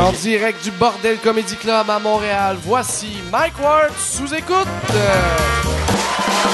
En 0.00 0.12
direct 0.12 0.64
du 0.64 0.70
Bordel 0.70 1.18
Comedy 1.18 1.56
Club 1.56 1.90
à 1.90 1.98
Montréal, 1.98 2.56
voici 2.62 3.18
Mike 3.30 3.58
Ward 3.60 3.92
sous 3.98 4.32
écoute. 4.32 4.66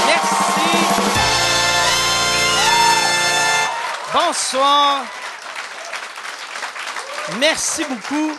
Merci. 0.05 0.67
Bonsoir. 4.13 5.05
Merci 7.39 7.85
beaucoup. 7.85 8.33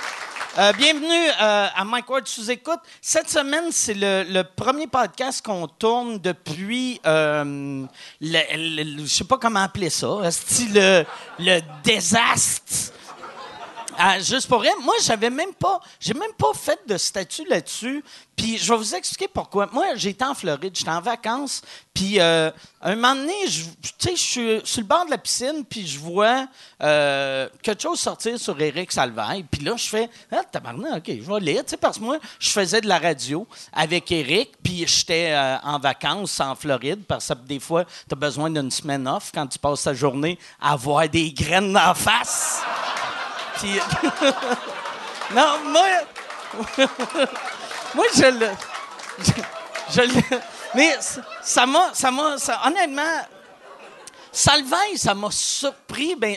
Euh, 0.57 0.73
bienvenue 0.73 1.29
euh, 1.41 1.67
à 1.73 1.85
Mike 1.85 2.09
Ward 2.09 2.27
sous 2.27 2.51
écoute. 2.51 2.81
Cette 3.01 3.29
semaine, 3.29 3.71
c'est 3.71 3.95
le, 3.95 4.41
premier 4.41 4.87
podcast 4.87 5.41
qu'on 5.41 5.69
tourne 5.69 6.17
depuis, 6.17 6.99
euh, 7.05 7.85
le, 8.19 8.97
je 8.99 9.05
sais 9.05 9.23
pas 9.23 9.37
comment 9.37 9.63
appeler 9.63 9.89
ça, 9.89 10.29
style 10.31 10.73
le, 10.73 11.05
le 11.39 11.61
désastre. 11.81 12.91
Ah, 13.99 14.19
juste 14.19 14.47
pour 14.47 14.61
rien, 14.61 14.73
moi, 14.83 14.93
j'avais 15.03 15.31
même 15.31 15.53
pas, 15.55 15.79
j'ai 15.99 16.13
même 16.13 16.33
pas 16.37 16.53
fait 16.53 16.79
de 16.87 16.97
statut 16.97 17.43
là-dessus. 17.49 18.03
Puis 18.35 18.59
je 18.59 18.71
vais 18.71 18.77
vous 18.77 18.93
expliquer 18.93 19.27
pourquoi. 19.27 19.67
Moi, 19.73 19.95
j'étais 19.95 20.23
en 20.23 20.35
Floride, 20.35 20.75
j'étais 20.75 20.91
en 20.91 21.01
vacances. 21.01 21.63
Puis 21.91 22.19
euh, 22.19 22.51
un 22.79 22.93
moment 22.93 23.15
donné, 23.15 23.33
je- 23.47 23.63
je 24.11 24.15
suis 24.15 24.61
sur 24.63 24.81
le 24.81 24.85
bord 24.87 25.05
de 25.07 25.09
la 25.09 25.17
piscine, 25.17 25.65
puis 25.67 25.87
je 25.87 25.97
vois 25.97 26.47
euh, 26.83 27.49
quelque 27.63 27.81
chose 27.81 27.99
sortir 27.99 28.39
sur 28.39 28.61
Eric 28.61 28.91
Salvaille. 28.91 29.43
Puis 29.49 29.63
là, 29.63 29.73
je 29.75 29.87
fais, 29.87 30.07
ah, 30.31 30.43
tabarnak, 30.43 30.97
ok, 30.97 31.15
je 31.19 31.33
vais 31.33 31.39
lire. 31.39 31.63
Tu 31.65 31.71
sais, 31.71 31.77
parce 31.77 31.97
que 31.97 32.03
moi, 32.03 32.19
je 32.39 32.49
faisais 32.49 32.81
de 32.81 32.87
la 32.87 32.99
radio 32.99 33.47
avec 33.73 34.11
Eric, 34.11 34.51
puis 34.61 34.85
j'étais 34.87 35.31
euh, 35.31 35.57
en 35.63 35.79
vacances 35.79 36.39
en 36.39 36.53
Floride, 36.53 37.03
parce 37.07 37.29
que 37.29 37.33
des 37.33 37.59
fois, 37.59 37.83
tu 37.85 38.13
as 38.13 38.15
besoin 38.15 38.51
d'une 38.51 38.69
semaine 38.69 39.07
off 39.07 39.31
quand 39.33 39.47
tu 39.47 39.57
passes 39.57 39.81
ta 39.81 39.95
journée 39.95 40.37
à 40.61 40.73
avoir 40.73 41.09
des 41.09 41.31
graines 41.31 41.75
en 41.75 41.95
face. 41.95 42.61
Non, 45.33 45.59
moi. 45.65 45.87
moi, 47.95 48.05
je 48.15 48.25
le. 48.39 48.49
Je, 49.89 50.01
le- 50.01 50.39
Mais 50.75 50.95
ça 51.41 51.65
m'a. 51.65 51.89
Ça 51.93 52.11
m'a. 52.11 52.37
ça- 52.37 52.61
honnêtement. 52.65 53.25
Salvaille, 54.31 54.97
ça 54.97 55.13
m'a 55.15 55.29
surpris. 55.31 56.15
Ben, 56.15 56.35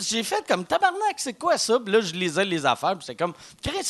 j'ai 0.00 0.22
fait 0.24 0.44
comme 0.48 0.64
tabarnak, 0.64 1.14
c'est 1.18 1.34
quoi 1.34 1.56
ça? 1.56 1.78
Puis 1.78 1.92
là, 1.92 2.00
je 2.00 2.12
lisais 2.12 2.44
les 2.44 2.66
affaires, 2.66 2.96
puis 2.96 3.04
c'est 3.06 3.14
comme. 3.14 3.32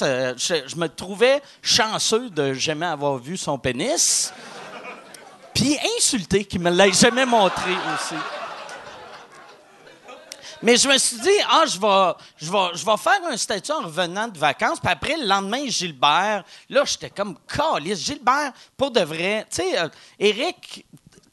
Euh, 0.03 0.34
je, 0.37 0.55
je 0.69 0.77
me 0.77 0.87
trouvais 0.89 1.41
chanceux 1.62 2.28
de 2.28 2.53
jamais 2.53 2.87
avoir 2.87 3.16
vu 3.16 3.37
son 3.37 3.59
pénis. 3.59 4.33
Puis 5.55 5.78
insulté 5.98 6.44
qu'il 6.44 6.61
me 6.61 6.70
l'ait 6.70 6.92
jamais 6.92 7.25
montré 7.27 7.70
aussi. 7.94 8.14
Mais 10.62 10.77
je 10.77 10.86
me 10.88 10.96
suis 10.98 11.18
dit, 11.18 11.28
ah, 11.48 11.64
je 11.66 11.78
vais, 11.78 12.12
je 12.36 12.50
vais, 12.52 12.68
je 12.74 12.84
vais 12.86 12.96
faire 12.96 13.20
un 13.28 13.36
statut 13.36 13.72
en 13.72 13.80
revenant 13.80 14.28
de 14.28 14.38
vacances. 14.38 14.78
Puis 14.78 14.91
après, 14.92 15.16
le 15.16 15.27
lendemain, 15.27 15.66
Gilbert, 15.66 16.44
là, 16.69 16.84
j'étais 16.84 17.10
comme, 17.10 17.36
calice. 17.46 18.04
Gilbert, 18.04 18.52
pour 18.77 18.91
de 18.91 19.00
vrai, 19.00 19.46
tu 19.50 19.56
sais, 19.56 19.78
euh, 19.78 19.88
Eric, 20.19 20.86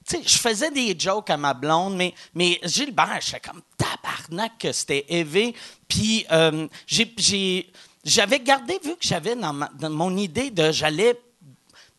tu 0.07 0.17
sais, 0.17 0.23
je 0.25 0.37
faisais 0.37 0.71
des 0.71 0.95
jokes 0.97 1.29
à 1.29 1.37
ma 1.37 1.53
blonde, 1.53 1.95
mais, 1.95 2.13
mais 2.33 2.59
Gilbert, 2.63 3.19
j'étais 3.21 3.39
comme 3.39 3.61
tabarnak 3.77 4.57
que 4.57 4.71
c'était 4.71 5.05
élevé. 5.09 5.55
Puis 5.87 6.25
euh, 6.31 6.67
j'ai- 6.87 7.71
j'avais 8.03 8.39
gardé, 8.39 8.79
vu 8.83 8.91
que 8.91 9.01
j'avais 9.07 9.35
dans, 9.35 9.53
dans 9.75 9.89
mon 9.91 10.17
idée 10.17 10.49
de 10.49 10.71
j'allais 10.71 11.19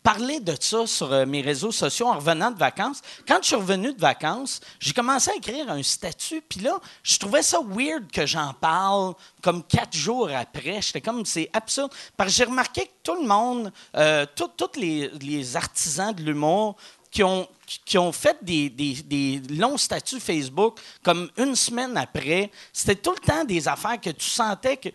parler 0.03 0.41
de 0.41 0.55
ça 0.59 0.87
sur 0.87 1.13
euh, 1.13 1.27
mes 1.27 1.43
réseaux 1.43 1.73
sociaux 1.73 2.07
en 2.09 2.15
revenant 2.17 2.51
de 2.51 2.59
vacances. 2.59 3.01
Quand 3.29 3.39
je 3.43 3.49
suis 3.49 3.57
revenu 3.57 3.93
de 3.93 4.01
vacances, 4.01 4.61
j'ai 4.79 4.93
commencé 4.93 5.31
à 5.31 5.35
écrire 5.37 5.71
un 5.71 5.83
statut, 5.83 6.43
puis 6.49 6.61
là, 6.61 6.79
je 7.03 7.19
trouvais 7.19 7.43
ça 7.43 7.59
weird 7.61 8.11
que 8.11 8.25
j'en 8.27 8.53
parle 8.55 9.15
comme 9.43 9.63
quatre 9.63 9.95
jours 9.97 10.31
après. 10.35 10.81
J'étais 10.81 11.01
comme, 11.01 11.25
c'est 11.27 11.51
absurde. 11.53 11.93
Parce 12.17 12.31
que 12.31 12.37
j'ai 12.37 12.45
remarqué 12.45 12.83
que 12.87 12.93
tout 13.03 13.21
le 13.21 13.27
monde, 13.27 13.73
euh, 13.97 14.25
tous 14.35 14.51
les, 14.79 15.57
artisans 15.57 16.15
de 16.15 16.23
l'humour 16.23 16.77
qui 17.11 17.23
ont, 17.25 17.49
qui- 17.85 17.99
ont 17.99 18.13
fait 18.13 18.39
des, 18.43 18.71
des- 18.71 19.41
longs 19.57 19.77
statuts 19.77 20.21
Facebook, 20.21 20.79
comme 21.03 21.29
une 21.37 21.57
semaine 21.57 21.97
après, 21.97 22.51
c'était 22.73 22.95
tout 22.95 23.13
le 23.13 23.19
temps 23.27 23.45
des 23.45 23.67
affaires 23.67 24.01
que 24.01 24.11
tu 24.11 24.29
sentais 24.31 24.77
que 24.77 24.89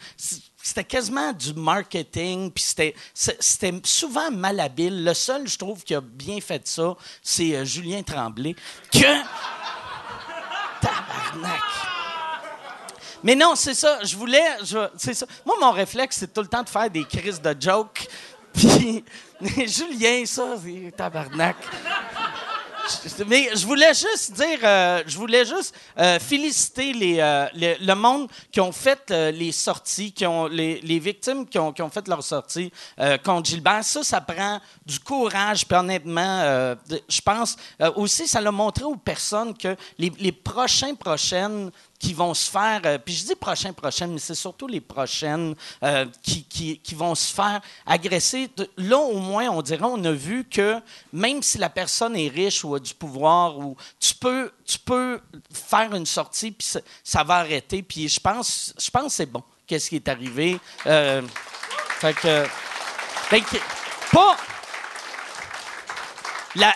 c'était 0.65 0.83
quasiment 0.83 1.31
du 1.31 1.53
marketing, 1.53 2.49
puis 2.49 2.63
c'était, 2.63 3.81
souvent 3.83 4.31
malhabile. 4.31 5.03
Le 5.03 5.13
seul, 5.13 5.47
je 5.47 5.59
trouve, 5.59 5.83
qui 5.83 5.93
a 5.93 6.01
bien 6.01 6.41
fait 6.41 6.67
ça, 6.67 6.95
c'est 7.21 7.55
euh, 7.55 7.65
Julien 7.65 8.01
Tremblay, 8.01 8.55
que... 8.91 8.97
Tabarnak! 10.81 11.61
Mais 13.21 13.35
non, 13.35 13.53
c'est 13.53 13.75
ça. 13.75 14.03
Je 14.03 14.17
voulais. 14.17 14.43
c'est 14.97 15.13
ça. 15.13 15.27
Moi, 15.45 15.55
mon 15.61 15.71
réflexe, 15.71 16.17
c'est 16.19 16.33
tout 16.33 16.41
le 16.41 16.47
temps 16.47 16.63
de 16.63 16.69
faire 16.69 16.89
des 16.89 17.05
crises 17.05 17.41
de 17.41 17.55
jokes. 17.59 18.07
Puis, 18.53 19.03
Julien, 19.67 20.25
ça, 20.25 20.55
c'est 20.63 20.95
tabarnak. 20.95 21.57
Mais 23.27 23.49
je 23.55 23.65
voulais 23.65 23.93
juste 23.93 24.33
dire, 24.33 24.59
euh, 24.63 25.03
je 25.05 25.17
voulais 25.17 25.45
juste 25.45 25.75
euh, 25.97 26.19
féliciter 26.19 26.93
les, 26.93 27.17
euh, 27.19 27.47
le, 27.53 27.93
monde 27.93 28.29
qui 28.51 28.61
ont 28.61 28.71
fait 28.71 29.09
les 29.09 29.51
sorties, 29.51 30.11
qui 30.11 30.25
ont 30.25 30.47
les, 30.47 30.99
victimes 30.99 31.47
qui 31.47 31.59
ont, 31.59 31.71
qui 31.71 31.81
ont 31.81 31.89
fait 31.89 32.07
leur 32.07 32.23
sortie 32.23 32.71
euh, 32.99 33.17
contre 33.17 33.49
Gilbert. 33.49 33.83
Ça, 33.83 34.03
ça 34.03 34.21
prend 34.21 34.59
du 34.85 34.99
courage. 34.99 35.65
Puis 35.67 35.77
honnêtement, 35.77 36.75
je 37.09 37.21
pense 37.21 37.55
aussi, 37.95 38.27
ça 38.27 38.41
l'a 38.41 38.51
montré 38.51 38.83
aux 38.83 38.95
personnes 38.95 39.55
que 39.57 39.75
les, 39.97 40.11
les 40.19 40.31
prochains 40.31 40.95
prochaines 40.95 41.71
qui 42.05 42.13
vont 42.13 42.35
se 42.35 42.51
faire, 42.51 42.81
euh, 42.85 42.99
puis 42.99 43.15
je 43.15 43.25
dis 43.25 43.33
prochains 43.33 43.73
prochaines, 43.73 44.13
mais 44.13 44.19
c'est 44.19 44.35
surtout 44.35 44.67
les 44.67 44.79
prochaines 44.79 45.55
euh, 45.81 46.05
qui, 46.21 46.43
qui, 46.43 46.77
qui 46.77 46.93
vont 46.93 47.15
se 47.15 47.33
faire 47.33 47.59
agresser. 47.83 48.47
Là, 48.77 48.99
au 48.99 49.17
moins, 49.17 49.49
on 49.49 49.63
dirait, 49.63 49.81
on 49.81 50.03
a 50.03 50.11
vu 50.11 50.43
que 50.43 50.79
même 51.11 51.41
si 51.41 51.57
la 51.57 51.67
personne 51.67 52.15
est 52.15 52.27
riche 52.27 52.63
ou 52.63 52.75
a 52.75 52.79
du 52.79 52.93
pouvoir, 52.93 53.57
ou 53.57 53.75
tu 53.99 54.13
peux, 54.13 54.51
tu 54.67 54.77
peux 54.77 55.19
faire 55.51 55.95
une 55.95 56.05
sortie, 56.05 56.51
puis 56.51 56.67
ça, 57.03 57.23
va 57.23 57.37
arrêter. 57.37 57.81
Puis 57.81 58.07
je 58.07 58.19
pense, 58.19 58.75
je 58.79 58.91
pense 58.91 59.05
que 59.05 59.11
c'est 59.11 59.25
bon, 59.25 59.41
qu'est-ce 59.65 59.89
qui 59.89 59.95
est 59.95 60.07
arrivé. 60.07 60.59
Euh, 60.85 61.23
fait 61.99 62.13
que, 62.13 62.45
fait 63.29 63.41
que, 63.41 63.57
pas... 64.11 64.37
La, 66.57 66.73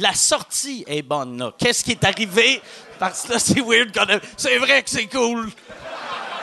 la 0.00 0.12
sortie 0.12 0.82
est 0.88 1.02
bonne. 1.02 1.52
Qu'est-ce 1.56 1.84
qui 1.84 1.92
est 1.92 2.02
arrivé? 2.02 2.60
Parce 3.00 3.22
que 3.22 3.32
là, 3.32 3.38
c'est 3.38 3.62
weird 3.62 3.92
qu'on 3.92 4.12
a... 4.12 4.20
C'est 4.36 4.58
vrai 4.58 4.82
que 4.82 4.90
c'est 4.90 5.06
cool! 5.06 5.50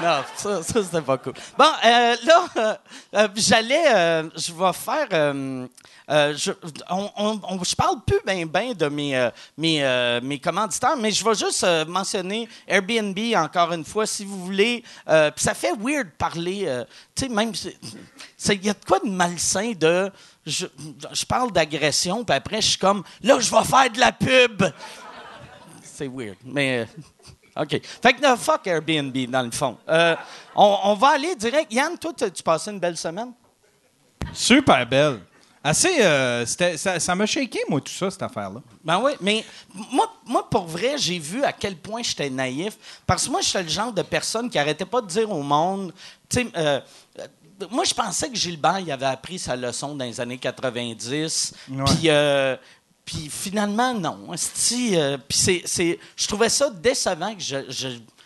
Non, 0.01 0.23
ça, 0.35 0.63
ça 0.63 0.83
c'était 0.83 1.01
pas 1.01 1.17
cool. 1.19 1.33
Bon, 1.57 1.65
euh, 1.85 2.15
là, 2.23 2.45
euh, 2.57 2.75
euh, 3.15 3.27
j'allais... 3.35 4.29
je 4.35 4.51
vais 4.51 4.73
faire... 4.73 5.07
je, 6.35 6.51
on, 6.89 7.59
parle 7.77 7.97
plus 8.05 8.19
bien 8.25 8.45
ben 8.47 8.73
de 8.73 8.87
mes, 8.87 9.29
mes, 9.55 10.19
mes 10.23 10.39
commanditaires, 10.39 10.97
mais 10.97 11.11
je 11.11 11.23
vais 11.23 11.35
juste 11.35 11.65
mentionner 11.87 12.49
Airbnb 12.67 13.17
encore 13.35 13.71
une 13.73 13.85
fois, 13.85 14.07
si 14.07 14.25
vous 14.25 14.45
voulez. 14.45 14.83
Puis 15.05 15.45
ça 15.45 15.53
fait 15.53 15.73
weird 15.79 16.09
parler, 16.17 16.67
tu 17.15 17.25
sais, 17.25 17.29
même... 17.29 17.51
Il 18.49 18.65
y 18.65 18.69
a 18.69 18.73
de 18.73 18.85
quoi 18.87 18.99
de 18.99 19.09
malsain 19.09 19.73
de... 19.73 20.11
Je, 20.45 20.65
je 21.11 21.25
parle 21.25 21.51
d'agression, 21.51 22.23
puis 22.23 22.35
après, 22.35 22.61
je 22.61 22.67
suis 22.69 22.77
comme, 22.77 23.03
là, 23.21 23.37
je 23.37 23.51
vais 23.51 23.63
faire 23.65 23.89
de 23.91 23.99
la 23.99 24.13
pub. 24.13 24.63
C'est 25.97 26.07
weird, 26.07 26.37
mais... 26.45 26.85
euh, 27.57 27.61
OK. 27.63 27.81
Fait 28.03 28.13
que, 28.13 28.21
no, 28.21 28.37
fuck 28.37 28.67
Airbnb, 28.67 29.17
dans 29.31 29.41
le 29.41 29.49
fond. 29.49 29.77
Euh, 29.89 30.15
on, 30.55 30.77
on 30.83 30.93
va 30.93 31.07
aller 31.15 31.35
direct. 31.35 31.73
Yann, 31.73 31.97
toi, 31.97 32.13
tu 32.13 32.43
passé 32.43 32.69
une 32.69 32.79
belle 32.79 32.97
semaine? 32.97 33.31
Super 34.31 34.85
belle. 34.85 35.21
Assez, 35.63 36.01
euh, 36.01 36.45
ça 36.45 37.15
m'a 37.15 37.25
shaké, 37.25 37.59
moi, 37.67 37.81
tout 37.81 37.91
ça, 37.91 38.11
cette 38.11 38.21
affaire-là. 38.21 38.61
Ben 38.83 39.01
oui, 39.03 39.13
mais 39.19 39.43
moi, 39.91 40.13
moi 40.25 40.47
pour 40.47 40.65
vrai, 40.67 40.97
j'ai 40.97 41.17
vu 41.17 41.43
à 41.43 41.51
quel 41.51 41.75
point 41.75 42.03
j'étais 42.03 42.29
naïf. 42.29 42.77
Parce 43.07 43.25
que 43.25 43.31
moi, 43.31 43.41
j'étais 43.41 43.63
le 43.63 43.69
genre 43.69 43.91
de 43.91 44.03
personne 44.03 44.49
qui 44.51 44.59
arrêtait 44.59 44.85
pas 44.85 45.01
de 45.01 45.07
dire 45.07 45.29
au 45.31 45.41
monde. 45.41 45.91
Tu 46.29 46.41
sais, 46.41 46.47
euh, 46.55 46.79
moi, 47.71 47.83
je 47.85 47.93
pensais 47.95 48.29
que 48.29 48.35
Gilbert 48.35 48.79
il 48.79 48.91
avait 48.91 49.07
appris 49.07 49.39
sa 49.39 49.55
leçon 49.55 49.95
dans 49.95 50.05
les 50.05 50.21
années 50.21 50.37
90. 50.37 51.53
Ouais. 51.71 51.83
Puis. 51.85 52.09
euh, 52.11 52.55
puis 53.07 53.29
finalement, 53.31 53.93
non. 53.93 54.27
Euh, 54.33 55.17
Puis 55.29 55.37
c'est, 55.65 55.99
je 56.15 56.27
trouvais 56.27 56.49
ça 56.49 56.69
décevant 56.69 57.33
que 57.33 57.41
je, 57.41 57.55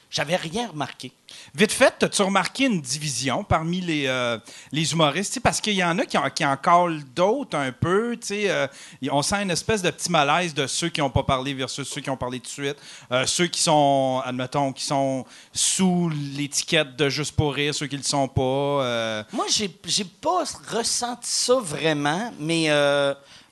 j'avais 0.10 0.36
rien 0.36 0.70
remarqué. 0.70 1.12
Vite 1.54 1.72
fait, 1.72 2.02
as-tu 2.02 2.22
remarqué 2.24 2.66
une 2.66 2.82
division 2.82 3.44
parmi 3.44 3.80
les, 3.80 4.08
euh, 4.08 4.40
les 4.72 4.92
humoristes? 4.92 5.40
Parce 5.40 5.62
qu'il 5.62 5.74
y 5.76 5.84
en 5.84 6.00
a 6.00 6.06
qui 6.06 6.18
en, 6.18 6.30
qui 6.32 6.44
en 6.44 6.58
collent 6.58 7.04
d'autres 7.16 7.58
un 7.58 7.72
peu. 7.72 8.18
euh, 8.32 8.68
on 9.12 9.22
sent 9.22 9.44
une 9.44 9.52
espèce 9.52 9.84
de 9.84 9.92
petit 9.92 10.12
malaise 10.12 10.54
de 10.56 10.66
ceux 10.66 10.90
qui 10.90 11.00
n'ont 11.00 11.12
pas 11.12 11.24
parlé 11.24 11.54
versus 11.54 11.88
ceux 11.88 12.02
qui 12.02 12.10
ont 12.10 12.18
parlé 12.18 12.40
tout 12.40 12.48
de 12.48 12.52
suite. 12.52 12.78
Euh, 13.12 13.28
ceux 13.28 13.48
qui 13.48 13.62
sont, 13.62 14.22
admettons, 14.26 14.74
qui 14.74 14.84
sont 14.84 15.26
sous 15.54 16.10
l'étiquette 16.36 16.96
de 16.96 17.08
juste 17.08 17.36
pour 17.36 17.54
rire, 17.54 17.76
ceux 17.76 17.88
qui 17.88 17.96
ne 17.98 18.02
le 18.02 18.08
sont 18.08 18.28
pas. 18.28 19.26
Moi, 19.32 19.46
j'ai, 19.50 19.70
j'ai 19.86 20.06
pas 20.06 20.44
ressenti 20.70 21.30
ça 21.30 21.56
vraiment, 21.62 22.34
mais 22.40 22.70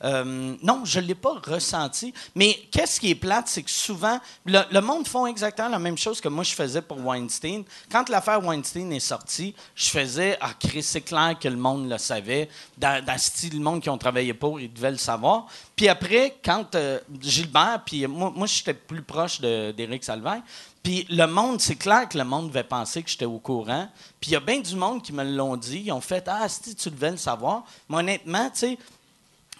euh, 0.03 0.55
non, 0.63 0.83
je 0.85 0.99
ne 0.99 1.05
l'ai 1.05 1.15
pas 1.15 1.39
ressenti. 1.45 2.13
Mais 2.35 2.59
qu'est-ce 2.71 2.99
qui 2.99 3.11
est 3.11 3.15
plate, 3.15 3.47
c'est 3.47 3.63
que 3.63 3.71
souvent, 3.71 4.19
le, 4.45 4.79
monde 4.79 5.07
font 5.07 5.27
exactement 5.27 5.69
la 5.69 5.79
même 5.79 5.97
chose 5.97 6.21
que 6.21 6.29
moi 6.29 6.43
je 6.43 6.53
faisais 6.53 6.81
pour 6.81 6.97
Weinstein. 7.05 7.63
Quand 7.91 8.07
l'affaire 8.09 8.43
Weinstein 8.43 8.91
est 8.93 8.99
sortie, 8.99 9.53
je 9.75 9.89
faisais 9.89 10.37
Ah, 10.41 10.53
Chris, 10.59 10.83
c'est 10.83 11.01
clair 11.01 11.37
que 11.39 11.47
le 11.47 11.57
monde 11.57 11.89
le 11.89 11.97
savait. 11.97 12.49
Dans, 12.77 13.03
dans 13.03 13.13
le 13.13 13.19
style, 13.19 13.55
le 13.55 13.63
monde 13.63 13.81
qui 13.81 13.89
ont 13.89 13.97
travaillé 13.97 14.33
pour, 14.33 14.59
ils 14.59 14.71
devaient 14.71 14.91
le 14.91 14.97
savoir. 14.97 15.47
Puis 15.75 15.89
après, 15.89 16.37
quand 16.43 16.75
euh, 16.75 16.99
Gilbert, 17.21 17.81
puis 17.85 18.07
moi, 18.07 18.31
moi 18.35 18.47
j'étais 18.47 18.73
plus 18.73 19.01
proche 19.01 19.41
d'Éric 19.41 20.03
Salvaire, 20.03 20.41
puis 20.83 21.05
le 21.09 21.25
monde, 21.25 21.59
c'est 21.59 21.75
clair 21.75 22.07
que 22.07 22.17
le 22.17 22.23
monde 22.23 22.47
devait 22.47 22.63
penser 22.63 23.03
que 23.03 23.09
j'étais 23.09 23.25
au 23.25 23.39
courant. 23.39 23.87
Puis 24.19 24.31
il 24.31 24.33
y 24.33 24.37
a 24.37 24.39
bien 24.39 24.59
du 24.59 24.75
monde 24.75 25.03
qui 25.03 25.11
me 25.11 25.23
l'ont 25.23 25.57
dit. 25.57 25.83
Ils 25.85 25.91
ont 25.91 26.01
fait 26.01 26.23
Ah, 26.27 26.47
si 26.47 26.73
tu 26.73 26.89
devais 26.89 27.11
le 27.11 27.17
savoir. 27.17 27.63
Mais 27.89 27.97
honnêtement, 27.97 28.49
tu 28.49 28.59
sais, 28.59 28.77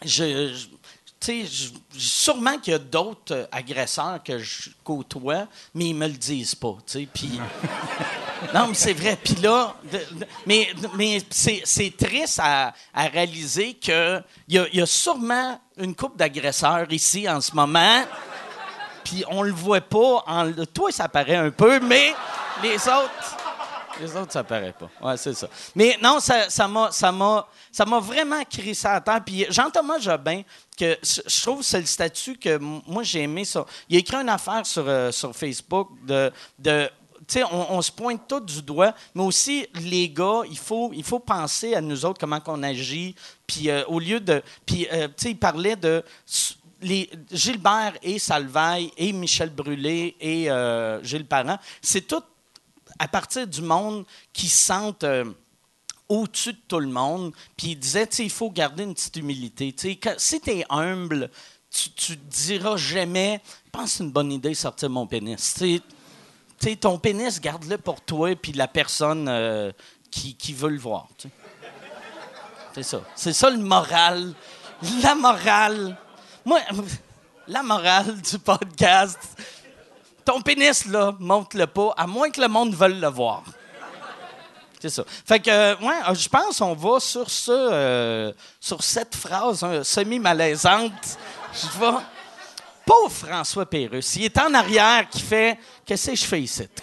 je, 0.04 0.54
je- 0.54 0.68
tu 1.20 1.46
sais, 1.46 1.72
sûrement 1.98 2.58
qu'il 2.60 2.72
y 2.72 2.76
a 2.76 2.80
d'autres 2.80 3.34
euh, 3.36 3.46
agresseurs 3.52 4.22
que 4.24 4.40
je 4.40 4.70
côtoie, 4.86 5.48
mais 5.76 5.88
ils 5.90 5.94
me 5.96 6.08
le 6.08 6.14
disent 6.14 6.56
pas, 6.56 6.78
tu 6.86 7.00
sais. 7.00 7.08
Puis. 7.14 7.40
Non, 8.54 8.68
mais 8.70 8.74
c'est 8.74 8.94
vrai. 8.94 9.18
Puis 9.22 9.36
là, 9.36 9.76
de- 9.92 10.00
mais, 10.46 10.70
mais 10.96 11.22
c'est, 11.30 11.62
triste 11.98 12.40
à, 12.42 12.74
à 12.94 13.08
réaliser 13.08 13.74
qu'il 13.74 14.24
y 14.48 14.58
a, 14.58 14.66
y 14.72 14.80
a 14.82 14.86
sûrement 14.86 15.60
une 15.78 15.94
couple 15.94 16.16
d'agresseurs 16.16 16.86
ici 16.90 17.28
en 17.30 17.42
ce 17.42 17.54
moment. 17.54 18.02
Puis 19.04 19.26
on 19.28 19.42
le 19.44 19.52
voit 19.52 19.82
pas. 19.82 20.24
En, 20.26 20.50
toi, 20.74 20.90
ça 20.90 21.10
paraît 21.10 21.36
un 21.36 21.52
peu, 21.52 21.82
mais 21.82 22.14
les 22.64 22.76
autres. 22.88 23.36
Les 24.00 24.16
autres, 24.16 24.32
ça 24.32 24.44
paraît 24.44 24.74
pas. 24.74 24.90
Ouais, 25.02 25.18
c'est 25.18 25.34
ça. 25.34 25.48
Mais 25.76 25.98
non, 26.02 26.20
ça, 26.20 26.50
ça 26.50 26.68
m'a, 26.68 26.92
ça 26.92 27.12
m'a, 27.12 27.48
ça 27.72 27.86
m'a 27.86 28.00
vraiment 28.00 28.44
crissé 28.44 28.88
à 28.88 29.02
terre. 29.02 29.22
Puis 29.26 29.46
Jean-Thomas 29.50 30.00
Jobin, 30.00 30.42
que 30.78 30.98
je 31.04 31.42
trouve 31.42 31.60
que 31.60 31.66
c'est 31.66 31.80
le 31.80 31.86
statut 31.86 32.38
que 32.38 32.58
moi 32.58 33.04
j'ai 33.04 33.24
aimé 33.24 33.46
ça. 33.46 33.66
Il 33.90 33.98
a 33.98 34.00
écrit 34.00 34.18
une 34.18 34.30
affaire 34.30 34.66
sur, 34.66 34.88
euh, 34.88 35.12
sur 35.12 35.36
Facebook 35.36 35.90
de. 36.06 36.32
de 36.58 36.90
tu 37.28 37.34
sais, 37.40 37.44
on, 37.44 37.74
on 37.74 37.82
se 37.82 37.92
pointe 37.92 38.28
tout 38.28 38.40
du 38.40 38.62
doigt, 38.62 38.96
mais 39.14 39.22
aussi 39.22 39.68
les 39.76 40.10
gars, 40.10 40.42
il 40.50 40.58
faut, 40.58 40.92
il 40.94 41.04
faut 41.04 41.20
penser 41.20 41.76
à 41.76 41.82
nous 41.82 42.06
autres 42.06 42.20
comment 42.20 42.40
qu'on 42.40 42.64
agit. 42.64 43.14
Puis 43.46 43.70
euh, 43.70 43.84
au 43.88 44.00
lieu 44.00 44.20
de, 44.20 44.42
puis 44.66 44.88
euh, 44.92 45.08
tu 45.10 45.14
sais, 45.18 45.32
il 45.32 45.38
parlait 45.38 45.76
de 45.76 46.04
les 46.82 47.10
Gilbert 47.30 47.94
et 48.02 48.18
Salvaille 48.18 48.90
et 48.98 49.12
Michel 49.12 49.50
Brûlé 49.50 50.16
et 50.22 50.48
Gilles 51.04 51.26
Parent, 51.26 51.58
c'est 51.82 52.08
tout 52.08 52.24
à 53.00 53.08
partir 53.08 53.48
du 53.48 53.62
monde 53.62 54.06
qui 54.34 54.50
se 54.50 54.66
sentent 54.66 55.04
euh, 55.06 55.26
au-dessus 56.10 56.54
de 56.54 56.60
tout 56.68 56.80
le 56.80 56.88
monde. 56.88 57.34
Puis 57.56 57.70
il 57.70 57.80
disait, 57.80 58.04
il 58.20 58.30
faut 58.30 58.52
garder 58.52 58.84
une 58.84 58.94
petite 58.94 59.16
humilité. 59.16 59.74
Si 60.18 60.42
tu 60.42 60.50
es 60.52 60.66
humble, 60.70 61.32
tu, 61.72 61.90
te 61.92 62.14
diras 62.14 62.78
jamais, 62.78 63.42
je 63.66 63.70
pense 63.72 63.84
que 63.84 63.90
c'est 63.90 64.04
une 64.04 64.12
bonne 64.12 64.32
idée 64.32 64.50
de 64.50 64.54
sortir 64.56 64.90
mon 64.90 65.08
pénis. 65.08 65.54
Tu 65.54 65.60
sais, 65.60 65.82
tu 66.60 66.70
sais, 66.70 66.76
ton 66.76 67.00
pénis, 67.00 67.40
garde-le 67.40 67.78
pour 67.78 68.02
toi 68.02 68.36
puis 68.36 68.52
la 68.52 68.68
personne 68.68 69.28
euh, 69.30 69.72
qui, 70.12 70.36
qui 70.36 70.54
veut 70.54 70.70
le 70.70 70.80
voir. 70.80 71.08
C'est 72.74 72.84
ça. 72.84 73.02
C'est 73.16 73.34
ça 73.34 73.50
le 73.50 73.58
moral. 73.58 74.34
La 75.02 75.16
morale. 75.16 75.98
Moi, 76.46 76.60
la 77.48 77.64
morale 77.64 78.20
du 78.22 78.40
podcast. 78.40 79.20
Ton 80.30 80.42
pénis, 80.42 80.86
là, 80.86 81.16
montre-le 81.18 81.66
pas, 81.66 81.92
à 81.98 82.06
moins 82.06 82.30
que 82.30 82.40
le 82.40 82.48
monde 82.48 82.76
veuille 82.76 83.00
le 83.00 83.08
voir. 83.08 83.42
C'est 84.80 84.90
ça. 84.90 85.04
Fait 85.26 85.40
que, 85.40 85.50
euh, 85.50 85.76
ouais, 85.78 85.96
euh, 86.08 86.14
je 86.14 86.30
pense 86.30 86.60
qu'on 86.60 86.76
va 86.76 87.00
sur 87.00 87.28
ce, 87.28 87.52
euh, 87.52 88.32
sur 88.60 88.84
cette 88.84 89.16
phrase 89.16 89.64
hein, 89.64 89.84
semi-malaisante. 89.84 91.18
Je 91.52 91.80
vais. 91.80 91.98
Pauvre 92.86 93.12
François 93.12 93.66
Pérusse, 93.66 94.18
il 94.18 94.26
est 94.26 94.38
en 94.38 94.54
arrière 94.54 95.10
qui 95.10 95.22
fait 95.22 95.58
Qu'est-ce 95.84 96.12
que 96.12 96.16
je 96.16 96.26
fais 96.26 96.42
ici? 96.42 96.68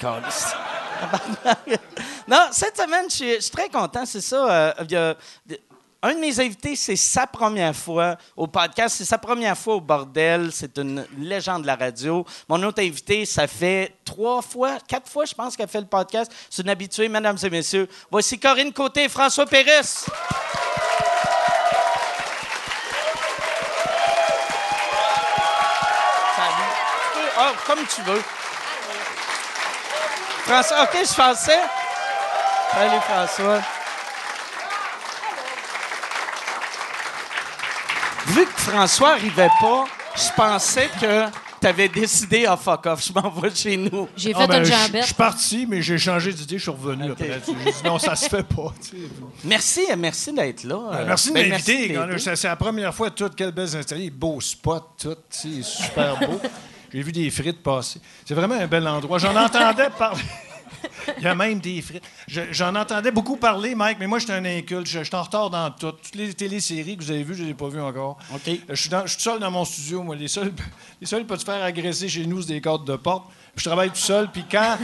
Non, 2.26 2.48
cette 2.50 2.76
semaine, 2.76 3.06
je 3.08 3.40
suis, 3.40 3.50
très 3.52 3.68
content, 3.68 4.04
c'est 4.06 4.22
ça. 4.22 4.74
euh, 4.90 5.14
un 6.02 6.14
de 6.14 6.18
mes 6.20 6.38
invités, 6.40 6.76
c'est 6.76 6.94
sa 6.96 7.26
première 7.26 7.74
fois 7.74 8.16
au 8.36 8.46
podcast, 8.46 8.96
c'est 8.98 9.04
sa 9.04 9.18
première 9.18 9.56
fois 9.56 9.76
au 9.76 9.80
bordel. 9.80 10.50
C'est 10.52 10.78
une 10.78 11.06
légende 11.18 11.62
de 11.62 11.66
la 11.66 11.74
radio. 11.76 12.24
Mon 12.48 12.62
autre 12.62 12.80
invité, 12.82 13.24
ça 13.26 13.46
fait 13.46 13.94
trois 14.04 14.42
fois, 14.42 14.78
quatre 14.86 15.08
fois, 15.10 15.24
je 15.24 15.34
pense, 15.34 15.56
qu'elle 15.56 15.68
fait 15.68 15.80
le 15.80 15.86
podcast. 15.86 16.30
C'est 16.50 16.62
une 16.62 16.68
habituée, 16.70 17.08
mesdames 17.08 17.38
et 17.42 17.50
messieurs. 17.50 17.88
Voici 18.10 18.38
Corinne 18.38 18.72
Côté 18.72 19.04
et 19.04 19.08
François. 19.08 19.46
Tu 19.46 19.56
peux- 27.20 27.30
ah, 27.38 27.52
comme 27.66 27.86
tu 27.86 28.02
veux. 28.02 28.22
François, 30.46 30.82
OK, 30.84 30.92
je 31.02 31.14
pensais. 31.14 31.60
Salut, 32.72 33.00
François. 33.00 33.62
Vu 38.26 38.44
que 38.44 38.60
François 38.60 39.12
arrivait 39.12 39.50
pas, 39.60 39.84
je 40.16 40.28
pensais 40.36 40.88
que 41.00 41.24
tu 41.60 41.66
avais 41.66 41.88
décidé, 41.88 42.44
ah 42.46 42.56
fuck 42.56 42.84
off, 42.86 43.04
je 43.06 43.12
m'en 43.12 43.30
vais 43.30 43.54
chez 43.54 43.76
nous. 43.76 44.08
J'ai 44.16 44.32
Ah, 44.34 44.40
fait 44.42 44.46
ben, 44.48 44.58
une 44.58 44.64
je- 44.64 44.72
Je 44.72 44.76
jambette. 44.78 45.04
suis 45.04 45.14
parti, 45.14 45.66
mais 45.68 45.80
j'ai 45.82 45.98
changé 45.98 46.32
d'idée, 46.32 46.58
je 46.58 46.62
suis 46.62 46.70
revenu 46.70 47.12
après. 47.12 47.40
J'ai 47.46 47.52
dit 47.72 47.78
non, 47.84 47.98
ça 47.98 48.14
se 48.16 48.28
fait 48.28 48.42
pas. 48.42 48.72
tu 48.82 48.88
sais. 48.90 48.96
Merci, 49.44 49.80
merci 49.96 50.32
d'être 50.32 50.64
là. 50.64 50.76
Ben, 50.90 50.96
Euh, 50.98 51.04
merci 51.06 51.28
de 51.30 51.34
ben, 51.34 51.50
m'inviter. 51.50 51.96
C'est 52.18 52.36
c'est 52.36 52.48
la 52.48 52.56
première 52.56 52.94
fois, 52.94 53.10
tout, 53.10 53.30
quelle 53.36 53.52
belle 53.52 53.74
installée, 53.76 54.10
beau 54.10 54.40
spot, 54.40 54.84
tout, 55.00 55.14
tu 55.30 55.62
sais, 55.62 55.82
super 55.84 56.18
beau. 56.18 56.40
J'ai 56.92 57.02
vu 57.02 57.12
des 57.12 57.30
frites 57.30 57.62
passer. 57.62 58.00
C'est 58.24 58.34
vraiment 58.34 58.54
un 58.54 58.66
bel 58.66 58.86
endroit. 58.86 59.18
J'en 59.18 59.34
entendais 59.36 59.90
parler. 59.98 60.22
Il 61.18 61.24
y 61.24 61.26
a 61.26 61.34
même 61.34 61.58
des 61.60 61.80
frites. 61.82 62.04
Je- 62.28 62.52
J'en 62.52 62.74
entendais 62.74 63.10
beaucoup 63.10 63.36
parler, 63.36 63.74
Mike, 63.74 63.98
mais 64.00 64.06
moi, 64.06 64.18
j'étais 64.18 64.32
un 64.34 64.44
inculte. 64.44 64.86
Je 64.86 64.98
je 65.00 65.04
suis 65.04 65.14
en 65.16 65.22
retard 65.22 65.50
dans 65.50 65.70
tout. 65.70 65.92
Toutes 65.92 66.14
les 66.14 66.32
téléséries 66.34 66.96
que 66.96 67.02
vous 67.04 67.10
avez 67.10 67.22
vues, 67.22 67.34
je 67.34 67.40
ne 67.42 67.46
les 67.46 67.50
ai 67.52 67.54
pas 67.54 67.68
vues 67.68 67.80
encore. 67.80 68.18
OK. 68.34 68.40
Euh, 68.48 68.56
Je 68.70 68.74
suis, 68.74 68.88
dans- 68.90 69.02
je 69.02 69.08
suis 69.08 69.16
tout 69.18 69.22
seul 69.24 69.38
dans 69.40 69.50
mon 69.50 69.64
studio, 69.64 70.02
moi. 70.02 70.16
Les 70.16 70.28
seuls, 70.28 70.52
les 71.00 71.06
seuls 71.06 71.26
pas 71.26 71.38
se 71.38 71.44
faire 71.44 71.62
agresser 71.62 72.08
chez 72.08 72.26
nous, 72.26 72.42
c'est 72.42 72.48
des 72.54 72.60
cadres 72.60 72.84
de 72.84 72.96
porte. 72.96 73.26
Puis 73.54 73.64
je 73.64 73.68
travaille 73.70 73.90
tout 73.90 73.96
seul, 73.96 74.30
puis 74.30 74.44
quand... 74.50 74.76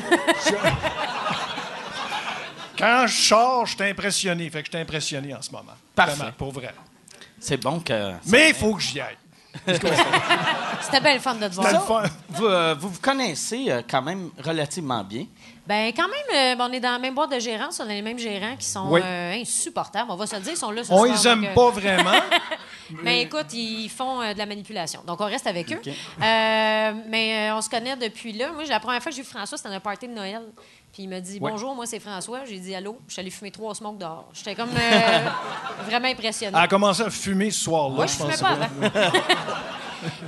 je- 0.46 0.52
quand 2.78 3.06
je 3.06 3.14
sors, 3.22 3.66
je 3.66 3.75
suis 3.76 3.84
impressionné. 3.84 4.48
Fait 4.50 4.62
que 4.62 4.66
je 4.66 4.72
suis 4.76 4.82
impressionné 4.82 5.34
en 5.34 5.43
ce 5.43 5.50
moment. 5.50 5.72
Parfait. 5.94 6.16
Vraiment, 6.16 6.32
pour 6.37 6.52
vrai. 6.52 6.75
C'est 7.38 7.56
bon 7.60 7.81
que. 7.81 8.12
Mais 8.26 8.50
il 8.50 8.55
faut 8.55 8.75
que 8.75 8.82
j'y 8.82 9.00
aille. 9.00 9.16
C'était 9.66 11.00
bien 11.00 11.14
le 11.14 11.20
fun 11.20 11.34
de 11.34 11.46
te 11.48 11.55
voir. 11.55 12.05
Vous, 12.31 12.46
euh, 12.46 12.75
vous 12.78 12.88
vous 12.88 13.00
connaissez 13.00 13.66
euh, 13.70 13.82
quand 13.88 14.00
même 14.00 14.31
relativement 14.43 15.05
bien. 15.05 15.27
Ben, 15.66 15.92
quand 15.94 16.08
même, 16.08 16.58
euh, 16.58 16.64
on 16.69 16.72
est 16.72 16.81
dans 16.81 16.90
la 16.90 16.98
même 16.98 17.14
boîte 17.14 17.31
de 17.32 17.38
gérance. 17.38 17.78
On 17.81 17.84
a 17.88 17.92
les 17.92 18.02
mêmes 18.02 18.19
gérants 18.19 18.56
qui 18.58 18.66
sont 18.66 18.88
Oui. 18.90 19.00
euh, 19.04 19.34
insupportables. 19.40 20.10
On 20.10 20.16
va 20.16 20.26
se 20.26 20.34
le 20.34 20.42
dire, 20.42 20.52
ils 20.54 20.58
sont 20.58 20.72
là 20.72 20.82
ce 20.82 20.92
On 20.92 20.96
soir, 21.04 21.12
les 21.12 21.28
aime 21.28 21.40
donc, 21.42 21.50
euh, 21.50 21.54
pas 21.54 21.70
vraiment. 21.70 22.20
Mais 23.04 23.22
écoute, 23.22 23.46
ils 23.54 23.88
font 23.88 24.19
de 24.20 24.36
la 24.36 24.44
manipulation. 24.46 25.00
Donc, 25.06 25.20
on 25.20 25.24
reste 25.26 25.46
avec 25.46 25.72
eux. 25.72 25.81
Mais 26.19 27.50
on 27.52 27.60
se 27.60 27.70
connaît 27.70 27.96
depuis 27.96 28.32
là. 28.32 28.50
Moi, 28.52 28.64
la 28.69 28.81
première 28.81 29.00
fois 29.02 29.10
que 29.10 29.16
j'ai 29.16 29.22
vu 29.22 29.28
François, 29.28 29.56
c'était 29.56 29.69
dans 29.70 29.76
un 29.76 29.81
party 29.81 30.08
de 30.08 30.14
Noël. 30.14 30.42
Puis 30.92 31.04
il 31.04 31.08
m'a 31.08 31.20
dit 31.20 31.38
Ouais. 31.40 31.50
Bonjour, 31.50 31.74
moi, 31.74 31.86
c'est 31.86 32.00
François. 32.00 32.40
J'ai 32.44 32.58
dit 32.58 32.74
Allô? 32.74 32.98
Je 33.08 33.12
suis 33.14 33.20
allé 33.20 33.31
fumer 33.31 33.50
trois 33.50 33.74
smokes 33.74 33.96
dehors. 33.98 34.28
J'étais 34.34 34.54
comme 34.54 34.69
euh, 34.76 35.28
vraiment 35.86 36.08
impressionnée. 36.08 36.54
Elle 36.58 36.64
a 36.64 36.69
commencé 36.69 37.02
à 37.02 37.08
fumer 37.08 37.50
ce 37.50 37.60
soir-là. 37.64 37.94
Moi, 37.94 38.06
je 38.06 38.12
je 38.12 38.16
fumais 38.19 38.31
pense. 38.32 38.40
pas 38.40 38.48
avant. 38.48 39.10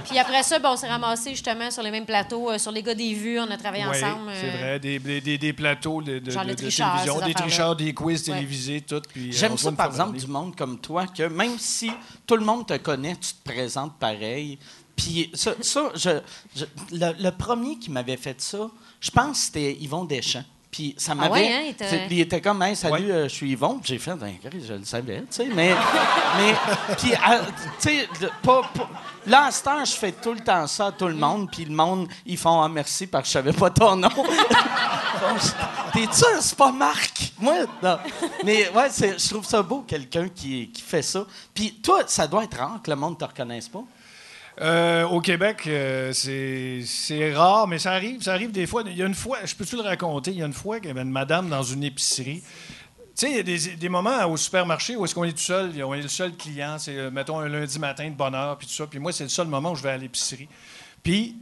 Puis 0.08 0.18
après 0.18 0.42
ça, 0.42 0.58
ben, 0.58 0.70
on 0.72 0.76
s'est 0.76 0.88
ramassés 0.88 1.30
justement 1.30 1.70
sur 1.70 1.82
les 1.82 1.90
mêmes 1.90 2.06
plateaux, 2.06 2.50
euh, 2.50 2.58
sur 2.58 2.70
les 2.72 2.82
gars 2.82 2.94
des 2.94 3.14
vues, 3.14 3.38
on 3.40 3.50
a 3.50 3.56
travaillé 3.56 3.84
ensemble. 3.84 4.30
c'est 4.34 4.46
euh, 4.48 4.56
vrai. 4.58 4.80
Des, 4.80 4.98
des- 4.98 5.20
des- 5.20 5.38
des 5.38 5.52
plateaux 5.52 6.02
de, 6.02 6.18
de- 6.18 6.30
Genre 6.30 6.42
de- 6.44 6.48
les 6.48 6.54
de 6.54 6.60
tricheurs, 6.60 6.92
télévision, 6.92 7.26
des 7.26 7.34
tricheurs, 7.34 7.76
des 7.76 7.94
quiz 7.94 8.28
Ouais. 8.28 8.34
télévisés, 8.34 8.80
tout. 8.80 8.96
euh, 8.96 9.00
J'aime 9.30 9.56
ça, 9.58 9.72
par 9.72 9.86
exemple, 9.86 10.16
du 10.18 10.26
monde 10.26 10.54
comme 10.56 10.78
toi, 10.78 11.06
que 11.06 11.24
même 11.24 11.58
si 11.58 11.90
tout 12.26 12.36
le 12.36 12.44
monde 12.44 12.66
te 12.66 12.76
connaît, 12.76 13.16
tu 13.16 13.32
te 13.34 13.42
présentes 13.48 13.98
pareil. 13.98 14.58
Puis 14.96 15.30
ça, 15.34 15.54
ça, 15.60 15.90
je, 15.94 16.10
je- 16.54 16.64
le, 16.92 17.12
le 17.22 17.30
premier 17.30 17.78
qui 17.78 17.90
m'avait 17.90 18.16
fait 18.16 18.40
ça, 18.40 18.70
je 19.00 19.10
pense 19.10 19.38
que 19.38 19.44
c'était 19.46 19.72
Yvon 19.74 20.04
Deschamps. 20.04 20.44
Puis 20.74 20.92
ça 20.98 21.14
m'avait. 21.14 21.30
ouais, 21.30 21.52
hein, 21.52 21.60
il 21.66 21.70
était- 21.70 21.88
c'est- 21.88 22.06
il 22.10 22.20
était 22.20 22.40
comme, 22.40 22.60
hey, 22.62 22.74
salut, 22.74 23.06
Ouais. 23.06 23.10
euh, 23.12 23.22
je 23.28 23.34
suis 23.34 23.52
Yvon. 23.52 23.78
Puis 23.78 23.92
J'ai 23.92 23.98
fait, 24.00 24.16
ben, 24.16 24.34
je 24.66 24.72
le 24.72 24.84
savais, 24.84 25.20
tu 25.20 25.26
sais. 25.30 25.46
Mais, 25.54 25.72
mais 26.36 26.54
puis, 26.98 27.14
à- 27.14 27.42
tu 27.80 27.90
sais, 27.90 28.08
pas, 28.42 28.62
pas- 28.74 28.90
là, 29.24 29.50
à 29.50 29.84
je 29.84 29.92
fais 29.92 30.10
tout 30.10 30.32
le 30.32 30.40
temps 30.40 30.66
ça 30.66 30.86
à 30.86 30.92
tout 30.92 31.06
le 31.06 31.14
monde. 31.14 31.48
Puis 31.48 31.64
le 31.64 31.72
monde, 31.76 32.08
ils 32.26 32.36
font, 32.36 32.60
ah, 32.60 32.68
merci, 32.68 33.06
parce 33.06 33.22
que 33.22 33.28
je 33.28 33.32
savais 33.34 33.52
pas 33.52 33.70
ton 33.70 33.94
nom. 33.94 34.08
T'es 35.92 36.08
sûr, 36.12 36.26
c'est 36.40 36.56
pas 36.58 36.72
Marc? 36.72 37.32
Moi, 37.38 37.54
non. 37.80 37.98
Mais 38.44 38.68
ouais, 38.70 38.88
je 38.98 39.28
trouve 39.30 39.44
ça 39.44 39.62
beau, 39.62 39.84
quelqu'un 39.86 40.28
qui, 40.28 40.70
qui 40.70 40.82
fait 40.82 41.02
ça. 41.02 41.24
Puis 41.54 41.74
toi, 41.82 42.02
ça 42.08 42.26
doit 42.26 42.42
être 42.42 42.58
rare 42.58 42.80
que 42.82 42.90
le 42.90 42.96
monde 42.96 43.16
te 43.16 43.24
reconnaisse 43.24 43.68
pas. 43.68 43.82
Euh, 44.60 45.04
au 45.06 45.20
Québec, 45.20 45.64
euh, 45.66 46.12
c'est 46.12 47.34
rare, 47.34 47.66
mais 47.66 47.78
ça 47.78 47.92
arrive. 47.92 48.22
Ça 48.22 48.32
arrive 48.32 48.52
des 48.52 48.66
fois. 48.66 48.82
Il 48.86 48.96
y 48.96 49.02
a 49.02 49.06
une 49.06 49.14
fois, 49.14 49.38
je 49.44 49.54
peux-tu 49.54 49.76
le 49.76 49.82
raconter? 49.82 50.30
Il 50.30 50.38
y 50.38 50.42
a 50.42 50.46
une 50.46 50.52
fois 50.52 50.78
qu'il 50.78 50.88
y 50.88 50.90
avait 50.90 51.02
une 51.02 51.10
madame 51.10 51.48
dans 51.48 51.62
une 51.62 51.82
épicerie. 51.82 52.42
sais, 53.14 53.30
il 53.30 53.36
y 53.36 53.40
a 53.40 53.42
des, 53.42 53.76
des 53.76 53.88
moments 53.88 54.24
au 54.26 54.36
supermarché 54.36 54.96
où 54.96 55.04
est-ce 55.04 55.14
qu'on 55.14 55.24
est 55.24 55.32
tout 55.32 55.38
seul, 55.38 55.72
on 55.82 55.94
est 55.94 56.02
le 56.02 56.08
seul 56.08 56.36
client, 56.36 56.78
c'est, 56.78 56.96
euh, 56.96 57.10
mettons, 57.10 57.40
un 57.40 57.48
lundi 57.48 57.78
matin 57.78 58.08
de 58.08 58.14
bonne 58.14 58.34
heure, 58.34 58.56
puis 58.56 58.68
tout 58.68 58.74
ça. 58.74 58.86
Puis 58.86 59.00
moi, 59.00 59.12
c'est 59.12 59.24
le 59.24 59.30
seul 59.30 59.48
moment 59.48 59.72
où 59.72 59.76
je 59.76 59.82
vais 59.82 59.90
à 59.90 59.96
l'épicerie. 59.96 60.48
Puis, 61.02 61.36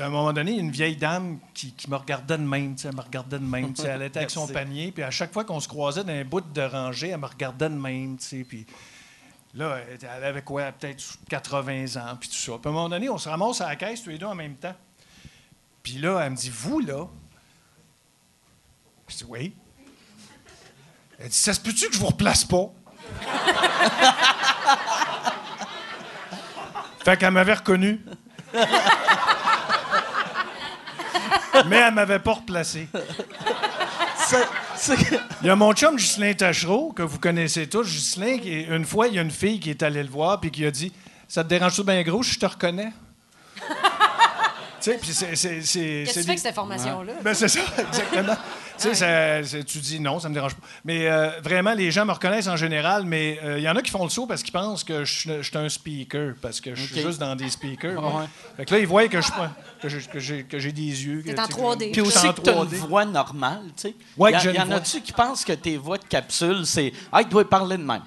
à 0.00 0.06
un 0.06 0.08
moment 0.08 0.32
donné, 0.32 0.52
il 0.52 0.56
y 0.56 0.60
a 0.60 0.62
une 0.62 0.70
vieille 0.70 0.96
dame 0.96 1.38
qui, 1.52 1.72
qui 1.72 1.90
me 1.90 1.96
regardait 1.96 2.38
de 2.38 2.42
même, 2.42 2.74
tu 2.74 2.86
elle 2.86 2.94
me 2.94 3.02
regardait 3.02 3.38
de 3.38 3.44
même. 3.44 3.74
tu 3.74 3.82
Elle 3.82 4.02
était 4.02 4.20
avec 4.20 4.30
son 4.40 4.46
panier, 4.46 4.92
puis 4.92 5.02
à 5.02 5.10
chaque 5.10 5.32
fois 5.32 5.44
qu'on 5.44 5.60
se 5.60 5.68
croisait 5.68 6.04
dans 6.04 6.12
un 6.12 6.24
bout 6.24 6.40
de 6.40 6.62
rangée, 6.62 7.08
elle 7.08 7.20
me 7.20 7.26
regardait 7.26 7.68
de 7.68 7.74
même, 7.74 8.16
tu 8.16 8.26
sais, 8.26 8.44
puis... 8.48 8.64
Là, 9.54 9.78
elle 10.00 10.24
avait 10.24 10.42
quoi? 10.42 10.70
Peut-être 10.72 11.02
80 11.28 11.96
ans, 11.96 12.16
puis 12.16 12.28
tout 12.28 12.36
ça. 12.36 12.52
Puis 12.52 12.66
à 12.66 12.68
un 12.68 12.72
moment 12.72 12.88
donné, 12.88 13.08
on 13.10 13.18
se 13.18 13.28
ramasse 13.28 13.60
à 13.60 13.68
la 13.68 13.76
caisse 13.76 14.02
tous 14.02 14.10
les 14.10 14.18
deux 14.18 14.26
en 14.26 14.34
même 14.34 14.54
temps. 14.56 14.76
Puis 15.82 15.94
là, 15.94 16.20
elle 16.20 16.30
me 16.30 16.36
dit, 16.36 16.50
vous, 16.50 16.78
là? 16.80 17.06
Je 19.08 19.16
dis, 19.16 19.24
oui. 19.28 19.56
Elle 21.18 21.28
dit, 21.28 21.36
ça 21.36 21.52
se 21.52 21.60
peut-tu 21.60 21.88
que 21.88 21.94
je 21.94 21.98
vous 21.98 22.06
replace 22.06 22.44
pas? 22.44 22.70
fait 27.04 27.16
qu'elle 27.16 27.32
m'avait 27.32 27.54
reconnu. 27.54 28.00
Mais 31.66 31.76
elle 31.76 31.94
m'avait 31.94 32.20
pas 32.20 32.34
replacé. 32.34 32.88
Il 35.42 35.46
y 35.46 35.50
a 35.50 35.56
mon 35.56 35.72
chum 35.72 35.96
Ghislain 35.96 36.32
Tachereau, 36.34 36.92
que 36.92 37.02
vous 37.02 37.18
connaissez 37.18 37.66
tous. 37.68 37.84
Ghislain, 37.84 38.38
qui 38.38 38.62
une 38.62 38.84
fois, 38.84 39.08
il 39.08 39.14
y 39.14 39.18
a 39.18 39.22
une 39.22 39.30
fille 39.30 39.60
qui 39.60 39.70
est 39.70 39.82
allée 39.82 40.02
le 40.02 40.08
voir 40.08 40.40
puis 40.40 40.50
qui 40.50 40.64
a 40.64 40.70
dit 40.70 40.92
Ça 41.28 41.44
te 41.44 41.48
dérange-tu 41.48 41.82
bien 41.84 42.02
gros, 42.02 42.22
je 42.22 42.38
te 42.38 42.46
reconnais? 42.46 42.92
tu 43.56 43.62
sais, 44.80 44.98
puis 45.00 45.12
c'est. 45.12 45.36
c'est- 45.36 45.60
c'est- 45.62 46.04
Qu'est-ce 46.06 46.06
que 46.06 46.12
c'est 46.12 46.20
tu 46.20 46.24
fais 46.24 46.30
avec 46.30 46.38
cette 46.38 46.54
formation-là? 46.54 47.12
Ben, 47.22 47.34
c'est 47.34 47.48
ça, 47.48 47.60
exactement. 47.78 48.36
Tu 48.80 48.88
sais, 48.88 48.94
ça- 48.94 49.44
c'est- 49.44 49.64
tu 49.64 49.78
dis 49.78 50.00
non, 50.00 50.18
ça 50.20 50.28
me 50.28 50.34
dérange 50.34 50.54
pas. 50.54 50.62
Mais 50.84 51.08
euh, 51.08 51.30
vraiment, 51.42 51.72
les 51.74 51.90
gens 51.90 52.04
me 52.06 52.12
reconnaissent 52.12 52.46
en 52.48 52.56
général, 52.56 53.04
mais 53.04 53.38
euh, 53.44 53.58
il 53.58 53.64
y 53.64 53.68
en 53.68 53.76
a 53.76 53.82
qui 53.82 53.90
font 53.90 54.04
le 54.04 54.10
saut 54.10 54.26
parce 54.26 54.42
qu'ils 54.42 54.52
pensent 54.52 54.84
que 54.84 55.04
je 55.04 55.42
suis 55.42 55.56
un 55.58 55.68
speaker, 55.68 56.34
parce 56.40 56.60
que 56.60 56.74
je 56.74 56.82
suis 56.92 57.00
juste 57.02 57.18
dans 57.20 57.36
des 57.36 57.50
speakers. 57.50 58.02
Ouais. 58.02 58.24
Fait 58.56 58.64
que 58.64 58.74
là, 58.74 58.80
ils 58.80 58.86
voient 58.86 59.06
que 59.08 59.18
je 59.20 59.24
suis 59.26 59.32
pas- 59.32 59.52
que 59.82 60.18
j'ai 60.18 60.44
que 60.44 60.56
des 60.56 60.82
yeux. 61.06 61.22
Que, 61.24 61.30
en 61.30 61.46
tu 61.46 61.54
sais, 61.54 61.60
3D. 61.60 61.92
Puis 61.92 62.00
aussi 62.00 62.26
en 62.28 62.32
que 62.32 62.40
tu 62.40 62.50
une 62.50 62.56
3D. 62.56 62.76
voix 62.76 63.04
normale, 63.04 63.62
tu 63.76 63.88
sais. 63.88 63.94
Ouais, 64.16 64.32
y, 64.32 64.46
une 64.48 64.54
y 64.54 64.60
en 64.60 64.70
a-tu 64.72 65.00
qui 65.00 65.12
pensent 65.12 65.44
que 65.44 65.52
tes 65.52 65.76
voix 65.76 65.98
de 65.98 66.04
capsule, 66.04 66.64
c'est 66.66 66.92
Ah, 67.12 67.22
il 67.22 67.28
doit 67.28 67.48
parler 67.48 67.76
de 67.76 67.82
même? 67.84 68.02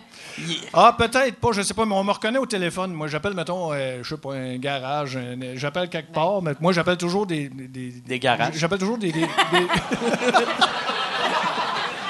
Ah, 0.73 0.95
peut-être 0.97 1.35
pas, 1.35 1.49
je 1.51 1.61
sais 1.61 1.73
pas, 1.73 1.85
mais 1.85 1.93
on 1.95 2.03
me 2.03 2.11
reconnaît 2.11 2.39
au 2.39 2.45
téléphone. 2.45 2.91
Moi, 2.93 3.07
j'appelle, 3.07 3.33
mettons, 3.33 3.71
euh, 3.73 3.99
je 4.01 4.09
sais 4.09 4.17
pas, 4.21 4.33
un 4.33 4.57
garage, 4.57 5.17
un- 5.17 5.55
j'appelle 5.55 5.89
quelque 5.89 6.11
part, 6.11 6.41
mais 6.41 6.53
moi, 6.59 6.73
j'appelle 6.73 6.97
toujours 6.97 7.25
des... 7.27 7.49
Des, 7.49 7.67
des- 7.67 7.91
Des 8.01 8.19
garages. 8.19 8.53
J'appelle 8.55 8.79
toujours 8.79 8.97
des... 8.97 9.11
des- 9.11 9.21
des- 9.21 9.27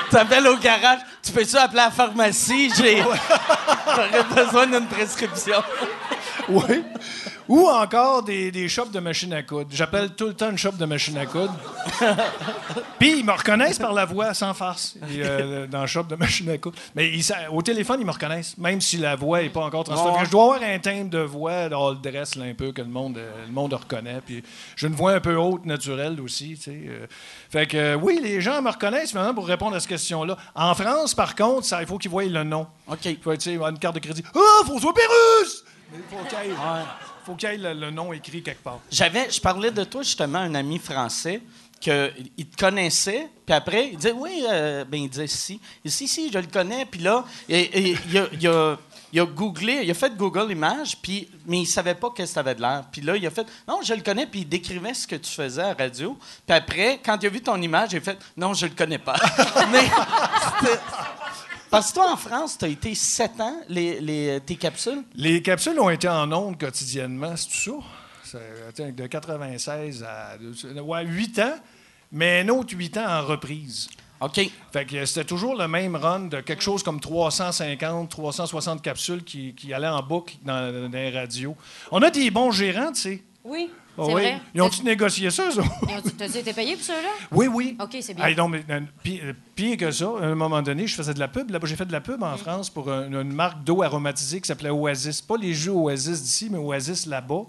T'appelles 0.10 0.48
au 0.48 0.58
garage, 0.58 1.00
tu 1.24 1.32
peux-tu 1.32 1.58
appeler 1.58 1.80
à 1.80 1.86
la 1.86 1.92
pharmacie? 1.92 2.72
J'ai... 2.77 2.98
J'aurais 3.96 4.24
besoin 4.46 4.68
d'une 4.68 4.86
prescription. 4.88 5.62
oui. 6.50 6.84
Ou 7.50 7.68
encore 7.68 8.24
des, 8.24 8.52
des 8.52 8.70
shops 8.70 8.92
de 8.92 9.00
machines 9.00 9.34
à 9.34 9.44
coudre. 9.44 9.70
J'appelle 9.72 10.12
tout 10.12 10.28
le 10.28 10.34
temps 10.34 10.50
une 10.50 10.58
shop 10.58 10.72
de 10.74 10.86
machines 10.86 11.18
à 11.18 11.26
coudre. 11.26 11.54
Puis 13.00 13.20
ils 13.20 13.26
me 13.26 13.32
reconnaissent 13.32 13.80
par 13.80 13.94
la 13.94 14.06
voix, 14.06 14.34
sans 14.34 14.54
farce, 14.54 14.96
et, 15.14 15.22
euh, 15.24 15.68
dans 15.68 15.82
le 15.82 15.88
shop 15.88 16.04
de 16.04 16.16
machines 16.16 16.50
à 16.50 16.58
coudre. 16.58 16.78
Mais 16.96 17.10
ils 17.10 17.24
sa- 17.24 17.52
au 17.52 17.62
téléphone, 17.62 18.00
ils 18.00 18.06
me 18.06 18.12
reconnaissent, 18.12 18.58
même 18.58 18.80
si 18.82 18.98
la 18.98 19.16
voix 19.16 19.42
n'est 19.42 19.50
pas 19.50 19.62
encore 19.66 19.84
transformée. 19.84 20.20
Ouais. 20.20 20.26
Je 20.26 20.32
dois 20.32 20.56
avoir 20.56 20.70
un 20.70 20.80
timbre 20.80 21.10
de 21.10 21.20
voix, 21.20 21.54
all 21.64 22.00
dress, 22.02 22.36
là, 22.36 22.46
un 22.46 22.54
peu, 22.54 22.72
que 22.72 22.82
le 22.82 22.88
monde, 22.88 23.18
euh, 23.18 23.46
le 23.46 23.52
monde 23.52 23.74
reconnaît. 23.74 24.22
Puis 24.26 24.44
j'ai 24.76 24.88
une 24.88 24.96
voix 24.96 25.12
un 25.14 25.20
peu 25.20 25.36
haute, 25.36 25.66
naturelle 25.66 26.20
aussi. 26.22 26.56
tu 26.56 26.64
sais, 26.64 26.82
euh. 26.88 27.06
Fait 27.50 27.68
que 27.68 27.78
euh, 27.78 27.96
oui, 27.96 28.20
les 28.24 28.40
gens 28.42 28.62
me 28.62 28.70
reconnaissent 28.70 29.14
maintenant 29.14 29.34
pour 29.34 29.48
répondre 29.48 29.76
à 29.76 29.80
cette 29.80 29.90
question-là. 29.90 30.38
En 30.56 30.74
France, 30.76 31.14
par 31.14 31.36
contre, 31.36 31.66
ça, 31.66 31.82
il 31.82 31.88
faut 31.88 31.98
qu'ils 31.98 32.12
voient 32.12 32.24
le 32.24 32.44
nom. 32.44 32.68
OK. 32.88 33.06
Il 33.06 33.18
faut 33.20 33.36
tu 33.36 33.42
sais, 33.42 33.56
une 33.56 33.80
carte 33.80 33.96
de 33.96 34.00
crédit. 34.00 34.24
Ah, 34.34 34.66
François 34.66 34.94
Pérusse! 34.94 35.64
Mais 35.92 36.00
Il 36.10 36.18
faut 36.18 36.24
qu'il 36.26 36.50
y 36.50 36.52
ait, 36.52 36.56
faut 37.25 37.36
qu'il 37.36 37.50
y 37.50 37.53
ait 37.53 37.58
le, 37.58 37.74
le 37.74 37.92
nom 37.92 38.12
écrit 38.13 38.42
quelque 38.44 38.63
part. 38.63 38.80
J'avais, 38.92 39.30
je 39.32 39.39
parlais 39.42 39.72
de 39.72 39.84
toi 39.84 40.01
justement 40.03 40.39
à 40.39 40.44
un 40.44 40.56
ami 40.56 40.80
français 40.80 41.42
que 41.84 42.12
il 42.38 42.46
te 42.48 42.56
connaissait, 42.58 43.27
puis 43.46 43.53
après 43.56 43.89
il 43.92 43.98
disait 43.98 44.13
oui, 44.13 44.46
euh, 44.50 44.86
ben 44.86 45.01
il 45.01 45.10
disait 45.10 45.27
si, 45.27 45.60
Il 45.84 45.89
dit, 45.92 45.96
si 45.98 46.08
si, 46.08 46.32
je 46.32 46.38
le 46.38 46.48
connais, 46.48 46.86
puis 46.86 47.01
là 47.01 47.25
et, 47.50 47.60
et 47.89 47.98
il, 48.10 48.18
a, 48.18 48.27
il 48.34 48.48
a- 48.48 48.77
il 49.15 49.20
a 49.20 49.25
googlé, 49.27 49.82
il 49.84 49.92
a 49.92 49.94
fait 49.94 50.15
Google 50.18 50.51
Images, 50.51 50.98
puis 51.00 51.30
mais 51.46 51.60
il 51.60 51.65
savait 51.68 51.94
pas 51.94 52.10
qu'est-ce 52.15 52.32
que 52.32 52.36
t'avais 52.36 52.56
de 52.56 52.62
l'air, 52.62 52.84
puis 52.92 53.01
là 53.01 53.15
il 53.15 53.27
a 53.27 53.30
fait 53.30 53.46
non 53.68 53.80
je 53.84 53.94
le 53.94 54.01
connais, 54.01 54.25
puis 54.25 54.39
il 54.39 54.50
décrivait 54.50 54.96
ce 54.96 55.06
que 55.06 55.15
tu 55.18 55.30
faisais 55.32 55.62
à 55.62 55.68
la 55.68 55.74
radio, 55.86 56.18
puis 56.48 56.56
après 56.58 57.00
quand 57.06 57.20
il 57.22 57.27
a 57.27 57.30
vu 57.30 57.39
ton 57.42 57.62
image, 57.62 57.89
il 57.92 57.98
a 57.98 58.01
fait 58.01 58.18
non 58.38 58.56
je 58.56 58.65
le 58.65 58.72
connais 58.74 58.98
pas, 58.98 59.13
mais 59.72 59.82
c'était- 60.62 60.80
parce 61.74 61.89
que 61.89 61.96
toi 61.96 62.13
en 62.13 62.18
France, 62.18 62.56
tu 62.56 62.65
as 62.65 62.68
été 62.68 62.94
sept 62.94 63.42
ans 63.42 63.58
les, 63.68 64.00
les 64.00 64.39
tes 64.42 64.58
capsules? 64.58 65.03
Les 65.15 65.42
capsules 65.42 65.80
ont 65.80 65.89
été 65.89 66.08
en 66.08 66.32
ondes 66.32 66.60
quotidiennement, 66.60 67.36
c'est 67.36 67.50
tout 67.50 67.84
ça? 68.24 68.38
De 68.92 69.08
96 69.08 70.03
à 70.03 70.38
ouais, 70.84 71.03
8 71.03 71.39
ans, 71.39 71.56
mais 72.12 72.42
un 72.42 72.50
autre 72.50 72.75
8 72.77 72.98
ans 72.98 73.08
en 73.08 73.25
reprise. 73.25 73.89
OK. 74.22 74.51
Fait 74.72 74.86
que 74.86 75.03
c'était 75.06 75.25
toujours 75.25 75.56
le 75.56 75.68
même 75.68 75.96
run 75.96 76.27
de 76.27 76.42
quelque 76.42 76.62
chose 76.62 76.84
comme 76.84 77.00
350, 77.00 78.08
360 78.08 78.84
capsules 78.84 79.24
qui, 79.24 79.56
qui 79.56 79.74
allaient 79.74 79.88
en 79.88 80.03
boucle 80.03 80.36
dans, 80.44 80.72
dans 80.72 80.92
les 80.92 81.10
radios. 81.10 81.58
On 81.89 82.03
a 82.03 82.12
des 82.12 82.30
bons 82.30 82.51
gérants, 82.51 82.92
tu 82.92 83.01
sais. 83.01 83.24
Oui, 83.44 83.72
C'est 83.96 84.02
oui. 84.06 84.12
vrai? 84.14 84.42
Ils 84.56 84.62
ont-tu 84.62 84.84
négocié 84.84 85.30
ça, 85.30 85.44
ont- 85.50 86.10
T'as-tu 86.18 86.38
été 86.40 86.52
payé 86.54 86.76
pour 86.76 86.84
ça, 86.84 86.94
là? 86.94 87.10
Oui, 87.32 87.48
oui. 87.48 87.78
OK, 87.80 87.96
c'est 88.02 88.14
bien. 88.16 88.26
Hey, 88.26 88.36
non, 88.36 88.48
mais, 88.48 88.64
euh, 88.70 88.80
pi- 89.04 89.20
euh, 89.24 89.34
pire 89.56 89.78
que 89.78 89.92
ça, 89.92 90.06
à 90.20 90.26
un 90.26 90.36
moment 90.36 90.62
donné, 90.64 90.88
je 90.88 90.96
faisais 90.96 91.14
de 91.14 91.20
la 91.20 91.28
pub. 91.28 91.52
Là-bas, 91.52 91.68
j'ai 91.68 91.76
fait 91.76 91.86
de 91.86 91.92
la 91.92 92.02
pub 92.02 92.22
en 92.24 92.36
France 92.38 92.70
pour 92.72 92.92
un- 92.92 93.08
une 93.12 93.32
marque 93.34 93.64
d'eau 93.64 93.84
aromatisée 93.84 94.42
qui 94.42 94.48
s'appelait 94.48 94.72
Oasis. 94.72 95.22
Pas 95.22 95.38
les 95.38 95.54
jeux 95.54 95.74
Oasis 95.74 96.22
d'ici, 96.24 96.48
mais 96.52 96.58
Oasis 96.58 97.06
là-bas. 97.06 97.44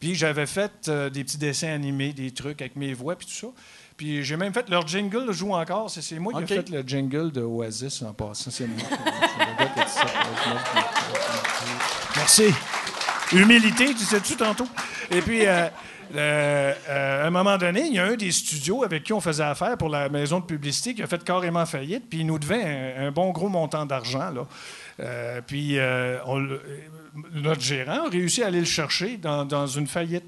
Puis 0.00 0.14
j'avais 0.14 0.46
fait 0.46 0.72
euh, 0.88 1.10
des 1.10 1.22
petits 1.24 1.38
dessins 1.38 1.72
animés, 1.72 2.12
des 2.12 2.30
trucs 2.30 2.60
avec 2.62 2.74
mes 2.74 2.94
voix, 2.94 3.14
puis 3.14 3.26
tout 3.26 3.34
ça. 3.34 3.46
Puis 3.96 4.24
j'ai 4.24 4.36
même 4.38 4.52
fait 4.54 4.68
leur 4.70 4.88
jingle, 4.88 5.26
je 5.28 5.32
joue 5.32 5.52
encore. 5.52 5.90
C'est, 5.90 6.18
moi 6.18 6.32
qui 6.32 6.44
ai 6.44 6.46
fait 6.56 6.70
le 6.70 6.82
jingle 6.82 7.30
de 7.30 7.42
Oasis 7.42 8.00
en 8.02 8.12
passant. 8.14 8.50
C'est 8.50 8.66
moi. 8.66 8.78
Ça. 9.86 10.06
Merci. 12.16 12.44
Humilité, 13.32 13.86
tu 13.94 14.04
sais-tu 14.04 14.36
tantôt? 14.36 14.66
Et 15.10 15.20
puis, 15.22 15.46
euh, 15.46 15.66
euh, 16.14 16.74
euh, 16.88 17.24
à 17.24 17.26
un 17.26 17.30
moment 17.30 17.56
donné, 17.56 17.86
il 17.86 17.94
y 17.94 17.98
a 17.98 18.04
un 18.04 18.14
des 18.16 18.30
studios 18.32 18.84
avec 18.84 19.04
qui 19.04 19.12
on 19.12 19.20
faisait 19.20 19.42
affaire 19.44 19.76
pour 19.78 19.88
la 19.88 20.08
maison 20.08 20.40
de 20.40 20.44
publicité 20.44 20.94
qui 20.94 21.02
a 21.02 21.06
fait 21.06 21.22
carrément 21.24 21.64
faillite, 21.64 22.08
puis 22.10 22.20
il 22.20 22.26
nous 22.26 22.38
devait 22.38 22.94
un, 22.98 23.06
un 23.06 23.10
bon 23.10 23.30
gros 23.30 23.48
montant 23.48 23.86
d'argent. 23.86 24.30
Là. 24.30 25.40
Puis 25.46 25.78
on 26.26 26.46
notre 27.34 27.60
gérant 27.60 28.06
a 28.06 28.08
réussi 28.08 28.42
à 28.42 28.46
aller 28.46 28.60
le 28.60 28.64
chercher 28.66 29.16
dans, 29.18 29.44
dans 29.44 29.66
une 29.66 29.86
faillite, 29.86 30.24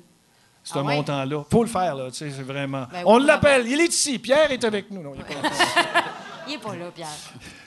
ce 0.63 0.75
Ah 0.79 0.83
ouais? 0.83 0.97
montant-là. 0.97 1.45
faut 1.51 1.63
le 1.63 1.69
faire, 1.69 1.95
là, 1.95 2.11
tu 2.11 2.17
sais, 2.19 2.31
c'est 2.31 2.43
vraiment... 2.43 2.87
Ben 2.91 2.99
oui, 2.99 3.03
on 3.07 3.19
l'appelle, 3.19 3.67
il 3.67 3.81
est 3.81 3.93
ici, 3.93 4.19
Pierre 4.19 4.51
est 4.51 4.65
avec 4.65 4.91
nous. 4.91 5.03
Non, 5.03 5.13
il 5.15 5.21
est 5.21 5.25
pas. 5.25 5.49
Il 6.49 6.55
est 6.55 6.59
pas 6.59 6.75
là, 6.77 6.91
Pierre. 6.95 7.09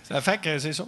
Ça 0.03 0.22
fait 0.22 0.38
que 0.39 0.60
c'est 0.60 0.74
ça, 0.74 0.86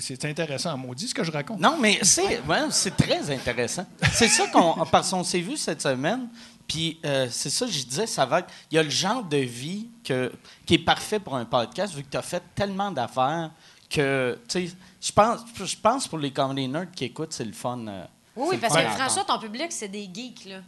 c'est- 0.00 0.24
intéressant, 0.24 0.76
maudit, 0.76 1.08
ce 1.08 1.14
que 1.14 1.22
je 1.24 1.30
raconte. 1.30 1.60
Non, 1.60 1.76
mais 1.78 1.98
c'est 2.02 2.40
ouais, 2.42 2.58
c'est 2.70 2.96
très 2.96 3.30
intéressant. 3.30 3.86
C'est 4.12 4.28
ça 4.28 4.46
qu'on 4.48 4.84
parce 4.90 5.10
qu'on 5.10 5.22
s'est 5.24 5.40
vu 5.40 5.56
cette 5.56 5.82
semaine. 5.82 6.28
Puis 6.66 6.98
euh, 7.04 7.26
c'est 7.30 7.50
ça 7.50 7.66
que 7.66 7.72
je 7.72 7.82
disais, 7.84 8.06
ça 8.06 8.24
va 8.26 8.42
il 8.70 8.76
y 8.76 8.78
a 8.78 8.82
le 8.82 8.90
genre 8.90 9.24
de 9.24 9.38
vie 9.38 9.88
que, 10.04 10.32
qui 10.64 10.74
est 10.74 10.78
parfait 10.84 11.18
pour 11.18 11.34
un 11.36 11.44
podcast 11.44 11.94
vu 11.94 12.04
que 12.04 12.10
tu 12.10 12.16
as 12.16 12.22
fait 12.22 12.42
tellement 12.54 12.90
d'affaires 12.92 13.50
que 13.88 14.38
tu 14.48 14.68
sais, 14.68 14.74
je 15.00 15.10
pense 15.12 15.40
je 15.56 15.76
pense 15.76 16.06
pour 16.06 16.18
les 16.18 16.30
comedy 16.32 16.68
nerds 16.68 16.92
qui 16.92 17.06
écoutent, 17.06 17.32
c'est 17.32 17.44
le 17.44 17.52
fun. 17.52 17.86
euh, 17.88 18.04
Oui, 18.36 18.44
c'est 18.44 18.50
oui, 18.50 18.54
le 18.56 18.60
parce 18.60 18.74
fun 18.74 18.84
que 18.84 18.90
François, 18.96 19.24
ton 19.24 19.38
public, 19.40 19.66
c'est 19.70 19.88
des 19.88 20.08
geeks, 20.14 20.44
là. 20.46 20.60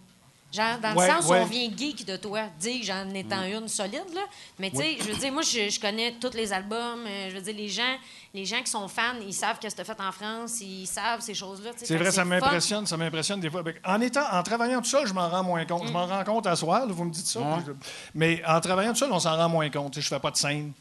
Genre, 0.52 0.78
dans 0.82 0.90
le 0.92 0.96
Ouais, 0.98 1.08
sens 1.08 1.24
où 1.24 1.30
ouais. 1.30 1.40
on 1.40 1.46
vient 1.46 1.70
geek 1.74 2.04
de 2.04 2.16
toi, 2.18 2.42
dire 2.60 2.80
j'en 2.84 3.08
étant 3.14 3.40
Mm. 3.40 3.62
une 3.62 3.68
solide, 3.68 4.04
là. 4.14 4.20
Mais 4.58 4.70
tu 4.70 4.76
sais, 4.76 4.98
je 5.00 5.04
veux 5.10 5.14
dire, 5.16 5.32
moi, 5.32 5.40
je, 5.40 5.70
je 5.70 5.80
connais 5.80 6.12
tous 6.20 6.34
les 6.34 6.52
albums. 6.52 7.04
euh, 7.06 7.30
je 7.30 7.36
veux 7.36 7.40
dire, 7.40 7.54
les 7.56 7.68
gens, 7.68 7.96
les 8.34 8.44
gens 8.44 8.60
qui 8.62 8.70
sont 8.70 8.86
fans, 8.86 9.14
ils 9.26 9.32
savent 9.32 9.58
qu'est-ce 9.58 9.74
que 9.74 9.80
tu 9.80 9.86
fait 9.86 10.00
en 10.00 10.12
France, 10.12 10.60
ils 10.60 10.86
savent 10.86 11.20
ces 11.22 11.32
choses-là. 11.34 11.70
C'est 11.76 11.96
vrai, 11.96 12.10
ça 12.10 12.24
m'impressionne, 12.26 12.86
ça 12.86 12.98
m'impressionne 12.98 13.40
des 13.40 13.48
fois. 13.50 13.62
Ben, 13.62 13.74
En 13.84 13.98
étant, 14.02 14.26
en 14.30 14.42
travaillant 14.42 14.80
tout 14.82 14.90
seul, 14.90 15.06
je 15.06 15.14
m'en 15.14 15.28
rends 15.28 15.42
moins 15.42 15.64
compte. 15.64 15.86
Je 15.86 15.92
m'en 15.92 16.04
rends 16.06 16.24
compte 16.24 16.46
à 16.46 16.54
soir, 16.54 16.80
là, 16.86 16.92
vous 16.92 17.04
me 17.04 17.10
dites 17.10 17.26
ça. 17.26 17.40
je- 17.66 17.72
Mais 18.14 18.42
en 18.46 18.60
travaillant 18.60 18.92
tout 18.92 18.98
seul, 18.98 19.12
on 19.12 19.20
s'en 19.20 19.36
rend 19.36 19.48
moins 19.48 19.70
compte. 19.70 19.98
Je 19.98 20.06
fais 20.06 20.20
pas 20.20 20.30
de 20.30 20.36
scène. 20.36 20.72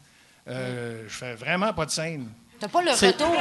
Euh, 0.48 1.04
Je 1.08 1.14
fais 1.14 1.34
vraiment 1.34 1.72
pas 1.72 1.86
de 1.86 1.90
scène. 1.90 2.28
T'as 2.60 2.68
pas 2.68 2.82
le 2.82 2.90
retour. 2.92 3.34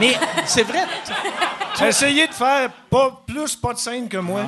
Mais 0.00 0.16
c'est 0.46 0.62
vrai. 0.64 0.84
Essayez 1.80 2.26
de 2.26 2.32
faire 2.34 2.70
pas 2.90 3.22
plus 3.26 3.54
pas 3.56 3.72
de 3.74 3.78
scène 3.78 4.08
que 4.08 4.16
moi. 4.16 4.44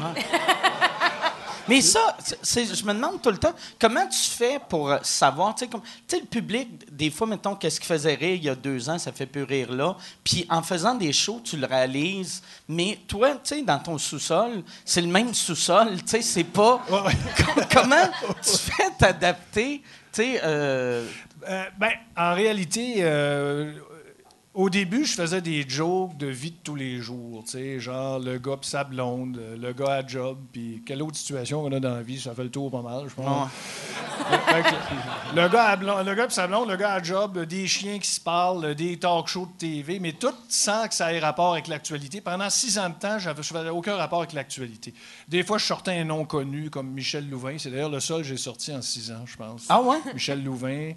Mais 1.69 1.81
ça, 1.81 2.17
je 2.45 2.85
me 2.85 2.93
demande 2.95 3.21
tout 3.23 3.31
le 3.31 3.39
temps, 3.39 3.55
comment 3.81 4.07
tu 4.09 4.19
fais 4.31 4.59
pour 4.69 4.91
euh, 4.91 4.99
savoir, 5.03 5.55
tu 5.55 5.67
sais, 6.07 6.21
le 6.21 6.27
public, 6.27 6.69
des 6.95 7.11
fois, 7.11 7.27
mettons, 7.27 7.55
qu'est-ce 7.57 7.81
qui 7.81 7.87
faisait 7.87 8.15
rire 8.15 8.35
il 8.37 8.45
y 8.45 8.49
a 8.49 8.55
deux 8.55 8.89
ans, 8.89 8.99
ça 8.99 9.13
fait 9.13 9.27
plus 9.27 9.43
rire 9.43 9.73
là. 9.73 9.97
Puis 10.23 10.47
en 10.49 10.63
faisant 10.63 10.95
des 10.95 11.13
shows, 11.13 11.41
tu 11.45 11.57
le 11.57 11.67
réalises. 11.67 12.43
Mais 12.69 12.99
toi, 13.09 13.31
tu 13.35 13.39
sais, 13.57 13.63
dans 13.63 13.79
ton 13.79 13.99
sous-sol, 13.99 14.63
c'est 14.85 15.01
le 15.03 15.09
même 15.09 15.35
sous-sol, 15.35 15.97
tu 16.03 16.09
sais, 16.09 16.23
c'est 16.23 16.45
pas. 16.45 16.81
Ouais, 16.91 17.01
ouais. 17.01 17.13
Com- 17.55 17.65
comment 17.73 18.09
tu 18.43 18.57
fais 18.59 18.91
t'adapter, 18.99 19.83
tu 20.13 20.23
sais, 20.23 20.41
euh, 20.45 21.07
Euh, 21.49 21.65
ben, 21.79 21.93
en 22.17 22.35
réalité, 22.35 22.95
euh, 23.01 23.73
au 24.57 24.71
début, 24.71 25.05
je 25.05 25.13
faisais 25.13 25.43
des 25.43 25.69
jokes 25.69 26.17
de 26.17 26.29
vie 26.29 26.51
de 26.51 26.57
tous 26.65 26.75
les 26.75 26.97
jours. 26.97 27.45
Tu 27.45 27.51
sais, 27.53 27.79
genre 27.79 28.19
le 28.19 28.39
gars 28.39 28.57
pis 28.57 28.71
sa 28.71 28.85
blonde, 28.85 29.39
le 29.55 29.73
gars 29.75 29.97
à 29.97 30.07
job, 30.07 30.39
puis 30.51 30.83
quelle 30.85 31.03
autre 31.03 31.17
situation 31.17 31.63
qu'on 31.63 31.73
a 31.73 31.79
dans 31.79 31.95
la 31.95 32.03
vie, 32.03 32.19
ça 32.19 32.35
fait 32.35 32.45
le 32.45 32.51
tour 32.51 32.71
pas 32.71 32.81
mal, 32.81 33.05
je 33.07 33.15
pense. 33.15 33.51
Le 35.35 35.49
gars 35.49 35.65
à 35.65 35.77
blonde, 35.77 36.07
le 36.07 36.15
gars 36.15 36.27
pis 36.27 36.35
sa 36.35 36.47
blonde, 36.47 36.71
le 36.71 36.77
gars 36.77 36.95
à 36.95 37.03
job, 37.03 37.39
des 37.45 37.67
chiens 37.67 37.99
qui 37.99 38.09
se 38.09 38.21
parlent, 38.21 38.75
des 38.75 38.99
talk 38.99 39.29
shows 39.29 39.45
de 39.45 39.59
TV, 39.59 40.01
mais 40.01 40.15
tout 40.15 40.33
sans 40.49 40.89
que 40.89 40.95
ça 40.95 41.13
ait 41.13 41.19
rapport 41.19 41.53
avec 41.53 41.69
l'actualité. 41.69 42.23
Pendant 42.23 42.49
six 42.49 42.79
ans 42.79 42.89
de 42.89 42.95
temps, 42.95 43.19
je 43.19 43.29
n'avais 43.53 43.69
aucun 43.69 43.97
rapport 43.97 44.21
avec 44.21 44.33
l'actualité. 44.33 44.95
Des 45.29 45.43
fois, 45.43 45.59
je 45.59 45.67
sortais 45.67 45.99
un 45.99 46.05
nom 46.05 46.25
connu 46.25 46.71
comme 46.71 46.89
Michel 46.89 47.29
Louvain. 47.29 47.57
C'est 47.59 47.71
d'ailleurs 47.71 47.91
le 47.91 48.01
seul 48.01 48.23
que 48.23 48.29
j'ai 48.29 48.39
sorti 48.39 48.73
en 48.73 48.81
six 48.81 49.13
ans, 49.13 49.27
je 49.27 49.37
pense. 49.37 49.67
Ah 49.69 49.83
ouais? 49.83 49.99
Michel 50.15 50.43
Louvain, 50.43 50.93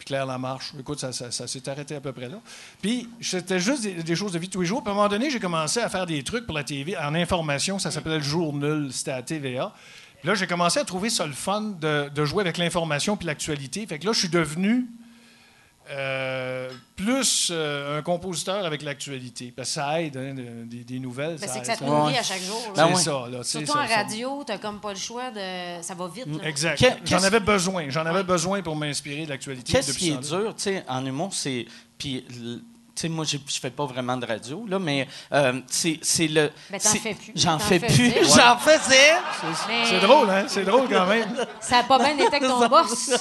puis 0.00 0.06
Claire 0.06 0.24
Lamarche. 0.24 0.72
Écoute, 0.78 0.98
ça, 0.98 1.30
s'est 1.30 1.68
arrêté 1.68 1.94
à 1.94 2.00
peu 2.00 2.12
près 2.12 2.28
là. 2.28 2.40
Puis 2.80 3.06
c'était 3.20 3.60
juste 3.60 3.82
des, 3.82 4.16
choses 4.16 4.32
de 4.32 4.38
vie 4.38 4.48
tous 4.48 4.62
les 4.62 4.66
jours. 4.66 4.82
Puis 4.82 4.88
à 4.88 4.92
un 4.92 4.96
moment 4.96 5.08
donné, 5.08 5.30
j'ai 5.30 5.38
commencé 5.38 5.78
à 5.78 5.90
faire 5.90 6.06
des 6.06 6.22
trucs 6.24 6.46
pour 6.46 6.56
la 6.56 6.64
TV 6.64 6.96
en 6.96 7.14
information. 7.14 7.78
Ça 7.78 7.90
s'appelait 7.90 8.16
le 8.16 8.24
jour 8.24 8.54
nul. 8.54 8.88
C'était 8.92 9.12
à 9.12 9.22
TVA. 9.22 9.74
Puis 10.20 10.28
là, 10.28 10.34
j'ai 10.34 10.46
commencé 10.46 10.80
à 10.80 10.84
trouver 10.84 11.10
ça 11.10 11.26
le 11.26 11.32
fun 11.32 11.74
de, 11.78 12.08
de 12.08 12.24
jouer 12.24 12.40
avec 12.40 12.56
l'information 12.56 13.18
puis 13.18 13.26
l'actualité. 13.26 13.86
Fait 13.86 13.98
que 13.98 14.06
là, 14.06 14.12
je 14.12 14.20
suis 14.20 14.28
devenu 14.28 14.86
euh, 15.90 16.70
plus 16.96 17.48
euh, 17.50 17.98
un 17.98 18.02
compositeur 18.02 18.64
avec 18.64 18.82
l'actualité. 18.82 19.52
Parce 19.56 19.68
que 19.70 19.74
ça 19.74 20.00
aide, 20.02 20.16
hein, 20.16 20.34
de- 20.34 20.64
des, 20.64 20.84
des 20.84 20.98
nouvelles. 20.98 21.36
Ben, 21.40 21.48
c'est 21.48 21.60
que 21.60 21.64
aide. 21.64 21.64
ça 21.66 21.76
te 21.76 21.84
nourrit 21.84 22.16
à 22.16 22.22
chaque 22.22 22.42
jour. 22.42 22.60
C'est 22.74 22.80
là. 22.80 22.86
Ben 22.86 22.94
ouais. 22.94 23.00
ça, 23.02 23.10
là. 23.10 23.38
tu 23.38 23.44
sais, 23.44 23.50
Surtout 23.58 23.72
ça- 23.72 23.84
en 23.84 23.88
ça- 23.88 23.96
radio, 23.96 24.44
t'as 24.46 24.58
comme 24.58 24.80
pas 24.80 24.92
le 24.92 24.98
choix 24.98 25.30
de. 25.30 25.82
Ça 25.82 25.94
va 25.94 26.06
vite. 26.08 26.26
là. 26.26 26.48
Exact. 26.48 26.78
J'en 26.80 26.88
qu'est-ce- 27.04 27.26
avais 27.26 27.40
besoin. 27.40 27.88
J'en 27.90 28.06
avais 28.06 28.22
besoin 28.22 28.62
pour 28.62 28.76
m'inspirer 28.76 29.24
de 29.24 29.30
l'actualité. 29.30 29.72
Qu'est-ce 29.72 29.88
depuis 29.92 30.00
qui 30.06 30.10
est 30.10 30.22
ce 30.22 30.30
temps-là. 30.30 30.42
dur, 30.42 30.54
tu 30.56 30.62
sais, 30.62 30.84
en 30.88 31.04
humour, 31.04 31.34
c'est. 31.34 31.66
Puis, 31.98 32.24
l- 32.30 32.60
tu 32.94 33.02
sais, 33.02 33.08
moi, 33.08 33.24
j'ai- 33.24 33.40
je 33.46 33.58
fais 33.60 33.70
pas 33.70 33.86
vraiment 33.86 34.16
de 34.16 34.26
radio, 34.26 34.66
là, 34.68 34.78
mais 34.78 35.06
euh, 35.32 35.60
c'est 35.68 35.98
c'est 36.02 36.26
le. 36.28 36.50
Ben, 36.70 36.78
t'en 36.78 36.88
c'est- 36.90 36.98
fais 36.98 37.14
plus. 37.14 37.32
J'en 37.34 37.52
T'en 37.52 37.58
fais 37.60 37.78
faisais. 37.78 37.94
plus. 37.94 38.08
Ouais. 38.08 38.24
J'en 38.36 38.58
faisais. 38.58 39.12
Mais 39.68 39.84
C'est 39.86 40.00
drôle, 40.00 40.28
hein? 40.30 40.44
C'est 40.48 40.64
drôle 40.64 40.88
quand 40.88 41.06
même. 41.06 41.28
Ça 41.60 41.78
a 41.78 41.82
pas 41.84 41.98
bien 41.98 42.14
été 42.14 42.26
avec 42.26 42.42
ton 42.42 42.68
boss. 42.68 43.10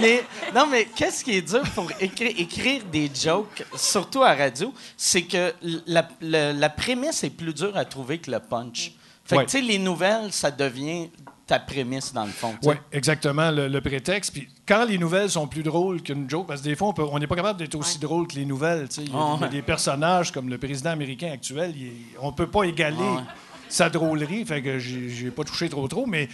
Mais, 0.00 0.24
non, 0.54 0.66
mais 0.70 0.84
qu'est-ce 0.94 1.24
qui 1.24 1.32
est 1.36 1.42
dur 1.42 1.62
pour 1.74 1.90
écrire, 2.00 2.32
écrire 2.38 2.82
des 2.92 3.10
jokes, 3.14 3.64
surtout 3.74 4.22
à 4.22 4.34
radio, 4.34 4.72
c'est 4.96 5.22
que 5.22 5.52
la, 5.86 6.06
la- 6.20 6.52
la 6.52 6.68
prémisse 6.68 7.24
est 7.24 7.30
plus 7.30 7.54
dure 7.54 7.76
à 7.76 7.84
trouver 7.84 8.18
que 8.18 8.30
le 8.30 8.38
punch. 8.40 8.92
Fait 9.24 9.36
que, 9.36 9.40
Ouais. 9.40 9.46
tu 9.46 9.52
sais, 9.52 9.60
les 9.62 9.78
nouvelles, 9.78 10.32
ça 10.32 10.50
devient 10.50 11.08
ta 11.46 11.58
prémisse, 11.58 12.12
dans 12.12 12.24
le 12.24 12.30
fond. 12.30 12.54
Oui, 12.62 12.74
exactement, 12.92 13.50
le, 13.50 13.66
le 13.68 13.80
prétexte. 13.80 14.32
Puis 14.32 14.48
quand 14.66 14.84
les 14.84 14.98
nouvelles 14.98 15.30
sont 15.30 15.48
plus 15.48 15.62
drôles 15.64 16.00
qu'une 16.02 16.30
joke, 16.30 16.46
parce 16.46 16.60
que 16.60 16.66
des 16.68 16.76
fois, 16.76 16.94
on 16.96 17.18
n'est 17.18 17.26
pas 17.26 17.34
capable 17.36 17.58
d'être 17.58 17.74
aussi 17.74 17.98
drôle 17.98 18.28
que 18.28 18.36
les 18.36 18.44
nouvelles. 18.44 18.88
tu 18.88 18.96
sais. 18.96 19.02
Il 19.02 19.12
y, 19.12 19.16
a, 19.16 19.18
Ah 19.18 19.34
ouais. 19.40 19.48
des 19.48 19.62
personnages 19.62 20.30
comme 20.30 20.48
le 20.48 20.58
président 20.58 20.90
américain 20.90 21.32
actuel, 21.32 21.74
il 21.76 21.92
on 22.20 22.28
ne 22.28 22.34
peut 22.36 22.46
pas 22.46 22.62
égaler 22.64 22.96
Ah 23.00 23.14
ouais. 23.16 23.22
Sa 23.72 23.88
drôlerie. 23.88 24.44
Fait 24.44 24.62
que 24.62 24.78
j'ai 24.78 25.30
pas 25.30 25.44
touché 25.44 25.68
trop 25.68 25.86
trop, 25.88 26.06
mais 26.06 26.28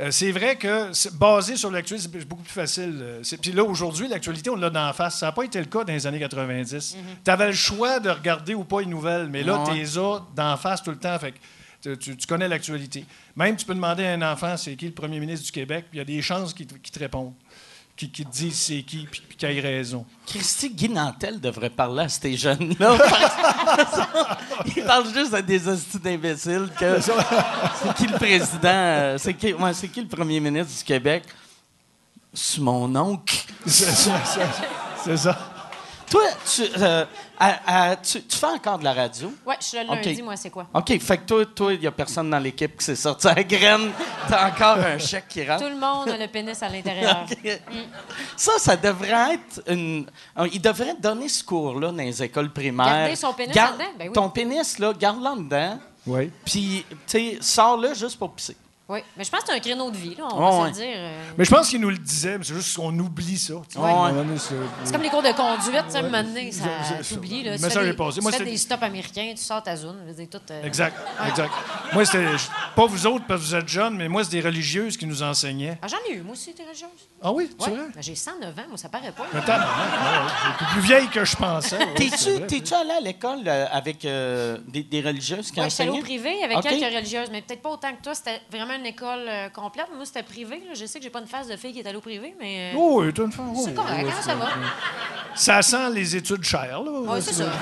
euh, 0.00 0.10
c'est 0.10 0.32
vrai 0.32 0.56
que 0.56 0.90
basé 1.16 1.56
sur 1.56 1.70
l'actualité, 1.70 2.08
c'est 2.10 2.28
beaucoup 2.28 2.42
plus 2.42 2.52
facile. 2.52 2.98
euh, 3.00 3.22
Puis 3.40 3.52
là, 3.52 3.64
aujourd'hui, 3.64 4.08
l'actualité, 4.08 4.50
on 4.50 4.56
l'a 4.56 4.70
d'en 4.70 4.92
face. 4.92 5.18
Ça 5.18 5.26
n'a 5.26 5.32
pas 5.32 5.44
été 5.44 5.58
le 5.58 5.66
cas 5.66 5.84
dans 5.84 5.92
les 5.92 6.06
années 6.06 6.20
90. 6.20 6.96
Tu 7.24 7.30
avais 7.30 7.46
le 7.48 7.52
choix 7.52 8.00
de 8.00 8.10
regarder 8.10 8.54
ou 8.54 8.64
pas 8.64 8.82
une 8.82 8.90
nouvelle, 8.90 9.28
mais 9.28 9.42
là, 9.42 9.64
tu 9.66 9.74
les 9.74 9.98
as 9.98 10.22
d'en 10.34 10.56
face 10.56 10.82
tout 10.82 10.90
le 10.90 10.98
temps. 10.98 11.18
Fait 11.18 11.32
que 11.32 11.38
tu, 11.96 12.16
connais 12.28 12.48
l'actualité. 12.48 13.04
Même, 13.36 13.56
tu 13.56 13.66
peux 13.66 13.74
demander 13.74 14.04
à 14.04 14.12
un 14.12 14.32
enfant 14.32 14.56
c'est 14.56 14.76
qui 14.76 14.86
le 14.86 14.92
premier 14.92 15.18
ministre 15.18 15.46
du 15.46 15.52
Québec, 15.52 15.86
puis 15.90 15.98
il 15.98 15.98
y 15.98 16.02
a 16.02 16.04
des 16.04 16.22
chances 16.22 16.54
qu'il 16.54 16.66
te, 16.66 16.98
répondent, 16.98 17.32
qu'il 17.96 18.10
qu'il 18.10 18.24
te 18.24 18.30
dise 18.30 18.58
c'est 18.58 18.82
qui, 18.82 19.06
puis, 19.10 19.22
puis 19.28 19.36
qu'il 19.36 19.48
ait 19.50 19.60
raison. 19.60 20.04
Christy 20.26 20.70
Guinantel 20.70 21.40
devrait 21.40 21.70
parler 21.70 22.04
à 22.04 22.08
ces 22.08 22.36
jeunes-là. 22.36 22.96
Il 24.76 24.84
parle 24.84 25.12
juste 25.12 25.34
à 25.34 25.42
des 25.42 25.66
hosties 25.68 25.98
d'imbéciles. 25.98 26.68
que- 26.78 27.00
C'est 27.00 27.94
qui 27.96 28.06
le 28.06 28.16
président? 28.18 28.58
euh, 28.64 29.18
C'est 29.18 29.34
qui, 29.34 29.52
ouais, 29.52 29.74
c'est 29.74 29.88
qui 29.88 30.00
le 30.00 30.08
premier 30.08 30.40
ministre 30.40 30.76
du 30.78 30.84
Québec? 30.84 31.24
C'est 32.34 32.60
mon 32.60 32.94
oncle. 32.96 33.36
C'est 33.66 33.90
ça. 33.90 34.20
c'est- 34.24 34.40
C'est 35.04 35.16
ça. 35.16 35.38
Toi, 36.10 36.22
tu, 36.44 36.62
euh, 36.78 37.04
à- 37.38 37.90
à- 37.90 37.96
tu, 37.96 38.22
tu 38.22 38.36
fais 38.36 38.46
encore 38.46 38.78
de 38.78 38.84
la 38.84 38.92
radio? 38.92 39.32
Ouais, 39.46 39.56
je 39.60 39.66
suis 39.66 39.76
là 39.76 39.84
le 39.84 39.94
lundi, 39.94 40.22
moi, 40.22 40.36
c'est 40.36 40.50
quoi? 40.50 40.66
OK, 40.74 40.98
fait 41.00 41.18
que 41.18 41.22
toi, 41.26 41.44
toi, 41.46 41.72
il 41.74 41.80
n'y 41.80 41.86
a 41.86 41.90
personne 41.92 42.30
dans 42.30 42.38
l'équipe 42.38 42.76
qui 42.78 42.84
s'est 42.84 42.96
sorti 42.96 43.28
à 43.28 43.34
la 43.34 43.44
graine. 43.44 43.90
T'as 44.28 44.48
encore 44.48 44.78
un 44.78 44.98
chèque 44.98 45.28
qui 45.28 45.44
rentre. 45.48 45.64
Tout 45.64 45.70
le 45.70 45.78
monde 45.78 46.08
a 46.08 46.16
le 46.16 46.28
pénis 46.28 46.62
à 46.62 46.68
l'intérieur. 46.68 47.26
Ça, 48.36 48.52
ça 48.58 48.76
devrait 48.76 49.34
être 49.34 49.62
une. 49.68 50.06
Il 50.52 50.60
devrait 50.60 50.94
donner 50.98 51.28
ce 51.28 51.42
cours-là 51.44 51.88
dans 51.90 51.96
les 51.96 52.22
écoles 52.22 52.50
primaires. 52.52 52.86
Garder 52.86 53.16
son 53.16 53.32
pénis 53.32 53.54
là-dedans? 53.54 53.84
Ben 53.98 54.08
oui. 54.08 54.12
Ton 54.12 54.28
pénis, 54.30 54.78
là, 54.78 54.92
garde-le 54.92 55.26
en 55.26 55.36
dedans. 55.36 55.78
Oui. 56.06 56.30
Puis, 56.44 56.84
tu 56.90 56.96
sais, 57.06 57.38
sors-le 57.40 57.94
juste 57.94 58.18
pour 58.18 58.32
pisser. 58.32 58.56
Oui, 58.88 58.98
mais 59.16 59.24
je 59.24 59.30
pense 59.30 59.40
que 59.40 59.46
c'est 59.48 59.54
un 59.54 59.60
créneau 59.60 59.90
de 59.90 59.96
vie, 59.96 60.14
là, 60.16 60.24
on 60.32 60.34
Ouais, 60.34 60.50
va 60.50 60.56
ouais. 60.64 60.74
se 60.74 60.80
le 60.80 60.84
dire. 60.86 60.94
euh. 60.96 61.22
Mais 61.38 61.44
je 61.44 61.50
pense 61.50 61.68
qu'il 61.68 61.80
nous 61.80 61.88
le 61.90 61.96
disait, 61.98 62.36
mais 62.36 62.44
c'est 62.44 62.52
juste 62.54 62.76
qu'on 62.76 62.96
oublie 62.98 63.38
ça. 63.38 63.54
tu 63.68 63.74
sais. 63.74 63.78
Ouais. 63.78 63.88
À 63.90 63.94
un 63.94 64.12
moment 64.12 64.24
donné, 64.24 64.38
c'est- 64.38 64.54
C'est 64.84 64.92
comme 64.92 65.02
les 65.02 65.08
cours 65.08 65.22
de 65.22 65.32
conduite, 65.32 65.84
tu 65.86 65.90
sais, 65.92 65.96
à 65.96 66.00
un 66.00 66.02
moment 66.02 66.22
donné, 66.22 66.52
ça 66.52 66.64
C'est- 66.82 67.02
c'est- 67.04 67.14
t'oublie. 67.14 67.42
là. 67.44 67.56
Tu 67.56 67.62
fais 67.62 67.80
est 67.80 67.84
des, 67.84 67.92
passé. 67.94 68.16
tu 68.18 68.22
Moi, 68.22 68.32
fais 68.32 68.38
c'était- 68.38 68.50
des 68.50 68.56
stops 68.58 68.82
américains, 68.82 69.32
tu 69.36 69.42
sors 69.42 69.62
ta 69.62 69.76
zone. 69.76 69.96
je 70.04 70.08
veux 70.08 70.14
dire, 70.16 70.28
tout, 70.30 70.40
euh, 70.50 70.62
Exact, 70.64 70.96
exact. 71.28 71.52
Moi, 71.94 72.04
c'était 72.04 72.26
pas 72.76 72.86
vous 72.86 73.06
autres 73.06 73.24
parce 73.26 73.40
que 73.40 73.46
vous 73.46 73.54
êtes 73.54 73.68
jeunes, 73.68 73.96
mais 73.96 74.08
moi, 74.08 74.24
c'est 74.24 74.30
des 74.32 74.40
religieuses 74.40 74.96
qui 74.96 75.06
nous 75.06 75.22
enseignaient. 75.22 75.78
Ah, 75.80 75.86
j'en 75.88 75.96
ai 76.10 76.16
eu, 76.16 76.22
moi 76.22 76.32
aussi, 76.34 76.52
t'es 76.52 76.64
religieuse. 76.64 76.88
Ah 77.22 77.32
oui, 77.32 77.48
Ouais. 77.60 77.70
vrai? 77.70 77.78
Ben, 77.94 78.02
J'ai 78.02 78.14
109 78.16 78.58
ans, 78.58 78.64
moi, 78.68 78.76
ça 78.76 78.88
paraît 78.88 79.12
pas. 79.12 79.26
Mais 79.32 79.40
ouais, 79.40 79.46
ouais. 79.46 79.56
T'es 80.58 80.64
plus 80.72 80.80
vieille 80.80 81.08
que 81.08 81.24
je 81.24 81.36
pensais. 81.36 81.78
ouais, 81.78 81.94
T'es-tu 81.94 82.46
t'es-tu 82.46 82.74
allé 82.74 82.90
à 82.90 83.00
l'école 83.00 83.40
euh, 83.46 83.66
avec 83.70 84.04
euh, 84.04 84.58
des, 84.68 84.82
des 84.82 85.00
religieuses 85.00 85.50
qui 85.50 85.60
Ouais, 85.60 85.70
j'étais 85.70 85.82
allée 85.84 85.90
au 85.92 85.94
enseignaient? 85.94 86.18
privé 86.20 86.42
avec 86.44 86.60
quelques 86.60 86.94
religieuses, 86.94 87.28
mais 87.30 87.42
peut-être 87.42 87.62
pas 87.62 87.70
autant 87.70 87.92
que 87.94 88.02
toi. 88.02 88.14
C'était 88.14 88.40
vraiment 88.50 88.71
une 88.76 88.86
école 88.86 89.26
euh, 89.28 89.48
complète. 89.50 89.86
Moi, 89.94 90.04
c'était 90.04 90.22
privé. 90.22 90.62
là. 90.66 90.74
Je 90.74 90.84
sais 90.86 90.98
que 90.98 91.04
j'ai 91.04 91.10
pas 91.10 91.20
une 91.20 91.26
phase 91.26 91.48
de 91.48 91.56
fille 91.56 91.72
qui 91.72 91.80
est 91.80 91.86
allée 91.86 91.96
au 91.96 92.00
privé, 92.00 92.34
mais 92.38 92.72
euh, 92.72 92.76
Oh, 92.78 93.02
oui, 93.02 93.12
t'as 93.12 93.24
une 93.24 93.32
femme. 93.32 93.52
c'est 93.64 93.74
correct, 93.74 94.06
hein, 94.08 94.22
ça 94.22 94.34
va. 94.34 94.48
Ça 95.34 95.62
sent 95.62 95.90
les 95.92 96.16
études 96.16 96.44
chères, 96.44 96.82
là. 96.82 96.90
Ouais, 97.00 97.20
c'est 97.20 97.32
ça. 97.34 97.44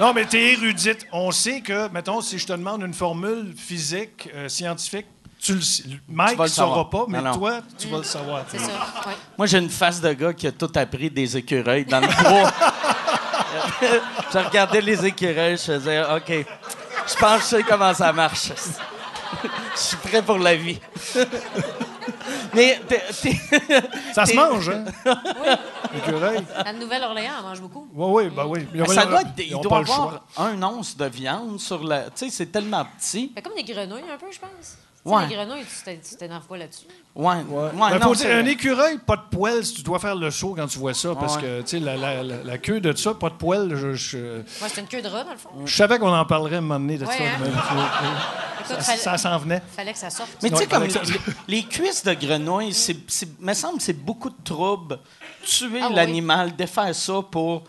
Non, 0.00 0.12
mais 0.12 0.24
t'es 0.26 0.52
érudite. 0.52 1.06
On 1.10 1.32
sait 1.32 1.60
que, 1.60 1.88
mettons, 1.88 2.20
si 2.20 2.38
je 2.38 2.46
te 2.46 2.52
demande 2.52 2.82
une 2.82 2.94
formule 2.94 3.52
physique, 3.56 4.28
euh, 4.32 4.48
scientifique, 4.48 5.06
tu 5.40 5.54
le 5.54 5.60
sais. 5.60 5.82
Mike 6.08 6.36
vas 6.38 6.44
ne 6.44 6.48
le 6.48 6.54
saura 6.54 6.68
savoir. 6.68 6.88
pas, 6.90 7.04
mais 7.08 7.18
Non, 7.18 7.24
non. 7.32 7.36
toi, 7.36 7.60
tu 7.76 7.88
vas 7.88 7.96
le 7.98 8.02
savoir. 8.04 8.44
C'est 8.48 8.58
ça. 8.58 8.66
Ouais. 9.06 9.14
Moi, 9.36 9.46
j'ai 9.48 9.58
une 9.58 9.68
face 9.70 10.00
de 10.00 10.12
gars 10.12 10.32
qui 10.32 10.46
a 10.46 10.52
tout 10.52 10.70
appris 10.76 11.10
des 11.10 11.36
écureuils 11.36 11.84
dans 11.84 11.98
le 11.98 12.06
bois. 12.06 12.52
je 14.32 14.38
regardais 14.38 14.80
les 14.82 15.04
écureuils, 15.04 15.56
je 15.56 15.62
faisais 15.62 16.00
OK. 16.14 16.28
Je 16.30 17.14
pense 17.16 17.36
que 17.38 17.40
je 17.40 17.44
sais 17.56 17.62
comment 17.64 17.92
ça 17.92 18.12
marche. 18.12 18.52
Je 19.74 19.78
suis 19.80 19.96
prêt 19.98 20.22
pour 20.22 20.38
la 20.38 20.54
vie. 20.56 20.78
Mais 22.54 22.80
t'es- 22.88 23.02
t'es- 23.22 23.40
Ça 24.12 24.26
se 24.26 24.34
mange, 24.34 24.68
hein? 24.70 24.84
L'écureuil. 25.94 26.44
La 26.64 26.72
Nouvelle-Orléans, 26.72 27.32
on 27.40 27.48
mange 27.48 27.60
beaucoup. 27.60 27.86
Oui, 27.92 28.24
oui, 28.24 28.30
ben 28.34 28.46
oui. 28.46 28.66
Ça 28.94 29.06
doit 29.06 29.20
être- 29.22 29.30
il 29.38 29.50
doit 29.60 29.78
avoir 29.78 30.24
un 30.36 30.62
once 30.62 30.96
de 30.96 31.04
viande 31.06 31.60
sur 31.60 31.82
la. 31.84 32.04
Tu 32.04 32.10
sais, 32.16 32.30
c'est 32.30 32.46
tellement 32.46 32.84
petit. 32.98 33.32
Fait 33.34 33.42
comme 33.42 33.54
des 33.54 33.64
grenouilles, 33.64 34.02
un 34.12 34.16
peu, 34.18 34.26
je 34.30 34.38
pense. 34.38 34.78
Ouais. 35.08 35.26
Les 35.28 35.34
grenouilles, 35.36 35.64
tu 35.84 36.16
t'énerves 36.16 36.46
pas 36.46 36.56
là-dessus. 36.56 36.86
Ouais. 37.14 37.34
Ouais. 37.48 37.62
ouais, 37.64 37.70
Ben, 37.90 37.98
non, 37.98 38.12
dire, 38.12 38.30
un 38.36 38.44
écureuil, 38.46 38.98
pas 38.98 39.16
de 39.16 39.22
poils, 39.36 39.62
tu 39.64 39.82
dois 39.82 39.98
faire 39.98 40.14
le 40.14 40.30
saut 40.30 40.54
quand 40.56 40.66
tu 40.66 40.78
vois 40.78 40.94
ça, 40.94 41.14
parce 41.14 41.36
que, 41.36 41.62
tu 41.62 41.66
sais, 41.68 41.78
la, 41.80 41.96
la- 41.96 42.22
la- 42.22 42.42
la 42.44 42.58
queue 42.58 42.80
de 42.80 42.94
ça, 42.96 43.14
pas 43.14 43.28
de 43.30 43.34
poils, 43.34 43.74
je, 43.74 43.94
je, 43.94 44.18
Ouais, 44.38 44.44
c'est 44.68 44.80
une 44.80 44.86
queue 44.86 45.02
de 45.02 45.08
rat, 45.08 45.24
dans 45.24 45.32
le 45.32 45.36
fond. 45.38 45.48
je 45.64 45.74
savais 45.74 45.98
qu'on 45.98 46.14
en 46.14 46.24
parlerait 46.24 46.56
à 46.56 46.58
un 46.58 46.62
moment 46.62 46.78
donné 46.80 46.98
de 46.98 47.04
Ouais, 47.06 47.16
ça. 47.16 47.24
hein? 47.24 47.88
Écoute, 48.70 48.80
ça, 48.82 48.96
ça 48.96 49.18
s'en 49.18 49.38
venait. 49.38 49.62
fallait 49.76 49.92
que 49.92 49.98
ça 49.98 50.10
sorte. 50.10 50.30
Mais 50.42 50.50
tu 50.50 50.56
sais, 50.56 50.66
comme 50.66 50.88
ça- 50.90 51.00
les, 51.48 51.56
les 51.56 51.62
cuisses 51.64 52.04
de 52.04 52.12
grenouille, 52.14 52.72
c'est, 52.74 52.96
me 53.40 53.54
semble 53.54 53.78
que 53.78 53.82
c'est 53.84 53.92
beaucoup 54.04 54.30
de 54.30 54.36
trouble. 54.44 54.98
Tuer 55.44 55.80
Ah 55.82 55.86
oui. 55.88 55.94
l'animal, 55.94 56.54
défaire 56.54 56.94
ça 56.94 57.14
pour 57.30 57.62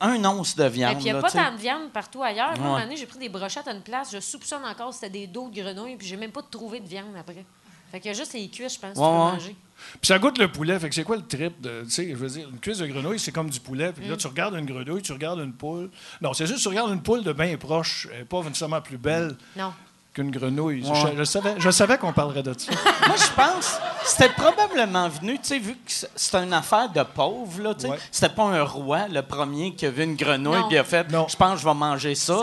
un 0.00 0.24
once 0.24 0.54
de 0.56 0.64
Et 0.64 0.68
viande. 0.68 0.94
puis, 0.94 1.02
il 1.02 1.04
n'y 1.04 1.10
a 1.10 1.14
là, 1.14 1.20
pas 1.22 1.30
tant 1.30 1.52
de 1.52 1.56
viande 1.58 1.90
partout 1.92 2.22
ailleurs. 2.22 2.56
Moi, 2.56 2.56
à 2.56 2.60
un 2.60 2.62
moment 2.72 2.80
donné, 2.80 2.96
j'ai 2.96 3.06
pris 3.06 3.18
des 3.18 3.28
brochettes 3.28 3.66
à 3.68 3.72
une 3.72 3.82
place. 3.82 4.10
Je 4.12 4.20
soupçonne 4.20 4.64
encore 4.64 4.88
que 4.90 4.94
c'était 4.94 5.10
des 5.10 5.26
dos 5.26 5.48
de 5.48 5.60
grenouilles, 5.60 5.96
puis 5.96 6.06
j'ai 6.06 6.16
même 6.16 6.30
pas 6.32 6.42
trouvé 6.42 6.80
de 6.80 6.86
viande 6.88 7.14
après. 7.18 7.44
Fait 7.90 8.00
qu'il 8.00 8.10
y 8.10 8.14
a 8.14 8.16
juste 8.18 8.34
les 8.34 8.48
cuisses, 8.50 8.74
je 8.74 8.78
pense, 8.80 8.90
que 8.90 8.94
tu 8.96 9.00
Ouais, 9.00 9.06
manger. 9.06 9.56
Puis 9.92 10.06
ça 10.08 10.18
goûte 10.18 10.36
le 10.38 10.50
poulet. 10.52 10.78
Fait 10.78 10.88
que 10.90 10.94
c'est 10.94 11.04
quoi 11.04 11.16
le 11.16 11.26
trip 11.26 11.58
de. 11.60 11.84
Tu 11.84 11.90
sais, 11.90 12.08
je 12.10 12.14
veux 12.16 12.28
dire, 12.28 12.48
une 12.50 12.58
cuisse 12.58 12.78
de 12.78 12.86
grenouille, 12.86 13.18
c'est 13.18 13.32
comme 13.32 13.48
du 13.48 13.60
poulet. 13.60 13.92
Puis 13.92 14.06
là, 14.06 14.14
Mm. 14.14 14.18
tu 14.18 14.26
regardes 14.26 14.54
une 14.56 14.66
grenouille, 14.66 15.00
tu 15.00 15.12
regardes 15.12 15.38
une 15.40 15.52
poule. 15.54 15.88
Non, 16.20 16.34
c'est 16.34 16.46
juste, 16.46 16.60
tu 16.62 16.68
regardes 16.68 16.90
une 16.92 17.00
poule 17.02 17.22
de 17.24 17.32
bien 17.32 17.56
proche. 17.56 18.06
Elle 18.12 18.18
n'est 18.20 18.24
pas 18.26 18.42
nécessairement 18.42 18.82
plus 18.82 18.98
belle 18.98 19.36
Non. 19.56 19.72
Qu'une 20.14 20.30
grenouille. 20.30 20.84
Je- 20.84 20.90
Ouais. 20.90 21.14
Je, 21.16 21.24
savais, 21.24 21.54
je 21.58 21.70
savais 21.70 21.96
qu'on 21.98 22.12
parlerait 22.12 22.42
de 22.42 22.54
ça. 22.58 22.72
Moi, 23.06 23.16
je 23.16 23.32
pense 23.42 23.78
c'était 24.04 24.30
probablement 24.30 25.08
venu, 25.08 25.34
tu 25.34 25.48
sais, 25.48 25.58
vu 25.58 25.74
que 25.74 25.78
c'est- 26.14 26.34
une 26.34 26.52
affaire 26.54 26.88
de 26.88 27.02
pauvre, 27.02 27.60
là, 27.62 27.74
tu 27.74 27.82
sais. 27.82 27.88
Ouais. 27.88 27.98
C'était 28.10 28.34
pas 28.34 28.44
un 28.44 28.62
roi, 28.62 29.00
le 29.08 29.20
premier, 29.22 29.74
qui 29.74 29.84
a 29.86 29.90
vu 29.90 30.02
une 30.04 30.16
grenouille 30.16 30.62
et 30.70 30.78
a 30.78 30.84
fait 30.84 31.10
Non. 31.10 31.26
Je 31.28 31.36
pense 31.36 31.54
que 31.54 31.60
je 31.60 31.64
vais 31.68 31.74
manger 31.74 32.14
ça. 32.14 32.40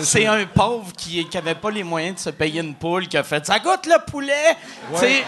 C'est 0.00 0.26
un 0.26 0.44
pauvre 0.46 0.92
qui 0.96 1.26
n'avait 1.32 1.54
pas 1.54 1.70
les 1.70 1.84
moyens 1.84 2.16
de 2.16 2.20
se 2.20 2.30
payer 2.30 2.60
une 2.60 2.74
poule 2.74 3.06
qui 3.08 3.16
a 3.16 3.22
fait 3.22 3.44
Ça 3.46 3.58
goûte 3.60 3.86
le 3.86 4.04
poulet! 4.10 4.56
Tu 4.94 4.98
sais, 5.00 5.24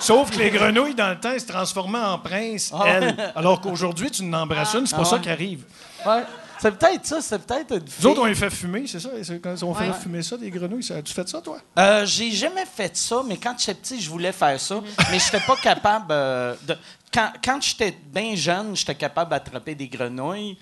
Sauf 0.00 0.30
que 0.30 0.38
les 0.38 0.50
grenouilles, 0.50 0.94
dans 0.94 1.10
le 1.10 1.20
temps, 1.20 1.30
elles 1.34 1.42
se 1.42 1.46
transformaient 1.46 1.98
en 1.98 2.18
princes, 2.18 2.72
elles. 2.86 3.32
Alors 3.36 3.60
qu'aujourd'hui, 3.60 4.10
tu 4.10 4.24
n'embrasses 4.24 4.72
une, 4.72 4.86
c'est 4.86 4.96
pas 4.96 5.02
Ah 5.02 5.04
ça 5.04 5.16
ouais. 5.16 5.20
qui 5.20 5.28
arrive. 5.28 5.64
Ouais. 6.06 6.22
C'est 6.60 6.72
peut-être 6.72 7.06
ça, 7.06 7.20
c'est 7.22 7.38
peut-être 7.38 7.72
une 7.76 7.84
Nous 8.00 8.06
autres, 8.06 8.20
on 8.20 8.24
fille. 8.24 8.34
les 8.34 8.38
fait 8.38 8.50
fumer, 8.50 8.84
c'est 8.86 9.00
ça? 9.00 9.08
Quand 9.42 9.54
on 9.62 9.74
fait 9.74 9.88
Ouais. 9.88 9.94
fumer 10.02 10.22
ça, 10.22 10.36
des 10.36 10.50
grenouilles. 10.50 10.82
Ça- 10.82 10.96
As-tu 10.96 11.14
fait 11.14 11.26
ça, 11.28 11.40
toi? 11.40 11.58
Euh, 11.78 12.04
j'ai 12.04 12.30
jamais 12.30 12.64
fait 12.66 12.94
ça, 12.96 13.22
mais 13.26 13.38
quand 13.38 13.54
j'étais 13.58 13.74
petit, 13.74 14.00
je 14.00 14.10
voulais 14.10 14.32
faire 14.32 14.60
ça. 14.60 14.80
mais 15.10 15.18
j'étais 15.18 15.40
pas 15.46 15.56
capable 15.56 16.08
euh, 16.10 16.54
de. 16.66 16.76
Quand, 17.12 17.32
quand 17.44 17.60
j'étais 17.60 17.92
bien 18.12 18.36
jeune, 18.36 18.76
j'étais 18.76 18.94
capable 18.94 19.32
d'attraper 19.32 19.74
des 19.74 19.88
grenouilles, 19.88 20.56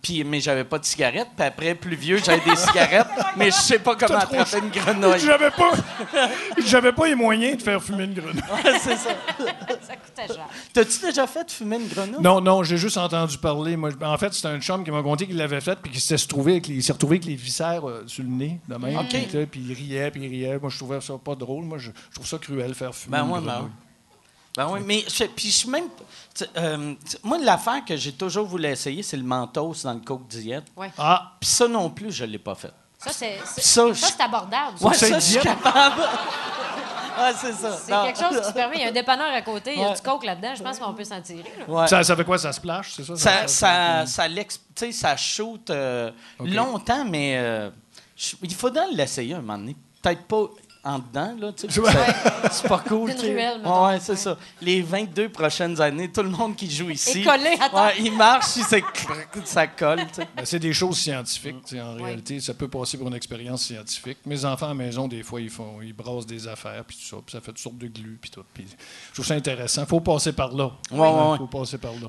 puis, 0.00 0.24
mais 0.24 0.40
j'avais 0.40 0.64
pas 0.64 0.78
de 0.78 0.84
cigarette. 0.86 1.28
Puis 1.36 1.44
après, 1.46 1.74
plus 1.74 1.94
vieux, 1.94 2.18
j'avais 2.24 2.40
des 2.48 2.56
cigarettes, 2.56 3.06
mais 3.36 3.46
je 3.50 3.56
sais 3.56 3.78
pas 3.78 3.94
comment 3.96 4.18
attraper 4.18 4.58
une 4.60 4.70
grenouille. 4.70 5.20
J'avais 5.20 5.50
pas, 5.50 5.72
j'avais 6.64 6.92
pas 6.92 7.06
les 7.06 7.14
moyens 7.14 7.58
de 7.58 7.62
faire 7.62 7.82
fumer 7.82 8.04
une 8.04 8.14
grenouille. 8.14 8.40
Ouais, 8.40 8.78
c'est 8.80 8.96
ça. 8.96 9.10
Ça 9.82 9.96
coûtait 9.96 10.34
cher. 10.34 10.48
T'as-tu 10.72 11.00
déjà 11.04 11.26
fait 11.26 11.50
fumer 11.50 11.76
une 11.76 11.88
grenouille? 11.88 12.22
Non, 12.22 12.40
non, 12.40 12.62
j'ai 12.62 12.78
juste 12.78 12.96
entendu 12.96 13.36
parler. 13.36 13.76
Moi, 13.76 13.90
en 14.02 14.16
fait, 14.16 14.32
c'était 14.32 14.48
un 14.48 14.60
chum 14.60 14.82
qui 14.82 14.90
m'a 14.90 15.02
conté 15.02 15.26
qu'il 15.26 15.36
l'avait 15.36 15.60
fait, 15.60 15.78
puis 15.82 15.92
qu'il 15.92 16.00
s'était 16.00 16.22
retrouvé 16.22 16.52
avec 16.52 16.66
les, 16.68 16.76
il 16.76 16.82
s'est 16.82 16.92
retrouvé 16.94 17.16
avec 17.16 17.26
les 17.26 17.34
viscères 17.34 17.86
euh, 17.86 18.04
sur 18.06 18.22
le 18.24 18.30
nez, 18.30 18.58
de 18.68 18.74
même. 18.76 18.96
OK. 18.96 19.46
Puis, 19.50 19.60
il 19.68 19.72
riait, 19.74 20.10
puis 20.10 20.22
il 20.24 20.28
riait. 20.30 20.58
Moi, 20.58 20.70
je 20.70 20.78
trouvais 20.78 21.00
ça 21.02 21.14
pas 21.22 21.34
drôle. 21.34 21.64
Moi, 21.64 21.76
je, 21.76 21.90
je 22.08 22.14
trouve 22.14 22.26
ça 22.26 22.38
cruel, 22.38 22.74
faire 22.74 22.94
fumer 22.94 23.18
Ben 23.18 23.24
une 23.26 23.32
ouais, 23.32 23.40
ben 23.40 23.46
grenouille. 23.46 23.64
ouais. 23.66 23.70
Ben 24.66 24.72
oui, 24.72 24.80
mais 24.84 25.04
je, 25.08 25.24
puis 25.24 25.48
je 25.50 25.56
suis 25.56 25.68
même. 25.70 25.86
euh, 26.56 26.94
moi, 27.22 27.38
l'affaire 27.38 27.84
que 27.84 27.96
j'ai 27.96 28.12
toujours 28.12 28.46
voulu 28.46 28.66
essayer, 28.66 29.02
c'est 29.02 29.16
le 29.16 29.22
mentos 29.22 29.74
dans 29.84 29.94
le 29.94 30.00
Coke 30.00 30.26
Diète. 30.28 30.64
Ouais. 30.76 30.90
Ah, 30.98 31.32
Puis 31.40 31.48
ça 31.48 31.66
non 31.68 31.90
plus, 31.90 32.12
je 32.12 32.24
l'ai 32.24 32.38
pas 32.38 32.54
fait. 32.54 32.72
Ça, 32.98 33.10
c'est 33.12 33.38
Ça, 33.46 33.94
ça, 33.94 34.08
je- 34.18 34.22
abordable. 34.22 34.78
ça. 34.78 34.86
Ouais, 34.86 34.94
ça, 34.94 35.18
je 35.18 35.24
suis 35.24 35.38
capable. 35.40 36.00
ouais, 37.20 37.32
c'est 37.40 37.52
ça. 37.52 37.76
C'est 37.76 37.90
quelque 37.92 38.18
chose 38.18 38.46
qui 38.46 38.52
permet. 38.52 38.76
Il 38.76 38.82
y 38.82 38.84
a 38.84 38.88
un 38.88 38.92
dépanneur 38.92 39.32
à 39.32 39.40
côté, 39.42 39.72
il 39.74 39.80
y 39.80 39.84
a 39.84 39.88
Ouais. 39.88 39.94
du 39.94 40.02
coke 40.02 40.24
là-dedans. 40.24 40.54
Je 40.54 40.62
pense 40.62 40.78
qu'on 40.78 40.92
peut 40.92 41.04
s'en 41.04 41.20
tirer. 41.22 41.50
là. 41.58 41.64
Ouais. 41.72 41.86
ça, 41.88 42.02
ça 42.04 42.14
fait 42.16 42.24
quoi? 42.24 42.36
Ça 42.38 42.52
splash, 42.52 42.92
c'est 42.96 43.04
ça? 43.04 43.16
Ça, 43.16 43.48
ça, 43.48 44.06
ça, 44.06 44.26
sais, 44.74 44.92
ça 44.92 45.16
shoot 45.16 45.70
euh, 45.70 46.10
longtemps, 46.40 47.04
mais 47.06 47.38
euh, 47.38 47.70
je- 48.16 48.36
il 48.42 48.54
faudrait 48.54 48.90
l'essayer 48.92 49.34
un 49.34 49.40
moment 49.40 49.56
donné. 49.58 49.76
Peut-être 50.02 50.24
pas 50.24 50.44
en 50.82 50.98
dedans, 50.98 51.34
là, 51.38 51.52
tu 51.52 51.70
sais. 51.70 51.80
Ouais. 51.80 51.92
ça- 51.92 52.48
C'est 52.50 52.68
pas 52.68 52.78
cool, 52.86 53.12
sais. 53.12 53.18
ruelle, 53.32 53.52
Ouais, 53.52 53.58
mettons. 53.58 53.86
ouais, 53.86 54.00
c'est 54.00 54.12
Ouais. 54.12 54.18
ça. 54.18 54.36
Les 54.62 54.82
22 54.82 55.28
prochaines 55.28 55.80
années, 55.80 56.10
tout 56.10 56.22
le 56.22 56.30
monde 56.30 56.56
qui 56.56 56.70
joue 56.70 56.90
ici. 56.90 57.20
Et 57.20 57.24
collé 57.24 57.50
à 57.60 57.68
terre. 57.68 57.74
Ouais, 57.74 57.94
il 58.00 58.16
marche, 58.16 58.56
il 58.56 58.64
ça 59.44 59.66
colle, 59.66 60.06
tu 60.08 60.14
sais. 60.14 60.28
Ben, 60.36 60.44
c'est 60.44 60.58
des 60.58 60.72
choses 60.72 60.98
scientifiques. 60.98 61.62
tu 61.66 61.76
sais, 61.76 61.80
En 61.80 61.94
réalité, 61.94 62.40
ça 62.40 62.54
peut 62.54 62.68
passer 62.68 62.96
pour 62.98 63.08
une 63.08 63.14
expérience 63.14 63.62
scientifique. 63.64 64.18
Mes 64.26 64.44
enfants 64.44 64.66
à 64.66 64.68
la 64.70 64.74
maison, 64.74 65.06
des 65.08 65.22
fois, 65.22 65.40
ils 65.40 65.50
font, 65.50 65.80
ils 65.82 65.92
brassent 65.92 66.26
des 66.26 66.48
affaires, 66.48 66.84
puis 66.86 66.96
tout 66.96 67.16
ça, 67.16 67.22
puis 67.24 67.32
ça 67.32 67.40
fait 67.40 67.52
toutes 67.52 67.58
sortes 67.58 67.78
de 67.78 67.86
glu, 67.88 68.18
puis 68.20 68.30
tout. 68.30 68.42
Puis 68.54 68.66
je 69.08 69.14
trouve 69.14 69.26
ça 69.26 69.34
intéressant. 69.34 69.84
faut 69.86 70.00
passer 70.00 70.32
par 70.32 70.54
là. 70.54 70.70
Ouais, 70.90 70.98
ouais, 70.98 71.30
ouais. 71.32 71.36
faut 71.38 71.46
passer 71.46 71.78
par 71.78 71.92
là. 71.92 72.08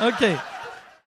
OK. 0.00 0.26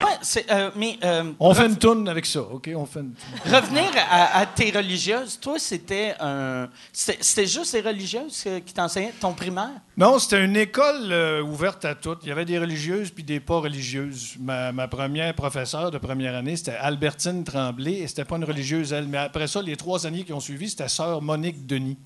Ouais, 0.03 0.43
euh, 0.51 0.71
mais 0.75 0.99
euh, 1.05 1.31
On 1.39 1.53
fait 1.53 1.67
une 1.67 1.77
tourne 1.77 2.09
avec 2.09 2.25
ça, 2.25 2.41
OK? 2.41 2.69
On 2.75 2.85
fait 2.85 2.99
une 2.99 3.13
revenir 3.45 3.89
à, 4.09 4.39
à 4.39 4.45
tes 4.45 4.69
religieuses, 4.69 5.39
toi, 5.39 5.57
c'était 5.57 6.13
un. 6.19 6.67
C'était, 6.91 7.47
juste 7.47 7.73
les 7.73 7.79
religieuses 7.79 8.45
qui 8.65 8.73
t'enseignaient? 8.73 9.13
Ton 9.21 9.31
primaire? 9.31 9.71
Non, 9.95 10.19
c'était 10.19 10.43
une 10.43 10.57
école 10.57 11.11
euh, 11.11 11.41
ouverte 11.41 11.85
à 11.85 11.95
toutes. 11.95 12.19
Il 12.23 12.29
y 12.29 12.31
avait 12.33 12.43
des 12.43 12.59
religieuses 12.59 13.09
puis 13.09 13.23
des 13.23 13.39
pas 13.39 13.59
religieuses. 13.59 14.35
Ma, 14.37 14.73
ma 14.73 14.89
première 14.89 15.33
professeure 15.33 15.91
de 15.91 15.97
première 15.97 16.35
année, 16.35 16.57
c'était 16.57 16.75
Albertine 16.75 17.45
Tremblay, 17.45 17.99
et 17.99 18.07
c'était 18.07 18.25
pas 18.25 18.35
une 18.35 18.43
religieuse, 18.43 18.91
elle. 18.91 19.07
Mais 19.07 19.17
après 19.17 19.47
ça, 19.47 19.61
les 19.61 19.77
trois 19.77 20.05
années 20.05 20.25
qui 20.25 20.33
ont 20.33 20.41
suivi, 20.41 20.69
c'était 20.69 20.89
sœur 20.89 21.21
Monique 21.21 21.65
Denis. 21.65 21.97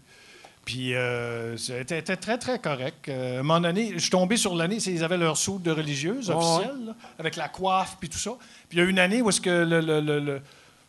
Puis 0.65 0.93
euh, 0.93 1.57
c'était 1.57 1.97
était 1.99 2.15
très, 2.15 2.37
très 2.37 2.59
correct. 2.59 3.09
Euh, 3.09 3.37
à 3.37 3.39
un 3.39 3.43
moment 3.43 3.59
donné, 3.59 3.91
je 3.93 3.99
suis 3.99 4.09
tombé 4.11 4.37
sur 4.37 4.53
l'année, 4.55 4.79
c'est- 4.79 4.91
ils 4.91 5.03
avaient 5.03 5.17
leur 5.17 5.35
soude 5.37 5.63
de 5.63 5.71
religieuse 5.71 6.29
officielle, 6.29 6.85
là, 6.87 6.95
avec 7.17 7.35
la 7.35 7.47
coiffe 7.49 7.97
puis 7.99 8.07
tout 8.09 8.19
ça. 8.19 8.31
Puis 8.69 8.77
il 8.77 8.81
y 8.83 8.85
a 8.85 8.89
une 8.89 8.99
année 8.99 9.21
où 9.21 9.29
est-ce 9.29 9.41
que 9.41 9.49
le... 9.49 9.81
le, 9.81 9.99
le- 10.01 10.19
le- 10.19 10.41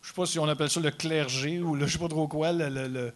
je 0.02 0.09
sais 0.09 0.14
pas 0.14 0.24
si 0.26 0.38
on 0.38 0.48
appelle 0.48 0.70
ça 0.70 0.80
le 0.80 0.90
clergé 0.90 1.61
ou 1.61 1.74
le, 1.74 1.87
je 1.87 1.92
sais 1.92 1.98
pas 1.98 2.09
trop 2.09 2.26
quoi, 2.26 2.52
le, 2.52 2.68
le- 2.70 2.88
le- 2.88 3.12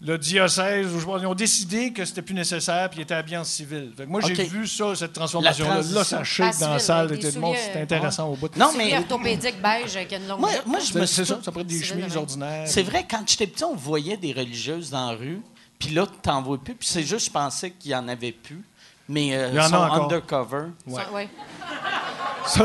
le 0.00 0.18
diocèse, 0.18 0.86
ou 0.88 0.94
je 0.96 1.00
sais 1.00 1.06
pas, 1.10 1.18
ils 1.20 1.26
ont 1.26 1.34
décidé 1.34 1.92
que 1.92 2.04
c'était 2.04 2.22
plus 2.22 2.34
nécessaire 2.34 2.90
puis 2.90 2.98
ils 3.00 3.02
étaient 3.02 3.14
habillés 3.14 3.36
en 3.36 3.44
civil. 3.44 3.92
Fait 3.96 4.04
que 4.04 4.08
moi, 4.08 4.20
j'ai 4.20 4.32
OK. 4.32 4.48
vu 4.48 4.66
ça, 4.66 4.94
cette 4.94 5.12
transformation-là. 5.12 5.80
Là, 5.82 6.04
ça 6.04 6.22
shake 6.24 6.58
dans 6.60 6.70
la 6.70 6.78
civil, 6.78 6.80
salle. 6.80 7.06
avec 7.06 7.18
et 7.20 7.22
des 7.22 7.28
tout 7.30 7.34
le 7.36 7.40
monde, 7.40 7.54
souliers, 7.56 7.66
C'était 7.66 7.80
intéressant 7.80 8.28
au 8.28 8.34
bout. 8.36 8.54
Non, 8.56 8.68
C'est 8.72 8.78
mais. 8.78 8.96
orthopédique 8.98 9.62
beige 9.62 9.96
avec 9.96 10.12
une 10.12 10.26
longue 10.28 10.40
Moi, 10.40 10.50
moi 10.66 10.78
je 10.80 10.98
me 10.98 11.06
C'est 11.06 11.06
suis. 11.06 11.14
c'est 11.16 11.24
ça, 11.24 11.40
ça 11.42 11.50
pourrait 11.52 11.62
être 11.62 11.68
des 11.70 11.82
chemises 11.82 12.12
ouais. 12.12 12.16
ordinaires. 12.16 12.66
C'est 12.68 12.82
vrai, 12.82 13.06
quand 13.08 13.22
j'étais 13.26 13.46
petit, 13.46 13.64
on 13.64 13.74
voyait 13.76 14.16
des 14.16 14.32
religieuses 14.32 14.90
dans 14.90 15.10
la 15.12 15.16
rue, 15.16 15.40
puis 15.78 15.90
là, 15.94 16.06
t'en 16.22 16.42
vois 16.42 16.58
plus, 16.58 16.74
puis 16.74 16.86
c'est 16.88 17.02
juste, 17.02 17.26
je 17.26 17.30
pensais 17.30 17.70
qu'il 17.70 17.90
y 17.90 17.94
en 17.94 18.06
avait 18.08 18.32
plus. 18.32 18.62
Mais 19.08 19.34
euh, 19.36 19.48
Il 19.52 19.56
y 19.56 19.60
en 19.60 19.64
a 19.64 19.68
sont 19.68 19.74
encore. 19.76 20.04
undercover. 20.04 20.64
Ça, 20.88 21.10
ouais. 21.12 21.28
Ça- 22.46 22.64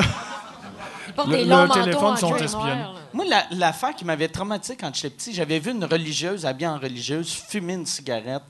Ils 1.07 1.13
portent 1.13 1.27
Le- 1.29 1.37
des 1.37 1.45
le 1.45 1.69
téléphone 1.83 2.17
sont 2.17 2.35
espionnés. 2.37 2.83
Moi, 3.11 3.25
la- 3.27 3.45
l'affaire 3.51 3.93
qui 3.95 4.05
m'avait 4.05 4.27
traumatisé 4.29 4.77
quand 4.77 4.93
j'étais 4.95 5.09
petit, 5.09 5.33
j'avais 5.33 5.59
vu 5.59 5.71
une 5.71 5.83
religieuse 5.83 6.45
habillée 6.45 6.67
en 6.69 6.77
religieuse 6.79 7.33
fumer 7.33 7.73
une 7.73 7.85
cigarette. 7.85 8.43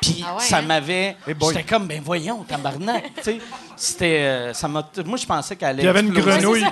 Puis 0.00 0.24
Ah 0.26 0.34
ouais, 0.36 0.40
ça 0.42 0.58
hein? 0.58 0.62
m'avait. 0.62 1.16
Boy. 1.38 1.54
J'étais 1.54 1.68
comme, 1.68 1.86
ben 1.86 2.00
voyons, 2.02 2.42
tabarnak. 2.44 3.12
tu 3.16 3.22
sais, 3.22 3.38
c'était. 3.76 4.20
euh, 4.22 4.52
ça 4.54 4.66
m'a. 4.68 4.88
Moi, 5.04 5.16
je 5.18 5.26
pensais 5.26 5.54
qu'elle 5.56 5.68
allait. 5.68 5.82
Il 5.82 5.86
y 5.86 5.88
avait 5.88 6.00
une 6.00 6.12
grenouille. 6.12 6.62
ça. 6.62 6.70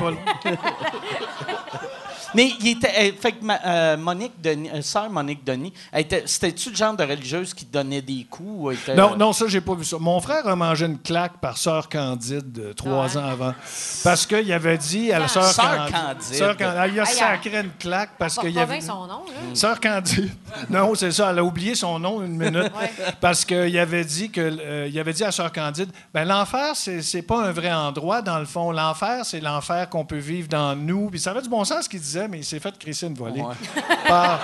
Mais 2.34 2.52
il 2.60 2.68
était. 2.68 2.88
euh, 2.88 3.12
fait 3.20 3.32
que 3.32 3.44
ma- 3.44 3.60
euh, 3.64 3.96
Monique 3.96 4.40
Denis, 4.42 4.70
euh, 4.74 4.82
sœur 4.82 5.10
Monique 5.10 5.44
Denis, 5.44 5.72
c'était-tu 6.26 6.70
le 6.70 6.76
genre 6.76 6.94
de 6.96 7.04
religieuse 7.04 7.54
qui 7.54 7.64
donnait 7.64 8.02
des 8.02 8.26
coups? 8.28 8.48
ou 8.52 8.70
elle 8.70 8.76
était- 8.76 8.94
Non, 8.94 9.16
non, 9.16 9.32
ça, 9.32 9.46
j'ai 9.48 9.60
pas 9.60 9.74
vu 9.74 9.84
ça. 9.84 9.96
Mon 9.98 10.20
frère 10.20 10.46
a 10.46 10.56
mangé 10.56 10.86
une 10.86 10.98
claque 10.98 11.38
par 11.40 11.56
sœur 11.56 11.88
Candide 11.88 12.58
euh, 12.58 12.72
trois 12.74 13.16
ans 13.16 13.24
avant. 13.24 13.54
Parce 14.04 14.26
qu'il 14.26 14.52
avait 14.52 14.78
dit 14.78 15.12
à 15.12 15.18
la 15.20 15.28
sœur 15.28 15.44
Sœur 15.44 15.76
Candide. 15.88 15.94
Candide. 15.94 16.34
Sœur 16.34 16.56
Candide. 16.56 16.78
Elle, 16.84 16.92
il 16.94 17.00
a 17.00 17.06
sacré 17.06 17.60
une 17.60 17.70
claque 17.78 18.10
parce 18.18 18.38
qu'il 18.38 18.58
avait. 18.58 18.80
son 18.80 19.06
nom, 19.06 19.24
là. 19.26 19.54
Sœur 19.54 19.80
Candide. 19.80 20.30
Non, 20.70 20.94
c'est 20.94 21.10
ça. 21.12 21.30
Elle 21.30 21.38
a 21.38 21.44
oublié 21.44 21.74
son 21.74 21.98
nom 21.98 22.22
une 22.22 22.36
minute. 22.36 22.70
Parce 23.20 23.44
qu'il 23.44 23.78
avait 23.78 24.04
dit 24.04 24.30
que 24.30 24.40
euh, 24.40 24.88
il 24.90 24.98
avait 24.98 25.12
dit 25.12 25.24
à 25.24 25.32
Sœur 25.32 25.52
Candide 25.52 25.90
ben 26.14 26.24
l'enfer, 26.24 26.72
c'est, 26.74 27.02
c'est 27.02 27.22
pas 27.22 27.42
un 27.46 27.52
vrai 27.52 27.72
endroit, 27.72 28.22
dans 28.22 28.38
le 28.38 28.44
fond. 28.44 28.70
L'enfer, 28.70 29.24
c'est 29.24 29.40
l'enfer 29.40 29.88
qu'on 29.88 30.04
peut 30.04 30.18
vivre 30.18 30.48
dans 30.48 30.76
nous. 30.76 31.08
Puis 31.10 31.20
ça 31.20 31.30
avait 31.30 31.42
du 31.42 31.48
bon 31.48 31.64
sens 31.64 31.84
ce 31.84 31.88
qu'il 31.88 32.00
disait, 32.00 32.21
mais 32.28 32.38
il 32.38 32.44
s'est 32.44 32.60
fait 32.60 32.76
crisser 32.78 33.06
une 33.06 33.14
volée. 33.14 33.40
Ouais. 33.40 33.54
Par, 34.08 34.40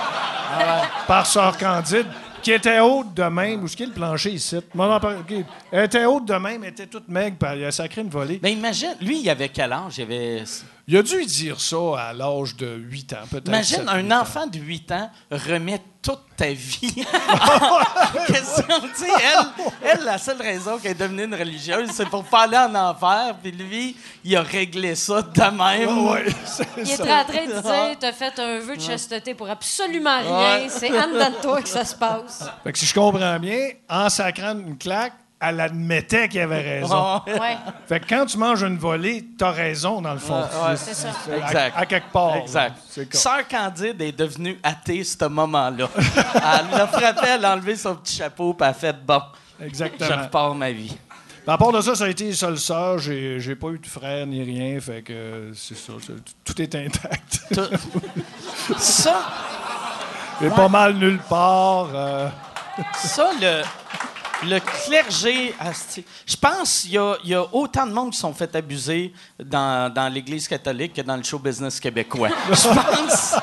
par 1.06 1.26
Sœur 1.26 1.58
Candide, 1.58 2.06
qui 2.42 2.52
était 2.52 2.80
haute 2.80 3.12
de 3.12 3.24
même. 3.24 3.62
Où 3.62 3.66
est-ce 3.66 3.76
qu'il 3.76 3.86
y 3.86 3.90
a 3.90 3.92
le 3.92 3.98
plancher 4.00 4.30
ici? 4.30 4.56
Elle 5.70 5.84
était 5.84 6.04
haute 6.06 6.24
de 6.24 6.34
même, 6.34 6.64
elle 6.64 6.70
était 6.70 6.86
toute 6.86 7.06
maigre, 7.08 7.36
puis 7.38 7.58
il 7.58 7.64
a 7.64 7.70
sacré 7.72 8.00
une 8.00 8.08
volée. 8.08 8.40
Mais 8.42 8.52
imagine, 8.52 8.94
lui, 9.00 9.20
il 9.20 9.28
avait 9.28 9.50
quel 9.50 9.72
âge? 9.72 9.98
Il 9.98 10.02
avait. 10.04 10.44
Il 10.90 10.96
a 10.96 11.02
dû 11.02 11.22
dire 11.26 11.60
ça 11.60 11.76
à 11.98 12.12
l'âge 12.14 12.56
de 12.56 12.66
8 12.66 13.12
ans, 13.12 13.16
peut-être. 13.30 13.48
Imagine 13.48 13.80
7, 13.80 13.88
un 13.88 13.98
8 13.98 14.12
ans. 14.12 14.20
enfant 14.22 14.46
de 14.46 14.58
8 14.58 14.92
ans 14.92 15.10
remet 15.30 15.82
toute 16.00 16.22
ta 16.34 16.46
vie 16.50 17.04
en 17.28 18.24
question. 18.24 18.64
Elle, 18.72 19.68
elle, 19.82 20.04
la 20.06 20.16
seule 20.16 20.40
raison 20.40 20.78
qu'elle 20.78 20.92
est 20.92 20.94
devenue 20.94 21.24
une 21.24 21.34
religieuse, 21.34 21.90
c'est 21.92 22.08
pour 22.08 22.24
pas 22.24 22.44
aller 22.44 22.56
en 22.56 22.74
enfer. 22.74 23.36
Puis 23.42 23.52
lui, 23.52 23.96
il 24.24 24.34
a 24.34 24.40
réglé 24.40 24.94
ça 24.94 25.20
de 25.20 25.40
même. 25.42 26.06
Ouais, 26.08 26.24
Il 26.78 26.90
est 26.90 26.96
ça. 26.96 27.02
en 27.02 27.24
train 27.24 27.44
de 27.44 27.60
dire 27.60 27.98
t'as 28.00 28.12
fait 28.12 28.38
un 28.38 28.58
vœu 28.60 28.74
de 28.74 28.80
chasteté 28.80 29.34
pour 29.34 29.50
absolument 29.50 30.20
rien. 30.20 30.60
Ouais. 30.62 30.68
C'est 30.70 30.98
en 30.98 31.08
dedans 31.12 31.30
de 31.36 31.42
toi 31.42 31.60
que 31.60 31.68
ça 31.68 31.84
se 31.84 31.96
passe. 31.96 32.48
Fait 32.64 32.72
que 32.72 32.78
si 32.78 32.86
je 32.86 32.94
comprends 32.94 33.38
bien, 33.38 33.72
en 33.90 34.08
sacrant 34.08 34.52
une 34.58 34.78
claque, 34.78 35.12
elle 35.40 35.60
admettait 35.60 36.28
qu'il 36.28 36.40
avait 36.40 36.80
raison. 36.80 37.20
Ouais. 37.26 37.56
Fait 37.88 38.00
que 38.00 38.06
quand 38.08 38.26
tu 38.26 38.38
manges 38.38 38.62
une 38.62 38.76
volée, 38.78 39.24
t'as 39.38 39.50
raison, 39.52 40.00
dans 40.02 40.12
le 40.14 40.18
fond. 40.18 40.40
Ouais, 40.40 40.70
ouais. 40.70 40.76
c'est 40.76 40.94
ça. 40.94 41.08
À- 41.08 41.36
Exact. 41.36 41.74
À, 41.76 41.86
quelque 41.86 42.10
part. 42.12 42.36
Exact. 42.36 42.76
Sœur 43.12 43.46
Candide 43.48 44.00
est 44.02 44.12
devenue 44.18 44.58
athée 44.62 45.04
ce 45.04 45.24
moment-là. 45.26 45.88
elle 45.96 46.76
l'a 46.76 46.86
frappé, 46.88 47.26
elle 47.28 47.44
a 47.44 47.52
enlevé 47.54 47.76
son 47.76 47.94
petit 47.96 48.16
chapeau, 48.16 48.52
puis 48.54 48.64
elle 48.64 48.70
a 48.70 48.74
fait 48.74 48.96
bon, 49.06 49.20
je 49.60 49.64
Exactement. 49.66 50.22
repars 50.22 50.54
ma 50.54 50.72
vie. 50.72 50.96
À 51.46 51.56
part 51.56 51.72
de 51.72 51.80
ça, 51.80 51.94
ça 51.94 52.04
a 52.04 52.08
été 52.08 52.30
seule 52.34 52.58
sœur. 52.58 52.98
J'ai, 52.98 53.40
j'ai 53.40 53.54
pas 53.56 53.68
eu 53.68 53.78
de 53.78 53.86
frère 53.86 54.26
ni 54.26 54.42
rien. 54.42 54.78
Fait 54.80 55.00
que 55.00 55.50
c'est 55.54 55.76
ça. 55.78 55.94
c'est- 56.04 56.12
tout 56.44 56.60
est 56.60 56.74
intact. 56.74 57.40
Tout- 57.54 58.74
Ça, 58.78 59.20
J'ai 60.42 60.50
pas 60.50 60.68
mal 60.68 60.94
nulle 60.94 61.18
part. 61.28 61.88
euh. 61.94 62.28
ça, 62.96 63.30
le. 63.40 63.62
Le 64.44 64.60
clergé, 64.60 65.52
asti. 65.58 66.04
je 66.26 66.36
pense 66.36 66.82
qu'il 66.82 66.92
y, 66.92 66.98
a- 66.98 67.16
il 67.24 67.30
y 67.30 67.34
a 67.34 67.42
autant 67.54 67.86
de 67.86 67.92
monde 67.92 68.12
qui 68.12 68.18
sont 68.18 68.32
fait 68.32 68.54
abuser 68.54 69.12
dans, 69.42 69.92
dans 69.92 70.08
l'Église 70.12 70.46
catholique 70.46 70.94
que 70.94 71.00
dans 71.02 71.16
le 71.16 71.22
show 71.24 71.38
business 71.40 71.80
québécois. 71.80 72.28
Je 72.50 72.68
pense. 72.68 73.34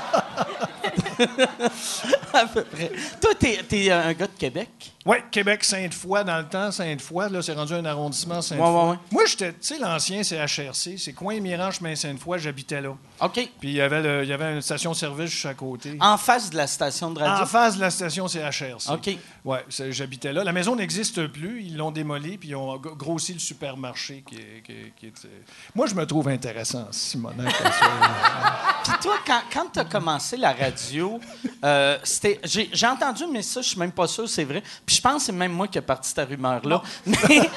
à 2.33 2.45
peu 2.47 2.63
près. 2.63 2.91
Toi, 3.21 3.31
t'es, 3.37 3.59
t'es 3.67 3.91
un 3.91 4.13
gars 4.13 4.27
de 4.27 4.37
Québec? 4.37 4.94
Oui, 5.05 5.17
Québec, 5.29 5.63
Sainte-Foy, 5.63 6.23
dans 6.25 6.39
le 6.39 6.45
temps, 6.47 6.71
Sainte-Foy, 6.71 7.29
là, 7.29 7.41
c'est 7.43 7.53
rendu 7.53 7.73
un 7.73 7.85
arrondissement 7.85 8.41
Sainte-Foy. 8.41 8.67
Ouais, 8.67 8.75
ouais, 8.83 8.89
ouais. 8.91 8.95
Moi, 9.11 9.23
j'étais, 9.27 9.51
tu 9.53 9.57
sais, 9.61 9.77
l'ancien 9.77 10.23
CHRC, 10.23 10.97
c'est 10.97 11.13
coin 11.13 11.39
Miran, 11.39 11.69
chemin 11.69 11.95
Sainte-Foy, 11.95 12.39
j'habitais 12.39 12.81
là. 12.81 12.89
OK. 13.21 13.33
Puis 13.33 13.51
il 13.69 13.73
y 13.73 13.81
avait, 13.81 14.01
le- 14.01 14.23
il 14.23 14.29
y 14.29 14.33
avait 14.33 14.51
une 14.53 14.61
station-service 14.61 15.29
juste 15.29 15.45
à 15.45 15.53
côté. 15.53 15.97
En 16.01 16.17
face 16.17 16.49
de 16.49 16.57
la 16.57 16.65
station 16.65 17.11
de 17.11 17.19
radio? 17.19 17.43
En 17.43 17.45
face 17.45 17.75
de 17.75 17.81
la 17.81 17.91
station 17.91 18.27
CHRC. 18.27 18.89
OK. 18.91 19.17
Oui, 19.45 19.57
j'habitais 19.91 20.33
là. 20.33 20.43
La 20.43 20.51
maison 20.51 20.75
n'existe 20.75 21.27
plus. 21.27 21.61
Ils 21.63 21.77
l'ont 21.77 21.91
démolie, 21.91 22.37
puis 22.37 22.49
ils 22.49 22.55
ont 22.55 22.75
g- 22.81 22.89
grossi 22.97 23.33
le 23.33 23.39
supermarché 23.39 24.23
qui 24.27 24.35
est. 24.37 24.63
qui 24.65 24.71
est- 24.71 24.93
qui 24.97 25.05
est, 25.05 25.25
euh, 25.25 25.29
Moi, 25.75 25.85
je 25.85 25.93
me 25.93 26.05
trouve 26.07 26.27
intéressant, 26.29 26.87
Simonin, 26.91 27.43
comme 27.43 27.71
ça. 27.71 27.85
Puis 28.85 28.93
toi, 29.01 29.15
quand, 29.25 29.41
quand 29.51 29.65
tu 29.73 29.79
as 29.79 29.85
commencé 29.85 30.37
la 30.37 30.53
radio, 30.53 31.19
euh, 31.63 31.97
c'était, 32.03 32.39
j'ai, 32.43 32.69
j'ai 32.71 32.85
entendu, 32.87 33.23
mais 33.31 33.41
ça, 33.41 33.61
je 33.61 33.69
suis 33.69 33.79
même 33.79 33.91
pas 33.91 34.05
sûr, 34.07 34.29
c'est 34.29 34.43
vrai. 34.43 34.61
Puis 34.85 34.94
je 34.95 35.01
pense 35.01 35.15
que 35.17 35.21
c'est 35.27 35.31
même 35.31 35.51
moi 35.51 35.67
qui 35.67 35.77
ai 35.77 35.81
parti 35.81 36.09
cette 36.09 36.27
rumeur-là. 36.27 36.81
Mais 37.05 37.49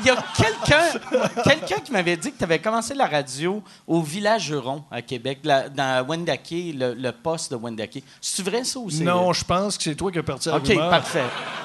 il 0.00 0.06
y 0.06 0.10
a 0.10 0.16
quelqu'un, 0.36 0.98
quelqu'un 1.42 1.76
qui 1.80 1.92
m'avait 1.92 2.16
dit 2.16 2.32
que 2.32 2.38
tu 2.38 2.44
avais 2.44 2.58
commencé 2.58 2.94
la 2.94 3.06
radio 3.06 3.62
au 3.86 4.02
Village 4.02 4.48
Huron, 4.50 4.84
à 4.90 5.02
Québec, 5.02 5.40
la- 5.44 5.68
dans 5.68 6.06
Wendake, 6.06 6.50
le, 6.50 6.94
le 6.94 7.12
poste 7.12 7.50
de 7.52 7.56
Wendake. 7.56 8.02
C'est 8.20 8.42
vrai, 8.44 8.64
ça, 8.64 8.78
ou 8.78 8.90
c'est... 8.90 9.04
Non, 9.04 9.32
je 9.32 9.44
pense 9.44 9.76
que 9.76 9.84
c'est 9.84 9.94
toi 9.94 10.12
qui 10.12 10.18
as 10.18 10.22
parti 10.22 10.48
la 10.48 10.56
OK, 10.56 10.66
rumeur. 10.68 10.90
parfait. 10.90 11.24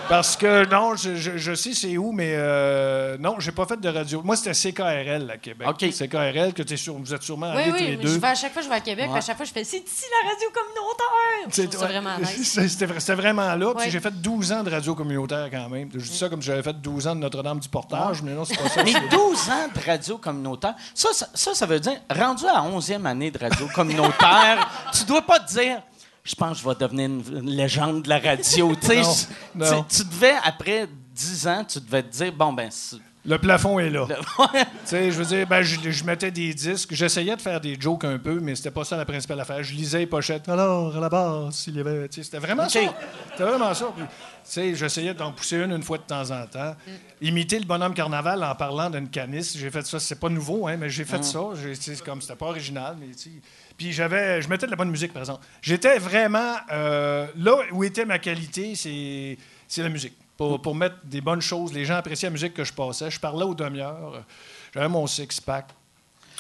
Parce 0.09 0.35
que, 0.35 0.65
non, 0.69 0.95
je, 0.95 1.15
je- 1.15 1.37
je 1.37 1.53
sais 1.53 1.73
c'est 1.73 1.97
où, 1.97 2.11
mais 2.11 2.33
euh, 2.35 3.17
non, 3.19 3.39
j'ai 3.39 3.51
pas 3.51 3.65
fait 3.65 3.79
de 3.79 3.87
radio. 3.89 4.21
Moi, 4.23 4.35
c'était 4.35 4.71
CKRL 4.71 5.29
à 5.31 5.37
Québec. 5.37 5.67
OK. 5.69 5.89
CKRL, 5.89 6.53
que 6.53 6.63
t'es 6.63 6.77
sur, 6.77 6.95
vous 6.97 7.13
êtes 7.13 7.23
sûrement 7.23 7.53
Oui, 7.55 7.61
allés 7.61 7.71
tous 7.71 7.77
oui, 7.77 7.81
les 7.91 7.97
mais 7.97 8.03
deux. 8.03 8.17
vais 8.17 8.27
à 8.27 8.35
chaque 8.35 8.53
fois, 8.53 8.61
je 8.61 8.67
vais 8.69 8.75
à 8.75 8.79
Québec, 8.81 9.09
à 9.13 9.21
chaque 9.21 9.37
fois, 9.37 9.45
je 9.45 9.51
fais 9.51 9.63
c'est 9.63 9.77
ici 9.77 10.05
la 10.23 10.29
radio 10.29 10.47
communautaire. 10.53 11.81
Ouais, 11.81 11.87
vraiment 11.87 12.17
nice. 12.19 12.59
C'était 12.67 12.85
vra- 12.87 12.99
c'était 12.99 13.15
vraiment 13.15 13.55
là. 13.55 13.73
Puis 13.75 13.85
Ouais. 13.85 13.89
j'ai 13.91 13.99
fait 13.99 14.11
12 14.21 14.30
ans 14.51 14.63
de 14.63 14.69
radio 14.69 14.95
communautaire 14.95 15.49
quand 15.51 15.69
même. 15.69 15.89
Je 15.93 15.99
dis 15.99 16.17
ça 16.17 16.29
comme 16.29 16.41
j'avais 16.41 16.63
fait 16.63 16.73
12 16.73 17.07
ans 17.07 17.15
de 17.15 17.19
Notre-Dame 17.21 17.59
du 17.59 17.67
Portage, 17.69 18.21
mais 18.21 18.33
non, 18.33 18.45
c'est 18.45 18.57
pas 18.57 18.69
ça. 18.69 18.83
Mais 18.83 18.91
c'est- 18.91 19.09
12 19.09 19.49
ans 19.49 19.67
de 19.73 19.85
radio 19.85 20.17
communautaire, 20.17 20.75
ça, 20.93 21.09
ça, 21.13 21.27
ça, 21.33 21.53
ça 21.53 21.65
veut 21.65 21.79
dire, 21.79 21.99
rendu 22.09 22.45
à 22.47 22.61
11e 22.63 23.05
année 23.05 23.31
de 23.31 23.37
radio 23.37 23.67
communautaire, 23.73 24.69
tu 24.93 25.03
dois 25.05 25.21
pas 25.21 25.39
te 25.39 25.51
dire, 25.53 25.81
je 26.23 26.35
pense 26.35 26.57
que 26.57 26.63
je 26.63 26.69
vais 26.69 26.75
devenir 26.75 27.05
une, 27.09 27.49
légende 27.49 28.03
de 28.03 28.09
la 28.09 28.19
radio. 28.19 28.75
Tu 28.75 28.95
Non, 28.95 29.71
non. 29.71 29.83
tu, 29.89 29.97
tu 29.97 30.03
devais, 30.09 30.35
après 30.43 30.87
10 31.13 31.47
ans, 31.47 31.63
tu 31.67 31.79
devais 31.79 32.03
te 32.03 32.09
dire, 32.15 32.31
bon, 32.33 32.53
ben, 32.53 32.69
c'est- 32.71 32.97
Le 33.23 33.37
plafond 33.37 33.77
est 33.77 33.91
là. 33.91 34.07
je 34.91 35.11
veux 35.11 35.25
dire, 35.25 35.45
ben, 35.47 35.61
je, 35.61 36.03
mettais 36.03 36.31
des 36.31 36.53
disques. 36.53 36.93
J'essayais 36.93 37.35
de 37.35 37.41
faire 37.41 37.61
des 37.61 37.79
jokes 37.79 38.03
un 38.03 38.17
peu, 38.17 38.39
mais 38.39 38.55
c'était 38.55 38.71
pas 38.71 38.83
ça 38.83 38.97
la 38.97 39.05
principale 39.05 39.39
affaire. 39.39 39.61
Je 39.61 39.73
lisais 39.73 39.99
les 39.99 40.05
pochettes. 40.07 40.49
Alors, 40.49 40.95
à 40.95 40.99
la 40.99 41.09
base, 41.09 41.65
il 41.67 41.75
y 41.75 41.79
avait. 41.79 42.07
C'était 42.09 42.39
vraiment 42.39 42.67
ça. 42.67 42.79
C'était 43.31 43.43
vraiment 43.43 43.73
ça. 43.73 43.93
J'essayais 44.73 45.13
d'en 45.13 45.31
pousser 45.31 45.57
une 45.57 45.71
une 45.71 45.83
fois 45.83 45.99
de 45.99 46.03
temps 46.03 46.31
en 46.31 46.47
temps. 46.47 46.75
Imiter 47.21 47.59
le 47.59 47.65
bonhomme 47.65 47.93
carnaval 47.93 48.43
en 48.43 48.55
parlant 48.55 48.89
d'une 48.89 49.09
canisse. 49.09 49.55
J'ai 49.55 49.69
fait 49.69 49.85
ça. 49.85 49.99
C'est 49.99 50.19
pas 50.19 50.29
nouveau, 50.29 50.67
hein, 50.67 50.77
mais 50.77 50.89
j'ai 50.89 51.05
fait 51.05 51.23
ça. 51.23 51.41
Tu 51.53 51.75
sais, 51.75 51.95
C'est 51.95 52.03
comme 52.03 52.21
c'était 52.21 52.35
pas 52.35 52.47
original, 52.47 52.97
mais 52.99 53.13
tu 53.13 53.19
sais. 53.19 53.29
Puis 53.77 53.91
j'avais, 53.91 54.41
je 54.41 54.49
mettais 54.49 54.65
de 54.65 54.71
la 54.71 54.77
bonne 54.77 54.91
musique, 54.91 55.13
par 55.13 55.21
exemple. 55.21 55.45
J'étais 55.61 55.97
vraiment 55.97 56.55
euh, 56.71 57.25
là 57.35 57.55
où 57.71 57.83
était 57.83 58.05
ma 58.05 58.19
qualité, 58.19 58.75
c'est, 58.75 59.37
c'est 59.67 59.81
la 59.81 59.89
musique. 59.89 60.13
Pour, 60.37 60.61
pour 60.61 60.73
mettre 60.75 60.95
des 61.03 61.21
bonnes 61.21 61.41
choses, 61.41 61.71
les 61.73 61.85
gens 61.85 61.95
appréciaient 61.95 62.27
la 62.27 62.31
musique 62.33 62.53
que 62.53 62.63
je 62.63 62.73
passais. 62.73 63.11
Je 63.11 63.19
parlais 63.19 63.45
aux 63.45 63.53
demi-heures. 63.53 64.23
J'avais 64.73 64.87
mon 64.87 65.05
six-pack. 65.05 65.65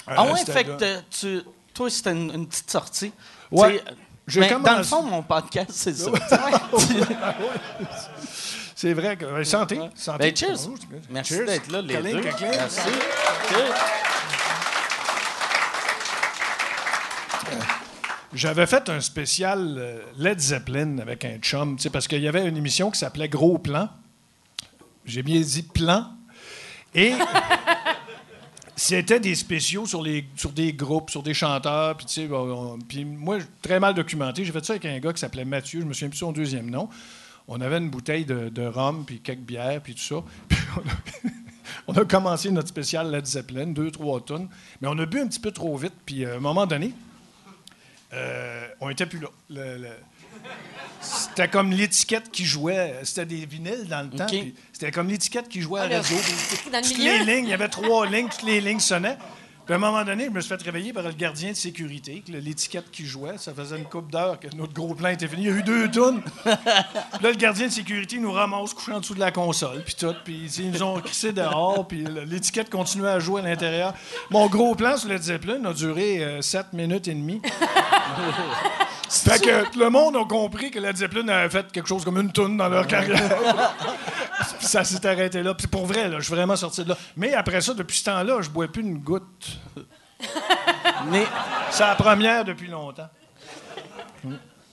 Euh, 0.07 0.13
Ah 0.17 0.25
ouais, 0.25 0.43
fait 0.45 0.63
là. 0.63 0.75
que 0.75 0.99
tu, 1.11 1.41
toi, 1.73 1.89
c'était 1.89 2.11
une, 2.11 2.31
une 2.33 2.47
petite 2.47 2.71
sortie. 2.71 3.11
Ouais. 3.51 3.83
J'ai 4.27 4.39
mais 4.39 4.49
dans 4.59 4.77
le 4.77 4.83
fond, 4.83 5.03
mon 5.03 5.21
podcast, 5.23 5.71
c'est 5.73 5.93
ça. 5.95 6.09
C'est 8.75 8.93
vrai 8.95 9.15
que. 9.15 9.25
euh, 9.25 9.43
Santé. 9.43 9.79
santé. 9.93 10.17
Ben, 10.17 10.35
cheers. 10.35 10.67
Oh, 10.67 10.73
Merci 11.11 11.45
d'être 11.45 11.71
là, 11.71 11.81
les 11.83 11.93
Colin, 11.93 12.13
deux. 12.13 12.21
Merci. 12.41 12.79
J'avais 18.33 18.65
fait 18.65 18.87
un 18.87 19.01
spécial 19.01 19.75
euh, 19.77 19.99
Led 20.17 20.39
Zeppelin 20.39 20.99
avec 20.99 21.25
un 21.25 21.37
chum, 21.39 21.75
parce 21.91 22.07
qu'il 22.07 22.21
y 22.21 22.29
avait 22.29 22.47
une 22.47 22.55
émission 22.55 22.89
qui 22.89 22.97
s'appelait 22.97 23.27
Gros 23.27 23.57
Plan. 23.57 23.89
J'ai 25.05 25.21
bien 25.21 25.41
dit 25.41 25.63
plan. 25.63 26.07
Et 26.95 27.11
c'était 28.77 29.19
des 29.19 29.35
spéciaux 29.35 29.85
sur, 29.85 30.01
les, 30.01 30.25
sur 30.37 30.51
des 30.51 30.71
groupes, 30.71 31.09
sur 31.09 31.23
des 31.23 31.33
chanteurs. 31.33 31.97
Puis, 31.97 32.29
puis 32.87 33.03
moi, 33.03 33.39
très 33.61 33.81
mal 33.81 33.93
documenté. 33.93 34.45
J'ai 34.45 34.53
fait 34.53 34.63
ça 34.63 34.73
avec 34.73 34.85
un 34.85 34.99
gars 34.99 35.11
qui 35.11 35.19
s'appelait 35.19 35.43
Mathieu. 35.43 35.81
Je 35.81 35.85
me 35.85 35.93
souviens 35.93 36.09
plus 36.09 36.19
son 36.19 36.31
deuxième 36.31 36.69
nom. 36.69 36.87
On 37.49 37.59
avait 37.59 37.79
une 37.79 37.89
bouteille 37.89 38.23
de, 38.23 38.65
rhum, 38.65 39.03
puis 39.03 39.19
quelques 39.19 39.39
bières, 39.39 39.81
puis 39.81 39.93
tout 39.93 40.01
ça. 40.01 40.23
Puis 40.47 40.57
on 40.77 40.79
a, 40.79 41.97
on 41.99 42.01
a 42.01 42.05
commencé 42.05 42.49
notre 42.49 42.69
spécial 42.69 43.11
Led 43.11 43.25
Zeppelin, 43.25 43.67
deux, 43.67 43.91
trois 43.91 44.21
tonnes. 44.21 44.47
Mais 44.79 44.87
on 44.89 44.97
a 44.99 45.05
bu 45.05 45.19
un 45.19 45.27
petit 45.27 45.41
peu 45.41 45.51
trop 45.51 45.75
vite. 45.75 45.95
Puis 46.05 46.23
à 46.23 46.35
un 46.35 46.39
moment 46.39 46.65
donné, 46.65 46.93
euh, 48.13 48.67
on 48.79 48.89
était 48.89 49.05
plus 49.05 49.19
là. 49.19 49.27
Le- 49.49 49.77
le- 49.77 49.89
C'était 51.01 51.47
comme 51.47 51.71
l'étiquette 51.71 52.31
qui 52.31 52.45
jouait. 52.45 52.95
C'était 53.03 53.25
des 53.25 53.45
vinyles 53.45 53.87
dans 53.87 54.03
le 54.03 54.09
temps. 54.09 54.27
C'était 54.71 54.91
comme 54.91 55.07
l'étiquette 55.09 55.47
qui 55.49 55.61
jouait 55.61 55.81
à 55.81 55.83
Ah, 55.83 55.87
la 55.87 55.95
le- 55.97 56.01
radio. 56.03 56.17
le 56.71 56.81
toutes 56.81 56.97
les 56.97 57.19
lignes, 57.19 57.45
il 57.45 57.49
y 57.49 57.53
avait 57.53 57.67
trois 57.69 58.05
lignes, 58.05 58.29
toutes 58.29 58.43
les 58.43 58.61
lignes 58.61 58.79
sonnaient. 58.79 59.17
Puis 59.65 59.73
à 59.73 59.77
un 59.77 59.79
moment 59.79 60.03
donné, 60.03 60.25
je 60.25 60.29
me 60.29 60.41
suis 60.41 60.49
fait 60.49 60.61
réveiller 60.61 60.93
par 60.93 61.03
le 61.03 61.11
gardien 61.11 61.51
de 61.51 61.55
sécurité, 61.55 62.23
l'étiquette 62.27 62.89
qui 62.91 63.05
jouait. 63.05 63.37
Ça 63.37 63.53
faisait 63.53 63.77
une 63.77 63.85
coupe 63.85 64.11
d'heure 64.11 64.39
que 64.39 64.47
notre 64.55 64.73
gros 64.73 64.93
plan 64.95 65.09
était 65.09 65.27
fini. 65.27 65.43
Il 65.43 65.49
y 65.49 65.51
a 65.51 65.57
eu 65.57 65.63
deux 65.63 65.89
tonnes. 65.89 66.21
Là, 66.45 66.57
le 67.23 67.35
gardien 67.35 67.67
de 67.67 67.71
sécurité 67.71 68.17
nous 68.17 68.31
ramasse 68.31 68.73
couchés 68.73 68.93
en 68.93 68.99
dessous 68.99 69.15
de 69.15 69.19
la 69.19 69.31
console, 69.31 69.83
puis 69.83 69.95
tout. 69.95 70.15
Puis 70.23 70.51
ils 70.57 70.71
nous 70.71 70.83
ont 70.83 70.99
crissé 70.99 71.31
dehors, 71.31 71.87
puis 71.87 72.05
l'étiquette 72.25 72.69
continuait 72.69 73.09
à 73.09 73.19
jouer 73.19 73.41
à 73.41 73.45
l'intérieur. 73.45 73.93
Mon 74.29 74.47
gros 74.47 74.75
plan 74.75 74.97
sur 74.97 75.09
le 75.09 75.17
Zeppelin 75.17 75.63
a 75.65 75.73
duré 75.73 76.23
euh, 76.23 76.41
sept 76.41 76.73
minutes 76.73 77.07
et 77.07 77.13
demie. 77.13 77.41
Fait 79.11 79.39
que 79.39 79.77
le 79.77 79.89
monde 79.89 80.15
a 80.15 80.23
compris 80.23 80.71
que 80.71 80.79
Led 80.79 80.95
Zeppelin 80.95 81.27
avait 81.27 81.49
fait 81.49 81.69
quelque 81.71 81.87
chose 81.87 82.05
comme 82.05 82.17
une 82.17 82.31
toune 82.31 82.55
dans 82.55 82.69
leur 82.69 82.87
carrière. 82.87 83.19
Puis 84.57 84.67
ça 84.67 84.85
s'est 84.85 85.05
arrêté 85.05 85.43
là. 85.43 85.53
Puis 85.53 85.67
pour 85.67 85.85
vrai, 85.85 86.07
là, 86.07 86.19
je 86.19 86.23
suis 86.23 86.33
vraiment 86.33 86.55
sorti 86.55 86.83
de 86.83 86.89
là. 86.89 86.97
Mais 87.17 87.33
après 87.33 87.59
ça, 87.59 87.73
depuis 87.73 87.97
ce 87.97 88.05
temps-là, 88.05 88.41
je 88.41 88.49
bois 88.49 88.67
plus 88.69 88.81
une 88.81 88.99
goutte. 88.99 89.50
Mais 91.07 91.25
C'est 91.71 91.83
la 91.83 91.95
première 91.95 92.45
depuis 92.45 92.67
longtemps. 92.67 93.09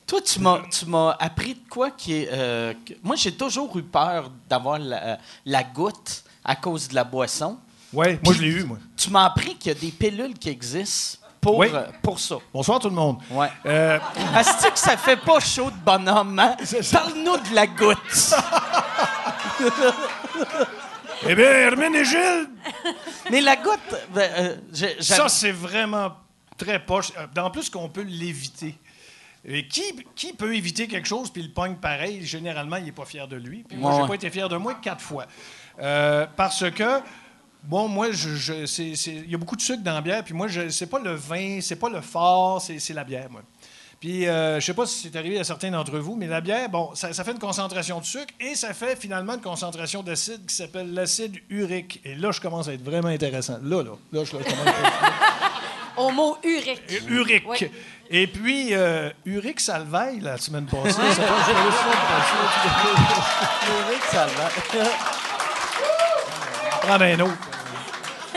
toi, 0.06 0.20
tu 0.20 0.40
m'as, 0.40 0.60
tu 0.70 0.86
m'as 0.86 1.10
appris 1.18 1.54
de 1.54 1.68
quoi 1.70 1.90
qui 1.90 2.14
est. 2.14 2.28
euh, 2.32 2.74
que- 2.86 2.94
moi, 3.02 3.16
j'ai 3.16 3.32
toujours 3.34 3.76
eu 3.78 3.82
peur 3.82 4.30
d'avoir 4.48 4.78
la, 4.78 5.18
la 5.44 5.64
goutte 5.64 6.22
à 6.44 6.54
cause 6.56 6.88
de 6.88 6.94
la 6.94 7.04
boisson. 7.04 7.58
Ouais, 7.92 8.20
moi 8.22 8.34
je 8.34 8.40
l'ai 8.42 8.48
eu, 8.48 8.64
moi. 8.64 8.76
Tu 8.96 9.10
m'as 9.10 9.24
appris 9.24 9.56
qu'il 9.56 9.72
y 9.72 9.76
a 9.76 9.78
des 9.78 9.90
pilules 9.90 10.34
qui 10.38 10.50
existent 10.50 11.18
pour, 11.40 11.56
Oui. 11.58 11.68
euh, 11.72 11.86
pour 12.02 12.18
ça. 12.20 12.36
Bonsoir 12.52 12.78
tout 12.80 12.90
le 12.90 12.94
monde. 12.94 13.18
Ouais. 13.30 13.50
Euh, 13.64 13.98
Est-ce 14.38 14.66
que 14.70 14.78
ça 14.78 14.96
fait 14.98 15.16
pas 15.16 15.40
chaud 15.40 15.70
de 15.70 15.76
bonhomme, 15.76 16.38
hein? 16.38 16.56
Parle-nous 16.92 17.36
de 17.38 17.54
la 17.54 17.66
goutte. 17.66 18.34
eh 21.26 21.34
bien, 21.34 21.50
Hermine 21.50 21.94
et 21.94 22.04
Gilles, 22.04 22.48
Mais 23.30 23.40
la 23.40 23.56
goutte, 23.56 23.78
ben, 24.14 24.30
euh, 24.38 24.56
j'ai- 24.72 25.00
ça 25.02 25.28
c'est 25.28 25.52
vraiment 25.52 26.12
très 26.56 26.84
poche. 26.84 27.12
Euh, 27.16 27.40
En 27.40 27.50
plus 27.50 27.70
qu'on 27.70 27.88
peut 27.88 28.02
l'éviter. 28.02 28.74
Et 29.44 29.66
qui, 29.68 29.82
qui 30.16 30.32
peut 30.32 30.54
éviter 30.54 30.88
quelque 30.88 31.06
chose 31.08 31.30
puis 31.30 31.42
le 31.42 31.50
pogne 31.50 31.76
pareil? 31.76 32.24
Généralement, 32.26 32.76
il 32.76 32.84
n'est 32.84 32.92
pas 32.92 33.04
fier 33.04 33.26
de 33.28 33.36
lui. 33.36 33.64
Puis 33.68 33.76
moi, 33.78 33.90
Ouais, 33.90 33.96
j'ai 33.96 34.02
ouais. 34.02 34.08
pas 34.08 34.14
été 34.16 34.30
fier 34.30 34.48
de 34.48 34.56
moi 34.56 34.74
quatre 34.82 35.00
fois. 35.00 35.26
Euh, 35.80 36.26
parce 36.36 36.68
que, 36.70 37.00
bon, 37.62 37.88
moi, 37.88 38.10
je, 38.10 38.30
je- 38.34 38.66
c'est- 38.66 38.94
c'est- 38.96 39.12
il 39.14 39.30
y 39.30 39.34
a 39.34 39.38
beaucoup 39.38 39.56
de 39.56 39.60
sucre 39.62 39.82
dans 39.82 39.94
la 39.94 40.00
bière. 40.00 40.24
Puis 40.24 40.34
moi, 40.34 40.48
je 40.48 40.68
c'est 40.70 40.86
pas 40.88 40.98
le 40.98 41.12
vin, 41.14 41.60
c'est 41.60 41.76
pas 41.76 41.88
le 41.88 42.00
fort, 42.00 42.60
c'est 42.60 42.78
c'est 42.80 42.94
la 42.94 43.04
bière, 43.04 43.28
moi. 43.30 43.42
Puis, 44.00 44.28
euh, 44.28 44.60
je 44.60 44.66
sais 44.66 44.74
pas 44.74 44.86
si 44.86 45.08
c'est 45.08 45.16
arrivé 45.18 45.40
à 45.40 45.44
certains 45.44 45.72
d'entre 45.72 45.98
vous, 45.98 46.14
mais 46.14 46.28
la 46.28 46.40
bière, 46.40 46.68
bon, 46.68 46.90
ça, 46.94 47.12
ça 47.12 47.24
fait 47.24 47.32
une 47.32 47.40
concentration 47.40 47.98
de 47.98 48.04
sucre 48.04 48.32
et 48.38 48.54
ça 48.54 48.72
fait 48.72 48.94
finalement 48.94 49.34
une 49.34 49.40
concentration 49.40 50.04
d'acide 50.04 50.46
qui 50.46 50.54
s'appelle 50.54 50.94
l'acide 50.94 51.36
urique. 51.50 52.00
Et 52.04 52.14
là, 52.14 52.30
je 52.30 52.40
commence 52.40 52.68
à 52.68 52.74
être 52.74 52.84
vraiment 52.84 53.08
intéressant. 53.08 53.58
Là, 53.62 53.82
là, 53.82 53.90
là, 54.12 54.22
je, 54.24 54.36
là, 54.36 54.38
je 54.44 54.44
commence 54.50 54.66
à 54.66 54.70
être 54.70 54.92
Au 55.96 56.10
mot 56.12 56.36
urique. 56.44 56.82
Urique. 57.08 57.42
Oui. 57.48 57.56
Et 58.08 58.28
puis, 58.28 58.68
euh, 58.72 59.10
Urique 59.24 59.58
Salvaille, 59.58 60.20
la 60.20 60.38
semaine 60.38 60.66
passée. 60.66 60.92
ça 60.92 61.00
fais 61.00 61.22
ça, 63.62 63.66
Urique, 63.66 64.04
ça 64.12 64.26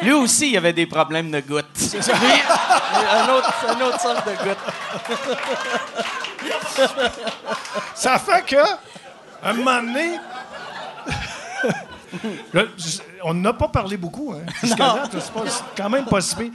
Lui 0.02 0.12
aussi, 0.14 0.52
il 0.52 0.58
avait 0.58 0.74
des 0.74 0.86
problèmes 0.86 1.30
de 1.32 1.40
goutte. 1.42 1.66
Lui, 1.80 2.00
un 3.12 3.30
autre, 3.34 3.54
un 3.68 3.82
autre 3.82 4.00
sorte 4.02 4.26
de 4.28 4.34
goutte. 4.44 4.58
Ça 7.96 8.18
fait 8.20 8.44
que, 8.46 8.56
à 9.44 9.50
un 9.50 9.54
moment 9.54 9.82
donné, 9.82 10.18
Là, 12.54 12.64
on 13.24 13.34
n'a 13.34 13.54
pas 13.54 13.70
parlé 13.70 13.96
beaucoup, 13.96 14.34
hein. 14.34 14.42
Jusqu'à 14.62 15.04
c'est 15.14 15.32
pas- 15.32 15.48
c'est 15.50 15.64
quand 15.78 15.90
même 15.90 16.04
pas 16.06 16.20
si 16.20 16.36
pire. 16.36 16.52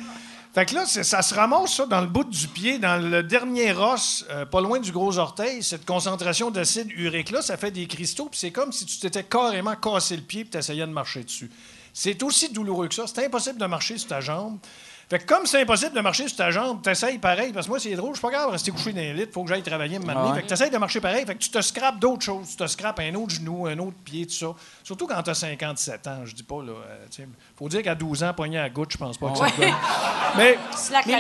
Fait 0.55 0.67
que 0.67 0.75
là, 0.75 0.85
c'est- 0.87 1.03
ça 1.03 1.23
se 1.23 1.35
ramasse 1.35 1.75
ça 1.77 1.87
dans 1.87 2.03
le 2.03 2.07
bout 2.07 2.25
du 2.25 2.47
pied, 2.49 2.79
dans 2.79 2.97
le 3.03 3.23
dernier 3.23 3.73
os, 3.73 4.27
euh, 4.31 4.45
pas 4.45 4.61
loin 4.61 4.79
du 4.81 4.93
gros 4.93 5.17
orteil. 5.17 5.63
Cette 5.63 5.87
concentration 5.87 6.51
d'acide 6.51 6.91
urique-là, 6.95 7.41
ça 7.41 7.57
fait 7.57 7.71
des 7.71 7.87
cristaux, 7.87 8.27
puis 8.31 8.39
c'est 8.39 8.51
comme 8.51 8.71
si 8.71 8.85
tu 8.85 8.99
t'étais 8.99 9.25
carrément 9.25 9.75
cassé 9.77 10.17
le 10.17 10.23
pied 10.23 10.43
puis 10.45 10.51
tu 10.51 10.59
essayais 10.59 10.87
de 10.87 10.93
marcher 10.93 11.25
dessus. 11.25 11.51
C'est 11.99 12.23
aussi 12.23 12.51
douloureux 12.53 12.89
que 12.89 12.95
ça. 12.95 13.07
C'est 13.07 13.25
impossible 13.25 13.59
de 13.59 13.65
marcher 13.65 13.97
sur 13.97 14.09
ta 14.09 14.21
jambe. 14.21 14.59
Fait 15.09 15.19
que 15.19 15.25
comme 15.25 15.47
c'est 15.47 15.63
impossible 15.63 15.95
de 15.95 16.01
marcher 16.03 16.29
sur 16.29 16.37
ta 16.37 16.51
jambe, 16.51 16.83
t'essayes 16.83 17.17
pareil, 17.19 17.55
parce 17.55 17.65
que 17.67 17.71
moi, 17.71 17.81
c'est 17.81 17.95
drôle, 17.95 18.11
je 18.11 18.19
suis 18.19 18.23
pas 18.23 18.31
capable 18.31 18.49
de 18.51 18.53
rester 18.53 18.71
couché 18.71 18.93
dans 18.93 19.01
les 19.01 19.15
lit, 19.15 19.27
faut 19.33 19.45
que 19.45 19.49
j'aille 19.49 19.63
travailler 19.63 19.99
maintenant. 19.99 20.25
Ah 20.27 20.29
ouais. 20.31 20.35
Fait 20.37 20.43
que 20.43 20.49
t'essayes 20.49 20.69
de 20.71 20.77
marcher 20.77 21.01
pareil, 21.01 21.25
fait 21.25 21.35
que 21.35 21.39
tu 21.39 21.49
te 21.49 21.59
scrapes 21.63 21.99
d'autres 21.99 22.23
choses. 22.23 22.49
Tu 22.51 22.57
te 22.57 22.67
scrapes 22.67 22.99
un 23.01 23.15
autre 23.15 23.31
genou, 23.31 23.67
un 23.67 23.79
autre 23.79 23.97
pied, 24.05 24.27
tout 24.27 24.35
ça. 24.35 24.49
Surtout 24.85 25.07
quand 25.07 25.23
t'as 25.23 25.33
57 25.33 26.07
ans, 26.09 26.19
je 26.27 26.35
dis 26.35 26.43
pas, 26.43 26.63
là. 26.63 26.73
euh, 26.73 27.25
faut 27.57 27.69
dire 27.71 27.83
qu'à 27.83 27.95
12 27.95 28.25
ans, 28.25 28.35
pogné 28.35 28.59
à 28.59 28.69
goutte, 28.69 28.93
je 28.93 28.99
pense 28.99 29.17
pas 29.17 29.31
que 29.31 29.39
ça 29.39 29.51
te 29.51 29.61
donne. 29.63 29.75
Mais 30.37 30.59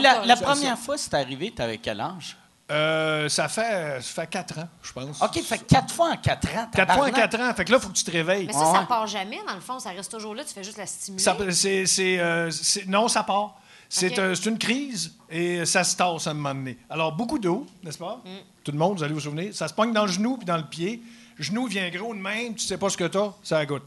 la 0.02 0.26
la 0.26 0.36
première 0.36 0.78
fois, 0.78 0.98
c'est 0.98 1.14
arrivé, 1.14 1.52
t'avais 1.52 1.78
quel 1.78 2.02
âge? 2.02 2.36
Euh, 2.70 3.28
ça, 3.28 3.48
fait, 3.48 4.00
ça 4.02 4.22
fait 4.22 4.26
4 4.28 4.58
ans, 4.58 4.68
je 4.82 4.92
pense. 4.92 5.22
OK, 5.22 5.40
fait 5.42 5.58
quatre 5.66 5.94
fois 5.94 6.10
en 6.10 6.16
quatre 6.16 6.48
ans. 6.48 6.68
4 6.72 6.92
fois 6.94 7.04
en 7.04 7.06
tabarnak. 7.10 7.30
4 7.30 7.40
ans, 7.40 7.54
fait 7.54 7.64
que 7.64 7.72
là, 7.72 7.78
faut 7.80 7.88
que 7.88 7.94
tu 7.94 8.04
te 8.04 8.10
réveilles. 8.10 8.46
Mais 8.46 8.52
ça, 8.52 8.72
ça 8.72 8.86
part 8.88 9.06
jamais, 9.06 9.38
dans 9.46 9.54
le 9.54 9.60
fond. 9.60 9.78
Ça 9.78 9.90
reste 9.90 10.10
toujours 10.10 10.34
là. 10.34 10.42
Tu 10.44 10.52
fais 10.52 10.64
juste 10.64 10.78
la 10.78 10.86
stimuler. 10.86 11.22
Ça- 11.22 11.36
c'est, 11.50 11.86
c'est, 11.86 12.18
euh, 12.18 12.50
c'est- 12.50 12.86
non, 12.86 13.06
ça 13.08 13.22
part. 13.22 13.54
C'est, 13.88 14.18
euh, 14.18 14.34
une 14.34 14.58
crise 14.58 15.14
et 15.30 15.64
ça 15.64 15.84
se 15.84 15.96
tasse 15.96 16.26
à 16.26 16.30
un 16.30 16.34
moment 16.34 16.54
donné. 16.54 16.76
Alors, 16.90 17.12
beaucoup 17.12 17.38
d'eau, 17.38 17.66
n'est-ce 17.84 17.98
pas? 17.98 18.20
Tout 18.64 18.72
le 18.72 18.78
monde, 18.78 18.98
vous 18.98 19.04
allez 19.04 19.14
vous 19.14 19.20
souvenir. 19.20 19.54
Ça 19.54 19.68
se 19.68 19.74
pogne 19.74 19.92
dans 19.92 20.06
le 20.06 20.10
genou 20.10 20.36
puis 20.36 20.44
dans 20.44 20.56
le 20.56 20.64
pied. 20.66 21.00
Le 21.36 21.44
genou 21.44 21.66
vient 21.68 21.88
gros 21.90 22.12
de 22.12 22.18
même, 22.18 22.54
tu 22.56 22.66
sais 22.66 22.78
pas 22.78 22.88
ce 22.90 22.96
que 22.96 23.04
t'as, 23.04 23.30
ça 23.44 23.64
goûte. 23.64 23.84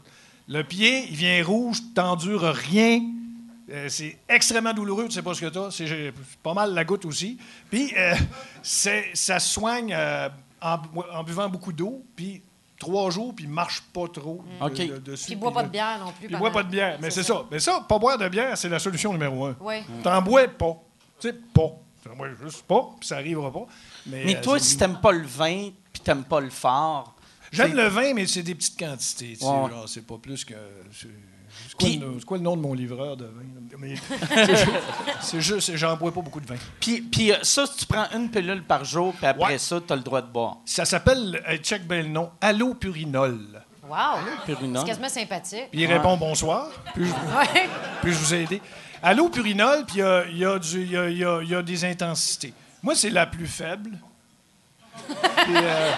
Le 0.48 0.62
pied, 0.64 1.06
il 1.10 1.16
vient 1.16 1.44
rouge, 1.44 1.80
t'endures 1.94 2.42
rien. 2.54 3.02
Euh, 3.70 3.88
c'est 3.88 4.18
extrêmement 4.28 4.72
douloureux, 4.72 5.06
tu 5.06 5.12
sais 5.12 5.22
pas 5.22 5.32
ce 5.34 5.40
que 5.42 5.46
t'as. 5.46 5.70
C'est 5.70 5.86
j'ai- 5.86 6.12
pas 6.42 6.54
mal 6.54 6.74
la 6.74 6.84
goutte 6.84 7.04
aussi. 7.04 7.38
Puis, 7.70 7.92
euh, 7.96 8.14
c'est, 8.62 9.10
ça 9.14 9.38
se 9.38 9.52
soigne 9.54 9.92
euh, 9.96 10.28
en, 10.60 10.78
bu- 10.78 11.00
en 11.12 11.22
buvant 11.22 11.48
beaucoup 11.48 11.72
d'eau, 11.72 12.04
puis 12.16 12.42
trois 12.78 13.10
jours, 13.10 13.34
puis 13.34 13.46
marche 13.46 13.82
pas 13.92 14.08
trop 14.08 14.42
OK. 14.60 14.72
de- 14.74 14.98
dessus. 14.98 15.26
Puis 15.26 15.36
bois 15.36 15.52
pas 15.52 15.62
de 15.62 15.68
bière 15.68 15.98
non 16.00 16.12
plus. 16.12 16.26
puis 16.28 16.36
bois 16.36 16.50
pas 16.50 16.62
de 16.64 16.70
bière. 16.70 16.98
Mais 17.00 17.10
c'est 17.10 17.22
ça. 17.22 17.44
Mais 17.50 17.60
ça, 17.60 17.84
pas 17.88 17.98
boire 17.98 18.18
de 18.18 18.28
bière, 18.28 18.56
c'est 18.58 18.68
la 18.68 18.78
solution 18.78 19.12
numéro 19.12 19.46
un. 19.46 19.56
Oui. 19.60 19.76
T'en 20.02 20.20
bois 20.22 20.48
pas. 20.48 20.76
Tu 21.20 21.28
sais, 21.28 21.34
pas. 21.54 21.70
T'en 22.02 22.16
bois 22.16 22.28
juste 22.42 22.62
pas, 22.62 22.88
puis 22.98 23.06
ça 23.06 23.16
arrivera 23.16 23.52
pas. 23.52 23.66
Mais, 24.06 24.24
Mais 24.24 24.36
euh, 24.36 24.40
toi, 24.42 24.58
si 24.58 24.76
t'aimes 24.78 24.98
pas 25.00 25.12
le 25.12 25.26
vin 25.26 25.68
puis 25.92 26.02
t'aimes 26.02 26.24
pas 26.24 26.40
le 26.40 26.50
fort, 26.50 27.14
J'aime 27.52 27.74
le 27.74 27.88
vin, 27.88 28.14
mais 28.14 28.26
c'est 28.28 28.44
des 28.44 28.54
petites 28.54 28.78
quantités. 28.78 29.32
tu 29.32 29.40
sais, 29.40 29.44
Ouais. 29.44 29.68
genre, 29.70 29.88
c'est 29.88 30.06
pas 30.06 30.16
plus 30.18 30.44
que. 30.44 30.54
C'est 31.68 31.76
quoi, 31.76 31.88
Puis- 31.88 31.96
le, 31.98 32.14
c'est 32.18 32.24
quoi 32.24 32.36
le 32.38 32.42
nom 32.42 32.56
de 32.56 32.62
mon 32.62 32.74
livreur 32.74 33.16
de 33.16 33.24
vin? 33.26 33.94
c'est 34.28 34.56
ju- 34.56 34.70
c'est 35.20 35.40
juste, 35.40 35.76
j'en 35.76 35.96
bois 35.96 36.12
pas 36.12 36.20
beaucoup 36.20 36.40
de 36.40 36.46
vin. 36.46 36.56
Puis, 36.80 37.00
puis 37.02 37.32
euh, 37.32 37.36
ça, 37.42 37.66
si 37.66 37.76
tu 37.78 37.86
prends 37.86 38.06
une 38.14 38.30
pilule 38.30 38.62
par 38.62 38.84
jour, 38.84 39.14
puis 39.14 39.26
après 39.26 39.52
Ouais. 39.52 39.58
ça, 39.58 39.80
tu 39.80 39.92
as 39.92 39.96
le 39.96 40.02
droit 40.02 40.20
de 40.22 40.26
boire. 40.30 40.58
Ça 40.66 40.84
s'appelle, 40.84 41.42
euh, 41.48 41.56
check 41.58 41.86
bien 41.86 42.02
le 42.02 42.08
nom, 42.08 42.30
allopurinol. 42.40 43.62
Wow. 43.88 43.96
Purinol. 44.46 44.80
C'est 44.82 44.86
quasiment 44.86 45.08
sympathique. 45.08 45.68
Puis 45.72 45.80
il 45.80 45.86
répond 45.86 46.16
bonsoir. 46.16 46.68
Puis 46.94 47.06
je, 47.06 47.10
Ouais. 47.12 47.68
puis 48.02 48.12
je 48.12 48.18
vous 48.18 48.34
ai 48.34 48.42
aidé. 48.42 48.62
Allopurinol, 49.02 49.84
puis 49.86 49.96
il 49.96 50.00
y 50.00 50.02
a, 50.02 50.24
il 50.26 50.38
y 50.38 50.44
a 50.44 50.58
du- 50.58 50.82
il 50.82 50.90
y 50.92 50.96
a- 50.96 51.08
il 51.08 51.18
y 51.18 51.24
a- 51.24 51.40
il 51.42 51.48
y 51.48 51.54
a 51.54 51.62
des 51.62 51.84
intensités. 51.84 52.52
Moi, 52.82 52.94
c'est 52.94 53.10
la 53.10 53.26
plus 53.26 53.46
faible. 53.46 53.96
Puis, 55.08 55.54
euh, 55.56 55.90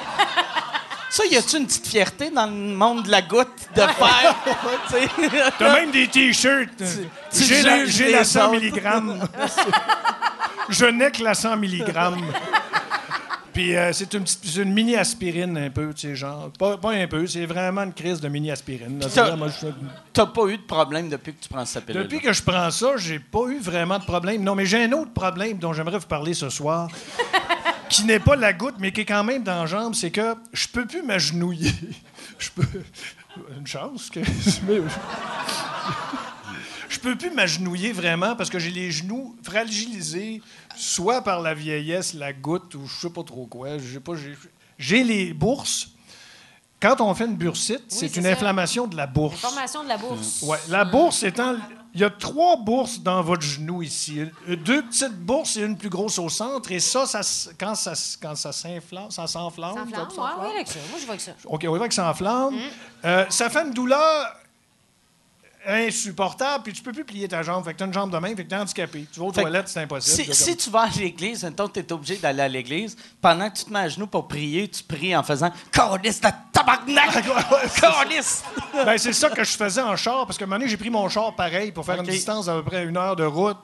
Ça, 1.13 1.27
y 1.27 1.37
a-tu 1.37 1.59
une 1.59 1.67
petite 1.67 1.87
fierté 1.87 2.31
dans 2.31 2.47
le 2.47 2.53
monde 2.53 3.03
de 3.03 3.11
la 3.11 3.21
goutte 3.21 3.69
de 3.77 3.83
faire? 3.83 4.35
T'as 5.59 5.75
même 5.75 5.91
des 5.91 6.09
t-shirts. 6.09 6.83
J'ai 7.31 7.61
la, 7.63 7.85
juges 7.85 7.95
j'ai 7.97 8.13
la 8.13 8.19
les 8.21 8.25
100 8.25 8.55
autres. 8.55 8.65
mg. 8.65 9.29
Je 10.71 10.87
n'ai 10.87 11.11
que 11.11 11.23
la 11.23 11.35
100 11.35 11.57
mg. 11.59 11.85
Puis 13.53 13.77
euh, 13.77 13.93
c'est 13.93 14.15
une, 14.15 14.23
petite- 14.25 14.41
c'est 14.43 14.63
une 14.63 14.73
mini-aspirine 14.73 15.59
un 15.59 15.69
peu, 15.69 15.93
tu 15.93 16.09
sais, 16.09 16.17
genre. 16.17 16.51
Pas, 16.59 16.79
pas 16.79 16.93
un 16.93 17.07
peu, 17.07 17.27
c'est 17.27 17.45
vraiment 17.45 17.83
une 17.83 17.93
crise 17.93 18.19
de 18.19 18.29
mini-aspirine. 18.29 18.99
là. 18.99 19.07
Vraiment 19.09 19.49
T'as 20.15 20.25
pas 20.27 20.47
eu 20.47 20.57
de 20.57 20.63
problème 20.63 21.11
depuis 21.11 21.35
que 21.35 21.43
tu 21.43 21.49
prends 21.51 21.67
cette 21.67 21.85
pilule. 21.85 22.05
Depuis 22.05 22.21
que 22.21 22.33
je 22.33 22.43
prends 22.43 22.71
ça, 22.71 22.97
j'ai 22.97 23.19
pas 23.19 23.49
eu 23.51 23.59
vraiment 23.61 23.99
de 23.99 24.05
problème. 24.05 24.43
Non, 24.43 24.55
mais 24.55 24.65
j'ai 24.65 24.83
un 24.85 24.93
autre 24.93 25.13
problème 25.13 25.59
dont 25.59 25.75
j'aimerais 25.75 25.99
vous 25.99 26.07
parler 26.07 26.33
ce 26.33 26.49
soir, 26.49 26.89
qui 27.93 28.05
n'est 28.05 28.19
pas 28.19 28.37
la 28.37 28.55
goutte, 28.55 28.77
mais 28.79 28.91
qui 28.91 29.03
est 29.03 29.05
quand 29.05 29.23
même 29.23 29.43
dans 29.43 29.61
la 29.61 29.67
jambe, 29.67 29.95
c'est 29.95 30.11
que 30.11 30.35
je 30.53 30.67
peux 30.67 30.87
plus 30.87 31.03
m'agenouiller. 31.03 31.73
Je 32.39 32.49
peux... 32.51 32.67
Une 33.57 33.67
chance 33.67 34.11
que... 34.11 34.21
Je 36.89 36.99
peux 36.99 37.17
plus 37.17 37.31
m'agenouiller 37.31 37.93
vraiment 37.93 38.35
parce 38.35 38.51
que 38.51 38.59
j'ai 38.59 38.71
les 38.71 38.91
genoux 38.91 39.37
fragilisés, 39.43 40.43
soit 40.77 41.23
par 41.23 41.41
la 41.41 41.55
vieillesse, 41.55 42.15
la 42.15 42.33
goutte 42.33 42.75
ou 42.75 42.87
je 42.87 43.01
sais 43.01 43.11
pas 43.11 43.23
trop 43.23 43.47
quoi. 43.47 43.79
J'ai 43.79 44.01
pas, 44.01 44.15
j'ai, 44.17 44.37
j'ai 44.79 45.05
les 45.05 45.33
bourses. 45.33 45.91
Quand 46.81 47.01
on 47.01 47.15
fait 47.15 47.27
une 47.27 47.37
bursite, 47.37 47.85
c'est 47.89 48.09
c'est 48.09 48.17
une 48.17 48.25
ça. 48.25 48.33
inflammation 48.33 48.87
de 48.87 48.97
la 48.97 49.07
bourse. 49.07 49.41
Formation 49.41 49.85
de 49.85 49.89
la 49.89 49.99
bourse. 49.99 50.43
Ouais, 50.43 50.59
la 50.69 50.85
bourse 50.85 51.23
étant. 51.23 51.57
Il 51.95 52.01
y 52.01 52.05
a 52.05 52.11
trois 52.11 52.57
bourses 52.57 53.01
dans 53.01 53.21
votre 53.23 53.43
genou 53.43 53.83
ici. 53.83 54.23
Deux 54.49 54.83
petites 54.83 55.17
bourses 55.19 55.57
et 55.57 55.63
une 55.63 55.77
plus 55.77 55.91
grosse 55.91 56.19
au 56.19 56.29
centre. 56.31 56.73
Et 56.73 56.81
ça, 56.81 57.05
ça 57.05 57.21
quand 57.59 57.75
ça, 57.75 57.93
quand 58.21 58.35
ça 58.35 58.53
ça 58.53 58.63
s'enflamme. 58.71 59.11
Ça 59.11 59.27
ça 59.27 59.41
enflamme. 59.41 59.75
s'enflamme. 59.75 60.41
Ouais, 60.41 60.47
ouais, 60.47 60.55
avec 60.55 60.69
ça. 60.69 60.79
Moi, 60.91 60.99
je 61.01 61.07
vois 61.07 61.17
que 61.17 61.23
ça. 61.23 61.33
OK, 61.45 61.67
on 61.69 61.79
va 61.79 61.89
que 61.89 61.95
ça 61.95 62.09
enflamme. 62.09 62.55
Euh, 63.05 63.27
ça 63.29 63.51
fait 63.51 63.63
une 63.63 63.73
douleur 63.75 64.37
insupportable, 65.67 66.65
puis 66.65 66.73
tu 66.73 66.83
peux 66.83 66.93
plus 66.93 67.05
plier 67.05 67.29
ta 67.29 67.43
jambe. 67.43 67.65
Fait 67.65 67.73
que 67.73 67.79
tu 67.79 67.85
as 67.85 67.87
une 67.87 67.93
jambe 67.93 68.11
de 68.13 68.19
main, 68.19 68.29
fait 68.29 68.45
que 68.45 68.49
tu 68.49 68.55
es 68.55 68.59
handicapé. 68.59 69.07
Tu 69.13 69.21
vas 69.21 69.27
aux 69.27 69.33
Fait 69.33 69.43
que 69.43 69.49
toilettes, 69.49 69.69
c'est 69.69 69.81
impossible. 69.81 70.35
Si, 70.35 70.57
tu 70.57 70.71
vas 70.71 70.83
à 70.83 70.89
l'église, 70.89 71.45
maintenant 71.45 71.69
tu 71.69 71.81
es 71.81 71.93
obligé 71.93 72.17
d'aller 72.17 72.43
à 72.43 72.49
l'église, 72.49 72.97
pendant 73.21 73.49
que 73.51 73.59
tu 73.59 73.65
te 73.65 73.73
mets 73.73 73.81
à 73.81 73.89
genoux 73.89 74.07
pour 74.07 74.29
prier, 74.29 74.69
tu 74.69 74.83
pries 74.83 75.15
en 75.15 75.23
faisant 75.23 75.51
Calice 75.71 76.21
de 76.21 76.29
tabarnak! 76.53 77.13
Calice! 77.81 78.45
Ben, 78.73 78.99
c'est 78.99 79.13
ça 79.13 79.31
que 79.31 79.45
je 79.45 79.53
faisais 79.53 79.83
en 79.83 79.97
char, 79.97 80.27
parce 80.27 80.39
que 80.39 80.45
un 80.45 80.47
moment 80.47 80.59
donné, 80.59 80.71
j'ai 80.71 80.77
pris 80.77 80.91
mon 80.91 81.09
char 81.09 81.35
pareil 81.35 81.73
pour 81.73 81.85
faire 81.85 82.01
une 82.01 82.07
distance 82.07 82.47
d'à 82.47 82.55
peu 82.55 82.65
près 82.65 82.85
une 82.85 82.97
heure 82.97 83.17
de 83.17 83.25
route. 83.25 83.59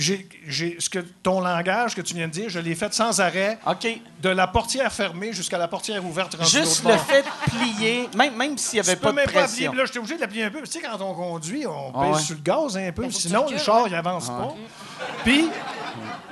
J'ai, 0.00 0.26
j'ai- 0.46 0.76
ce 0.78 0.88
que, 0.88 1.00
ton 1.22 1.40
langage 1.40 1.94
que 1.94 2.00
tu 2.00 2.14
viens 2.14 2.26
de 2.26 2.32
dire, 2.32 2.48
je 2.48 2.58
l'ai 2.58 2.74
fait 2.74 2.92
sans 2.94 3.20
arrêt, 3.20 3.58
OK. 3.66 3.86
de 4.22 4.28
la 4.30 4.46
portière 4.46 4.90
fermée 4.92 5.32
jusqu'à 5.34 5.58
la 5.58 5.68
portière 5.68 6.02
ouverte. 6.04 6.36
Juste 6.42 6.84
le 6.84 6.88
bord. 6.94 7.04
fait 7.04 7.22
de 7.22 7.50
plier, 7.50 8.08
même, 8.16 8.34
même 8.34 8.56
s'il 8.56 8.80
n'y 8.80 8.88
avait 8.88 8.94
Tu 8.94 9.00
peux 9.00 9.06
pas 9.06 9.10
de 9.10 9.16
même 9.16 9.26
pas 9.26 9.46
puis 9.46 9.64
là, 9.66 9.84
j'étais 9.84 9.98
obligé 9.98 10.16
de 10.16 10.20
l'appuyer 10.22 10.44
un 10.44 10.50
peu. 10.50 10.62
Tu 10.62 10.70
sais, 10.70 10.80
quand 10.80 10.98
on 11.02 11.12
conduit, 11.14 11.66
on 11.66 11.92
Ah 11.94 12.00
pèse 12.06 12.16
ouais. 12.16 12.22
sur 12.22 12.34
le 12.36 12.40
gaz 12.40 12.76
un 12.78 12.92
peu. 12.92 13.10
Sinon, 13.10 13.46
le 13.50 13.58
char, 13.58 13.82
ouais. 13.82 13.90
il 13.90 13.94
avance 13.94 14.28
pas. 14.28 14.54
Puis, 15.24 15.48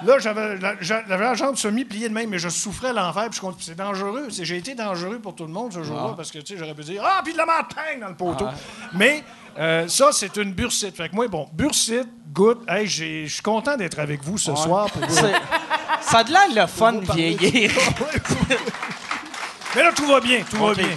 là, 0.04 0.18
j'avais 0.18 0.57
la, 0.59 0.74
j'avais 0.81 1.18
la 1.18 1.35
jambe 1.35 1.57
semi-pliée 1.57 2.09
de 2.09 2.14
même, 2.14 2.31
mais 2.31 2.38
je 2.38 2.48
souffrais 2.48 2.92
l'enfer. 2.92 3.28
Puis 3.31 3.40
c'est 3.61 3.74
dangereux. 3.76 4.28
C'est- 4.31 4.44
J'ai 4.44 4.57
été 4.57 4.74
dangereux 4.74 5.18
pour 5.18 5.35
tout 5.35 5.44
le 5.44 5.52
monde 5.52 5.72
ce 5.72 5.83
jour-là, 5.83 6.14
parce 6.16 6.31
que, 6.31 6.38
tu 6.38 6.54
sais, 6.54 6.59
j'aurais 6.59 6.74
pu 6.74 6.85
dire 6.85 7.02
Ah, 7.04 7.20
puis 7.22 7.33
de 7.35 7.38
la 7.38 7.44
montagne 7.46 8.00
dans 8.00 8.09
le 8.09 8.14
poteau. 8.14 8.46
Mais 8.94 9.22
euh, 9.59 9.88
ça, 9.88 10.11
c'est 10.12 10.37
une 10.37 10.53
bursite. 10.53 10.97
Fait 10.97 11.09
que 11.09 11.14
moi, 11.14 11.27
bon, 11.29 11.49
bursite, 11.53 12.09
goutte. 12.33 12.61
Hey, 12.68 12.87
je 12.87 13.27
suis 13.27 13.42
content 13.42 13.77
d'être 13.77 13.99
avec 13.99 14.23
vous 14.23 14.38
ce 14.38 14.55
soir. 14.55 14.90
Pour 14.90 15.03
vous. 15.07 15.14
C'est- 15.14 15.33
Ça 16.03 16.18
a 16.18 16.25
de 16.25 16.31
l'air 16.33 16.62
le 16.62 16.66
fun 16.66 16.92
de 16.94 17.12
vieillir. 17.12 17.71
Mais 19.77 19.83
là, 19.83 19.92
tout 19.92 20.07
va 20.07 20.21
bien, 20.21 20.42
tout 20.49 20.57
va 20.57 20.75
bien. 20.75 20.88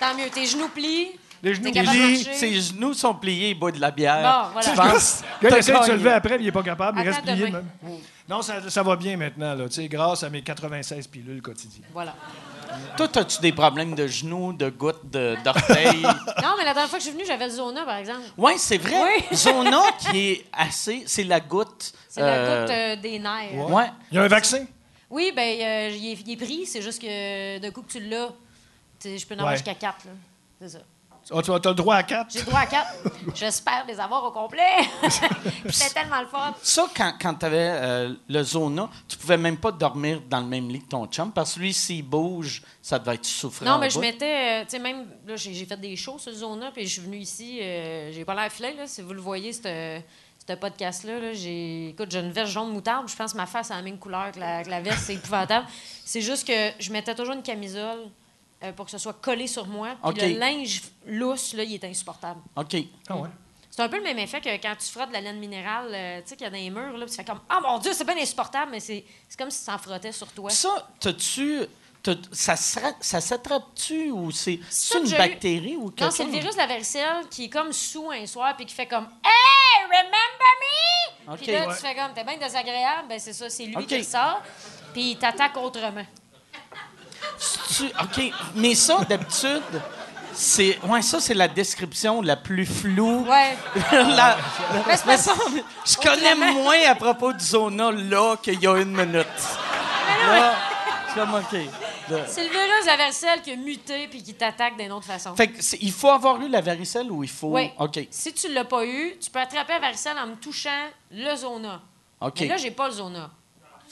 Tant 0.00 0.14
mieux. 0.16 0.28
Tes 0.32 0.46
genoux 0.46 0.68
plient. 0.68 1.08
Les 1.42 1.54
genoux 1.54 1.72
marcher. 1.74 2.16
Ses 2.34 2.60
genoux 2.60 2.94
sont 2.94 3.14
pliés, 3.14 3.50
il 3.50 3.58
boit 3.58 3.72
de 3.72 3.80
la 3.80 3.90
bière. 3.90 4.22
Bon, 4.22 4.60
voilà. 4.60 4.92
Gars, 4.92 4.98
il 5.42 5.48
essaie 5.56 5.78
de 5.78 5.82
se 5.84 5.92
lever 5.92 6.12
après, 6.12 6.36
il 6.38 6.44
n'est 6.44 6.52
pas 6.52 6.62
capable. 6.62 7.00
Il 7.00 7.08
reste 7.08 7.22
plié 7.22 7.46
demain. 7.46 7.62
même. 7.82 7.98
Non, 8.28 8.42
ça, 8.42 8.54
ça 8.70 8.82
va 8.82 8.94
bien 8.96 9.16
maintenant, 9.16 9.54
là, 9.54 9.68
tu 9.68 9.86
grâce 9.88 10.22
à 10.22 10.30
mes 10.30 10.42
96 10.42 11.06
pilules 11.08 11.42
quotidiennes. 11.42 11.84
Voilà. 11.92 12.14
Toi, 12.96 13.08
as-tu 13.18 13.40
des 13.40 13.52
problèmes 13.52 13.94
de 13.94 14.06
genoux, 14.06 14.52
de 14.52 14.68
gouttes, 14.70 15.08
de- 15.10 15.36
d'orteils? 15.44 16.02
Non, 16.42 16.54
mais 16.58 16.64
la 16.64 16.74
dernière 16.74 16.88
fois 16.88 16.98
que 16.98 17.04
je 17.04 17.08
suis 17.08 17.12
venue, 17.12 17.24
j'avais 17.26 17.46
le 17.46 17.52
zona, 17.52 17.84
par 17.84 17.96
exemple. 17.96 18.22
oui, 18.36 18.52
c'est 18.58 18.78
vrai. 18.78 19.00
Oui. 19.30 19.36
Zona 19.36 19.82
qui 19.98 20.30
est 20.30 20.46
assez. 20.52 21.04
C'est 21.06 21.24
la 21.24 21.40
goutte. 21.40 21.92
C'est 22.08 22.20
la 22.20 22.26
euh, 22.26 22.62
goutte 22.62 22.74
euh, 22.74 22.96
des 22.96 23.18
nerfs. 23.18 23.70
Ouais. 23.70 23.90
Il 24.10 24.16
y 24.16 24.18
a 24.18 24.22
un 24.22 24.28
vaccin? 24.28 24.64
Oui, 25.10 25.32
ben 25.34 25.42
euh, 25.42 25.90
il, 25.96 26.12
est, 26.12 26.18
il 26.26 26.32
est 26.32 26.36
pris. 26.36 26.66
C'est 26.66 26.82
juste 26.82 27.00
que 27.00 27.58
d'un 27.58 27.70
coup 27.70 27.82
que 27.82 27.90
tu 27.92 28.00
l'as, 28.00 28.28
tu 28.98 29.08
sais, 29.10 29.18
je 29.18 29.26
peux 29.26 29.34
en 29.34 29.38
avoir 29.38 29.52
Ouais. 29.52 29.56
jusqu'à 29.58 29.74
quatre. 29.74 30.04
là. 30.06 30.12
C'est 30.60 30.68
ça. 30.70 30.78
Ah, 31.30 31.42
tu 31.42 31.50
as 31.50 31.54
le 31.54 31.74
droit 31.74 31.96
à 31.96 32.02
4? 32.02 32.30
J'ai 32.30 32.40
le 32.40 32.46
droit 32.46 32.60
à 32.60 32.66
quatre. 32.66 32.92
J'espère 33.34 33.84
les 33.86 33.98
avoir 33.98 34.24
au 34.24 34.30
complet. 34.30 34.60
C'était 35.70 36.00
tellement 36.00 36.20
le 36.20 36.26
fun. 36.26 36.54
Ça, 36.62 36.86
quand, 36.94 37.14
quand 37.20 37.34
tu 37.34 37.46
avais 37.46 38.08
le 38.28 38.42
zona, 38.42 38.88
tu 39.08 39.16
pouvais 39.16 39.36
même 39.36 39.56
pas 39.56 39.72
dormir 39.72 40.20
dans 40.28 40.40
le 40.40 40.46
même 40.46 40.68
lit 40.68 40.80
que 40.80 40.88
ton 40.88 41.06
chum, 41.06 41.32
parce 41.32 41.54
que 41.54 41.60
lui, 41.60 41.72
s'il 41.72 42.04
bouge, 42.04 42.62
ça 42.80 42.98
devait 42.98 43.14
être 43.14 43.24
souffrant. 43.24 43.64
Non, 43.64 43.78
mais 43.78 43.90
je 43.90 43.98
mettais, 43.98 44.62
euh, 44.62 44.64
tu 44.64 44.70
sais, 44.70 44.78
même, 44.78 45.06
là, 45.26 45.36
j'ai 45.36 45.64
fait 45.64 45.80
des 45.80 45.96
shows 45.96 46.18
sur 46.18 46.30
le 46.30 46.36
Zona, 46.36 46.70
puis 46.72 46.86
je 46.86 46.92
suis 46.92 47.02
venue 47.02 47.18
ici, 47.18 47.60
euh, 47.60 48.12
j'ai 48.12 48.24
pas 48.24 48.34
l'air 48.34 48.50
filet, 48.50 48.74
là, 48.74 48.86
si 48.86 49.02
vous 49.02 49.12
le 49.12 49.20
voyez, 49.20 49.52
ce 49.52 50.00
ce 50.48 50.54
podcast-là, 50.54 51.20
là, 51.20 51.32
j'ai, 51.32 51.90
écoute, 51.90 52.10
j'ai 52.10 52.18
une 52.18 52.32
veste 52.32 52.50
jaune 52.50 52.72
moutarde, 52.72 53.08
je 53.08 53.14
pense 53.14 53.32
que 53.32 53.36
ma 53.36 53.46
face 53.46 53.70
a 53.70 53.76
la 53.76 53.82
même 53.82 53.98
couleur 53.98 54.32
que 54.32 54.40
la, 54.40 54.64
que 54.64 54.70
la 54.70 54.80
veste, 54.80 54.98
c'est 55.06 55.14
épouvantable. 55.14 55.66
C'est 56.04 56.20
juste 56.20 56.46
que 56.46 56.72
je 56.80 56.92
mettais 56.92 57.14
toujours 57.14 57.34
une 57.34 57.44
camisole 57.44 58.08
euh, 58.64 58.72
pour 58.72 58.84
que 58.86 58.90
ce 58.90 58.98
soit 58.98 59.14
collé 59.14 59.46
sur 59.46 59.66
moi. 59.66 59.96
Puis 60.14 60.32
le 60.34 60.38
linge 60.38 60.82
lousse, 61.06 61.54
là, 61.54 61.62
il 61.64 61.74
est 61.74 61.84
insupportable. 61.84 62.40
OK. 62.56 62.76
Ah 63.08 63.16
ouais. 63.16 63.28
C'est 63.70 63.82
un 63.82 63.88
peu 63.88 63.96
le 63.96 64.02
même 64.02 64.18
effet 64.18 64.40
que 64.40 64.50
quand 64.60 64.74
tu 64.78 64.86
frottes 64.90 65.08
de 65.08 65.14
la 65.14 65.22
laine 65.22 65.38
minérale, 65.38 65.88
euh, 65.92 66.20
tu 66.20 66.28
sais, 66.28 66.36
qu'il 66.36 66.44
y 66.44 66.46
a 66.46 66.50
dans 66.50 66.56
les 66.56 66.68
murs, 66.70 66.92
là, 66.98 67.06
puis 67.06 67.10
tu 67.10 67.16
fais 67.16 67.24
comme 67.24 67.40
Ah 67.48 67.58
mon 67.62 67.78
Dieu, 67.78 67.92
c'est 67.94 68.04
bien 68.04 68.18
insupportable, 68.18 68.70
mais 68.70 68.80
c'est 68.80 69.02
c'est 69.28 69.38
comme 69.38 69.50
si 69.50 69.64
ça 69.64 69.74
en 69.74 69.78
frottait 69.78 70.12
sur 70.12 70.30
toi. 70.32 70.50
Ça, 70.50 70.88
t'as-tu. 71.00 71.62
t'as- 72.02 72.14
Ça, 72.32 72.54
s'attrape-tu 72.56 74.10
ou 74.10 74.30
c'est 74.30 74.60
une 74.94 75.06
eu- 75.06 75.16
bactérie 75.16 75.76
ou 75.76 75.90
quelque 75.90 76.04
Non, 76.04 76.10
c'est 76.10 76.24
le 76.24 76.32
virus 76.32 76.52
de 76.52 76.58
la 76.58 76.66
varicelle 76.66 77.28
qui 77.30 77.44
est 77.44 77.48
comme 77.48 77.72
sous 77.72 78.10
un 78.10 78.26
soir 78.26 78.54
puis 78.56 78.66
qui 78.66 78.74
fait 78.74 78.86
comme 78.86 79.06
Hey, 79.24 79.84
remember 79.86 81.28
me? 81.28 81.32
OK. 81.34 81.38
Puis 81.40 81.52
là, 81.52 81.68
Ouais. 81.68 81.74
tu 81.74 81.80
fais 81.80 81.94
comme 81.94 82.12
T'es 82.14 82.24
bien 82.24 82.36
désagréable. 82.36 83.08
Ben, 83.08 83.18
c'est 83.18 83.32
ça, 83.32 83.48
c'est 83.48 83.64
lui 83.66 83.76
OK. 83.76 83.86
qui 83.86 83.98
le 83.98 84.04
sort. 84.04 84.42
Puis 84.92 85.12
il 85.12 85.18
t'attaque 85.18 85.56
autrement. 85.56 86.04
OK. 88.02 88.32
Mais 88.54 88.74
ça, 88.74 88.98
d'habitude, 89.08 89.62
c'est. 90.32 90.78
Ouais, 90.84 91.02
ça, 91.02 91.20
c'est 91.20 91.34
la 91.34 91.48
description 91.48 92.22
la 92.22 92.36
plus 92.36 92.66
floue. 92.66 93.26
Ouais. 93.26 93.56
La- 93.92 94.36
Mais 94.86 94.94
Mais 95.06 95.16
ça, 95.16 95.34
je 95.86 95.96
connais 95.96 96.34
moins 96.34 96.80
à 96.88 96.94
propos 96.94 97.32
du 97.32 97.44
Zona 97.44 97.90
là 97.90 98.36
qu'il 98.42 98.60
y 98.60 98.66
a 98.66 98.76
une 98.78 98.92
minute. 98.94 99.26
Là, 100.26 100.54
je 101.06 101.10
suis 101.12 101.20
comme 101.20 101.34
OK. 101.34 101.70
C'est 102.28 102.44
le 102.44 102.50
virus 102.50 102.82
de 102.82 102.86
la 102.86 102.96
varicelle 102.96 103.40
qui 103.42 103.52
a 103.52 103.56
muté 103.56 104.08
puis 104.08 104.22
qui 104.22 104.34
t'attaque 104.34 104.76
d'une 104.76 104.92
autre 104.92 105.06
façon. 105.06 105.34
Fait 105.34 105.48
que 105.48 105.62
c'est- 105.62 105.78
il 105.80 105.92
faut 105.92 106.10
avoir 106.10 106.40
eu 106.42 106.48
la 106.48 106.60
varicelle 106.60 107.10
ou 107.10 107.22
il 107.24 107.30
faut? 107.30 107.48
Oui. 107.48 107.70
OK. 107.78 108.06
Si 108.10 108.32
tu 108.34 108.52
l'as 108.52 108.64
pas 108.64 108.84
eu, 108.84 109.16
tu 109.20 109.30
peux 109.30 109.38
attraper 109.38 109.72
la 109.74 109.78
varicelle 109.78 110.16
en 110.22 110.26
me 110.26 110.34
touchant 110.34 110.70
le 111.10 111.34
zona. 111.36 111.80
OK. 112.20 112.40
Mais 112.40 112.48
là, 112.48 112.56
j'ai 112.56 112.70
pas 112.72 112.88
le 112.88 112.94
zona. 112.94 113.30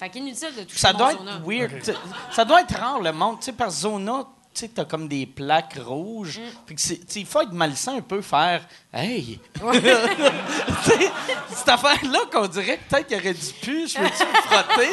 Fait 0.00 0.08
qu'inutile 0.08 0.48
de 0.56 0.62
toucher 0.62 0.78
Ça 0.78 0.92
mon 0.94 0.98
doit 0.98 1.12
être 1.12 1.18
zona. 1.18 1.40
weird. 1.46 1.82
T'sais, 1.82 1.94
Ça 2.32 2.44
doit 2.46 2.62
être 2.62 2.74
rare, 2.74 3.00
le 3.00 3.12
monde. 3.12 3.38
Tu 3.40 3.44
sais, 3.46 3.52
par 3.52 3.70
Zona, 3.70 4.24
tu 4.54 4.60
sais, 4.62 4.68
t'as 4.68 4.86
comme 4.86 5.06
des 5.08 5.26
plaques 5.26 5.78
rouges. 5.84 6.38
Mm. 6.40 6.64
Que 6.66 6.74
t'sais, 6.74 7.00
il 7.16 7.26
faut 7.26 7.42
être 7.42 7.52
malsain 7.52 7.98
un 7.98 8.00
peu, 8.00 8.22
faire 8.22 8.62
Hey! 8.94 9.38
T'sais, 9.60 11.10
cette 11.50 11.68
affaire-là 11.68 12.20
qu'on 12.32 12.46
dirait 12.46 12.78
que 12.78 12.88
peut-être 12.88 13.06
qu'il 13.08 13.16
aurait 13.18 13.34
dû 13.34 13.46
plus, 13.60 13.92
je 13.94 13.98
veux-tu 14.00 14.24
me 14.24 14.40
frotter? 14.42 14.90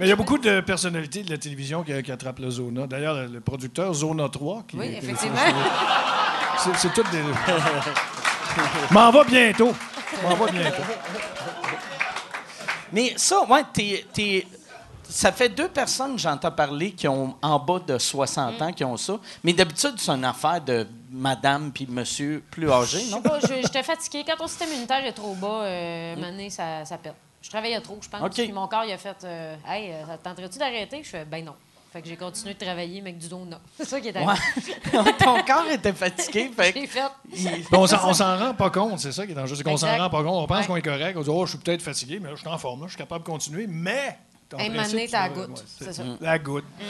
Mais 0.00 0.06
il 0.06 0.08
y 0.08 0.12
a 0.12 0.16
beaucoup 0.16 0.38
de 0.38 0.60
personnalités 0.62 1.22
de 1.22 1.30
la 1.30 1.38
télévision 1.38 1.84
qui, 1.84 2.02
qui 2.02 2.10
attrapent 2.12 2.40
le 2.40 2.50
Zona. 2.50 2.88
D'ailleurs, 2.88 3.26
le, 3.28 3.40
producteur 3.40 3.94
Zona 3.94 4.28
3. 4.28 4.64
Qui, 4.66 4.76
Oui, 4.76 4.90
qui- 4.90 4.96
effectivement. 4.96 5.38
C'est, 6.58 6.76
c'est 6.76 6.92
tout 6.92 7.04
des. 7.12 7.22
M'en 8.90 9.10
va 9.12 9.22
bientôt. 9.24 9.72
M'en 10.24 10.34
va 10.34 10.50
bientôt. 10.50 10.82
Mais 12.92 13.14
ça, 13.16 13.44
ouais, 13.48 13.62
t'es. 13.72 14.04
t'es- 14.12 14.46
ça 15.10 15.32
fait 15.32 15.48
deux 15.48 15.68
personnes 15.68 16.16
que 16.16 16.20
j'entends 16.20 16.50
parler 16.50 16.92
qui 16.92 17.08
ont 17.08 17.34
en 17.40 17.58
bas 17.58 17.78
de 17.78 17.96
60 17.96 18.60
ans 18.60 18.72
qui 18.74 18.84
ont 18.84 18.98
ça. 18.98 19.18
Mais 19.42 19.54
d'habitude, 19.54 19.94
c'est 19.96 20.10
une 20.10 20.24
affaire 20.24 20.60
de 20.60 20.86
madame 21.10 21.72
puis 21.72 21.86
monsieur 21.88 22.44
plus 22.50 22.70
âgé, 22.70 23.06
non? 23.10 23.22
Pas, 23.22 23.40
je- 23.40 23.62
J'étais 23.62 23.82
fatiguée. 23.82 24.22
Quand 24.26 24.36
ton 24.36 24.46
système 24.46 24.68
immunitaire 24.70 25.02
est 25.06 25.12
trop 25.14 25.34
bas, 25.34 25.62
euh, 25.62 26.14
une 26.14 26.24
année, 26.24 26.50
ça, 26.50 26.84
ça 26.84 26.98
pète. 26.98 27.14
Je 27.40 27.48
travaillais 27.48 27.80
trop, 27.80 27.96
je 28.02 28.08
pense. 28.08 28.20
Puis 28.34 28.52
mon 28.52 28.66
corps, 28.68 28.84
il 28.84 28.92
a 28.92 28.98
fait 28.98 29.16
euh, 29.24 29.56
Hey, 29.66 29.92
euh, 29.92 30.04
ça 30.06 30.18
te 30.18 30.24
tenterait-tu 30.24 30.58
d'arrêter? 30.58 31.00
Je 31.02 31.08
fais 31.08 31.24
Ben 31.24 31.42
non. 31.42 31.54
Fait 31.98 32.02
que 32.02 32.08
j'ai 32.10 32.16
continué 32.16 32.54
de 32.54 32.58
travailler, 32.64 33.00
mais 33.00 33.10
avec 33.10 33.18
du 33.18 33.28
donut. 33.28 33.56
C'est 33.76 33.84
ça 33.84 34.00
qui 34.00 34.06
est 34.06 34.16
arrivé. 34.16 34.30
Ouais. 34.30 35.12
Ton 35.18 35.42
corps 35.42 35.68
était 35.68 35.92
fatigué. 35.92 36.48
Fait 36.56 36.72
que 36.72 36.86
fait. 36.86 37.00
il- 37.34 37.64
on 37.72 37.88
s'en, 37.88 38.38
rend 38.38 38.54
pas 38.54 38.70
compte, 38.70 39.00
c'est 39.00 39.10
ça 39.10 39.26
qui 39.26 39.32
est 39.32 39.34
dangereux. 39.34 39.56
C'est 39.56 39.64
qu'on 39.64 39.76
s'en 39.76 39.96
rend 39.98 40.08
pas 40.08 40.22
compte. 40.22 40.44
On 40.44 40.46
pense 40.46 40.60
Ouais. 40.60 40.66
qu'on 40.68 40.76
est 40.76 40.82
correct. 40.82 41.16
On 41.18 41.22
dit, 41.22 41.28
oh, 41.28 41.44
je 41.44 41.50
suis 41.50 41.58
peut-être 41.58 41.82
fatigué, 41.82 42.20
mais 42.20 42.28
là, 42.28 42.36
je 42.36 42.40
suis 42.40 42.48
en 42.48 42.56
forme. 42.56 42.82
là, 42.82 42.86
je 42.86 42.92
suis 42.92 42.98
capable 42.98 43.24
de 43.24 43.28
continuer. 43.30 43.66
Mais. 43.68 44.16
Un 44.56 44.68
moment 44.68 44.86
donné, 44.86 45.08
la 45.08 45.28
goutte. 45.28 45.48
ouais, 45.48 45.54
C'est 45.80 45.92
ça. 45.92 46.04
La 46.20 46.38
goutte. 46.38 46.64
Ouais. 46.78 46.86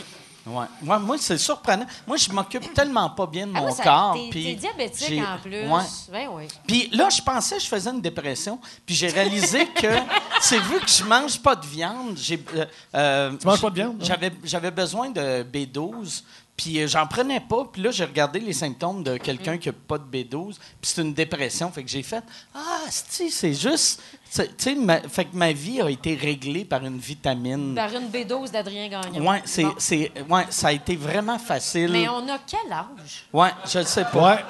Ouais, 0.46 0.64
moi, 1.00 1.16
c'est 1.18 1.36
surprenant. 1.38 1.86
Moi, 2.06 2.16
je 2.16 2.30
m'occupe 2.30 2.72
tellement 2.72 3.10
pas 3.10 3.26
bien 3.26 3.46
de 3.46 3.52
Ah, 3.54 3.58
mon 3.60 3.66
moi, 3.66 3.76
ça- 3.76 3.82
corps. 3.84 4.16
T'es 4.32 4.54
diabétique 4.54 5.22
en 5.22 5.38
plus. 5.42 5.66
Ouais. 5.68 5.82
Ben 6.10 6.28
oui. 6.32 6.44
Puis 6.66 6.88
là, 6.92 7.08
je 7.10 7.20
pensais 7.20 7.56
que 7.56 7.62
je 7.62 7.68
faisais 7.68 7.90
une 7.90 8.00
dépression. 8.00 8.58
Puis 8.86 8.94
j'ai 8.94 9.08
réalisé 9.08 9.66
que 9.66 9.86
c'est 10.40 10.58
vu 10.60 10.80
que 10.80 10.88
je 10.88 11.04
mange 11.04 11.38
pas 11.40 11.54
de 11.54 11.66
viande. 11.66 12.16
J'ai, 12.16 12.42
euh, 12.54 12.64
euh, 12.94 13.36
Tu 13.38 13.46
manges 13.46 13.60
pas 13.60 13.70
de 13.70 13.74
viande, 13.74 13.96
hein? 14.00 14.04
J'avais, 14.04 14.32
j'avais 14.44 14.70
besoin 14.70 15.10
de 15.10 15.42
B12. 15.42 16.22
Puis 16.58 16.82
euh, 16.82 16.86
j'en 16.88 17.06
prenais 17.06 17.38
pas. 17.40 17.64
Puis 17.72 17.80
là, 17.80 17.90
j'ai 17.92 18.04
regardé 18.04 18.40
les 18.40 18.52
symptômes 18.52 19.02
de 19.04 19.16
quelqu'un 19.16 19.54
Mm. 19.54 19.58
qui 19.60 19.68
a 19.68 19.72
pas 19.72 19.96
de 19.96 20.02
B12. 20.04 20.56
Puis 20.56 20.60
c'est 20.82 21.00
une 21.00 21.14
dépression. 21.14 21.70
Fait 21.70 21.84
que 21.84 21.88
j'ai 21.88 22.02
fait 22.02 22.22
Ah, 22.54 22.80
c'est 22.90 23.54
juste. 23.54 24.02
Tu 24.34 24.42
sais, 24.58 24.74
ma- 24.74 25.00
fait 25.00 25.24
que 25.26 25.36
ma 25.36 25.52
vie 25.52 25.80
a 25.80 25.88
été 25.88 26.14
réglée 26.16 26.64
par 26.64 26.84
une 26.84 26.98
vitamine. 26.98 27.74
Par 27.76 27.90
une 27.94 28.08
B12 28.10 28.50
d'Adrien 28.50 28.88
Gagnon. 28.88 29.26
Ouais, 29.26 29.40
c'est, 29.46 29.62
Bon. 29.62 29.74
c'est, 29.78 30.12
ouais, 30.28 30.46
ça 30.50 30.68
a 30.68 30.72
été 30.72 30.96
vraiment 30.96 31.38
facile. 31.38 31.92
Mais 31.92 32.08
on 32.08 32.28
a 32.28 32.38
quel 32.46 32.70
âge? 32.72 33.24
Ouais, 33.32 33.50
je 33.72 33.78
le 33.78 33.84
sais 33.86 34.04
pas. 34.12 34.34
Ouais. 34.34 34.44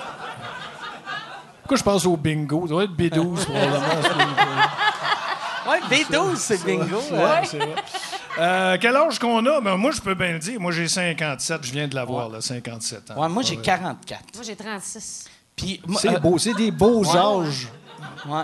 Pourquoi 1.61 1.77
je 1.77 1.83
pense 1.83 2.07
au 2.07 2.17
bingo? 2.17 2.63
Ça 2.63 2.69
doit 2.71 2.85
être 2.85 2.97
B12, 2.97 3.45
probablement. 3.45 3.85
Ouais, 5.69 5.81
B12, 5.91 6.37
c'est 6.37 6.65
bingo. 6.65 6.97
Ouais, 7.11 7.19
ouais. 7.19 7.43
c'est 7.45 7.59
vrai. 7.59 7.75
Euh, 8.39 8.77
quel 8.81 8.97
âge 8.97 9.19
qu'on 9.19 9.45
a? 9.47 9.61
Ben, 9.61 9.77
moi, 9.77 9.91
je 9.91 10.01
peux 10.01 10.15
bien 10.15 10.33
le 10.33 10.39
dire. 10.39 10.61
Moi, 10.61 10.73
j'ai 10.73 10.87
57. 10.89 11.65
Je 11.65 11.73
viens 11.73 11.89
de 11.89 11.95
l'avoir, 11.95 12.29
là, 12.29 12.41
57 12.41 13.11
ans. 13.11 13.21
Ouais, 13.23 13.29
moi, 13.29 13.43
j'ai 13.43 13.57
Ouais. 13.57 13.63
44. 13.63 14.21
Moi, 14.35 14.45
j'ai 14.45 14.57
36. 14.57 15.25
Puis, 15.57 15.81
moi, 15.87 16.01
C'est 16.01 16.15
euh, 16.17 16.19
beau. 16.21 16.39
C'est 16.39 16.55
des 16.55 16.71
beaux 16.71 17.05
âges. 17.17 17.69
ouais. 18.27 18.43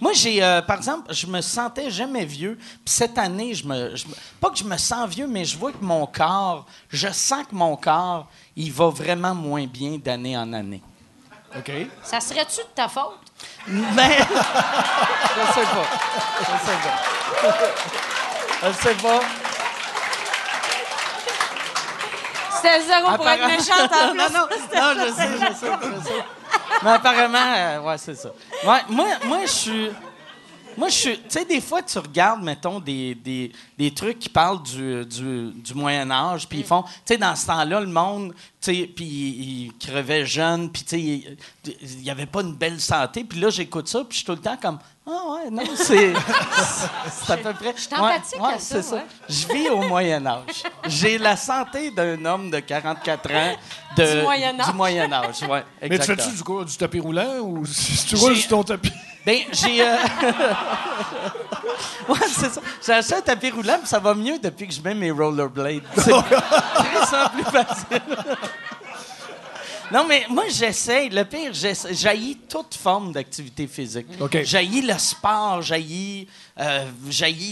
Moi, 0.00 0.12
j'ai, 0.14 0.42
euh, 0.42 0.62
par 0.62 0.76
exemple, 0.76 1.12
je 1.12 1.26
me 1.26 1.40
sentais 1.42 1.90
jamais 1.90 2.24
vieux. 2.24 2.56
Puis 2.56 2.94
cette 2.94 3.18
année, 3.18 3.52
je 3.54 3.66
me, 3.66 3.94
je 3.96 4.06
me- 4.06 4.14
pas 4.40 4.48
que 4.50 4.56
je 4.56 4.64
me 4.64 4.76
sens 4.78 5.08
vieux, 5.10 5.26
mais 5.26 5.44
je 5.44 5.58
vois 5.58 5.72
que 5.72 5.82
mon 5.84 6.06
corps, 6.06 6.64
je 6.88 7.08
sens 7.08 7.44
que 7.50 7.54
mon 7.54 7.76
corps, 7.76 8.26
il 8.56 8.72
va 8.72 8.88
vraiment 8.88 9.34
moins 9.34 9.66
bien 9.66 9.98
d'année 10.02 10.36
en 10.38 10.50
année. 10.52 10.82
OK? 11.56 11.70
Ça 12.04 12.20
serait-tu 12.20 12.58
de 12.60 12.68
ta 12.74 12.88
faute? 12.88 13.18
Mais 13.66 14.18
je 14.18 15.52
sais 15.52 15.66
pas, 15.66 15.86
je 16.40 16.66
sais 16.66 16.78
pas, 17.42 17.58
je 18.62 18.72
sais 18.72 18.94
pas. 18.94 19.20
C'était 22.56 22.80
zéro 22.82 23.16
pour 23.16 23.28
être 23.28 23.46
méchante 23.46 23.90
en 23.92 24.10
plus. 24.10 24.18
non, 24.18 24.24
non, 24.32 24.40
non, 24.40 24.46
je 24.50 25.12
sais, 25.12 25.28
je 25.32 25.54
sais, 25.54 25.70
je 25.82 26.08
sais. 26.08 26.24
Mais 26.82 26.90
apparemment, 26.90 27.38
euh, 27.56 27.80
ouais, 27.80 27.98
c'est 27.98 28.14
ça. 28.14 28.30
Ouais, 28.64 28.80
moi, 28.88 29.06
moi, 29.24 29.38
je 29.42 29.50
suis. 29.50 29.90
Moi, 30.76 30.88
je 30.88 30.94
suis. 30.94 31.16
Tu 31.18 31.24
sais, 31.28 31.44
des 31.44 31.60
fois, 31.60 31.82
tu 31.82 31.98
regardes, 31.98 32.42
mettons, 32.42 32.80
des, 32.80 33.14
des, 33.14 33.52
des 33.78 33.90
trucs 33.92 34.18
qui 34.18 34.28
parlent 34.28 34.62
du, 34.62 35.04
du, 35.04 35.50
du 35.52 35.74
Moyen-Âge, 35.74 36.48
puis 36.48 36.60
ils 36.60 36.64
font. 36.64 36.82
Tu 36.82 36.90
sais, 37.04 37.16
dans 37.18 37.34
ce 37.36 37.46
temps-là, 37.46 37.80
le 37.80 37.86
monde, 37.86 38.34
tu 38.60 38.74
sais, 38.74 38.90
puis 38.94 39.04
il, 39.04 39.64
il 39.66 39.72
crevait 39.78 40.24
jeune, 40.24 40.70
puis 40.70 40.82
tu 40.82 40.88
sais, 40.90 41.00
il- 41.00 41.36
il 41.82 41.98
n'y 42.02 42.10
avait 42.10 42.26
pas 42.26 42.40
une 42.42 42.54
belle 42.54 42.80
santé. 42.80 43.24
Puis 43.24 43.40
là, 43.40 43.50
j'écoute 43.50 43.88
ça, 43.88 44.00
puis 44.00 44.08
je 44.12 44.16
suis 44.18 44.24
tout 44.26 44.32
le 44.32 44.38
temps 44.38 44.56
comme. 44.60 44.78
Ah, 45.06 45.22
ouais, 45.44 45.50
non, 45.50 45.62
c'est. 45.74 46.12
c'est 47.10 47.32
à 47.32 47.36
peu 47.38 47.52
près. 47.54 47.72
Je 47.76 47.80
suis 47.82 47.94
empathique 47.94 48.38
à 48.40 48.58
ça, 48.58 48.82
c'est 48.82 48.94
ouais. 48.94 49.06
Je 49.28 49.52
vis 49.52 49.68
au 49.70 49.82
Moyen-Âge. 49.82 50.62
J'ai 50.86 51.18
la 51.18 51.36
santé 51.36 51.90
d'un 51.90 52.24
homme 52.24 52.50
de 52.50 52.60
44 52.60 53.30
ans. 53.32 53.56
De, 53.96 54.16
Du 54.18 54.22
Moyen-Âge. 54.22 54.66
Du 54.66 54.72
Moyen-Âge, 54.74 55.36
oui. 55.48 55.58
Mais 55.88 55.98
tu 55.98 56.04
fais-tu 56.06 56.30
du, 56.30 56.42
quoi, 56.42 56.64
du 56.64 56.76
tapis 56.76 57.00
roulant 57.00 57.38
ou 57.40 57.66
si 57.70 58.06
tu 58.06 58.16
roules 58.16 58.36
sur 58.36 58.48
ton 58.50 58.62
tapis? 58.62 58.92
Ben, 59.26 59.40
j'ai. 59.52 59.82
euh, 59.82 59.96
ouais, 62.08 62.18
c'est 62.28 62.50
ça. 62.50 62.60
J'ai 62.86 62.92
acheté 62.92 63.14
un 63.16 63.20
tapis 63.20 63.50
roulant, 63.50 63.78
puis 63.78 63.88
ça 63.88 63.98
va 63.98 64.14
mieux 64.14 64.38
depuis 64.38 64.68
que 64.68 64.74
je 64.74 64.80
mets 64.80 64.94
mes 64.94 65.10
rollerblades. 65.10 65.82
C'est 65.96 66.12
plus 67.32 67.44
facile. 67.44 68.02
Non, 69.92 70.04
mais 70.06 70.24
moi, 70.30 70.44
j'essaie. 70.48 71.08
Le 71.08 71.24
pire, 71.24 71.52
j'essaie- 71.52 71.92
j'haïs 71.94 72.36
toute 72.48 72.76
forme 72.76 73.12
d'activité 73.12 73.66
physique. 73.66 74.06
OK. 74.20 74.38
J'haïs 74.44 74.82
le 74.82 74.96
sport, 74.98 75.62
j'haïs, 75.62 76.28
euh, 76.60 76.84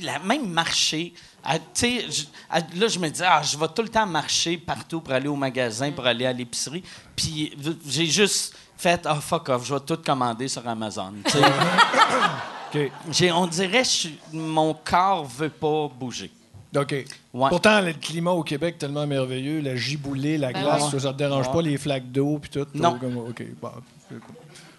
la, 0.03 0.20
même 0.20 0.49
marcher. 0.49 1.12
Ah, 1.45 1.57
je- 1.74 2.24
ah, 2.51 2.61
là, 2.76 2.89
je 2.89 2.99
me 2.99 3.09
dis, 3.09 3.22
ah, 3.24 3.41
je 3.43 3.57
vais 3.57 3.68
tout 3.68 3.82
le 3.82 3.89
temps 3.89 4.07
marcher 4.07 4.59
partout 4.59 5.01
pour 5.01 5.14
aller 5.14 5.28
au 5.28 5.36
magasin, 5.36 5.91
pour 5.93 6.05
aller 6.07 6.26
à 6.26 6.32
l'épicerie. 6.32 6.82
Puis 7.16 7.57
j'ai 7.86 8.07
juste 8.07 8.55
fait, 8.76 9.01
ah, 9.07 9.14
fuck 9.16 9.49
off, 9.49 9.66
je 9.66 9.74
vais 9.74 9.80
tout 9.80 9.99
commander 10.05 10.49
sur 10.49 10.66
Amazon. 10.68 11.14
on 13.34 13.47
dirait 13.47 13.82
que 13.82 14.09
mon 14.36 14.74
corps 14.74 15.24
veut 15.24 15.49
pas 15.49 15.89
bouger. 15.89 16.30
OK. 16.76 16.93
Ouais. 17.32 17.49
Pourtant, 17.49 17.80
le 17.80 17.95
climat 17.95 18.32
au 18.32 18.43
Québec 18.43 18.74
est 18.74 18.78
tellement 18.78 19.07
merveilleux. 19.07 19.61
La 19.61 19.74
giboulée, 19.74 20.36
la 20.36 20.53
Ben 20.53 20.62
glace, 20.62 20.93
ouais. 20.93 21.01
ça, 21.01 21.09
ne 21.09 21.12
te 21.12 21.18
dérange 21.18 21.47
Ouais. 21.47 21.53
pas, 21.55 21.62
les 21.62 21.78
flaques 21.78 22.12
d'eau 22.12 22.39
puis 22.39 22.51
tout. 22.51 22.66
Non. 22.74 22.99
Comme- 22.99 23.32
cool. 23.34 23.55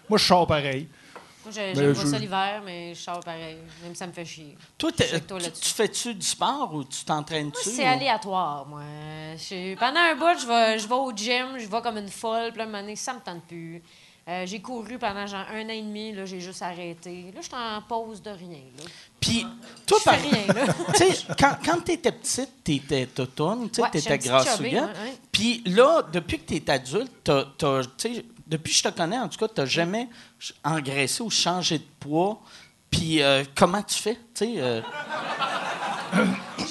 Moi, 0.08 0.18
je 0.18 0.24
sors 0.24 0.46
pareil. 0.46 0.86
Moi, 1.44 1.52
Mais 1.56 1.74
j'aime 1.74 1.94
pas 1.94 2.00
je- 2.02 2.06
ça 2.06 2.18
l'hiver, 2.18 2.62
mais 2.64 2.94
je 2.94 3.00
sors 3.00 3.20
pareil. 3.20 3.56
Même 3.82 3.94
ça 3.94 4.06
me 4.06 4.12
fait 4.12 4.24
chier. 4.26 4.56
Toi, 4.76 4.92
toi 4.92 5.38
tu, 5.40 5.68
fais-tu 5.70 6.14
du 6.14 6.26
sport 6.26 6.74
ou 6.74 6.84
tu 6.84 7.04
t'entraînes-tu? 7.04 7.70
C'est 7.70 7.84
ou- 7.84 7.88
aléatoire, 7.92 8.66
moi. 8.66 8.82
Je- 9.36 9.74
pendant 9.76 10.00
un 10.00 10.14
bout, 10.16 10.38
je 10.40 10.46
vais, 10.46 10.78
je 10.78 10.86
vais 10.86 10.94
au 10.94 11.10
gym, 11.16 11.58
je 11.58 11.66
vais 11.66 11.80
comme 11.80 11.96
une 11.96 12.08
folle, 12.10 12.50
puis 12.50 12.58
là, 12.58 12.64
un 12.64 12.66
moment 12.66 12.80
donné, 12.80 12.94
ça 12.96 13.14
me 13.14 13.20
tente 13.20 13.42
plus. 13.44 13.82
Euh, 14.28 14.44
j'ai 14.46 14.60
couru 14.60 14.98
pendant 14.98 15.26
genre 15.26 15.46
un 15.50 15.64
an 15.64 15.68
et 15.70 15.80
demi. 15.80 16.12
Là, 16.12 16.24
j'ai 16.26 16.40
juste 16.40 16.60
arrêté. 16.62 17.32
Là, 17.34 17.40
je 17.40 17.46
suis 17.46 17.54
en 17.54 17.80
pause 17.82 18.20
de 18.22 18.30
rien. 18.30 18.60
Là. 18.78 18.84
Puis, 19.18 19.44
toi, 19.86 19.98
Je 19.98 20.10
fais 20.10 20.10
par- 20.10 20.30
rien, 20.30 20.46
là. 20.66 20.72
tu 20.94 20.98
sais, 20.98 21.26
quand, 21.38 21.56
quand 21.64 21.80
tu 21.84 21.92
étais 21.92 22.12
petite, 22.12 22.50
tu 22.62 22.74
étais 22.74 23.06
totone, 23.06 23.70
tu 23.70 23.76
sais, 23.76 23.82
Ouais, 23.82 23.88
étais 23.88 23.98
une 24.00 24.04
petite 24.18 24.30
grasse 24.30 24.44
chubby, 24.44 24.56
souillette. 24.70 24.82
ouais, 24.84 24.88
ouais. 25.10 25.14
Puis 25.32 25.62
là, 25.66 26.02
depuis 26.12 26.38
que 26.38 26.46
tu 26.46 26.56
es 26.56 26.70
adulte, 26.70 27.30
tu 27.58 27.66
sais, 27.96 28.24
depuis 28.50 28.72
que 28.72 28.78
je 28.78 28.82
te 28.82 28.88
connais, 28.88 29.18
en 29.18 29.28
tout 29.28 29.38
cas, 29.38 29.48
tu 29.48 29.60
n'as 29.60 29.66
jamais 29.66 30.08
engraissé 30.64 31.22
ou 31.22 31.30
changé 31.30 31.78
de 31.78 31.84
poids. 32.00 32.42
Puis 32.90 33.22
euh, 33.22 33.44
comment 33.54 33.82
tu 33.82 33.94
fais? 33.94 34.16
Tu 34.34 34.44
sais, 34.44 34.54
euh, 34.58 34.82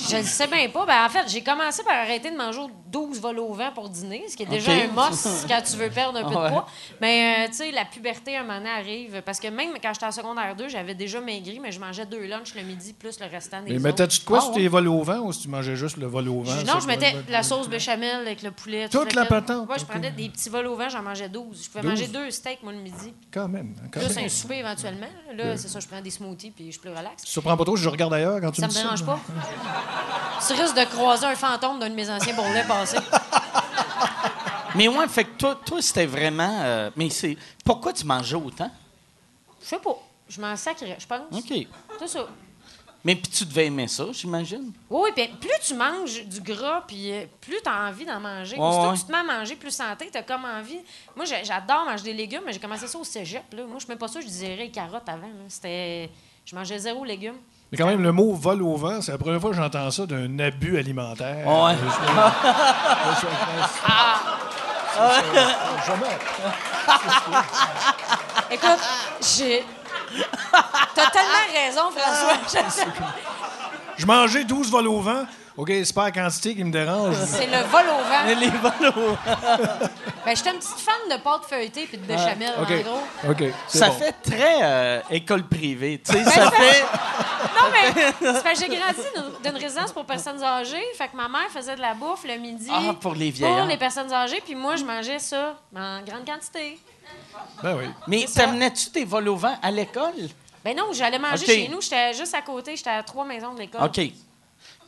Je 0.09 0.17
ne 0.17 0.23
sais 0.23 0.47
bien 0.47 0.69
pas. 0.69 0.85
Ben, 0.85 1.05
en 1.05 1.09
fait, 1.09 1.27
j'ai 1.27 1.41
commencé 1.41 1.83
par 1.83 1.93
arrêter 1.95 2.31
de 2.31 2.37
manger 2.37 2.61
12 2.87 3.19
vols 3.19 3.39
au 3.39 3.53
vent 3.53 3.71
pour 3.73 3.89
dîner, 3.89 4.23
ce 4.29 4.35
qui 4.37 4.43
est 4.43 4.45
déjà 4.47 4.71
OK. 4.71 4.83
un 4.95 5.09
must 5.09 5.27
quand 5.47 5.61
tu 5.61 5.77
veux 5.77 5.89
perdre 5.89 6.19
un 6.19 6.23
peu 6.29 6.35
Ouais. 6.35 6.45
de 6.45 6.49
poids. 6.51 6.67
Mais, 7.01 7.45
euh, 7.45 7.47
tu 7.49 7.55
sais, 7.55 7.71
la 7.71 7.85
puberté, 7.85 8.37
un 8.37 8.43
moment 8.43 8.57
donné, 8.59 8.69
arrive. 8.69 9.21
Parce 9.25 9.39
que 9.39 9.47
même 9.47 9.71
quand 9.81 9.93
j'étais 9.93 10.05
en 10.05 10.11
secondaire 10.11 10.55
2, 10.55 10.69
j'avais 10.69 10.95
déjà 10.95 11.19
maigri, 11.21 11.59
mais 11.59 11.71
je 11.71 11.79
mangeais 11.79 12.05
deux 12.05 12.25
lunchs 12.25 12.55
le 12.55 12.61
midi 12.63 12.93
plus 12.93 13.19
le 13.19 13.25
restant 13.27 13.61
des 13.61 13.73
Mais 13.73 13.79
mettais-tu 13.79 14.19
de 14.21 14.25
quoi 14.25 14.37
Ah, 14.39 14.41
sur 14.41 14.51
ouais? 14.51 14.61
tes 14.61 14.67
vols 14.67 14.87
au 14.87 15.03
vent 15.03 15.19
ou 15.19 15.33
si 15.33 15.41
tu 15.41 15.47
mangeais 15.49 15.75
juste 15.75 15.97
le 15.97 16.07
vol 16.07 16.27
au 16.29 16.41
vent? 16.41 16.51
Je- 16.59 16.65
non, 16.65 16.79
je 16.79 16.87
mettais 16.87 17.15
la 17.29 17.43
sauce 17.43 17.67
béchamel 17.67 18.21
avec 18.21 18.41
le 18.41 18.51
poulet. 18.51 18.87
Toute 18.89 19.13
le 19.13 19.19
la 19.21 19.25
patente, 19.25 19.69
Ouais, 19.69 19.77
je 19.77 19.83
ok. 19.83 19.89
prenais 19.89 20.11
des 20.11 20.29
petits 20.29 20.49
vols 20.49 20.67
au 20.67 20.75
vent, 20.75 20.89
j'en 20.89 21.01
mangeais 21.03 21.29
12. 21.29 21.63
Je 21.65 21.69
pouvais 21.69 21.81
12? 21.83 21.91
manger 21.91 22.07
deux 22.07 22.31
steaks, 22.31 22.63
moi, 22.63 22.71
le 22.73 22.79
midi. 22.79 23.13
Quand 23.31 23.47
même. 23.47 23.75
hein, 23.83 23.87
Quand 23.91 23.99
Plus 23.99 24.15
même. 24.15 24.25
un 24.25 24.29
souper 24.29 24.55
éventuellement. 24.59 25.07
Là, 25.35 25.57
c'est 25.57 25.67
ça, 25.67 25.79
je 25.79 25.87
prends 25.87 26.01
des 26.01 26.09
smoothies 26.09 26.51
puis 26.51 26.65
je 26.67 26.71
suis 26.71 26.79
plus 26.79 26.89
relax. 26.89 27.17
Tu 27.21 27.25
te 27.25 27.29
surprends 27.31 27.55
pas 27.57 27.65
trop 27.65 27.75
si 27.77 27.83
je 27.83 27.89
regarde 27.89 28.13
ailleurs 28.13 28.39
quand 28.41 28.51
tu 28.51 28.61
Ça 28.61 28.67
me 28.67 28.73
me 28.73 28.77
dérange 28.81 29.05
pas. 29.05 29.19
Tu 30.47 30.53
risques 30.53 30.75
de 30.75 30.85
croiser 30.85 31.25
un 31.25 31.35
fantôme 31.35 31.79
d'un 31.79 31.89
de 31.89 31.95
mes 31.95 32.09
anciens 32.09 32.33
bourrelets 32.33 32.65
passés. 32.67 32.97
Mais 34.75 34.87
ouais, 34.87 35.07
fait 35.07 35.23
que 35.25 35.31
toi, 35.37 35.59
toi 35.65 35.81
c'était 35.81 36.05
vraiment. 36.05 36.59
euh, 36.61 36.91
mais 36.95 37.09
c'est. 37.09 37.35
Pourquoi 37.65 37.91
tu 37.91 38.05
mangeais 38.05 38.35
autant? 38.35 38.69
Je 39.61 39.65
sais 39.67 39.79
pas. 39.79 39.97
Je 40.27 40.39
m'en 40.39 40.55
sacrais, 40.55 40.95
je 40.99 41.07
pense. 41.07 41.21
OK. 41.31 41.67
C'est 41.99 42.07
ça. 42.07 42.27
Mais 43.03 43.15
puis 43.15 43.31
tu 43.31 43.45
devais 43.45 43.65
aimer 43.65 43.87
ça, 43.87 44.05
j'imagine. 44.11 44.71
Oui, 44.89 45.01
oui, 45.05 45.09
puis 45.15 45.27
plus 45.39 45.59
tu 45.65 45.73
manges 45.73 46.23
du 46.25 46.41
gras, 46.41 46.83
puis 46.87 47.11
euh, 47.11 47.25
plus 47.41 47.57
tu 47.63 47.69
as 47.69 47.87
envie 47.87 48.05
d'en 48.05 48.19
manger. 48.19 48.57
Ouais, 48.57 48.61
Aussitôt 48.67 48.87
ouais. 48.89 48.93
que 48.93 48.99
tu 48.99 49.05
te 49.05 49.11
mets 49.11 49.17
à 49.17 49.23
manger 49.39 49.55
plus 49.55 49.71
santé, 49.71 50.09
tu 50.11 50.17
as 50.17 50.23
comme 50.23 50.45
envie. 50.45 50.79
Moi, 51.15 51.25
j'ai- 51.25 51.43
j'adore 51.43 51.85
manger 51.85 52.03
des 52.03 52.13
légumes, 52.13 52.41
mais 52.45 52.53
j'ai 52.53 52.59
commencé 52.59 52.87
ça 52.87 52.97
au 52.99 53.03
cégep. 53.03 53.51
Là. 53.53 53.63
Moi, 53.65 53.77
je 53.79 53.85
ne 53.85 53.91
mets 53.91 53.97
pas 53.97 54.07
ça, 54.07 54.19
je 54.21 54.27
disais 54.27 54.55
les 54.55 54.69
carottes 54.69 55.07
avant. 55.09 55.27
là. 55.27 55.45
C'était... 55.47 56.09
Je 56.45 56.55
mangeais 56.55 56.77
zéro 56.77 57.03
légumes. 57.05 57.37
Mais 57.71 57.77
quand 57.77 57.85
même, 57.85 58.01
le 58.01 58.11
mot 58.11 58.33
vol 58.33 58.63
au 58.63 58.75
vent, 58.75 58.99
c'est 59.01 59.11
la 59.11 59.17
première 59.19 59.39
fois 59.39 59.51
que 59.51 59.55
j'entends 59.55 59.91
ça 59.91 60.05
d'un 60.07 60.39
abus 60.39 60.77
alimentaire. 60.77 61.45
Ouais. 61.47 61.75
Je- 61.75 63.27
je- 64.99 65.87
Jamais. 65.87 66.17
Écoute, 68.51 68.79
j'ai... 69.21 69.63
T'as 70.95 71.09
tellement 71.11 71.45
raison, 71.53 71.91
François. 71.95 72.63
Je 73.97 74.05
mangeais 74.05 74.43
12 74.45 74.71
vols 74.71 74.87
au 74.87 74.99
vent. 75.01 75.25
OK, 75.59 75.69
c'est 75.83 75.93
pas 75.93 76.05
la 76.05 76.11
quantité 76.11 76.55
qui 76.55 76.63
me 76.63 76.71
dérange. 76.71 77.15
C'est 77.25 77.47
le 77.47 77.57
vol 77.69 77.85
au 77.89 77.97
vent. 77.97 78.39
Les 78.39 78.49
vols 78.49 78.93
au- 78.95 79.17
Ben, 80.25 80.33
j'étais 80.35 80.51
une 80.51 80.59
petite 80.59 80.79
fan 80.79 81.17
de 81.17 81.21
pâte 81.21 81.41
feuilletée 81.49 81.85
puis 81.85 81.97
de 81.97 82.03
béchamel, 82.05 82.53
OK. 82.61 82.71
en 82.71 82.81
gros. 82.81 83.31
OK. 83.31 83.43
Ça 83.67 83.87
bon. 83.89 83.93
fait 83.95 84.13
très 84.23 84.59
euh, 84.61 85.01
école 85.09 85.43
privée. 85.43 86.01
Tu 86.05 86.13
sais, 86.13 86.23
ça 86.23 86.49
fait. 86.51 86.85
Non, 87.59 87.65
mais 87.73 87.93
que 87.93 88.59
j'ai 88.59 88.67
grandi 88.69 89.41
d'une- 89.43 89.57
résidence 89.57 89.91
pour 89.91 90.05
personnes 90.05 90.41
âgées. 90.41 90.81
Fait 90.97 91.09
que 91.09 91.17
ma 91.17 91.27
mère 91.27 91.49
faisait 91.53 91.75
de 91.75 91.81
la 91.81 91.93
bouffe 91.93 92.23
le 92.25 92.37
midi. 92.37 92.69
Ah, 92.71 92.93
pour 92.99 93.15
les 93.15 93.29
vieillards. 93.29 93.57
Pour 93.57 93.67
les 93.67 93.75
personnes 93.77 94.13
âgées. 94.13 94.41
Puis 94.45 94.55
moi, 94.55 94.77
je 94.77 94.85
mangeais 94.85 95.19
ça 95.19 95.57
en 95.75 96.01
grande 96.03 96.25
quantité. 96.25 96.79
Ben 97.61 97.75
oui. 97.75 97.85
Mais 98.07 98.25
t'amenais-tu 98.33 98.91
tes 98.91 99.03
vols 99.03 99.27
au 99.27 99.35
vent 99.35 99.57
à 99.61 99.71
l'école? 99.71 100.13
Ben 100.63 100.75
non, 100.75 100.85
j'allais 100.93 101.19
manger 101.19 101.45
chez 101.45 101.67
nous. 101.67 101.81
J'étais 101.81 102.13
juste 102.13 102.33
à 102.33 102.41
côté. 102.41 102.77
J'étais 102.77 102.91
à 102.91 103.03
trois 103.03 103.25
maisons 103.25 103.53
de 103.53 103.59
l'école. 103.59 103.83
OK. 103.83 103.99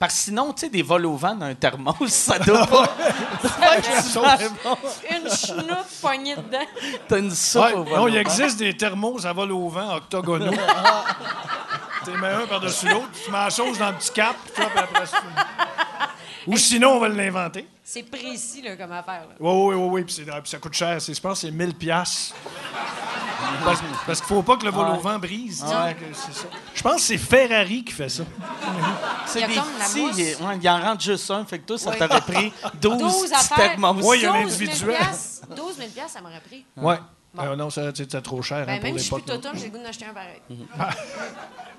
Parce 0.01 0.15
que 0.15 0.19
sinon, 0.21 0.51
tu 0.51 0.61
sais, 0.61 0.69
des 0.69 0.81
vols 0.81 1.05
au 1.05 1.15
vent 1.15 1.35
d'un 1.35 1.53
thermos, 1.53 1.93
ça 2.07 2.39
doit 2.39 2.65
pas. 2.65 2.89
Une 5.11 5.29
chenoute 5.29 5.85
poignée 6.01 6.35
dedans. 6.35 6.65
T'as 7.07 7.19
une 7.19 7.29
soupe 7.29 7.61
Ouais, 7.61 7.73
au 7.73 7.83
vol 7.83 7.99
non, 7.99 8.07
il 8.07 8.15
vent. 8.15 8.19
existe 8.21 8.57
des 8.57 8.75
thermos 8.75 9.23
à 9.27 9.31
vol 9.31 9.51
au 9.51 9.69
vent 9.69 9.97
octogonaux. 9.97 10.53
tu 12.03 12.11
mets 12.17 12.29
un 12.29 12.47
par-dessus 12.47 12.87
l'autre, 12.89 13.09
tu 13.23 13.29
mets 13.29 13.37
la 13.37 13.51
chose 13.51 13.77
dans 13.77 13.89
le 13.89 13.97
petit 13.97 14.11
cap, 14.11 14.35
puis 14.51 14.63
après. 14.63 15.03
Ou 16.47 16.57
sinon, 16.57 16.91
on 16.93 16.99
va 16.99 17.09
l'inventer. 17.09 17.67
C'est 17.83 18.03
précis 18.03 18.61
là, 18.61 18.75
comme 18.75 18.91
affaire. 18.91 19.21
là. 19.29 19.35
Oui, 19.39 19.51
oui, 19.51 19.75
oui, 19.75 19.87
oui. 19.91 20.03
Puis, 20.03 20.13
c'est- 20.15 20.23
puis 20.23 20.49
ça 20.49 20.57
coûte 20.59 20.73
cher. 20.73 21.01
C'est- 21.01 21.13
Je 21.13 21.21
pense 21.21 21.41
que 21.41 21.47
c'est 21.47 21.51
1000 21.51 21.73
piastres. 21.75 22.35
Parce, 23.65 23.81
parce 24.07 24.19
qu'il 24.19 24.27
faut 24.27 24.41
pas 24.43 24.55
que 24.57 24.65
le 24.65 24.71
vol 24.71 24.87
au 24.87 24.99
vent 24.99 25.19
brise. 25.19 25.59
c'est 25.59 26.33
ça. 26.33 26.47
Je 26.73 26.81
pense 26.81 26.95
que 26.95 27.01
c'est 27.01 27.17
Ferrari 27.17 27.83
qui 27.83 27.91
fait 27.93 28.09
ça. 28.09 28.23
C'est 29.25 29.39
Il 29.39 29.41
y 29.41 29.43
a 29.43 29.47
des 29.47 29.53
comme 29.55 29.63
la 29.77 29.85
petits. 29.85 29.99
mousse. 30.01 30.17
Il, 30.17 30.45
ouais, 30.45 30.57
il 30.61 30.69
en 30.69 30.79
rentre 30.81 31.01
juste 31.01 31.29
un. 31.31 31.45
Fait 31.45 31.59
que 31.59 31.65
toi, 31.65 31.77
ça 31.77 31.89
Oui. 31.91 31.97
t'aurait 31.97 32.21
pris 32.21 32.53
12, 32.81 32.97
12 32.97 33.21
petits 33.23 33.33
affaires. 33.33 33.57
thermos. 33.71 34.01
Oui, 34.03 34.17
il 34.19 34.23
y 34.23 34.25
a 34.25 34.33
un 34.33 34.43
12 34.43 34.51
000 34.57 34.69
individuel. 34.71 34.97
piastres. 34.97 35.47
12 35.55 35.75
000 35.77 35.89
piastres, 35.89 36.11
ça 36.13 36.21
m'aurait 36.21 36.41
pris. 36.41 36.65
Ouais. 36.77 36.97
Euh, 37.39 37.55
non, 37.55 37.69
ça, 37.69 37.91
c'est 37.93 38.11
c'est 38.11 38.21
trop 38.21 38.41
cher 38.41 38.57
hein, 38.59 38.65
Ben, 38.67 38.75
pour 38.79 38.83
même 38.89 38.97
si 38.97 38.99
je 38.99 39.03
suis 39.05 39.15
l'époque. 39.15 39.25
plus 39.33 39.41
totone, 39.41 39.59
j'ai 39.59 39.65
le 39.67 39.71
goût 39.71 39.83
d'en 39.83 39.89
acheter 39.89 40.05
un 40.05 40.13
pareil. 40.13 40.41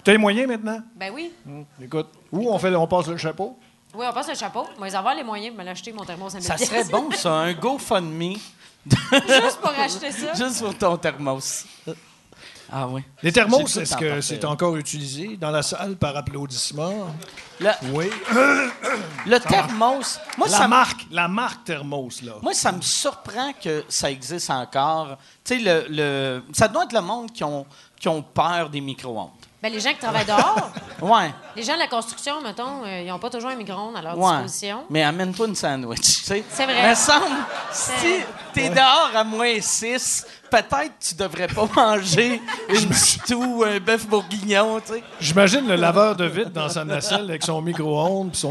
Tu 0.05 0.11
as 0.11 0.15
les 0.15 0.19
moyens 0.19 0.49
maintenant? 0.49 0.81
Ben 0.97 1.13
oui. 1.15 1.33
Écoute, 1.81 2.09
où 2.33 2.51
on, 2.51 2.59
fait, 2.59 2.75
on 2.75 2.87
passe 2.89 3.07
le 3.07 3.17
chapeau? 3.17 3.57
Oui, 3.95 4.07
on 4.09 4.12
passe 4.12 4.28
le 4.28 4.34
chapeau. 4.34 4.66
Moi, 4.78 4.88
ils 4.88 4.97
avoir 4.97 5.14
les 5.14 5.22
moyens 5.22 5.55
de 5.55 5.59
me 5.61 5.64
l'acheter, 5.64 5.93
mon 5.93 6.05
thermos 6.05 6.34
à 6.34 6.38
1000 6.38 6.47
Ça 6.47 6.57
serait 6.57 6.84
bon, 6.84 7.11
ça, 7.12 7.32
un 7.32 7.53
GoFundMe 7.53 8.34
Juste 8.86 9.59
pour 9.61 9.70
acheter 9.70 10.11
ça. 10.11 10.32
juste 10.34 10.61
pour 10.61 10.76
ton 10.76 10.97
thermos. 10.97 11.66
Ah 12.74 12.88
oui. 12.88 13.03
Les 13.22 13.30
thermos, 13.30 13.76
est-ce 13.76 13.97
que 13.97 14.20
c'est 14.22 14.45
encore 14.47 14.76
utilisé 14.76 15.36
dans 15.36 15.51
la 15.51 15.62
salle 15.62 15.95
par 15.97 16.16
applaudissement? 16.16 17.14
Le, 17.61 17.68
Oui. 17.93 18.11
le 19.26 19.38
thermos, 19.38 20.18
moi 20.38 20.49
la 20.49 20.57
ça, 20.57 20.68
marque, 20.68 21.03
la 21.11 21.28
marque 21.28 21.64
thermos, 21.64 22.22
là. 22.22 22.32
moi, 22.40 22.55
ça 22.55 22.72
me 22.72 22.80
surprend 22.80 23.53
que 23.62 23.84
ça 23.88 24.11
existe 24.11 24.49
encore. 24.51 25.18
Tu 25.45 25.59
sais, 25.59 25.61
le, 25.62 25.86
le- 25.90 26.43
ça 26.53 26.66
doit 26.66 26.84
être 26.84 26.95
le 26.95 27.03
monde 27.03 27.30
qui 27.30 27.45
ont, 27.45 27.66
qui 28.01 28.09
ont 28.09 28.22
peur 28.22 28.70
des 28.70 28.80
micro-ondes. 28.80 29.30
Ben, 29.63 29.73
les 29.73 29.79
gens 29.81 29.91
qui 29.91 29.99
travaillent 30.01 30.25
dehors, 30.27 30.71
Ouais. 31.01 31.33
les 31.57 31.63
gens 31.63 31.75
de 31.75 31.79
la 31.79 31.87
construction, 31.87 32.41
mettons, 32.43 32.85
euh, 32.85 33.03
ils 33.03 33.09
n'ont 33.09 33.19
pas 33.19 33.31
toujours 33.31 33.51
un 33.51 33.55
micro-ondes 33.55 33.97
à 33.97 34.03
leur 34.03 34.19
Ouais. 34.19 34.43
disposition. 34.43 34.85
Mais 34.91 35.03
amène-toi 35.05 35.47
une 35.49 35.55
sandwich. 35.55 36.01
tu 36.01 36.25
sais. 36.25 36.45
C'est 36.51 36.65
vrai. 36.65 36.91
Me 36.91 36.95
semble, 36.97 37.27
si 37.73 37.93
t'es 38.53 38.69
dehors 38.71 39.11
à 39.15 39.23
moins 39.25 39.61
6, 39.61 40.27
peut-être 40.51 40.93
tu 41.01 41.15
devrais 41.15 41.47
pas 41.47 41.67
manger 41.77 42.41
une 42.69 42.93
stew 42.93 43.35
ou 43.35 43.63
un 43.65 43.79
bœuf 43.79 44.07
bourguignon, 44.07 44.81
tu 44.85 44.95
sais. 44.95 45.03
J'imagine 45.21 45.67
le 45.69 45.77
laveur 45.77 46.17
de 46.17 46.25
vitre 46.25 46.51
dans 46.51 46.69
sa 46.69 46.85
nacelle 46.85 47.29
avec 47.31 47.45
son 47.45 47.61
micro-ondes 47.63 48.31
puis 48.33 48.41
son, 48.41 48.51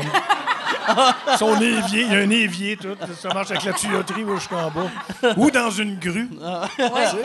son 1.37 1.59
évier. 1.61 2.01
Il 2.03 2.11
y 2.11 2.15
a 2.15 2.19
un 2.19 2.29
évier, 2.29 2.77
tout. 2.77 2.95
Ça 3.19 3.33
marche 3.33 3.51
avec 3.51 3.63
la 3.63 3.73
tuyauterie 3.73 4.25
jusqu'en 4.35 4.69
bas. 4.71 4.89
Ou 5.37 5.51
dans 5.51 5.69
une 5.71 5.97
grue. 5.99 6.29
Ouais. 6.79 7.21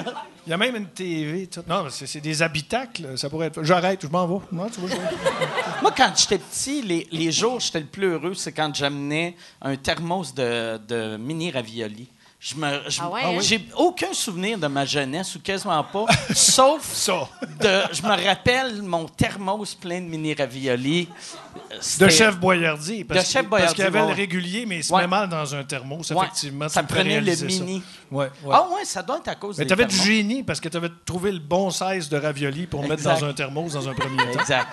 Il 0.47 0.51
y 0.51 0.53
a 0.53 0.57
même 0.57 0.77
une 0.77 0.87
TV. 0.87 1.47
Tout. 1.49 1.63
Non, 1.69 1.87
c'est 1.91 2.07
c'est 2.07 2.21
des 2.21 2.41
habitacles. 2.43 3.19
Ça 3.19 3.29
pourrait 3.29 3.49
être. 3.49 3.63
J'arrête, 3.65 4.01
je 4.03 4.07
m'en 4.09 4.27
vais. 4.27 4.45
Non, 4.53 4.69
tu 4.69 4.81
vois, 4.81 4.91
je- 4.91 5.83
Moi, 5.83 5.93
quand 5.97 6.13
j'étais 6.17 6.39
petit, 6.39 6.83
les, 6.83 7.07
les 7.11 7.33
jours 7.33 7.55
où 7.55 7.61
j'étais 7.61 7.81
le 7.81 7.87
plus 7.87 8.07
heureux, 8.07 8.35
c'est 8.35 8.53
quand 8.53 8.73
j'amenais 8.75 9.35
un 9.61 9.75
thermos 9.77 10.35
de, 10.35 10.79
de 10.87 11.17
mini 11.17 11.51
ravioli. 11.51 12.09
Je 12.39 12.55
me, 12.55 12.69
je- 12.91 13.01
Ah 13.03 13.09
ouais, 13.11 13.23
hein? 13.25 13.39
J'ai 13.41 13.67
aucun 13.77 14.13
souvenir 14.13 14.59
de 14.59 14.67
ma 14.67 14.85
jeunesse, 14.85 15.35
ou 15.35 15.41
quasiment 15.41 15.83
pas, 15.83 16.05
sauf 16.35 16.85
Ça. 16.93 17.27
de. 17.61 17.81
Je 17.93 18.03
me 18.03 18.27
rappelle 18.29 18.83
mon 18.83 19.07
thermos 19.07 19.75
plein 19.75 20.01
de 20.03 20.07
mini 20.07 20.35
ravioli. 20.35 21.07
De 21.07 21.77
C'était- 21.81 22.11
chef 22.11 22.37
Boyardi. 22.39 23.05
Parce, 23.05 23.25
De 23.27 23.33
chef 23.33 23.45
que- 23.47 23.51
Parce 23.51 23.73
qu'il 23.73 23.85
y 23.85 23.89
Boyardi, 23.89 23.99
avait 23.99 24.01
ouais. 24.01 24.09
le 24.09 24.15
régulier, 24.15 24.67
mais 24.67 24.77
il 24.79 24.85
se 24.85 24.93
Ouais. 24.93 25.01
met 25.03 25.07
mal 25.09 25.29
dans 25.31 25.55
un 25.55 25.65
thermos, 25.65 26.11
Ouais, 26.11 26.17
effectivement. 26.27 26.69
ça 26.69 26.83
me 26.83 26.89
prenait 26.89 27.21
le 27.23 27.35
ça. 27.35 27.45
mini. 27.47 27.83
Ouais, 28.11 28.27
ouais. 28.45 28.55
Ah 28.55 28.67
ouais, 28.75 28.85
ça 28.85 29.03
doit 29.03 29.17
être 29.17 29.29
à 29.29 29.35
cause 29.35 29.57
Mais 29.59 29.65
des 29.65 29.69
tu 29.69 29.73
avais 29.73 29.87
du 29.87 29.97
thermos. 29.97 30.07
génie 30.07 30.43
parce 30.43 30.61
que 30.61 30.69
tu 30.69 30.77
avais 30.77 30.91
trouvé 31.07 31.33
le 31.33 31.39
bon 31.41 31.71
size 31.71 32.09
de 32.11 32.19
ravioli 32.19 32.67
pour 32.67 32.87
mettre 32.87 33.03
dans 33.03 33.25
un 33.25 33.33
thermos 33.33 33.73
dans 33.73 33.89
un 33.89 33.95
premier 33.95 34.17
temps. 34.33 34.41
Exact. 34.41 34.69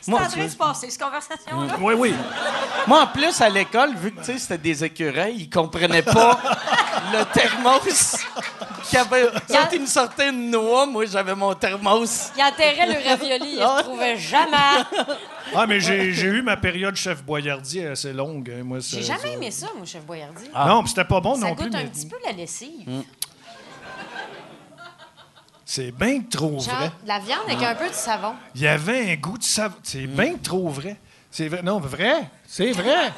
C'est 0.00 0.10
Moi, 0.10 0.20
en 0.20 0.28
train 0.28 0.44
de 0.44 0.48
se 0.48 0.56
passer, 0.56 0.90
cette 0.90 1.00
conversation-là. 1.02 1.76
Oui, 1.80 1.94
oui. 1.96 2.14
Moi, 2.86 3.02
en 3.02 3.06
plus, 3.06 3.40
à 3.40 3.48
l'école, 3.48 3.94
vu 3.94 4.12
que 4.12 4.24
c'était 4.24 4.58
des 4.58 4.84
écureuils, 4.84 5.34
ils 5.36 5.50
comprenaient 5.50 6.02
pas 6.02 6.38
le 7.12 7.24
thermos. 7.32 8.16
Qu'il 8.88 8.98
y 8.98 9.02
avait- 9.02 9.28
Quand 9.48 9.68
ils 9.72 9.80
me 9.80 9.86
sortaient 9.86 10.30
une 10.30 10.50
noix, 10.50 10.86
moi, 10.86 11.04
j'avais 11.06 11.34
mon 11.34 11.54
thermos. 11.54 12.30
Il 12.36 12.42
enterrait 12.42 12.86
le 12.86 13.08
ravioli, 13.08 13.52
il 13.52 13.58
ne 13.60 13.76
le 13.76 13.82
trouvait 13.82 14.16
jamais. 14.18 14.56
Ah, 15.54 15.66
mais 15.66 15.80
j'ai 15.80 16.12
j'ai 16.12 16.26
eu 16.28 16.42
ma 16.42 16.56
période 16.56 16.96
chef 16.96 17.22
Boyardi 17.22 17.84
assez 17.84 18.12
longue. 18.12 18.50
hein, 18.50 18.62
Moi, 18.64 18.78
J'ai 18.80 19.02
ça- 19.02 19.14
jamais 19.14 19.28
ça- 19.28 19.28
aimé 19.34 19.50
ça, 19.50 19.66
mon 19.78 19.84
chef 19.84 20.04
Boyardi. 20.04 20.44
Non, 20.66 20.80
puis 20.82 20.90
c'était 20.90 21.04
pas 21.04 21.20
bon 21.20 21.34
ça 21.34 21.40
non 21.46 21.52
goûte 21.52 21.68
plus. 21.70 21.74
un 21.78 21.82
mais 21.82 21.88
petit 21.90 22.06
peu 22.06 22.16
la 22.24 22.32
lessive. 22.32 22.88
C'est 25.74 25.90
bien 25.90 26.20
trop 26.30 26.60
Genre, 26.60 26.74
vrai. 26.76 26.92
de 27.02 27.08
la 27.08 27.18
viande 27.18 27.40
avec 27.48 27.62
un 27.62 27.74
peu 27.74 27.88
de 27.88 27.94
savon. 27.94 28.34
Il 28.54 28.60
y 28.60 28.66
avait 28.66 29.10
un 29.12 29.14
goût 29.16 29.38
de 29.38 29.42
savon. 29.42 29.74
C'est 29.82 30.06
bien 30.06 30.34
trop 30.36 30.68
vrai. 30.68 30.96
C'est 31.30 31.48
vrai. 31.48 31.62
Non, 31.62 31.78
vrai. 31.80 32.24
C'est 32.46 32.72
vrai. 32.72 33.10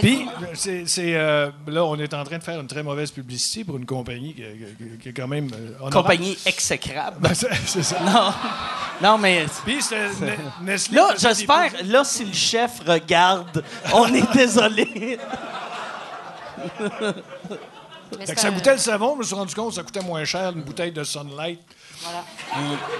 Puis, 0.00 0.26
c'est, 0.54 1.14
euh, 1.14 1.50
là, 1.68 1.84
on 1.84 1.96
est 2.00 2.12
en 2.14 2.24
train 2.24 2.38
de 2.38 2.42
faire 2.42 2.58
une 2.60 2.66
très 2.66 2.82
mauvaise 2.82 3.12
publicité 3.12 3.62
pour 3.62 3.76
une 3.76 3.86
compagnie 3.86 4.34
qui, 4.34 4.42
qui- 4.42 4.98
qui 4.98 5.08
est 5.10 5.12
quand 5.12 5.28
même. 5.28 5.50
euh, 5.54 5.74
honorable. 5.76 5.92
Compagnie 5.92 6.36
exécrable. 6.46 7.18
Ben, 7.20 7.32
c'est, 7.32 7.82
ça. 7.84 7.96
Non, 8.00 8.32
non, 9.00 9.18
mais 9.18 9.46
Puis, 9.64 9.78
Nestlé. 10.62 10.96
là, 10.96 11.14
j'espère, 11.16 11.70
là, 11.84 12.02
si 12.02 12.24
le 12.24 12.32
chef 12.32 12.80
regarde, 12.84 13.62
on 13.94 14.12
est 14.12 14.32
désolé. 14.34 15.16
Fait 18.18 18.26
c'est 18.26 18.34
que 18.34 18.40
ça 18.40 18.50
goûtait 18.50 18.72
le 18.72 18.78
savon, 18.78 19.14
je 19.14 19.18
me 19.18 19.22
suis 19.24 19.34
rendu 19.34 19.54
compte 19.54 19.68
que 19.70 19.74
ça 19.74 19.82
coûtait 19.82 20.02
moins 20.02 20.24
cher 20.24 20.50
une 20.50 20.62
bouteille 20.62 20.92
de 20.92 21.02
Sunlight 21.04 21.60
Voilà. 22.02 22.24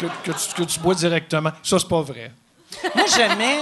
que, 0.01 0.07
que 0.31 0.37
tu, 0.39 0.55
que 0.55 0.63
tu 0.63 0.81
bois 0.81 0.95
directement. 0.95 1.51
Ça, 1.63 1.79
c'est 1.79 1.89
pas 1.89 2.03
vrai. 2.03 2.33
Moi, 2.95 3.05
j'aimais. 3.15 3.61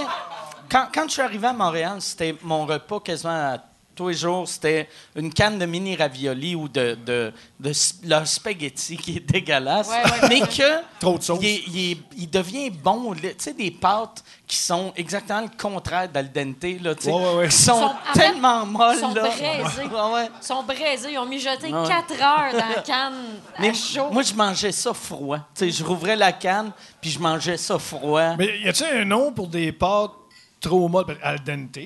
Quand, 0.69 0.87
quand 0.93 1.03
je 1.07 1.11
suis 1.11 1.21
arrivé 1.21 1.47
à 1.47 1.53
Montréal, 1.53 1.97
c'était 2.01 2.35
mon 2.43 2.65
repas 2.65 2.99
quasiment 3.01 3.33
à 3.53 3.57
tous 3.95 4.09
les 4.09 4.13
jours. 4.15 4.47
C'était 4.47 4.87
une 5.15 5.33
canne 5.33 5.59
de 5.59 5.65
mini 5.65 5.95
ravioli 5.95 6.55
ou 6.55 6.67
de, 6.67 6.97
de, 7.05 7.33
de 7.59 7.71
leur 8.05 8.25
spaghetti 8.27 8.97
qui 8.97 9.17
est 9.17 9.19
dégueulasse. 9.31 9.89
Ouais, 9.89 10.03
ouais, 10.03 10.29
mais 10.29 10.39
que. 10.41 10.81
Trop 10.99 11.17
de 11.17 11.23
sauce. 11.23 11.39
Il, 11.41 11.97
il 12.17 12.29
devient 12.29 12.69
bon. 12.69 13.13
là. 13.13 13.19
Tu 13.21 13.35
sais, 13.37 13.53
des 13.53 13.71
pâtes 13.71 14.23
qui 14.47 14.57
sont 14.57 14.91
exactement 14.97 15.41
le 15.41 15.49
contraire 15.61 16.09
d'al 16.09 16.31
dente, 16.31 16.63
là, 16.81 16.93
tu 16.95 17.03
sais, 17.03 17.11
Ouais, 17.11 17.17
ouais, 17.23 17.35
ouais. 17.35 17.47
qui 17.47 17.55
sont, 17.55 17.79
Sont- 17.79 17.85
en 17.85 18.13
fait, 18.13 18.19
tellement 18.19 18.65
molles. 18.65 18.97
sont 18.99 19.13
là. 19.13 19.21
braisées. 19.21 19.41
Ouais, 19.87 20.13
ouais. 20.13 20.29
Ils 20.41 20.45
sont 20.45 20.63
braisés. 20.63 21.11
Ils 21.13 21.17
ont 21.17 21.25
mijoté 21.25 21.73
ouais. 21.73 21.87
4 21.87 22.11
heures 22.21 22.51
dans 22.53 22.69
la 22.75 22.81
canne 22.85 23.13
à 23.57 23.61
Mais 23.61 23.73
chaud. 23.73 24.09
moi, 24.11 24.23
je 24.23 24.33
mangeais 24.33 24.71
ça 24.71 24.93
froid. 24.93 25.37
Tu 25.55 25.65
sais, 25.65 25.71
je 25.71 25.83
rouvrais 25.83 26.15
la 26.15 26.31
canne, 26.33 26.71
puis 26.99 27.09
je 27.11 27.19
mangeais 27.19 27.57
ça 27.57 27.79
froid. 27.79 28.35
Mais 28.37 28.59
y 28.61 28.67
a-t-il 28.67 29.01
un 29.01 29.05
nom 29.05 29.31
pour 29.31 29.47
des 29.47 29.71
pâtes 29.71 30.11
trop 30.59 30.87
molles? 30.87 31.17
Al 31.23 31.39
dente. 31.43 31.77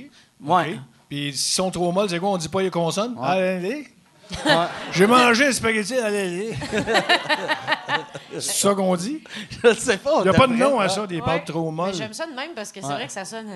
Ouais. 0.44 0.80
Puis 1.10 1.34
s'ils 1.34 1.56
sont 1.56 1.72
trop 1.72 1.92
molles, 1.92 2.10
c'est 2.10 2.20
quoi? 2.20 2.30
On 2.30 2.38
dit 2.38 2.50
pas 2.50 2.62
les 2.62 2.72
consonnes? 2.72 3.16
Al 3.22 3.62
dente? 3.62 3.72
Ouais. 3.72 3.86
J'ai 4.92 5.06
mangé 5.06 5.48
un 5.48 5.52
spaghetti 5.52 5.96
à 5.96 6.10
l'allée. 6.10 6.56
c'est 8.34 8.42
ça 8.42 8.74
qu'on 8.74 8.96
dit? 8.96 9.22
Je 9.64 9.74
sais 9.74 9.98
pas. 9.98 10.20
Il 10.20 10.24
n'y 10.24 10.30
a 10.30 10.34
pas 10.34 10.48
de 10.48 10.54
nom 10.54 10.80
à 10.80 10.90
ça, 10.90 11.06
des 11.06 11.22
pâtes 11.22 11.46
trop 11.46 11.70
molles. 11.72 11.94
J'aime 11.94 12.14
ça 12.14 12.26
de 12.26 12.34
même 12.34 12.52
parce 12.56 12.72
que 12.72 12.82
c'est 12.82 12.88
vrai 12.88 13.06
que 13.06 13.14
ça 13.14 13.26
sonne. 13.26 13.48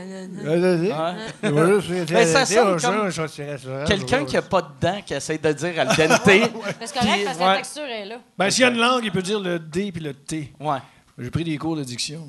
Mais 2.12 2.26
ça 2.26 2.46
sonne 2.46 3.86
Quelqu'un 3.88 4.26
qui 4.26 4.38
a 4.38 4.42
pas 4.42 4.62
de 4.62 4.68
dents 4.80 5.02
qui 5.06 5.14
essaie 5.14 5.38
de 5.38 5.52
dire 5.54 5.80
al 5.80 5.88
dente. 5.88 5.98
Correct 6.24 6.52
Puis, 6.54 6.74
parce 6.80 6.92
que 6.92 7.00
ouais. 7.00 7.24
la 7.40 7.56
texture 7.58 7.84
est 7.84 8.06
là. 8.06 8.18
Ben, 8.38 8.50
s'il 8.50 8.62
y 8.62 8.66
a 8.66 8.70
une 8.70 8.78
langue, 8.78 9.04
il 9.04 9.12
peut 9.12 9.22
dire 9.22 9.40
le 9.40 9.60
D 9.60 9.92
puis 9.92 10.04
le 10.04 10.14
T. 10.14 10.54
Ouais. 10.60 10.78
J'ai 11.18 11.32
pris 11.32 11.44
des 11.44 11.58
cours 11.58 11.76
de 11.76 11.84
diction. 11.84 12.28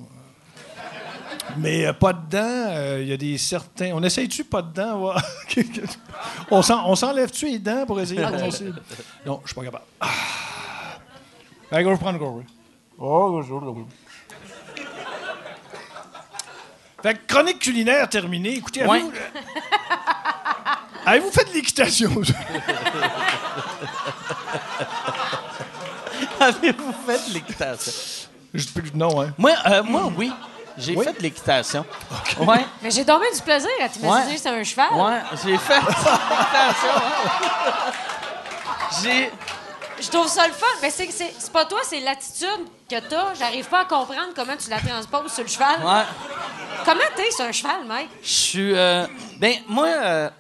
Mais 1.59 1.87
euh, 1.87 1.93
pas 1.93 2.13
de 2.13 2.29
dents, 2.31 2.39
euh, 2.71 2.99
il 3.03 3.09
y 3.09 3.13
a 3.13 3.17
des 3.17 3.39
certains. 3.39 3.91
On 3.95 4.03
essaye-tu 4.03 4.45
pas 4.45 4.63
de 4.63 4.73
dents? 4.73 4.99
voir? 4.99 5.23
on 6.51 6.63
s'en- 6.63 6.87
on 6.89 6.95
s'enlève-tu 6.97 7.47
les 7.47 7.59
dents 7.59 7.85
pour 7.87 8.01
essayer 8.01 8.21
de 8.25 8.31
passer? 8.31 8.73
Non, 9.27 9.41
je 9.45 9.49
suis 9.49 9.55
pas 9.55 9.65
capable. 9.65 9.85
Ah. 10.01 10.09
Allez, 11.73 11.85
go, 11.85 11.95
je 11.95 12.01
prends 12.01 12.13
le 12.13 12.19
oui. 12.19 12.45
Oh, 12.99 13.41
je- 13.43 13.49
je- 13.49 13.85
Fait 17.03 17.15
que 17.15 17.27
chronique 17.33 17.59
culinaire 17.61 18.09
terminée. 18.09 18.55
Écoutez, 18.57 18.85
Ouais. 18.85 18.99
avez-vous 19.01 19.13
avez-vous 21.07 21.31
fait 21.31 21.45
de 21.49 21.55
l'équitation? 21.55 22.11
Avez-vous 26.41 26.93
fait 27.07 27.29
de 27.29 27.35
l'équitation? 27.35 27.93
Je- 28.55 28.67
non, 28.95 29.21
hein? 29.23 29.33
Moi, 29.39 29.53
euh, 29.67 29.83
moi, 29.83 30.11
oui. 30.17 30.33
J'ai 30.79 30.95
Oui? 30.97 31.05
fait 31.05 31.13
de 31.13 31.23
l'équitation. 31.23 31.85
Ouais. 32.39 32.65
Mais 32.83 32.91
j'ai 32.91 33.05
tombé 33.05 33.27
du 33.35 33.41
plaisir 33.43 33.69
à 33.83 33.89
t'imaginer 33.89 34.27
Ouais. 34.29 34.35
que 34.35 34.41
c'est 34.41 34.49
un 34.49 34.65
cheval. 34.65 34.93
Ouais, 34.95 35.21
j'ai 35.45 35.57
fait 35.59 35.81
de 35.81 35.87
l'équitation. 35.87 37.03
J'ai. 39.03 39.31
Je 40.01 40.09
trouve 40.09 40.29
ça 40.29 40.47
le 40.47 40.53
fun. 40.55 40.67
Mais 40.83 40.91
c'est, 40.91 41.11
c'est, 41.11 41.33
c'est 41.39 41.53
pas 41.53 41.67
toi, 41.67 41.81
c'est 41.85 42.01
l'attitude 42.01 42.49
que 42.91 42.99
t'as. 43.01 43.35
J'arrive 43.39 43.67
pas 43.69 43.81
à 43.81 43.85
comprendre 43.85 44.31
comment 44.35 44.57
tu 44.57 44.71
la 44.71 44.79
transposes 44.81 45.33
sur 45.33 45.43
le 45.43 45.49
cheval. 45.51 45.77
Ouais. 45.85 46.03
Comment 46.85 47.01
t'es 47.15 47.31
sur 47.31 47.45
un 47.45 47.53
cheval, 47.53 47.85
mec? 47.87 48.09
Je 48.23 48.29
suis. 48.29 48.75
euh, 48.75 49.07
ben, 49.39 49.55
moi, 49.69 49.87
euh, 49.89 50.31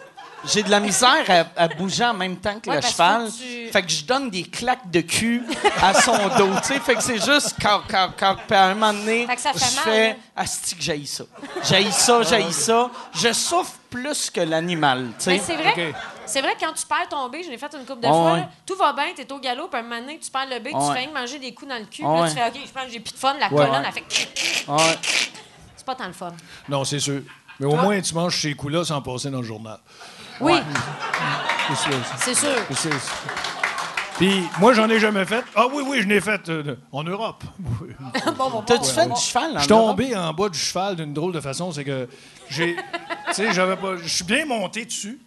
j'ai 0.46 0.62
de 0.62 0.70
la 0.70 0.80
misère 0.80 1.24
à, 1.56 1.62
à 1.64 1.68
bouger 1.68 2.04
en 2.04 2.14
même 2.14 2.36
temps 2.36 2.58
que 2.60 2.70
Ouais, 2.70 2.76
le 2.76 2.82
cheval. 2.82 3.26
que 3.26 3.30
tu- 3.66 3.72
Fait 3.72 3.82
que 3.82 3.88
je 3.90 4.04
donne 4.04 4.30
des 4.30 4.42
claques 4.44 4.90
de 4.90 5.00
cul 5.02 5.42
à 5.82 5.94
son 5.94 6.16
dos, 6.38 6.48
tu 6.62 6.68
sais. 6.74 6.80
Fait 6.80 6.94
que 6.94 7.02
c'est 7.02 7.18
juste 7.24 7.56
quand, 7.60 7.82
quand, 7.88 8.10
quand, 8.18 8.36
puis 8.46 8.56
à 8.56 8.66
un 8.66 8.74
moment 8.74 8.92
donné, 8.92 9.26
Fait 9.26 9.52
je 9.54 9.64
fais. 9.80 10.16
Asti 10.36 10.76
que 10.76 10.82
j'haïs 10.82 11.06
ça? 11.06 11.24
J'haïs 11.64 11.92
ça, 11.92 12.22
j'haïs 12.22 12.52
ça. 12.52 12.90
Je 13.14 13.32
souffre 13.32 13.72
plus 13.90 14.30
que 14.30 14.40
l'animal, 14.40 15.08
tu 15.18 15.24
sais. 15.24 15.30
Mais 15.32 15.38
c'est 15.44 15.56
vrai, 15.56 15.94
c'est 16.26 16.40
vrai 16.40 16.54
que 16.54 16.60
quand 16.64 16.72
tu 16.72 16.86
perds 16.86 17.08
ton 17.10 17.28
B, 17.28 17.36
je 17.44 17.50
l'ai 17.50 17.58
fait 17.58 17.74
une 17.74 17.84
couple 17.84 18.00
de 18.02 18.06
fois, 18.06 18.32
ouais. 18.34 18.40
là, 18.40 18.48
tout 18.64 18.76
va 18.76 18.92
bien, 18.92 19.06
t'es 19.16 19.30
au 19.32 19.38
galop, 19.40 19.66
puis 19.68 19.80
un 19.80 19.82
moment 19.82 20.00
donné, 20.00 20.18
tu 20.22 20.30
perds 20.30 20.46
le 20.48 20.60
B, 20.60 20.68
tu 20.68 20.76
Ouais. 20.76 20.86
fais 20.94 20.98
rien 21.00 21.08
que 21.08 21.14
manger 21.18 21.38
des 21.40 21.52
coups 21.52 21.68
dans 21.70 21.78
le 21.78 21.84
cul, 21.86 21.90
puis 21.96 22.04
là, 22.04 22.22
ouais. 22.22 22.28
tu 22.28 22.34
fais 22.36 22.46
OK, 22.46 22.54
je 22.66 22.70
pense 22.72 22.84
que 22.84 22.90
j'ai 22.92 23.00
plus 23.00 23.12
de 23.12 23.18
fun, 23.18 23.34
la 23.38 23.48
Ouais. 23.48 23.56
colonne, 23.66 23.82
Ouais. 23.82 23.88
elle 23.88 23.92
fait. 23.92 24.66
Ouais. 24.68 24.98
C'est 25.76 25.84
pas 25.86 25.94
tant 25.96 26.06
le 26.06 26.12
fun. 26.12 26.32
Non, 26.68 26.84
c'est 26.84 27.00
sûr. 27.00 27.20
Mais 27.58 27.66
au 27.66 27.74
moins, 27.76 28.00
tu 28.00 28.14
manges 28.14 28.40
ces 28.40 28.54
coups-là 28.54 28.84
sans 28.84 29.02
passer 29.02 29.28
dans 29.28 29.40
le 29.40 29.46
journal. 29.46 29.78
Oui, 30.40 30.54
C'est 32.18 32.34
sûr. 32.34 32.54
c'est 32.74 32.90
Puis 34.16 34.42
moi, 34.58 34.72
j'en 34.72 34.88
ai 34.88 34.98
jamais 34.98 35.24
fait. 35.24 35.44
Ah 35.54 35.66
oui, 35.72 35.84
oui, 35.86 36.02
je 36.02 36.08
l'ai 36.08 36.20
fait 36.20 36.48
euh, 36.48 36.76
en 36.92 37.04
Europe. 37.04 37.44
T'as-tu 38.66 38.90
fait 38.90 39.08
du 39.08 39.20
cheval 39.20 39.52
Je 39.54 39.58
suis 39.60 39.68
tombé 39.68 40.16
en 40.16 40.32
bas 40.32 40.48
du 40.48 40.58
cheval 40.58 40.96
d'une 40.96 41.12
drôle 41.12 41.32
de 41.32 41.40
façon. 41.40 41.72
C'est 41.72 41.84
que 41.84 42.08
j'ai. 42.48 42.76
tu 43.28 43.34
sais, 43.34 43.52
j'avais 43.52 43.76
pas. 43.76 43.96
Je 43.96 44.08
suis 44.08 44.24
bien 44.24 44.46
monté 44.46 44.84
dessus. 44.84 45.20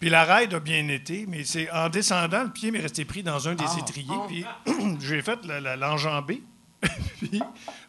Puis 0.00 0.10
la 0.10 0.24
raide 0.24 0.52
a 0.52 0.60
bien 0.60 0.86
été, 0.88 1.24
mais 1.26 1.44
c'est 1.44 1.70
en 1.70 1.88
descendant, 1.88 2.42
le 2.42 2.50
pied 2.50 2.70
m'est 2.70 2.80
resté 2.80 3.04
pris 3.04 3.22
dans 3.22 3.48
un 3.48 3.54
des 3.54 3.78
étriers. 3.78 4.18
Puis 4.28 4.44
j'ai 5.00 5.22
fait 5.22 5.38
l'enjambée. 5.78 6.42
puis 7.18 7.40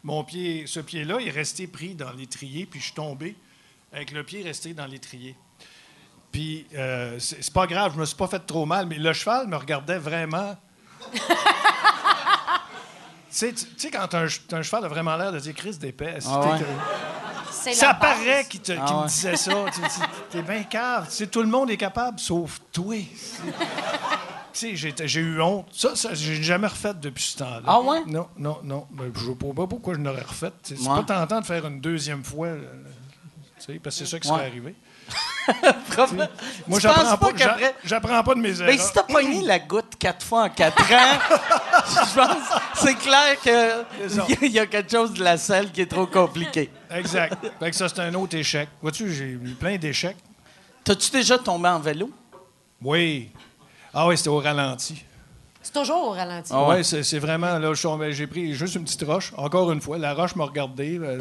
mon 0.03 0.23
pied, 0.23 0.65
ce 0.67 0.79
pied-là 0.79 1.19
est 1.19 1.31
resté 1.31 1.67
pris 1.67 1.95
dans 1.95 2.11
l'étrier, 2.11 2.65
puis 2.65 2.79
je 2.79 2.85
suis 2.85 2.93
tombé 2.93 3.35
avec 3.91 4.11
le 4.11 4.23
pied 4.23 4.43
resté 4.43 4.73
dans 4.73 4.85
l'étrier. 4.85 5.35
Puis 6.35 6.67
euh, 6.75 7.15
c'est 7.17 7.53
pas 7.53 7.65
grave, 7.65 7.93
je 7.95 7.99
me 8.01 8.03
suis 8.05 8.17
pas 8.17 8.27
fait 8.27 8.45
trop 8.45 8.65
mal, 8.65 8.87
mais 8.87 8.97
le 8.97 9.13
cheval 9.13 9.47
me 9.47 9.55
regardait 9.55 9.97
vraiment. 9.97 10.57
tu 11.13 11.19
sais, 13.29 13.53
sais, 13.77 13.89
quand 13.89 14.13
un, 14.13 14.27
ch- 14.27 14.41
un 14.51 14.61
cheval 14.61 14.83
a 14.83 14.87
vraiment 14.89 15.15
l'air 15.15 15.31
de 15.31 15.39
dire 15.39 15.53
Chris 15.55 15.77
d'épais, 15.77 16.17
Ah 16.27 16.39
ouais. 16.41 17.73
Ça 17.73 17.93
paraît 17.93 18.45
qu'il 18.49 18.59
te- 18.59 18.73
Ah 18.77 18.97
ouais. 18.97 19.03
me 19.03 19.07
disait 19.07 19.37
ça. 19.37 19.53
T'es 20.29 20.41
bien 20.41 20.63
cave. 20.63 21.05
Tu 21.09 21.15
sais, 21.15 21.27
tout 21.27 21.41
le 21.41 21.47
monde 21.47 21.69
est 21.71 21.77
capable, 21.77 22.19
sauf 22.19 22.59
toi. 22.73 22.95
Tu 24.53 24.77
sais, 24.77 25.07
j'ai 25.07 25.21
eu 25.21 25.41
honte. 25.41 25.67
Ça, 25.71 25.95
ça 25.95 26.13
j'ai 26.13 26.43
jamais 26.43 26.67
refait 26.67 26.93
depuis 26.95 27.23
ce 27.23 27.37
temps-là. 27.37 27.61
Ah 27.65 27.79
ouais? 27.79 28.03
Non, 28.07 28.27
non, 28.37 28.59
non. 28.61 28.87
Ben, 28.91 29.09
je 29.15 29.19
vois 29.31 29.53
pas 29.55 29.67
pourquoi 29.67 29.93
je 29.93 29.99
n'aurais 29.99 30.21
refait. 30.21 30.51
Sais, 30.63 30.75
C'est 30.75 30.87
Ouais. 30.89 30.95
pas 31.01 31.03
tentant 31.03 31.39
de 31.39 31.45
faire 31.45 31.65
une 31.65 31.79
deuxième 31.79 32.25
fois. 32.25 32.47
euh, 32.47 32.83
tu 33.59 33.65
sais, 33.73 33.79
parce 33.79 33.97
que 33.97 34.03
c'est 34.05 34.11
ça 34.11 34.19
qui 34.19 34.27
Ouais. 34.29 34.33
serait 34.35 34.47
arrivé. 34.47 34.75
Moi, 36.67 36.79
j'apprends 36.79 37.01
pense 37.01 37.09
pas, 37.11 37.17
pas 37.17 37.33
qu'après. 37.33 37.61
j'a- 37.61 37.73
j'apprends 37.83 38.23
pas 38.23 38.35
de 38.35 38.39
mes 38.39 38.59
erreurs. 38.61 38.67
Ben, 38.75 38.79
si 38.79 38.93
t'as 38.93 39.03
pogné 39.03 39.41
la 39.41 39.59
goutte 39.59 39.93
quatre 39.99 40.25
fois 40.25 40.43
en 40.43 40.49
quatre 40.49 40.81
ans, 40.81 41.19
je 41.87 42.15
pense 42.15 42.59
c'est 42.75 42.95
clair 42.95 43.39
qu'il 44.39 44.51
y 44.51 44.59
a 44.59 44.65
quelque 44.65 44.91
chose 44.91 45.13
de 45.13 45.23
la 45.23 45.37
selle 45.37 45.71
qui 45.71 45.81
est 45.81 45.91
trop 45.91 46.07
compliqué. 46.07 46.69
Exact. 46.91 47.37
Fait 47.59 47.69
que 47.69 47.75
ça, 47.75 47.89
c'est 47.89 47.99
un 47.99 48.13
autre 48.15 48.35
échec. 48.35 48.69
Vois-tu, 48.81 49.13
j'ai 49.13 49.25
eu 49.25 49.55
plein 49.59 49.77
d'échecs. 49.77 50.17
T'as-tu 50.83 51.11
déjà 51.11 51.37
tombé 51.37 51.69
en 51.69 51.79
vélo? 51.79 52.09
Oui. 52.81 53.31
Ah 53.93 54.07
oui, 54.07 54.17
c'était 54.17 54.29
au 54.29 54.39
ralenti. 54.39 55.03
C'est 55.61 55.73
toujours 55.73 56.09
au 56.09 56.11
ralenti. 56.11 56.51
Ah 56.53 56.67
ouais, 56.67 56.83
ouais. 56.83 56.83
c'est 57.03 57.17
vraiment. 57.19 57.57
Là, 57.57 57.71
j'ai 58.11 58.27
pris 58.27 58.53
juste 58.53 58.75
une 58.75 58.83
petite 58.83 59.01
roche. 59.03 59.33
Encore 59.35 59.71
une 59.71 59.81
fois, 59.81 59.97
la 59.97 60.13
roche 60.13 60.35
m'a 60.35 60.43
regardé. 60.45 60.99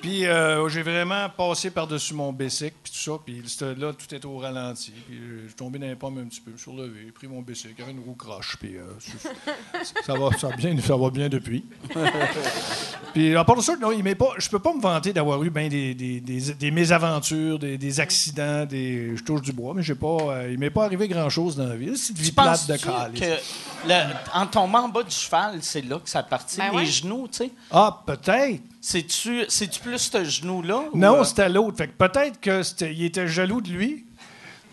puis 0.00 0.26
euh, 0.26 0.68
j'ai 0.68 0.82
vraiment 0.82 1.28
passé 1.28 1.70
par-dessus 1.70 2.14
mon 2.14 2.32
bicycle, 2.32 2.74
puis 2.82 2.92
tout 2.92 2.98
ça. 2.98 3.12
Puis 3.24 3.42
là, 3.78 3.92
tout 3.92 4.14
était 4.14 4.26
au 4.26 4.38
ralenti. 4.38 4.92
Puis 5.06 5.16
euh, 5.18 5.40
je 5.42 5.46
suis 5.48 5.56
tombé 5.56 5.78
dans 5.78 5.86
les 5.86 5.96
pommes 5.96 6.18
un 6.18 6.24
petit 6.26 6.40
peu, 6.40 6.52
surlevé, 6.56 7.02
j'ai 7.06 7.12
pris 7.12 7.26
mon 7.28 7.40
y 7.40 7.82
avait 7.82 7.92
une 7.92 8.00
roue 8.04 8.14
croche. 8.14 8.56
Puis 8.58 8.76
euh, 8.76 8.84
ça, 10.06 10.14
va, 10.14 10.30
ça, 10.38 10.48
va 10.48 10.56
bien, 10.56 10.76
ça 10.80 10.96
va 10.96 11.10
bien 11.10 11.28
depuis. 11.28 11.64
puis 13.12 13.34
à 13.36 13.44
part 13.44 13.56
de 13.56 13.60
ça, 13.62 13.76
non, 13.76 13.92
il 13.92 14.02
m'est 14.02 14.14
pas, 14.14 14.30
je 14.38 14.48
peux 14.48 14.58
pas 14.58 14.74
me 14.74 14.80
vanter 14.80 15.12
d'avoir 15.12 15.42
eu 15.42 15.50
ben 15.50 15.68
des, 15.68 15.94
des, 15.94 16.20
des, 16.20 16.52
des 16.54 16.70
mésaventures, 16.70 17.58
des, 17.58 17.76
des 17.78 18.00
accidents, 18.00 18.64
des, 18.66 19.16
je 19.16 19.22
touche 19.24 19.42
du 19.42 19.52
bois, 19.52 19.74
mais 19.74 19.82
j'ai 19.82 19.94
pas, 19.94 20.06
euh, 20.20 20.48
il 20.52 20.58
m'est 20.58 20.70
pas 20.70 20.84
arrivé 20.84 21.08
grand-chose 21.08 21.56
dans 21.56 21.66
la 21.66 21.76
vie. 21.76 21.96
C'est 21.96 22.12
une 22.12 22.18
vie 22.20 22.28
Tu 22.28 22.34
plate 22.34 22.66
de 22.68 22.76
que 22.76 22.82
calice. 23.18 23.54
le- 23.86 24.38
en 24.38 24.46
tombant 24.46 24.80
en 24.84 24.88
bas 24.88 25.02
du 25.02 25.14
cheval, 25.14 25.58
c'est 25.62 25.82
là 25.82 25.98
que 25.98 26.08
ça 26.08 26.22
partit, 26.22 26.58
Ben 26.58 26.70
les 26.70 26.76
ouais. 26.76 26.86
genoux, 26.86 27.28
tu 27.30 27.38
sais? 27.38 27.50
Ah, 27.70 28.02
peut-être. 28.06 28.62
C'est-tu 28.80 29.44
c'est-tu 29.48 29.80
plus 29.80 29.98
ce 29.98 30.24
genou-là? 30.24 30.84
ou, 30.92 30.96
Non, 30.98 31.20
euh, 31.20 31.24
c'était 31.24 31.48
l'autre. 31.48 31.76
Fait 31.76 31.88
que 31.88 31.92
peut-être 31.92 32.40
que 32.40 32.62
c'était- 32.62 32.92
il 32.94 33.04
était 33.04 33.28
jaloux 33.28 33.60
de 33.60 33.68
lui. 33.68 34.06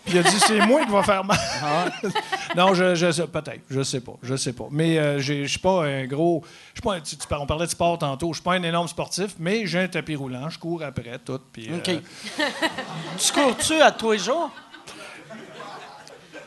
Puis 0.04 0.14
il 0.16 0.20
a 0.20 0.22
dit, 0.22 0.40
c'est 0.40 0.64
moi 0.64 0.82
qui 0.86 0.90
va 0.90 1.02
faire 1.02 1.22
mal. 1.22 1.36
Ah. 1.62 1.84
non, 2.56 2.72
je, 2.72 2.94
je 2.94 3.12
sais, 3.12 3.26
peut-être. 3.26 3.60
Je 3.68 3.82
sais 3.82 4.00
pas. 4.00 4.14
Je 4.22 4.36
sais 4.36 4.54
pas. 4.54 4.66
Mais 4.70 4.98
euh, 4.98 5.18
je 5.20 5.44
suis 5.44 5.58
pas 5.58 5.84
un 5.84 6.06
gros. 6.06 6.42
Je 6.72 6.80
suis 6.80 6.82
pas 6.82 6.94
un- 6.94 7.00
tu- 7.00 7.16
tu 7.18 7.26
par- 7.26 7.42
on 7.42 7.46
parlait 7.46 7.66
de 7.66 7.70
sport 7.70 7.98
tantôt. 7.98 8.28
Je 8.32 8.36
suis 8.38 8.42
pas 8.42 8.54
un 8.54 8.62
énorme 8.62 8.88
sportif, 8.88 9.34
mais 9.38 9.66
j'ai 9.66 9.80
un 9.80 9.88
tapis 9.88 10.16
roulant. 10.16 10.48
Je 10.48 10.58
cours 10.58 10.82
après, 10.82 11.18
tout. 11.22 11.38
Puis, 11.52 11.68
euh, 11.70 11.76
OK. 11.76 11.90
tu 13.18 13.32
cours-tu 13.34 13.74
à 13.82 13.90
tous 13.92 14.12
les 14.12 14.18
jours? 14.18 14.50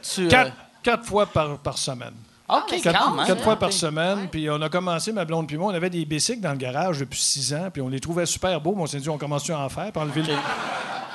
Tu, 0.01 0.26
euh, 0.26 0.30
quatre, 0.30 0.53
quatre 0.82 1.05
fois 1.05 1.28
par, 1.28 1.59
par 1.59 1.78
semaine. 1.78 2.16
OK, 2.52 2.82
Quatre, 2.82 2.99
quand 2.99 3.16
même. 3.16 3.26
quatre 3.26 3.43
fois 3.43 3.56
par 3.56 3.72
semaine. 3.72 4.28
Puis 4.32 4.49
on 4.49 4.62
a 4.62 4.70
commencé, 4.70 5.12
ma 5.12 5.24
blonde 5.26 5.47
puis 5.47 5.58
moi, 5.58 5.72
on 5.72 5.76
avait 5.76 5.89
des 5.89 6.04
bicycles 6.06 6.41
dans 6.41 6.52
le 6.52 6.58
garage 6.58 6.99
depuis 6.99 7.20
six 7.20 7.54
ans. 7.54 7.70
Puis 7.72 7.82
on 7.82 7.88
les 7.89 7.99
trouvait 7.99 8.26
super 8.26 8.60
beaux. 8.60 8.76
mais 8.76 8.82
on 8.84 8.88
s'est 8.88 8.99
dit, 8.99 9.10
on 9.10 9.18
commence 9.18 9.49
à 9.49 9.60
en 9.60 9.70
faire, 9.70 9.91
puis 9.91 10.02
enlever, 10.02 10.24
le, 10.24 10.34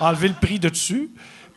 enlever 0.01 0.29
le 0.29 0.35
prix 0.35 0.59
de 0.59 0.69
dessus. 0.69 1.11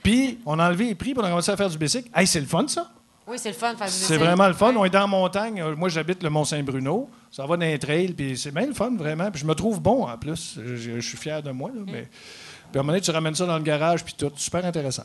Puis 0.04 0.40
on 0.46 0.60
a 0.60 0.68
enlevé 0.68 0.86
les 0.86 0.96
prix, 0.96 1.14
puis 1.14 1.22
on 1.22 1.26
a 1.26 1.30
commencé 1.30 1.52
à 1.52 1.58
faire 1.58 1.70
du 1.70 1.78
bicycle. 1.78 2.10
Hey, 2.16 2.26
c'est 2.28 2.40
le 2.40 2.46
fun, 2.46 2.66
ça? 2.68 2.90
Oui, 3.28 3.38
c'est 3.38 3.50
le 3.50 3.56
fun 3.56 3.74
de 3.74 3.78
faire 3.78 3.88
du 3.88 3.94
C'est 3.94 4.18
vraiment 4.18 4.48
le 4.48 4.54
fun. 4.54 4.74
On 4.76 4.84
est 4.86 4.90
dans 4.90 5.02
la 5.02 5.08
montagne. 5.08 5.62
Euh, 5.62 5.76
Moi, 5.76 5.90
j'habite 5.90 6.24
le 6.24 6.30
Mont-Saint-Bruno. 6.32 7.10
Ça 7.32 7.46
va 7.46 7.58
dans 7.58 7.66
les 7.66 7.78
trails, 7.78 8.14
puis 8.14 8.36
c'est 8.38 8.52
bien 8.52 8.66
le 8.66 8.74
fun, 8.74 8.92
vraiment. 8.98 9.30
Puis 9.30 9.42
je 9.42 9.46
me 9.46 9.54
trouve 9.54 9.80
bon, 9.80 10.08
en 10.08 10.18
plus. 10.18 10.58
Je, 10.66 10.76
je- 10.76 11.00
je 11.00 11.08
suis 11.08 11.18
fier 11.18 11.44
de 11.44 11.52
moi, 11.52 11.70
là, 11.74 11.82
mais... 11.86 12.08
Puis 12.72 12.78
à 12.78 12.82
un 12.82 12.84
moment 12.84 12.94
donné, 12.94 13.02
tu 13.02 13.12
ramènes 13.12 13.36
ça 13.36 13.46
dans 13.46 13.58
le 13.58 13.64
garage, 13.64 14.04
puis 14.04 14.14
tout. 14.18 14.32
Super 14.36 14.64
intéressant. 14.66 15.04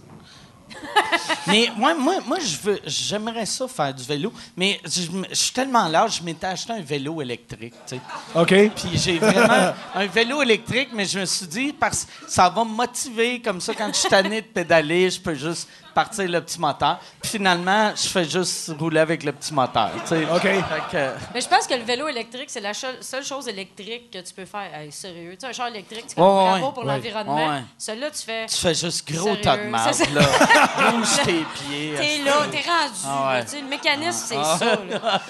Mais 1.47 1.69
moi, 1.77 1.95
moi, 1.95 2.17
moi 2.27 2.39
je 2.41 2.57
veux, 2.57 2.81
j'aimerais 2.87 3.47
ça 3.47 3.69
faire 3.69 3.93
du 3.95 4.03
vélo, 4.05 4.33
mais 4.57 4.81
je, 4.85 5.03
suis 5.33 5.53
tellement 5.53 5.87
large, 5.89 6.19
je 6.19 6.23
m'étais 6.23 6.47
acheté 6.47 6.73
un 6.73 6.81
vélo 6.81 7.21
électrique, 7.21 7.75
tu 7.87 7.97
sais. 7.97 8.01
OK? 8.35 8.73
Puis 8.75 8.99
j'ai 8.99 9.19
vraiment 9.19 9.75
un 9.95 10.07
vélo 10.07 10.43
électrique, 10.43 10.89
mais 10.93 11.05
je 11.05 11.21
me 11.21 11.25
suis 11.25 11.47
dit, 11.47 11.73
parce 11.73 12.07
ça 12.27 12.49
va 12.49 12.65
me 12.65 12.71
motiver 12.71 13.41
comme 13.41 13.61
ça, 13.61 13.75
quand 13.75 13.89
je 13.89 13.99
suis 14.01 14.09
tanné 14.09 14.41
de 14.43 14.47
pédaler, 14.47 15.11
je 15.11 15.21
peux 15.21 15.35
juste 15.35 15.69
partir 15.95 16.29
le 16.29 16.41
petit 16.41 16.61
moteur. 16.61 16.99
Puis 17.23 17.31
finalement, 17.33 17.93
je 17.95 18.09
fais 18.09 18.25
juste 18.25 18.73
rouler 18.79 19.01
avec 19.01 19.23
le 19.23 19.33
petit 19.33 19.55
moteur, 19.55 19.91
tu 20.03 20.09
sais. 20.09 20.25
OK. 20.25 20.43
Que, 20.91 21.11
Mais 21.33 21.41
je 21.41 21.49
pense 21.49 21.67
que 21.67 21.75
le 21.75 21.83
vélo 21.85 22.09
électrique, 22.09 22.47
c'est 22.49 22.61
la 22.61 22.75
seule, 22.75 22.97
seule 23.01 23.25
chose 23.25 23.49
électrique 23.49 24.11
que 24.11 24.19
tu 24.19 24.35
peux 24.35 24.45
faire. 24.45 24.69
Hey, 24.75 24.91
sérieux? 24.93 25.33
Tu 25.33 25.41
sais, 25.41 25.47
un 25.47 25.53
char 25.53 25.69
électrique, 25.69 26.05
ouais, 26.09 26.15
bravo 26.17 26.67
ouais. 26.67 26.73
pour 26.73 26.85
Ouais. 26.85 26.93
l'environnement. 26.95 27.63
Celui-là, 27.79 28.11
tu 28.11 28.23
fais. 28.23 28.47
tu 28.47 28.57
fais 28.57 28.75
juste 28.75 29.11
gros 29.13 29.37
tas 29.37 29.57
de 29.57 29.69
marde, 29.69 29.95
là. 30.13 30.23
Bouge 30.91 31.17
tes 31.25 31.45
pieds. 31.55 31.95
T'es 31.97 32.19
là, 32.25 32.33
t'es 32.51 32.59
rendu. 32.59 33.01
Ah 33.07 33.29
ouais. 33.29 33.35
là, 33.39 33.43
tu 33.45 33.51
sais, 33.51 33.61
le 33.61 33.69
mécanisme, 33.69 34.25
c'est 34.27 34.37
Ah. 34.39 34.57
ça. 34.59 34.65
Là. 34.65 35.21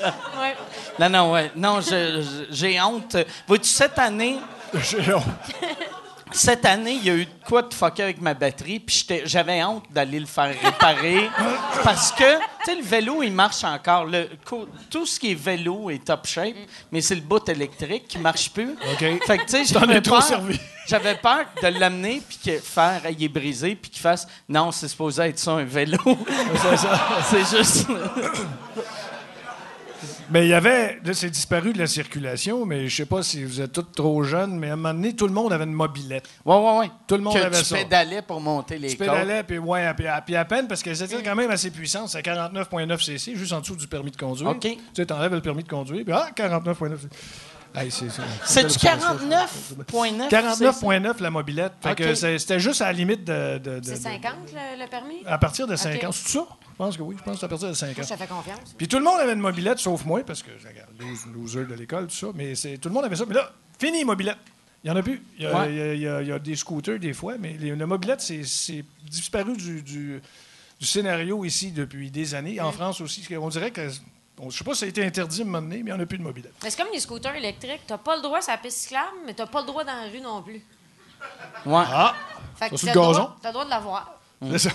Ouais. 0.40 0.56
Non, 0.98 1.08
non, 1.10 1.32
ouais. 1.32 1.50
Non, 1.56 1.80
j'ai 2.50 2.80
honte. 2.80 3.16
Vois-tu, 3.48 3.68
cette 3.68 3.98
année, 3.98 4.38
J'ai 4.82 5.14
honte. 5.14 5.24
cette 6.34 6.64
année, 6.64 6.94
il 6.94 7.04
y 7.04 7.10
a 7.10 7.14
eu 7.14 7.24
de 7.24 7.30
quoi 7.46 7.62
de 7.62 7.72
fucker 7.72 8.02
avec 8.02 8.20
ma 8.20 8.34
batterie, 8.34 8.80
puis 8.80 9.06
j'avais 9.24 9.62
honte 9.62 9.84
d'aller 9.90 10.18
le 10.18 10.26
faire 10.26 10.54
réparer. 10.60 11.30
parce 11.84 12.10
que, 12.12 12.38
tu 12.38 12.64
sais, 12.64 12.74
le 12.74 12.82
vélo, 12.82 13.22
il 13.22 13.32
marche 13.32 13.62
encore. 13.62 14.04
Le, 14.04 14.28
tout 14.90 15.06
ce 15.06 15.20
qui 15.20 15.30
est 15.30 15.34
vélo 15.34 15.90
est 15.90 16.04
top 16.04 16.26
shape, 16.26 16.56
mais 16.90 17.00
c'est 17.00 17.14
le 17.14 17.20
bout 17.20 17.48
électrique 17.48 18.08
qui 18.08 18.18
marche 18.18 18.50
plus. 18.50 18.72
OK. 18.72 18.98
Fait 18.98 19.38
que, 19.38 19.44
tu 19.44 19.48
sais, 19.48 19.64
j'avais 19.64 20.00
peur- 20.00 20.22
servi. 20.22 20.58
J'avais 20.86 21.14
peur 21.14 21.44
de 21.62 21.68
l'amener, 21.68 22.20
puis 22.28 22.38
que 22.44 22.58
faire, 22.58 23.00
il 23.08 23.22
est 23.22 23.28
brisé, 23.28 23.74
puis 23.74 23.90
qu'il 23.90 24.02
fasse, 24.02 24.26
non, 24.48 24.70
c'est 24.70 24.88
supposé 24.88 25.22
être 25.22 25.38
ça, 25.38 25.52
un 25.52 25.64
vélo. 25.64 25.98
C'est 26.62 26.76
ça. 26.76 27.08
c'est 27.30 27.56
juste. 27.56 27.86
Mais 30.30 30.46
il 30.46 30.48
y 30.48 30.54
avait, 30.54 30.98
là, 31.04 31.12
c'est 31.12 31.30
disparu 31.30 31.72
de 31.72 31.78
la 31.78 31.86
circulation, 31.86 32.64
mais 32.64 32.88
je 32.88 32.96
sais 32.96 33.06
pas 33.06 33.22
si 33.22 33.44
vous 33.44 33.60
êtes 33.60 33.72
tous 33.72 33.82
trop 33.82 34.22
jeunes, 34.22 34.58
mais 34.58 34.70
à 34.70 34.72
un 34.72 34.76
moment 34.76 34.94
donné, 34.94 35.14
tout 35.14 35.26
le 35.26 35.32
monde 35.34 35.52
avait 35.52 35.64
une 35.64 35.72
mobilette. 35.72 36.28
Ouais, 36.44 36.56
ouais, 36.56 36.78
ouais. 36.78 36.90
Tout 37.06 37.16
le 37.16 37.22
monde 37.22 37.34
que 37.34 37.40
avait 37.40 37.58
tu 37.58 37.64
ça. 37.64 37.76
pédalais 37.76 38.22
pour 38.22 38.40
monter 38.40 38.78
les 38.78 38.88
Tu 38.88 38.96
côtes. 38.96 39.06
pédalais, 39.08 39.42
puis 39.42 39.58
ouais, 39.58 39.92
puis 39.94 40.06
à, 40.06 40.20
puis 40.22 40.34
à 40.36 40.44
peine, 40.44 40.66
parce 40.66 40.82
que 40.82 40.94
c'était 40.94 41.22
quand 41.22 41.34
même 41.34 41.50
assez 41.50 41.70
puissant. 41.70 42.06
C'est 42.06 42.22
49,9 42.22 42.98
cc, 43.04 43.36
juste 43.36 43.52
en 43.52 43.60
dessous 43.60 43.76
du 43.76 43.86
permis 43.86 44.10
de 44.10 44.16
conduire. 44.16 44.48
OK. 44.50 44.60
Tu 44.60 44.78
sais, 44.94 45.06
t'enlèves 45.06 45.34
le 45.34 45.40
permis 45.42 45.62
de 45.62 45.68
conduire, 45.68 46.04
puis 46.04 46.14
ah, 46.14 46.28
49,9 46.34 46.96
cc. 46.96 47.08
Hey, 47.76 47.90
c'est 47.90 48.08
c'est- 48.08 48.86
49,9? 48.86 50.28
49,9 50.30 51.20
la 51.20 51.30
mobilette. 51.30 51.72
Fait 51.82 51.90
OK. 51.90 51.96
que 51.96 52.14
c'est- 52.14 52.38
c'était 52.38 52.60
juste 52.60 52.80
à 52.80 52.86
la 52.86 52.92
limite 52.92 53.24
de. 53.24 53.58
de- 53.58 53.80
de- 53.80 53.84
C'est 53.84 53.94
de- 53.94 53.98
50 53.98 54.32
le, 54.54 54.82
le 54.84 54.88
permis? 54.88 55.16
À 55.26 55.38
partir 55.38 55.66
de 55.66 55.74
50. 55.74 56.04
OK. 56.10 56.14
C'est 56.14 56.32
ça? 56.38 56.46
Je 56.74 56.78
pense 56.78 56.96
que 56.96 57.02
oui. 57.02 57.14
Je 57.18 57.22
pense 57.22 57.34
que 57.34 57.40
c'est 57.40 57.46
à 57.46 57.48
partir 57.48 57.68
de 57.68 57.74
50. 57.74 57.96
Moi, 57.96 58.04
je 58.06 58.12
te 58.14 58.18
fais 58.18 58.26
confiance. 58.26 58.74
Puis 58.76 58.88
tout 58.88 58.98
le 58.98 59.04
monde 59.04 59.20
avait 59.20 59.32
une 59.32 59.38
mobilette, 59.40 59.78
sauf 59.78 60.04
moi, 60.04 60.22
parce 60.26 60.42
que, 60.42 60.50
regarde, 60.50 60.90
lose- 60.98 61.26
loser 61.32 61.64
de 61.66 61.74
l'école, 61.74 62.08
tout 62.08 62.14
ça. 62.16 62.26
Mais 62.34 62.54
c'est, 62.56 62.78
tout 62.78 62.88
le 62.88 62.94
monde 62.94 63.04
avait 63.04 63.14
ça. 63.16 63.24
Mais 63.26 63.34
là, 63.34 63.52
fini, 63.78 64.04
mobilette. 64.04 64.38
Il 64.82 64.90
n'y 64.90 64.96
en 64.96 64.98
a 64.98 65.02
plus. 65.02 65.22
Il 65.38 65.44
y 65.44 65.46
a, 65.46 65.56
Ouais. 65.60 65.70
il 65.72 65.76
y 65.76 65.80
a- 65.80 65.94
il 65.94 66.00
y 66.00 66.08
a- 66.08 66.22
il 66.22 66.28
y 66.28 66.32
a 66.32 66.38
des 66.38 66.56
scooters, 66.56 66.98
des 66.98 67.12
fois, 67.14 67.36
mais 67.38 67.56
les, 67.58 67.74
la 67.74 67.86
mobilette, 67.86 68.20
c'est, 68.20 68.44
c'est 68.44 68.84
disparu 69.04 69.56
du, 69.56 69.82
du- 69.82 70.20
du 70.80 70.86
scénario 70.86 71.44
ici 71.44 71.70
depuis 71.72 72.10
des 72.10 72.34
années. 72.34 72.60
En 72.60 72.72
France 72.72 73.00
aussi. 73.00 73.24
On 73.36 73.48
dirait 73.48 73.70
que. 73.70 73.88
on- 74.40 74.50
je 74.50 74.58
sais 74.58 74.64
pas 74.64 74.74
si 74.74 74.80
ça 74.80 74.86
a 74.86 74.88
été 74.88 75.04
interdit 75.04 75.40
à 75.40 75.44
un 75.44 75.46
moment 75.46 75.62
donné, 75.62 75.76
mais 75.76 75.90
il 75.90 75.94
n'y 75.94 76.00
en 76.00 76.00
a 76.00 76.06
plus 76.06 76.18
de 76.18 76.22
mobilette. 76.24 76.52
Mais 76.62 76.68
c'est 76.70 76.82
comme 76.82 76.92
les 76.92 76.98
scooters 77.00 77.36
électriques. 77.36 77.82
T'as 77.86 77.98
pas 77.98 78.16
le 78.16 78.22
droit 78.22 78.42
sur 78.42 78.50
la 78.50 78.58
piste 78.58 78.78
cyclable, 78.78 79.12
mais 79.24 79.32
t'as 79.32 79.46
pas 79.46 79.60
le 79.60 79.66
droit 79.68 79.84
dans 79.84 79.94
la 79.94 80.10
rue 80.10 80.20
non 80.20 80.42
plus. 80.42 80.60
Ouais. 81.64 81.84
Ah! 81.86 82.14
Fait 82.56 82.68
que 82.68 82.74
le 82.74 82.86
le 82.88 82.92
droit- 82.92 83.36
t'as 83.40 83.48
le 83.48 83.52
droit 83.52 83.64
de 83.64 83.70
l'avoir. 83.70 84.13
C'est 84.52 84.58
ça. 84.58 84.70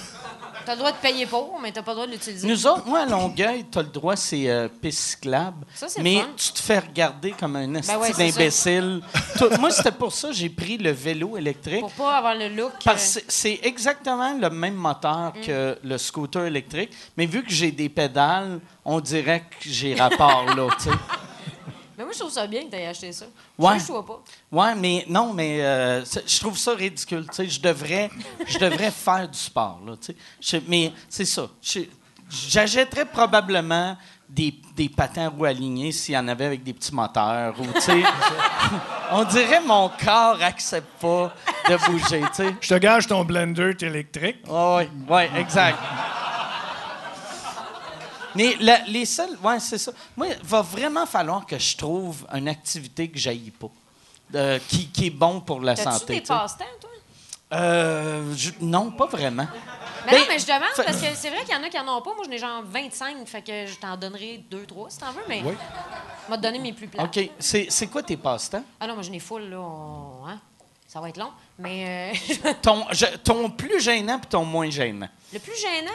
T'as 0.65 0.73
le 0.75 0.79
droit 0.79 0.91
de 0.91 0.97
payer 0.97 1.25
pour, 1.25 1.59
mais 1.59 1.71
t'as 1.71 1.81
pas 1.81 1.91
le 1.91 1.95
droit 1.95 2.05
de 2.07 2.11
l'utiliser. 2.11 2.47
Nous 2.47 2.67
autres, 2.67 2.85
moi, 2.85 2.99
à 2.99 3.05
Longueuil, 3.07 3.65
t'as 3.71 3.81
le 3.81 3.87
droit, 3.87 4.15
c'est 4.15 4.47
euh, 4.49 4.67
piste 4.67 4.99
cyclable. 4.99 5.65
Ça, 5.73 5.87
c'est 5.89 5.99
le 5.99 6.03
Mais 6.03 6.17
fun. 6.17 6.25
Ben 6.27 6.35
tu 6.35 6.51
te 6.51 6.59
fais 6.59 6.77
regarder 6.79 7.31
comme 7.31 7.55
un 7.55 7.73
esti 7.73 7.95
ouais, 7.95 8.11
c'est 8.13 8.29
d'imbécile. 8.31 9.01
Moi, 9.59 9.71
c'était 9.71 9.91
pour 9.93 10.13
ça 10.13 10.27
que 10.27 10.33
j'ai 10.35 10.49
pris 10.49 10.77
le 10.77 10.91
vélo 10.91 11.37
électrique. 11.37 11.79
Pour 11.79 11.91
pas 11.93 12.17
avoir 12.17 12.35
le 12.35 12.49
look. 12.49 12.71
Parce 12.85 13.17
euh, 13.17 13.21
que 13.21 13.25
c'est- 13.29 13.55
c'est 13.57 13.67
exactement 13.67 14.37
le 14.37 14.49
même 14.51 14.75
moteur 14.75 15.33
que 15.43 15.75
le 15.83 15.97
scooter 15.97 16.45
électrique. 16.45 16.91
Mais 17.17 17.25
vu 17.25 17.43
que 17.43 17.51
j'ai 17.51 17.71
des 17.71 17.89
pédales, 17.89 18.59
on 18.85 18.99
dirait 18.99 19.39
que 19.49 19.67
j'ai 19.69 19.95
rapport 19.95 20.45
là, 20.55 20.67
tu 20.77 20.83
sais. 20.83 20.95
Mais 21.99 22.05
moi, 22.05 22.13
je 22.13 22.19
trouve 22.19 22.31
ça 22.31 22.47
bien 22.47 22.63
que 22.63 22.69
t'aies 22.69 22.85
acheté 22.87 23.11
ça. 23.11 23.25
Ouais. 23.57 23.77
Je 23.77 23.83
vois 23.87 24.05
pas. 24.05 24.23
Ouais, 24.49 24.73
mais 24.73 25.03
non, 25.09 25.33
mais 25.33 25.61
euh, 25.61 26.05
je 26.05 26.39
trouve 26.39 26.57
ça 26.57 26.73
ridicule. 26.73 27.25
Tu 27.27 27.35
sais, 27.35 27.49
je 27.49 27.59
devrais, 27.59 28.09
je 28.47 28.57
devrais 28.57 28.89
faire 29.05 29.27
du 29.27 29.37
sport. 29.37 29.81
Là, 29.85 29.95
tu 29.99 30.61
mais 30.69 30.93
c'est 31.09 31.25
ça. 31.25 31.49
J'achèterais 32.29 33.03
probablement 33.03 33.97
des, 34.29 34.53
des 34.77 34.87
patins 34.87 35.25
à 35.25 35.29
roues 35.29 35.43
alignées 35.43 35.91
s'il 35.91 36.13
y 36.13 36.17
en 36.17 36.29
avait 36.29 36.45
avec 36.45 36.63
des 36.63 36.71
petits 36.71 36.95
moteurs. 36.95 37.59
Ou, 37.59 37.65
tu 37.73 37.81
sais, 37.81 38.01
on 39.11 39.25
dirait 39.25 39.59
mon 39.59 39.91
corps 40.01 40.41
accepte 40.41 41.01
pas 41.01 41.33
de 41.67 41.75
bouger. 41.85 42.21
Tu 42.21 42.27
sais. 42.31 42.55
Je 42.61 42.69
te 42.69 42.75
gage 42.75 43.07
ton 43.07 43.25
blender 43.25 43.75
électrique. 43.81 44.37
Oui, 44.47 44.83
ouais, 45.09 45.29
exact. 45.35 45.77
Mais 48.35 48.55
la- 48.59 48.83
les 48.85 49.05
seuls. 49.05 49.37
Ouais, 49.43 49.59
c'est 49.59 49.77
ça. 49.77 49.91
Moi, 50.17 50.27
il 50.27 50.37
va 50.43 50.61
vraiment 50.61 51.05
falloir 51.05 51.45
que 51.45 51.57
je 51.57 51.75
trouve 51.77 52.25
une 52.33 52.47
activité 52.47 53.09
que 53.09 53.17
j'aille 53.17 53.51
pas. 53.51 53.67
euh, 54.35 54.59
qui, 54.67 54.87
qui 54.89 55.07
est 55.07 55.09
bon 55.09 55.41
pour 55.41 55.59
la 55.59 55.75
santé. 55.75 56.13
des 56.13 56.19
tu 56.21 56.27
sais. 56.27 56.33
passe-temps, 56.33 56.65
toi? 56.79 56.89
Euh, 57.53 58.31
je- 58.35 58.51
non, 58.61 58.91
pas 58.91 59.07
vraiment. 59.07 59.47
Mais 60.05 60.11
Ben, 60.11 60.19
non, 60.19 60.25
mais 60.29 60.37
je 60.39 60.45
demande 60.45 60.61
parce 60.75 61.01
que 61.01 61.07
c'est 61.15 61.29
vrai 61.31 61.43
qu'il 61.45 61.53
y 61.55 61.57
en 61.57 61.63
a 61.63 61.69
qui 61.69 61.79
en 61.79 61.87
ont 61.97 62.01
pas. 62.03 62.13
Moi, 62.13 62.23
j'en 62.25 62.31
ai 62.31 62.37
genre 62.37 62.61
25, 62.63 63.27
fait 63.27 63.41
que 63.41 63.65
je 63.65 63.75
t'en 63.79 63.97
donnerai 63.97 64.43
2, 64.51 64.65
3 64.67 64.91
si 64.91 64.99
t'en 64.99 65.11
veux, 65.11 65.23
mais 65.27 65.41
Oui. 65.43 65.53
je 66.27 66.31
vais 66.31 66.37
te 66.37 66.41
donner 66.43 66.59
mes 66.59 66.73
plus 66.73 66.87
plats. 66.87 67.03
OK. 67.05 67.19
C'est 67.39 67.67
c'est 67.71 67.87
quoi 67.87 68.03
tes 68.03 68.17
passe-temps? 68.17 68.63
Ah 68.79 68.85
non, 68.85 68.93
moi, 68.93 69.01
j'en 69.03 69.13
ai 69.13 69.19
full, 69.19 69.49
là. 69.49 69.59
on- 69.59 70.27
hein? 70.27 70.39
Ça 70.87 71.01
va 71.01 71.09
être 71.09 71.17
long. 71.17 71.31
Mais 71.57 72.13
euh, 72.45 72.53
Ton, 72.61 72.85
je- 72.91 73.17
ton 73.23 73.49
plus 73.49 73.79
gênant 73.81 74.19
puis 74.19 74.29
ton 74.29 74.45
moins 74.45 74.69
gênant. 74.69 75.09
le 75.33 75.39
plus 75.39 75.55
gênant, 75.59 75.91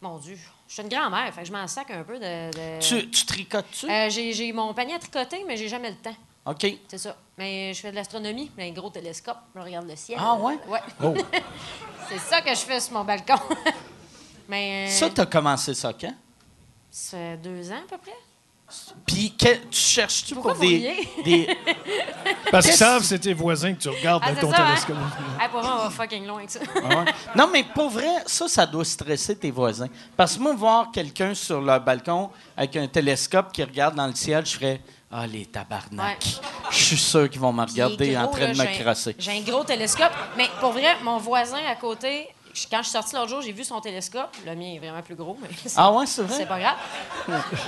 mon 0.00 0.16
Dieu, 0.18 0.38
je 0.74 0.80
suis 0.80 0.82
une 0.84 0.88
grand-mère, 0.88 1.34
fait 1.34 1.42
que 1.42 1.48
je 1.48 1.52
m'en 1.52 1.66
sac 1.66 1.90
un 1.90 2.02
peu 2.02 2.18
de. 2.18 2.50
de- 2.50 2.80
Tu, 2.80 3.10
tu 3.10 3.26
tricotes-tu? 3.26 3.90
Euh, 3.90 4.08
j'ai 4.08 4.52
mon 4.54 4.72
panier 4.72 4.94
à 4.94 4.98
tricoter, 4.98 5.44
mais 5.46 5.58
j'ai 5.58 5.68
jamais 5.68 5.90
le 5.90 5.96
temps. 5.96 6.16
OK. 6.46 6.66
C'est 6.88 6.96
ça. 6.96 7.14
Mais 7.36 7.74
je 7.74 7.80
fais 7.82 7.90
de 7.90 7.96
l'astronomie, 7.96 8.50
j'ai 8.56 8.68
un 8.70 8.72
gros 8.72 8.88
télescope, 8.88 9.36
je 9.54 9.60
regarde 9.60 9.86
le 9.86 9.96
ciel. 9.96 10.18
Ah 10.18 10.34
ouais? 10.36 10.58
Ouais. 10.66 10.80
Oh. 11.04 11.12
c'est 12.08 12.18
ça 12.18 12.40
que 12.40 12.48
je 12.54 12.60
fais 12.60 12.80
sur 12.80 12.94
mon 12.94 13.04
balcon. 13.04 13.34
mais. 14.48 14.86
euh, 14.88 14.90
Ça, 14.90 15.10
t'as 15.10 15.26
commencé 15.26 15.74
ça 15.74 15.92
quand? 15.92 16.14
Ça 16.90 17.18
fait 17.18 17.36
deux 17.36 17.70
ans 17.70 17.76
à 17.84 17.88
peu 17.90 17.98
près. 17.98 18.16
Puis 19.06 19.34
que- 19.36 19.56
tu 19.68 19.78
cherches-tu 19.78 20.34
pour 20.34 20.54
vous 20.54 20.60
des, 20.60 21.08
des. 21.24 21.48
Parce 22.50 22.66
qu'ils 22.66 22.76
savent 22.76 23.00
que 23.00 23.06
c'est 23.06 23.18
tes 23.18 23.34
voisins 23.34 23.72
que 23.74 23.80
tu 23.82 23.88
regardes 23.88 24.22
Ah, 24.24 24.28
avec 24.28 24.40
ton 24.40 24.50
ça, 24.52 24.62
hein? 24.62 24.66
télescope. 24.68 24.96
Ah, 25.40 25.48
pour 25.48 25.62
moi, 25.62 25.78
on 25.80 25.84
va 25.84 25.90
fucking 25.90 26.26
loin 26.26 26.38
avec 26.38 26.50
ça. 26.50 26.60
Non, 27.34 27.48
mais 27.52 27.64
pour 27.64 27.88
vrai, 27.90 28.08
ça, 28.26 28.46
ça 28.48 28.66
doit 28.66 28.84
stresser 28.84 29.34
tes 29.36 29.50
voisins. 29.50 29.88
Parce 30.16 30.36
que 30.36 30.40
moi, 30.40 30.54
voir 30.54 30.90
quelqu'un 30.92 31.34
sur 31.34 31.60
leur 31.60 31.80
balcon 31.80 32.30
avec 32.56 32.76
un 32.76 32.86
télescope 32.86 33.52
qui 33.52 33.62
regarde 33.64 33.94
dans 33.96 34.06
le 34.06 34.14
ciel, 34.14 34.44
je 34.46 34.52
ferais 34.56 34.80
Ah, 35.10 35.26
les 35.26 35.46
tabarnak. 35.46 36.24
Je 36.70 36.76
suis 36.84 36.96
sûr 36.96 37.28
qu'ils 37.28 37.40
vont 37.40 37.52
me 37.52 37.64
regarder 37.64 38.16
en 38.16 38.28
train 38.28 38.48
là, 38.48 38.52
de 38.54 38.58
me 38.58 38.82
crosser. 38.82 39.16
J'ai 39.18 39.32
un 39.32 39.40
gros 39.42 39.64
télescope. 39.64 40.12
Mais 40.36 40.48
pour 40.60 40.72
vrai, 40.72 40.96
mon 41.02 41.18
voisin 41.18 41.58
à 41.68 41.74
côté, 41.76 42.28
quand 42.70 42.78
je 42.78 42.82
suis 42.82 42.92
sortie 42.92 43.14
l'autre 43.14 43.28
jour, 43.28 43.40
j'ai 43.40 43.52
vu 43.52 43.64
son 43.64 43.80
télescope. 43.80 44.36
Le 44.46 44.54
mien 44.54 44.74
est 44.74 44.78
vraiment 44.78 45.02
plus 45.02 45.14
gros, 45.14 45.36
mais 45.40 45.48
c'est 45.64 45.72
Ah 45.76 45.92
ouais, 45.92 46.06
c'est 46.06 46.28
c'est 46.30 46.46
pas 46.46 46.58
grave. 46.58 46.76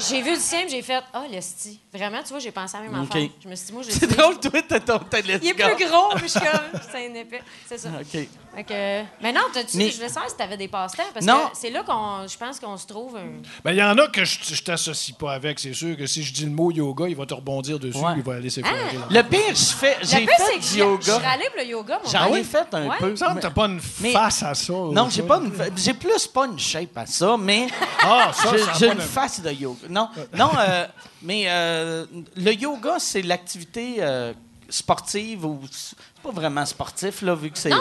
j'ai 0.09 0.23
vu 0.23 0.31
le 0.35 0.41
sien, 0.41 0.61
puis 0.63 0.71
j'ai 0.71 0.83
fait 0.83 1.03
«Ah, 1.13 1.25
l'esti.» 1.31 1.81
Vraiment, 1.93 2.23
tu 2.23 2.29
vois, 2.31 2.39
j'ai 2.39 2.53
pensé 2.53 2.77
à 2.77 2.81
la 2.81 2.89
même 2.89 3.03
affaire. 3.03 3.29
Je 3.43 3.49
me 3.49 3.55
suis 3.55 3.67
dit, 3.67 3.73
moi, 3.73 3.83
j'ai 3.83 3.93
C'est 3.93 4.07
drôle, 4.07 4.39
toi, 4.41 4.61
t'as 4.63 4.81
ton 4.81 4.99
télescope. 4.99 5.43
Il 5.43 5.49
est 5.51 5.75
plus 5.75 5.87
gros, 5.87 6.15
mais 6.15 6.21
je 6.23 6.27
suis 6.27 6.41
comme, 6.41 6.81
c'est 6.91 7.11
un 7.11 7.15
épais. 7.15 7.43
C'est 7.67 7.79
ça. 7.79 7.89
OK. 8.01 8.29
Que, 8.63 9.03
mais 9.23 9.33
non, 9.33 9.41
t'as-tu- 9.53 9.77
Mais- 9.77 9.91
je 9.91 9.97
voulais 9.97 10.09
savoir 10.09 10.31
si 10.31 10.37
t'avais 10.37 10.57
des 10.57 10.69
passe-temps, 10.69 11.03
parce 11.13 11.27
Non. 11.27 11.49
que 11.51 11.57
c'est 11.57 11.71
là 11.71 11.83
qu'on, 11.83 12.27
je 12.29 12.37
pense 12.39 12.61
qu'on 12.61 12.77
se 12.77 12.87
trouve 12.87 13.17
un... 13.17 13.43
Ben, 13.65 13.73
il 13.73 13.79
y 13.79 13.83
en 13.83 13.99
a 13.99 14.07
que 14.07 14.25
je, 14.25 14.39
je 14.55 14.63
t'associe 14.63 15.17
pas 15.17 15.33
avec. 15.35 15.59
C'est 15.59 15.73
sûr 15.75 15.97
que 15.97 16.07
si 16.07 16.23
je 16.23 16.33
dis 16.33 16.45
le 16.45 16.51
mot 16.53 16.71
yoga, 16.71 17.07
il 17.09 17.17
va 17.17 17.27
te 17.27 17.35
rebondir 17.35 17.79
dessus 17.79 17.99
Ouais. 17.99 18.13
il 18.17 18.23
va 18.23 18.35
aller 18.35 18.51
s'effondrer. 18.51 18.79
Ah! 18.91 19.13
là. 19.13 19.23
Le 19.23 19.29
pire, 19.29 19.41
je 19.51 19.55
fais, 19.75 19.97
Le 20.01 20.07
j'ai 20.07 20.27
fait 20.27 20.59
du 20.61 20.79
yoga. 20.79 21.01
Je 21.05 21.47
pour 21.49 21.59
le 21.59 21.65
yoga, 21.67 22.01
mon 22.05 22.11
J'en 22.11 22.31
gars. 22.31 22.39
ai 22.39 22.45
fait 22.45 22.67
un 22.75 22.89
Ouais. 22.89 22.97
peu. 22.99 23.13
Que 23.15 23.41
t'as 23.41 23.51
pas 23.51 23.67
une 23.67 23.81
Mais- 24.01 24.13
face 24.13 24.43
à 24.43 24.55
ça. 24.55 24.73
Non, 24.73 25.09
j'ai 25.11 25.23
ça. 25.23 25.27
pas 25.29 25.39
une, 25.39 25.53
j'ai 25.77 25.95
plus 25.95 26.27
pas 26.29 26.47
une 26.47 26.59
shape 26.59 26.97
à 26.97 27.07
ça, 27.07 27.37
mais 27.39 27.67
Ah, 28.03 28.31
ça, 28.33 28.51
j'ai, 28.53 28.87
ça 28.87 28.93
une 28.93 29.01
face 29.01 29.41
de 29.41 29.51
yoga. 29.51 29.89
Non, 29.89 30.09
non, 30.37 30.51
euh, 30.59 30.87
mais 31.23 31.45
euh, 31.49 32.07
le 32.37 32.53
yoga, 32.53 32.97
c'est 32.99 33.23
l'activité 33.23 33.97
euh, 34.01 34.33
sportive 34.69 35.45
ou 35.45 35.61
c'est 35.71 35.97
pas 36.23 36.31
vraiment 36.31 36.65
sportif 36.65 37.23
là, 37.23 37.35
vu 37.35 37.51
que 37.51 37.59
c'est 37.59 37.69
Non, 37.71 37.77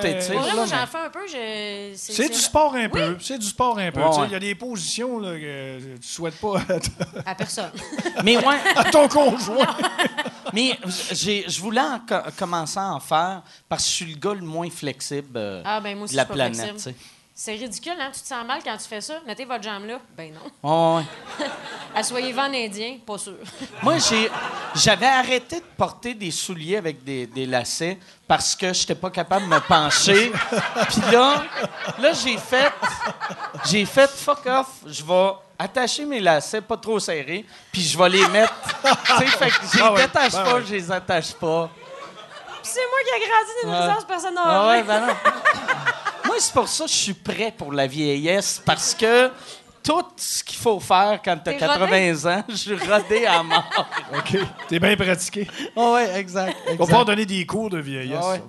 c'est- 0.00 0.22
j'en 0.22 0.86
fais 0.86 0.98
un 0.98 1.10
peu. 1.10 1.26
je- 1.26 1.92
C'est 1.96 2.28
du 2.28 2.34
sport 2.38 2.74
un 2.74 2.88
peu. 2.88 3.16
C'est 3.20 3.38
du 3.38 3.46
sport 3.46 3.78
un 3.78 3.90
peu. 3.90 4.00
Ouais, 4.00 4.06
ouais. 4.18 4.26
Il 4.26 4.32
y 4.32 4.36
a 4.36 4.40
des 4.40 4.54
positions 4.54 5.18
là, 5.18 5.32
que 5.38 5.96
tu 5.96 6.08
souhaites 6.08 6.36
pas 6.40 6.62
À 7.26 7.34
personne. 7.34 7.70
Mais 8.24 8.36
ouais, 8.36 8.56
à 8.76 8.84
ton 8.84 9.08
conjoint. 9.08 9.66
mais 10.54 10.78
j'ai, 11.12 11.44
je 11.48 11.60
voulais 11.60 11.80
en 11.80 11.98
co- 12.00 12.30
commencer 12.38 12.78
à 12.78 12.92
en 12.94 13.00
faire 13.00 13.42
parce 13.68 13.84
que 13.84 13.90
je 13.90 13.94
suis 13.96 14.04
le 14.06 14.18
gars 14.18 14.34
le 14.34 14.40
moins 14.40 14.70
flexible 14.70 15.28
euh, 15.36 15.62
Ah, 15.64 15.80
ben 15.80 15.94
moi 15.96 16.04
aussi, 16.04 16.12
de 16.14 16.16
la 16.16 16.22
je 16.22 16.26
suis 16.32 16.38
pas 16.38 16.48
planète. 16.54 16.94
C'est 17.40 17.52
ridicule, 17.52 17.92
hein? 18.00 18.10
Tu 18.12 18.20
te 18.20 18.26
sens 18.26 18.44
mal 18.44 18.58
quand 18.64 18.76
tu 18.76 18.88
fais 18.88 19.00
ça? 19.00 19.14
Mettez 19.24 19.44
votre 19.44 19.62
jambe 19.62 19.86
là. 19.86 20.00
Ben 20.16 20.34
non. 20.34 20.96
Ouais, 20.98 21.04
ouais. 21.38 21.46
Assoyez-vous 21.94 22.40
en 22.40 22.52
indien, 22.52 22.96
pas 23.06 23.16
sûr. 23.16 23.36
Moi, 23.82 23.98
j'ai, 23.98 24.28
j'avais 24.74 25.06
arrêté 25.06 25.60
de 25.60 25.64
porter 25.76 26.14
des 26.14 26.32
souliers 26.32 26.78
avec 26.78 27.04
des, 27.04 27.28
des 27.28 27.46
lacets 27.46 27.96
parce 28.26 28.56
que 28.56 28.72
j'étais 28.72 28.96
pas 28.96 29.10
capable 29.10 29.44
de 29.44 29.50
me 29.54 29.60
pencher. 29.60 30.32
Puis 30.88 31.12
là, 31.12 31.44
là, 32.00 32.12
j'ai 32.12 32.36
fait, 32.38 32.72
j'ai 33.66 33.84
fait 33.84 34.10
fuck 34.10 34.44
off. 34.46 34.66
Je 34.84 35.04
vais 35.04 35.30
attacher 35.60 36.04
mes 36.06 36.18
lacets 36.18 36.60
pas 36.62 36.76
trop 36.76 36.98
serrés, 36.98 37.44
puis 37.70 37.82
je 37.82 37.96
vais 37.96 38.08
les 38.08 38.26
mettre. 38.30 38.52
tu 38.82 39.16
sais, 39.16 39.26
fait 39.26 39.50
que 39.50 39.54
je 39.72 39.76
les 39.76 39.82
Ah 39.84 39.92
ouais, 39.92 40.02
détache 40.02 40.32
ben 40.32 40.44
pas, 40.44 40.54
ouais. 40.54 40.62
je 40.66 40.74
les 40.74 40.90
attache 40.90 41.32
pas. 41.34 41.70
Puis 42.62 42.72
c'est 42.74 42.80
moi 42.80 42.98
qui 43.04 43.22
ai 43.22 43.28
grandi 43.28 43.52
dans 43.62 43.90
une 43.92 43.96
Ouais. 43.96 44.04
personne 44.08 44.34
Ah 44.44 44.66
ouais, 44.68 44.82
ben 44.82 45.06
non. 45.06 45.12
Moi, 46.28 46.36
c'est 46.40 46.52
pour 46.52 46.68
ça 46.68 46.84
que 46.84 46.90
je 46.90 46.96
suis 46.96 47.14
prêt 47.14 47.54
pour 47.56 47.72
la 47.72 47.86
vieillesse 47.86 48.60
parce 48.62 48.94
que 48.94 49.30
tout 49.82 50.04
ce 50.14 50.44
qu'il 50.44 50.58
faut 50.58 50.78
faire 50.78 51.20
quand 51.24 51.38
t'as 51.42 51.52
T'es 51.52 51.58
80 51.58 52.30
ans, 52.30 52.44
je 52.50 52.54
suis 52.54 52.74
rodé 52.74 53.24
à 53.24 53.42
mort. 53.42 53.64
OK. 54.14 54.36
T'es 54.68 54.78
bien 54.78 54.94
pratiqué. 54.94 55.48
Ah 55.74 55.92
ouais, 55.92 56.20
exact. 56.20 56.54
On 56.66 56.72
va 56.72 56.84
pouvoir 56.84 57.04
donner 57.06 57.24
des 57.24 57.46
cours 57.46 57.70
de 57.70 57.78
vieillesse. 57.78 58.22
Ouais. 58.26 58.42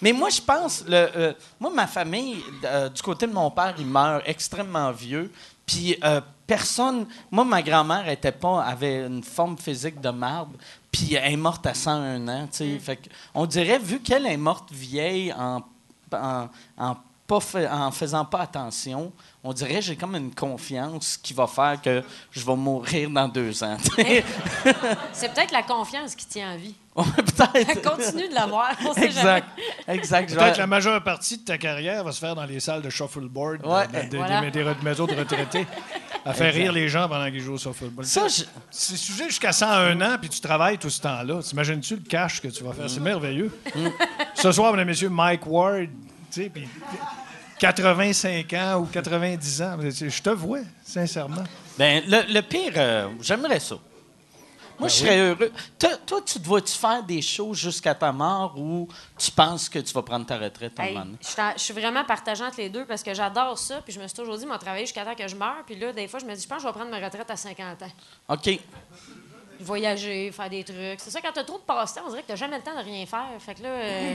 Mais 0.00 0.14
moi, 0.14 0.30
je 0.30 0.40
pense, 0.40 0.84
le, 0.88 0.94
euh, 0.94 1.32
moi, 1.60 1.70
ma 1.70 1.86
famille, 1.86 2.38
euh, 2.64 2.88
du 2.88 3.02
côté 3.02 3.26
de 3.26 3.32
mon 3.32 3.50
père, 3.50 3.74
il 3.78 3.84
meurt 3.84 4.22
extrêmement 4.24 4.90
vieux. 4.92 5.30
Puis 5.66 5.98
euh, 6.02 6.22
personne, 6.46 7.06
moi, 7.30 7.44
ma 7.44 7.60
grand-mère 7.60 8.08
était 8.08 8.32
pas, 8.32 8.62
avait 8.62 9.04
une 9.04 9.22
forme 9.22 9.58
physique 9.58 10.00
de 10.00 10.08
marbre. 10.08 10.54
Puis 10.90 11.14
elle 11.14 11.34
est 11.34 11.36
morte 11.36 11.66
à 11.66 11.74
101 11.74 12.26
ans, 12.28 12.48
tu 12.50 12.56
sais. 12.56 12.78
Fait 12.78 12.96
que 12.96 13.10
on 13.34 13.44
dirait, 13.44 13.78
vu 13.78 14.00
qu'elle 14.00 14.24
est 14.24 14.38
morte 14.38 14.72
vieille 14.72 15.34
en, 15.34 15.60
en, 16.14 16.48
en 16.78 16.96
pas 17.28 17.40
fait- 17.40 17.68
en 17.68 17.90
faisant 17.92 18.24
pas 18.24 18.40
attention, 18.40 19.12
on 19.44 19.52
dirait 19.52 19.82
j'ai 19.82 19.94
comme 19.96 20.16
une 20.16 20.34
confiance 20.34 21.16
qui 21.18 21.34
va 21.34 21.46
faire 21.46 21.80
que 21.80 22.02
je 22.32 22.40
vais 22.44 22.56
mourir 22.56 23.10
dans 23.10 23.28
deux 23.28 23.62
ans. 23.62 23.76
C'est 25.12 25.32
peut-être 25.34 25.52
la 25.52 25.62
confiance 25.62 26.14
qui 26.14 26.26
tient 26.26 26.54
en 26.54 26.56
vie. 26.56 26.74
Ouais, 26.96 27.04
Peut-être. 27.16 27.82
Continue 27.96 28.28
de 28.28 28.34
l'avoir. 28.34 28.70
On 28.84 28.92
sait 28.94 29.04
Exact. 29.04 29.46
Exact. 29.86 30.30
Je 30.30 30.34
vais- 30.34 30.40
Peut-être 30.40 30.56
la 30.58 30.66
majeure 30.66 31.04
partie 31.04 31.38
de 31.38 31.44
ta 31.44 31.58
carrière 31.58 32.02
va 32.02 32.10
se 32.12 32.18
faire 32.18 32.34
dans 32.34 32.44
les 32.44 32.58
salles 32.60 32.82
de 32.82 32.90
shuffleboard 32.90 33.64
Ouais. 33.64 33.86
de- 33.86 34.04
de- 34.06 34.10
des- 34.10 34.16
Voilà. 34.16 34.40
des, 34.40 34.50
des 34.50 34.64
maisons 34.82 35.06
de 35.06 35.14
retraités, 35.14 35.66
à 36.24 36.32
faire 36.32 36.52
rire 36.52 36.72
les 36.72 36.88
gens 36.88 37.08
pendant 37.08 37.30
qu'ils 37.30 37.40
jouent 37.42 37.54
au 37.54 37.58
shuffleboard. 37.58 38.06
Ça, 38.06 38.26
je- 38.26 38.42
tu 38.42 39.12
joues 39.12 39.24
jusqu'à 39.28 39.52
101 39.52 40.00
ans 40.00 40.16
puis 40.20 40.28
tu 40.30 40.40
travailles 40.40 40.78
tout 40.78 40.90
ce 40.90 41.00
temps-là, 41.02 41.40
t'imagines-tu 41.42 41.96
le 41.96 42.02
cash 42.02 42.40
que 42.40 42.48
tu 42.48 42.64
vas 42.64 42.72
faire? 42.72 42.88
C'est 42.90 43.00
merveilleux. 43.00 43.56
Ce 44.34 44.50
soir, 44.50 44.72
mesdames 44.72 44.88
et 44.88 44.92
messieurs, 44.92 45.10
Mike 45.10 45.46
Ward, 45.46 45.88
sais, 46.30 46.48
puis 46.50 46.68
85 47.58 48.52
ans 48.54 48.76
ou 48.80 48.86
90 48.86 49.62
ans. 49.62 49.76
Je 49.80 50.22
te 50.22 50.30
vois, 50.30 50.60
sincèrement. 50.84 51.44
Ben, 51.76 52.02
le, 52.06 52.32
le 52.32 52.40
pire, 52.42 52.72
euh, 52.76 53.08
j'aimerais 53.20 53.60
ça. 53.60 53.76
Moi, 54.78 54.86
Ben 54.86 54.94
je 54.94 54.94
serais 55.00 55.18
heureux. 55.18 55.52
Toi, 55.76 55.90
toi, 56.06 56.20
tu 56.24 56.38
te 56.38 56.46
vois-tu 56.46 56.72
faire 56.72 57.02
des 57.02 57.20
shows 57.20 57.52
jusqu'à 57.52 57.96
ta 57.96 58.12
mort 58.12 58.56
ou 58.56 58.86
tu 59.18 59.28
penses 59.32 59.68
que 59.68 59.80
tu 59.80 59.92
vas 59.92 60.02
prendre 60.02 60.24
ta 60.24 60.38
retraite 60.38 60.78
un 60.78 60.84
Hey, 60.84 60.92
moment 60.94 61.04
donné? 61.06 61.18
je 61.56 61.60
suis 61.62 61.74
vraiment 61.74 62.04
partageante 62.04 62.48
entre 62.50 62.60
les 62.60 62.68
deux 62.68 62.84
parce 62.84 63.02
que 63.02 63.12
j'adore 63.12 63.58
ça. 63.58 63.80
Puis 63.82 63.92
je 63.92 64.00
me 64.00 64.06
suis 64.06 64.16
toujours 64.16 64.38
dit, 64.38 64.46
moi, 64.46 64.56
travailler 64.56 64.86
jusqu'à 64.86 65.04
temps 65.04 65.16
que 65.16 65.26
je 65.26 65.34
meure. 65.34 65.64
Puis 65.66 65.74
là, 65.74 65.92
des 65.92 66.06
fois, 66.06 66.20
je 66.20 66.26
me 66.26 66.34
dis, 66.34 66.42
je 66.42 66.46
pense 66.46 66.58
que 66.58 66.62
je 66.62 66.68
vais 66.68 66.72
prendre 66.72 66.92
ma 66.92 67.04
retraite 67.04 67.28
à 67.28 67.36
50 67.36 67.82
ans. 67.82 67.90
OK. 68.28 68.50
Voyager, 69.60 70.30
faire 70.30 70.48
des 70.50 70.62
trucs. 70.62 71.00
C'est 71.00 71.10
ça, 71.10 71.20
quand 71.20 71.32
t'as 71.34 71.42
trop 71.42 71.58
de 71.58 71.64
passe-temps, 71.64 72.02
on 72.06 72.10
dirait 72.10 72.22
que 72.22 72.28
t'as 72.28 72.36
jamais 72.36 72.58
le 72.58 72.62
temps 72.62 72.76
de 72.78 72.84
rien 72.84 73.04
faire. 73.04 73.26
Fait 73.40 73.54
que 73.56 73.62
là, 73.64 73.68
euh, 73.70 74.14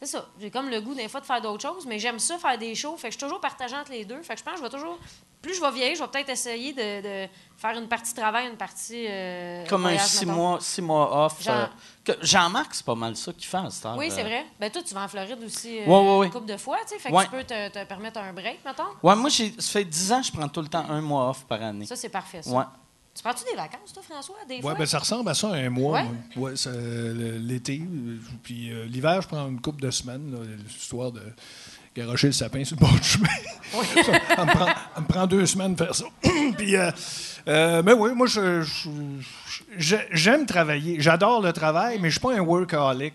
c'est 0.00 0.06
ça. 0.06 0.26
J'ai 0.38 0.50
comme 0.50 0.68
le 0.68 0.80
goût 0.80 0.94
des 0.94 1.08
fois 1.08 1.20
de 1.20 1.26
faire 1.26 1.40
d'autres 1.40 1.62
choses, 1.62 1.86
mais 1.86 1.98
j'aime 1.98 2.18
ça 2.18 2.38
faire 2.38 2.58
des 2.58 2.74
shows. 2.74 2.96
Fait 2.96 3.08
que 3.08 3.14
je 3.14 3.18
suis 3.18 3.24
toujours 3.26 3.40
partageante 3.40 3.88
les 3.88 4.04
deux. 4.04 4.20
Fait 4.22 4.34
que 4.34 4.40
je 4.40 4.44
pense 4.44 4.54
que 4.54 4.58
je 4.60 4.64
vais 4.64 4.70
toujours. 4.70 4.98
Plus 5.42 5.54
je 5.54 5.60
vais 5.60 5.70
vieillir, 5.70 5.94
je 5.96 6.02
vais 6.02 6.08
peut-être 6.08 6.30
essayer 6.30 6.72
de, 6.72 7.02
de 7.26 7.28
faire 7.56 7.78
une 7.78 7.86
partie 7.88 8.12
travail, 8.14 8.48
une 8.48 8.56
partie. 8.56 9.06
euh, 9.08 9.64
Comme 9.66 9.86
un 9.86 9.96
six 9.98 10.26
mettons. 10.26 10.38
mois, 10.38 10.58
six 10.60 10.82
mois 10.82 11.26
off. 11.26 11.34
Euh, 11.48 11.66
Jean-Marc, 12.20 12.74
c'est 12.74 12.84
pas 12.84 12.94
mal 12.96 13.16
ça 13.16 13.32
qu'il 13.32 13.46
fait 13.46 13.56
à 13.58 13.70
cette 13.70 13.86
heure. 13.86 13.96
Oui, 13.96 14.10
c'est 14.10 14.22
euh. 14.22 14.24
vrai. 14.24 14.46
Ben 14.58 14.70
toi, 14.70 14.82
tu 14.82 14.92
vas 14.94 15.04
en 15.04 15.08
Floride 15.08 15.38
aussi 15.44 15.78
euh, 15.80 15.84
Ouais, 15.86 16.00
ouais, 16.00 16.18
ouais. 16.18 16.26
une 16.26 16.32
couple 16.32 16.46
de 16.46 16.56
fois, 16.56 16.78
tu 16.82 16.94
sais. 16.94 16.98
Fait 16.98 17.10
que 17.12 17.22
tu 17.24 17.30
peux 17.30 17.44
te, 17.44 17.68
te 17.68 17.84
permettre 17.84 18.18
un 18.18 18.32
break, 18.32 18.60
mettons. 18.64 18.82
Ouais, 19.02 19.14
moi, 19.14 19.30
ça 19.30 19.44
fait 19.60 19.84
10 19.84 20.12
ans 20.12 20.20
que 20.20 20.26
je 20.26 20.32
prends 20.32 20.48
tout 20.48 20.62
le 20.62 20.68
temps 20.68 20.84
un 20.88 21.00
mois 21.00 21.30
off 21.30 21.44
par 21.46 21.62
année. 21.62 21.86
Ça, 21.86 21.94
c'est 21.96 22.08
parfait, 22.08 22.42
ça. 22.42 22.50
Tu 23.16 23.22
prends-tu 23.22 23.44
des 23.50 23.56
vacances, 23.56 23.92
toi, 23.94 24.02
François, 24.08 24.36
des 24.46 24.56
Ouais, 24.56 24.60
fois? 24.60 24.74
ben, 24.74 24.84
ça 24.86 24.98
ressemble 24.98 25.28
à 25.30 25.34
ça 25.34 25.48
un 25.48 25.70
mois. 25.70 26.02
Ouais? 26.36 26.52
Ouais, 26.52 26.52
l'été. 27.38 27.80
euh, 27.82 28.18
Puis 28.42 28.70
euh, 28.70 28.84
l'hiver, 28.84 29.22
je 29.22 29.28
prends 29.28 29.48
une 29.48 29.60
couple 29.60 29.82
de 29.82 29.90
semaines, 29.90 30.30
là, 30.32 30.38
histoire 30.78 31.10
de 31.12 31.22
garocher 31.96 32.26
le 32.26 32.32
sapin 32.34 32.62
sur 32.62 32.76
le 32.76 32.80
bord 32.80 32.92
du 32.92 33.02
chemin. 33.02 33.28
Ça, 33.72 34.12
ça 34.36 34.44
me, 34.44 34.50
prend, 34.52 34.66
ça 34.66 35.00
me 35.00 35.06
prend 35.06 35.26
deux 35.26 35.44
semaines 35.46 35.74
de 35.74 35.84
faire 35.84 35.94
ça. 35.94 36.04
Puis, 36.56 36.76
euh, 36.76 36.90
euh, 37.48 37.82
mais 37.84 37.92
oui, 37.94 38.10
moi, 38.14 38.26
je- 38.26 38.62
je- 38.62 38.88
je- 39.76 39.96
j'aime 40.12 40.46
travailler. 40.46 41.00
J'adore 41.00 41.42
le 41.42 41.52
travail, 41.52 41.98
mais 42.00 42.08
je 42.08 42.12
suis 42.14 42.20
pas 42.20 42.34
un 42.34 42.40
workaholic. 42.40 43.14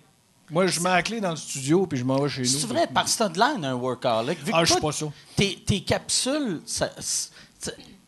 Moi, 0.50 0.68
je 0.68 0.80
mets 0.82 0.90
la 0.90 1.02
clé 1.04 1.22
dans 1.22 1.30
le 1.32 1.36
studio, 1.38 1.88
puis 1.88 1.98
je 1.98 2.04
m'en 2.04 2.20
vais 2.22 2.28
chez 2.30 2.42
nous. 2.42 2.48
C'est 2.48 2.68
vrai, 2.68 2.86
parce 2.94 3.14
que 3.14 3.20
t'as 3.20 3.30
de 3.30 3.40
l'air 3.40 3.58
d'un 3.58 3.76
workaholic. 3.76 4.40
Vu 4.44 4.52
que 4.52 4.58
Ah, 4.58 4.66
je 4.66 4.74
suis 4.74 4.82
pas 4.82 4.92
ça. 4.92 5.06
Tes, 5.38 5.56
tes 5.66 5.80
capsules, 5.82 6.62
ça, 6.66 6.90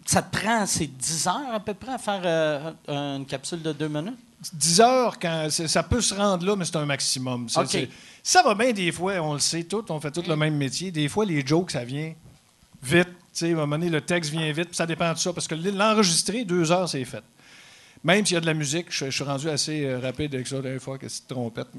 ça, 0.05 0.21
te 0.21 0.37
prend, 0.37 0.65
c'est 0.65 0.87
10 0.87 1.27
heures 1.27 1.53
à 1.53 1.59
peu 1.59 1.73
près 1.73 1.93
à 1.93 1.97
faire 1.97 2.21
euh, 2.25 3.17
une 3.17 3.25
capsule 3.25 3.61
de 3.61 3.71
deux 3.71 3.87
minutes? 3.87 4.17
10 4.51 4.81
heures, 4.81 5.19
quand 5.19 5.47
ça 5.49 5.83
peut 5.83 6.01
se 6.01 6.13
rendre 6.13 6.45
là, 6.45 6.55
mais 6.55 6.65
c'est 6.65 6.75
un 6.75 6.85
maximum. 6.85 7.47
Ça 7.49 8.43
va 8.43 8.55
bien 8.55 8.71
des 8.71 8.91
fois, 8.91 9.13
on 9.21 9.33
le 9.33 9.39
sait 9.39 9.63
tout, 9.63 9.85
on 9.89 9.99
fait 9.99 10.11
tout 10.11 10.23
le 10.27 10.35
même 10.35 10.55
métier. 10.55 10.91
Des 10.91 11.07
fois, 11.07 11.25
les 11.25 11.45
jokes, 11.45 11.71
ça 11.71 11.83
vient 11.83 12.13
vite. 12.81 13.07
Tu 13.07 13.39
sais, 13.39 13.49
à 13.49 13.51
un 13.53 13.55
moment 13.55 13.77
donné, 13.77 13.89
le 13.89 14.01
texte 14.01 14.31
vient 14.31 14.51
vite, 14.51 14.67
puis 14.67 14.75
ça 14.75 14.85
dépend 14.85 15.11
de 15.11 15.17
ça, 15.17 15.33
parce 15.33 15.47
que 15.47 15.55
l'enregistrer, 15.55 16.43
deux 16.45 16.71
heures, 16.71 16.87
c'est 16.87 17.05
fait. 17.05 17.23
Même 18.03 18.25
s'il 18.25 18.35
y 18.35 18.37
a 18.37 18.41
de 18.41 18.45
la 18.45 18.53
musique, 18.53 18.87
je, 18.89 19.05
je 19.05 19.11
suis 19.11 19.23
rendu 19.23 19.49
assez 19.49 19.85
euh, 19.85 19.99
rapide 19.99 20.35
avec 20.35 20.45
ça 20.45 20.61
des 20.61 20.77
fois, 20.77 20.97
que 20.97 21.07
c'est 21.07 21.25
trompette. 21.25 21.69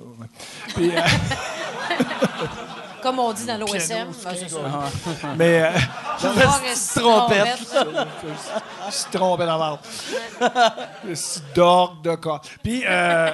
Puis, 0.75 0.91
euh, 0.91 1.01
Comme 3.05 3.19
on 3.19 3.33
dit 3.35 3.45
dans 3.45 3.59
l'OSM. 3.59 4.09
Ben, 4.25 4.35
c'est 4.35 4.49
ça. 4.49 4.59
mais 5.37 5.63
euh, 5.63 5.71
Forest 6.19 6.95
trompette. 6.99 7.75
dans 7.75 8.07
Le 11.05 11.15
petit 11.15 11.43
d'orgue 11.55 12.03
de 12.03 12.15
corps. 12.15 12.41
Puis, 12.63 12.83
euh, 12.89 13.31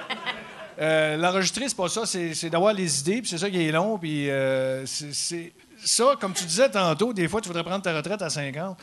euh, 0.81 1.17
l'enregistrer, 1.17 1.69
c'est 1.69 1.77
pas 1.77 1.89
ça, 1.89 2.05
c'est, 2.05 2.35
c'est 2.35 2.51
d'avoir 2.51 2.73
les 2.73 2.99
idées, 2.99 3.21
puis 3.21 3.31
c'est 3.31 3.39
ça 3.39 3.49
qui 3.49 3.65
est 3.65 3.71
long, 3.71 3.97
puis 3.97 4.29
euh, 4.29 4.85
c'est, 4.87 5.15
c'est- 5.15 5.53
ça, 5.85 6.15
comme 6.21 6.33
tu 6.33 6.45
disais 6.45 6.69
tantôt, 6.69 7.13
des 7.13 7.29
fois, 7.29 7.41
tu 7.41 7.47
voudrais 7.49 7.63
prendre 7.63 7.83
ta 7.83 7.95
retraite 7.95 8.21
à 8.23 8.29
50. 8.29 8.77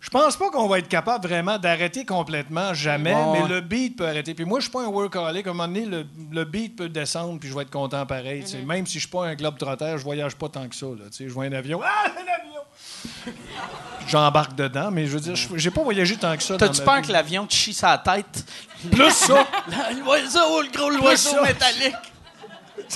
Je 0.00 0.08
pense 0.08 0.34
pas 0.36 0.50
qu'on 0.50 0.66
va 0.66 0.78
être 0.78 0.88
capable 0.88 1.28
vraiment 1.28 1.58
d'arrêter 1.58 2.06
complètement, 2.06 2.72
jamais, 2.72 3.14
mais 3.14 3.42
ouais. 3.42 3.48
le 3.48 3.60
beat 3.60 3.96
peut 3.98 4.06
arrêter. 4.08 4.32
Puis 4.32 4.46
moi, 4.46 4.58
je 4.58 4.64
suis 4.64 4.70
pas 4.72 4.82
un 4.82 4.86
workaholic. 4.88 5.46
À 5.46 5.50
un 5.50 5.52
moment 5.52 5.68
donné, 5.68 5.84
le, 5.84 6.06
le 6.32 6.44
beat 6.44 6.74
peut 6.74 6.88
descendre, 6.88 7.38
puis 7.38 7.50
je 7.50 7.54
vais 7.54 7.62
être 7.62 7.70
content 7.70 8.06
pareil. 8.06 8.46
sais. 8.48 8.62
Même 8.62 8.86
si 8.86 8.94
je 8.94 9.00
suis 9.00 9.08
pas 9.10 9.26
un 9.26 9.34
globe 9.34 9.58
trotteur, 9.58 9.98
je 9.98 10.02
voyage 10.04 10.34
pas 10.36 10.48
tant 10.48 10.66
que 10.68 10.74
ça. 10.74 10.86
Là, 10.86 11.04
tu 11.10 11.18
sais. 11.18 11.28
je 11.28 11.32
vois 11.34 11.44
un 11.44 11.52
avion. 11.52 11.80
Ah, 11.84 12.06
un 12.06 12.20
avion! 12.22 13.34
J'embarque 14.08 14.54
dedans, 14.54 14.90
mais 14.90 15.06
je 15.06 15.12
veux 15.12 15.20
dire, 15.20 15.36
je- 15.36 15.48
j'ai 15.56 15.70
pas 15.70 15.82
voyagé 15.82 16.16
tant 16.16 16.34
que 16.34 16.42
ça. 16.42 16.56
T'as-tu 16.56 16.82
peur 16.82 16.96
vie. 16.96 17.06
que 17.08 17.12
l'avion 17.12 17.46
te 17.46 17.52
chie 17.54 17.74
sa 17.74 17.98
tête? 17.98 18.44
Plus 18.90 19.10
ça! 19.12 19.46
L'oiseau, 20.02 20.62
le 20.62 20.70
gros 20.76 20.88
l'oiseau 20.90 21.42
métallique. 21.42 21.94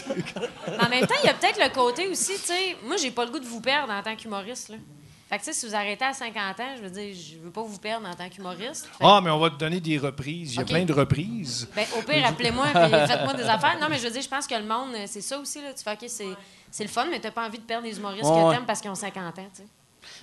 Mais 0.09 0.79
en 0.85 0.89
même 0.89 1.07
temps, 1.07 1.15
il 1.23 1.27
y 1.27 1.31
a 1.31 1.35
peut-être 1.35 1.61
le 1.63 1.73
côté 1.73 2.09
aussi, 2.09 2.33
tu 2.33 2.47
sais, 2.47 2.77
moi, 2.85 2.97
j'ai 2.97 3.11
pas 3.11 3.27
le 3.27 3.31
goût 3.31 3.39
de 3.39 3.45
vous 3.45 3.61
perdre 3.61 3.93
en 3.93 4.03
tant 4.03 4.17
qu'humoriste, 4.17 4.71
là. 4.71 4.77
Fait 5.35 5.41
que, 5.41 5.45
tu 5.47 5.53
sais, 5.53 5.61
si 5.61 5.67
vous 5.67 5.75
arrêtez 5.75 6.05
à 6.05 6.13
50 6.13 6.61
ans, 6.61 6.75
je 6.77 6.83
veux 6.83 6.91
dire, 6.91 7.13
je 7.13 7.43
veux 7.45 7.51
pas 7.51 7.63
vous 7.63 7.79
perdre 7.79 8.07
en 8.09 8.15
tant 8.15 8.29
qu'humoriste. 8.29 8.89
Ah, 9.01 9.21
mais 9.21 9.31
on 9.31 9.39
va 9.41 9.51
te 9.51 9.57
donner 9.57 9.81
des 9.81 9.99
reprises. 9.99 10.55
Il 10.55 10.59
y 10.59 10.63
a 10.63 10.65
plein 10.65 10.85
de 10.85 10.93
reprises. 10.93 11.69
ben, 11.75 11.85
au 11.99 12.03
pire, 12.03 12.25
appelez-moi 12.25 12.69
et 12.69 12.73
faites-moi 12.73 13.35
des 13.35 13.43
affaires. 13.43 13.77
Non, 13.81 13.89
mais 13.91 13.99
je 13.99 14.05
veux 14.05 14.11
dire, 14.13 14.23
je 14.23 14.29
pense 14.29 14.47
que 14.47 14.55
le 14.55 14.63
monde, 14.65 14.95
c'est 15.07 15.21
ça 15.23 15.37
aussi, 15.41 15.61
là. 15.61 15.73
Tu 15.77 15.83
fais, 15.83 15.93
OK, 15.95 16.05
c'est, 16.07 16.29
c'est 16.71 16.85
le 16.85 16.89
fun, 16.91 17.07
mais 17.11 17.19
t'as 17.19 17.33
pas 17.33 17.45
envie 17.47 17.59
de 17.59 17.65
perdre 17.65 17.85
les 17.85 17.99
humoristes 17.99 18.23
Ouais, 18.25 18.31
que 18.31 18.47
ouais. 18.47 18.55
t'aimes 18.55 18.65
parce 18.67 18.81
qu'ils 18.81 18.91
ont 18.93 18.95
50 18.95 19.39
ans, 19.41 19.47
tu 19.53 19.63
sais. 19.63 19.69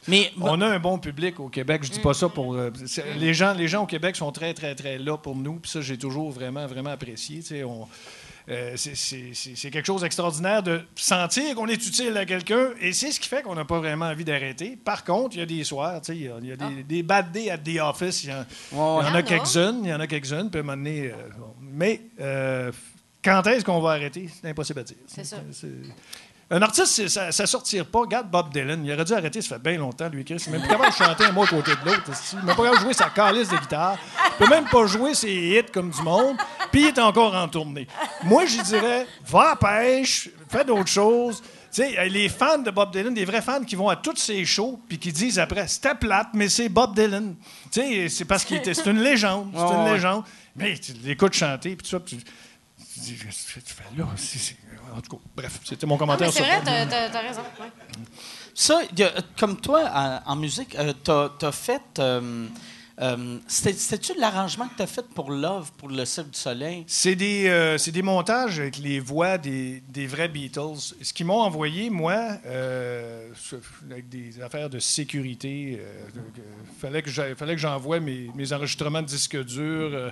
Mais 0.07 0.32
On 0.39 0.62
a 0.62 0.68
un 0.68 0.80
bon 0.80 0.97
public 0.97 1.39
au 1.39 1.49
Québec. 1.49 1.82
Je 1.84 1.89
dis 1.91 1.99
pas 1.99 2.14
ça 2.14 2.30
pour. 2.30 2.53
euh, 2.53 2.72
les, 3.18 3.34
gens, 3.34 3.53
les 3.53 3.68
gens 3.68 3.84
au 3.84 3.88
Québec 3.88 4.16
sont 4.16 4.32
très, 4.32 4.53
très, 4.53 4.76
très 4.76 4.97
là 4.97 5.18
pour 5.18 5.36
nous. 5.36 5.55
Puis 5.55 5.72
ça, 5.72 5.82
j'ai 5.82 5.97
toujours 5.97 6.32
vraiment, 6.32 6.66
vraiment 6.68 6.91
apprécié. 6.91 7.38
Tu 7.39 7.47
sais, 7.47 7.64
on- 7.64 7.88
euh, 8.52 8.74
c'est- 8.76 9.70
quelque 9.72 9.86
chose 9.86 10.02
d'extraordinaire 10.02 10.62
de 10.62 10.82
sentir 10.95 11.56
qu'on 11.56 11.68
est 11.68 11.76
utile 11.88 12.16
à 12.18 12.26
quelqu'un. 12.26 12.70
Et 12.82 12.91
c'est 12.93 13.12
ce 13.12 13.20
qui 13.20 13.28
fait 13.30 13.41
qu'on 13.41 13.56
n'a 13.56 13.66
pas 13.66 13.80
vraiment 13.80 14.06
envie 14.06 14.26
d'arrêter. 14.26 14.76
Par 14.76 15.04
contre, 15.04 15.36
il 15.36 15.39
y 15.39 15.41
a 15.41 15.45
des 15.45 15.64
soirs, 15.64 16.02
il 16.10 16.22
y 16.24 16.28
a, 16.28 16.38
y 16.41 16.52
a 16.52 16.56
des, 16.58 16.84
des 16.84 17.04
bad 17.04 17.32
days 17.32 17.49
at 17.49 17.58
the 17.60 17.80
office. 17.82 18.24
Il 18.24 18.30
y 18.30 18.34
en, 18.78 18.99
a 18.99 19.18
a. 19.18 19.24
quelques-unes. 19.24 19.82
Il 19.84 19.89
y 19.89 19.93
en 19.93 19.99
a 19.99 20.08
quelques-unes. 20.08 20.49
Puis 20.49 20.60
à 20.60 20.64
un 20.64 20.66
moment 20.66 20.78
donné, 20.78 21.08
euh, 21.08 21.14
bon. 21.38 21.56
mais 21.62 22.02
euh, 22.20 22.72
quand 23.24 23.45
est-ce 23.47 23.64
qu'on 23.64 23.80
va 23.80 23.91
arrêter? 23.91 24.28
C'est 24.41 24.49
impossible 24.49 24.80
à 24.80 24.84
dire. 24.84 24.97
C'est 25.08 25.24
ça. 25.24 25.38
Un 26.54 26.62
artiste, 26.62 27.08
ça, 27.08 27.32
ça 27.32 27.45
sortira 27.47 27.86
pas. 27.86 27.99
Regarde 27.99 28.30
Bob 28.30 28.52
Dylan. 28.52 28.84
Il 28.86 28.91
aurait 28.93 29.06
dû 29.06 29.14
arrêter, 29.14 29.41
ça 29.41 29.56
fait 29.56 29.62
bien 29.64 29.78
longtemps, 29.80 30.10
lui, 30.10 30.26
Chris. 30.26 30.36
Il 30.47 30.52
même 30.52 30.62
pas 30.62 30.68
capable 30.68 30.89
de 30.91 30.95
chanter 30.95 31.24
un 31.26 31.32
mot 31.32 31.43
à 31.43 31.47
côté 31.47 31.72
de 31.72 31.86
l'autre. 31.86 32.04
Il 32.34 32.39
n'est 32.39 32.45
pas 32.54 32.56
capable 32.64 32.76
de 32.78 32.82
jouer 32.82 32.93
sa 32.93 33.10
calice 33.10 33.47
de 33.47 33.58
guitare. 33.58 33.97
Il 34.32 34.45
peut 34.45 34.49
même 34.49 34.66
pas 34.66 34.86
jouer 34.86 35.14
ses 35.14 35.32
hits 35.34 35.72
comme 35.74 35.89
du 35.89 36.02
monde. 36.02 36.36
Puis 36.72 36.82
il 36.82 36.88
est 36.88 36.99
encore 36.99 37.34
en 37.34 37.47
tournée. 37.47 37.88
Moi, 38.24 38.45
je 38.45 38.62
dirais, 38.64 39.08
va 39.26 39.39
à 39.41 39.49
la 39.52 39.56
pêche, 39.56 40.30
fais 40.49 40.66
d'autres 40.66 40.89
choses. 40.89 41.41
Tu 41.74 41.84
sais, 41.84 42.10
les 42.10 42.28
fans 42.28 42.58
de 42.58 42.70
Bob 42.70 42.91
Dylan, 42.91 43.14
des 43.14 43.24
vrais 43.24 43.41
fans 43.41 43.64
qui 43.64 43.78
vont 43.78 43.88
à 43.88 43.95
tous 43.95 44.18
ses 44.18 44.43
shows 44.43 44.78
puis 44.89 44.99
qui 44.99 45.14
disent 45.14 45.39
après, 45.39 45.70
c'était 45.70 45.95
plate, 45.95 46.32
mais 46.34 46.49
c'est 46.49 46.68
Bob 46.68 46.93
Dylan. 46.93 47.34
Tu 47.72 47.80
sais, 47.82 48.10
c'est 48.10 48.26
parce 48.26 48.43
qu'il 48.43 48.58
était, 48.58 48.74
c'est 48.74 48.88
une 48.89 49.02
légende. 49.02 49.52
C'est 49.56 49.74
une 49.88 49.93
légende. 49.93 50.26
Mais 50.58 50.78
tu 50.78 50.91
l'écoutes 51.02 51.32
chanter, 51.34 51.78
puis 51.78 51.84
tout 51.86 51.91
ça, 51.91 52.02
puis 52.02 52.18
tu, 52.18 52.24
tu 52.93 52.99
dis, 52.99 53.16
qu'est-ce 53.16 53.54
que 53.54 53.60
tu 53.66 53.74
fais 53.74 53.84
là? 53.97 54.06
C'est- 54.18 54.58
En 54.95 55.01
tout 55.01 55.15
cas, 55.17 55.23
bref, 55.35 55.59
c'était 55.63 55.85
mon 55.85 55.97
commentaire 55.97 56.27
mais 56.27 56.31
c'est 56.33 56.43
sur 56.43 56.45
vrai, 56.47 56.61
t'as, 56.87 57.09
t'as 57.09 57.21
raison. 57.21 57.41
ouais. 57.59 57.67
ça, 58.53 58.81
y 58.97 59.03
a- 59.03 59.13
comme 59.39 59.59
toi, 59.59 59.89
en, 60.25 60.31
en 60.33 60.35
musique, 60.35 60.75
euh, 60.75 60.93
t'as 61.03 61.29
as 61.41 61.51
fait. 61.51 61.81
euh, 61.99 62.47
euh, 63.01 63.37
c'était- 63.47 63.73
C'était-tu 63.73 64.19
l'arrangement 64.19 64.67
que 64.67 64.75
t'as 64.77 64.85
fait 64.87 65.05
pour 65.15 65.31
Love, 65.31 65.71
pour 65.77 65.87
le 65.89 66.03
Cirque 66.05 66.31
du 66.31 66.37
Soleil? 66.37 66.83
C'est 66.87 67.15
des, 67.15 67.47
euh, 67.47 67.77
c'est 67.77 67.91
des 67.91 68.01
montages 68.03 68.59
avec 68.59 68.77
les 68.77 68.99
voix 68.99 69.37
des, 69.37 69.81
des 69.89 70.05
vrais 70.07 70.27
Beatles. 70.27 70.93
Ce 71.01 71.13
qu'ils 71.13 71.25
m'ont 71.25 71.39
envoyé, 71.41 71.89
moi, 71.89 72.37
euh, 72.45 73.29
avec 73.89 74.09
des 74.09 74.41
affaires 74.41 74.69
de 74.69 74.77
sécurité, 74.79 75.79
il 76.13 76.21
fallait 76.79 77.01
que 77.01 77.09
j'a- 77.09 77.33
fallait 77.35 77.55
que 77.55 77.61
j'envoie 77.61 77.99
mes, 77.99 78.29
mes 78.35 78.53
enregistrements 78.53 79.01
de 79.01 79.07
disques 79.07 79.41
durs, 79.45 79.91
euh, 79.93 80.11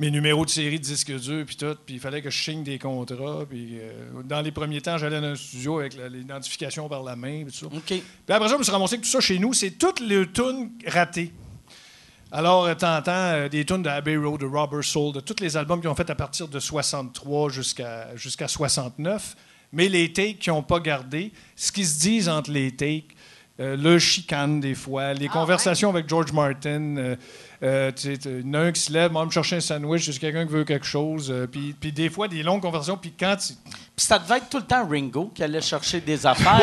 mes 0.00 0.10
numéros 0.10 0.46
de 0.46 0.50
série 0.50 0.78
de 0.80 0.84
disques 0.84 1.14
durs, 1.14 1.44
puis 1.44 1.56
tout. 1.56 1.76
Puis 1.84 1.96
il 1.96 2.00
fallait 2.00 2.22
que 2.22 2.30
je 2.30 2.42
signe 2.42 2.64
des 2.64 2.78
contrats. 2.78 3.44
Puis 3.48 3.78
euh, 3.78 4.22
dans 4.24 4.40
les 4.40 4.50
premiers 4.50 4.80
temps, 4.80 4.96
j'allais 4.96 5.20
dans 5.20 5.26
un 5.26 5.36
studio 5.36 5.78
avec 5.78 5.94
l'identification 6.10 6.88
par 6.88 7.02
la 7.02 7.16
main, 7.16 7.44
puis 7.44 7.52
tout 7.52 7.70
ça. 7.70 7.80
Puis 7.86 8.02
après 8.26 8.48
ça, 8.48 8.54
je 8.54 8.58
me 8.58 8.62
suis 8.62 8.72
ramassé 8.72 8.94
avec 8.94 9.04
tout 9.04 9.10
ça 9.10 9.20
chez 9.20 9.38
nous. 9.38 9.52
C'est 9.52 9.72
toutes 9.72 10.00
les 10.00 10.26
tunes 10.32 10.70
ratées. 10.86 11.32
Alors, 12.32 12.64
euh, 12.64 12.74
t'entends 12.74 13.12
euh, 13.12 13.48
des 13.50 13.66
tunes 13.66 13.82
de 13.82 13.90
Abbey 13.90 14.16
Road, 14.16 14.40
de 14.40 14.46
Robert 14.46 14.84
Soul, 14.84 15.12
de 15.12 15.20
tous 15.20 15.42
les 15.42 15.56
albums 15.58 15.80
qu'ils 15.80 15.90
ont 15.90 15.94
fait 15.94 16.08
à 16.08 16.14
partir 16.14 16.48
de 16.48 16.58
63 16.58 17.50
jusqu'à 17.50 18.16
jusqu'à 18.16 18.48
69. 18.48 19.36
Mais 19.72 19.90
les 19.90 20.12
takes 20.14 20.38
qu'ils 20.38 20.52
n'ont 20.54 20.62
pas 20.62 20.80
gardés, 20.80 21.30
ce 21.56 21.70
qui 21.70 21.84
se 21.84 22.00
disent 22.00 22.28
entre 22.28 22.50
les 22.50 22.74
takes, 22.74 23.14
euh, 23.60 23.76
le 23.76 23.98
chicane 23.98 24.58
des 24.58 24.74
fois, 24.74 25.12
les 25.12 25.28
conversations 25.28 25.90
avec 25.90 26.08
George 26.08 26.32
Martin. 26.32 26.96
euh, 26.96 27.16
euh, 27.62 27.92
tu 27.92 28.14
sais, 28.14 28.18
il 28.24 28.46
y 28.46 28.50
en 28.50 28.54
a 28.54 28.58
un 28.60 28.72
qui 28.72 28.80
se 28.80 28.92
lève, 28.92 29.12
moi, 29.12 29.24
me 29.26 29.30
chercher 29.30 29.56
un 29.56 29.60
sandwich, 29.60 30.10
c'est 30.10 30.18
quelqu'un 30.18 30.46
qui 30.46 30.52
veut 30.52 30.64
quelque 30.64 30.86
chose. 30.86 31.30
euh, 31.30 31.46
puis, 31.46 31.74
puis 31.78 31.92
des 31.92 32.08
fois, 32.08 32.26
des 32.28 32.42
longues 32.42 32.62
conversations. 32.62 32.96
Puis 32.96 33.12
quand 33.18 33.36
tu- 33.36 33.52
Puis 33.96 34.06
ça 34.06 34.18
devait 34.18 34.38
être 34.38 34.48
tout 34.48 34.56
le 34.58 34.64
temps 34.64 34.86
Ringo 34.88 35.30
qui 35.34 35.42
allait 35.42 35.60
chercher 35.60 36.00
des 36.00 36.24
affaires. 36.26 36.60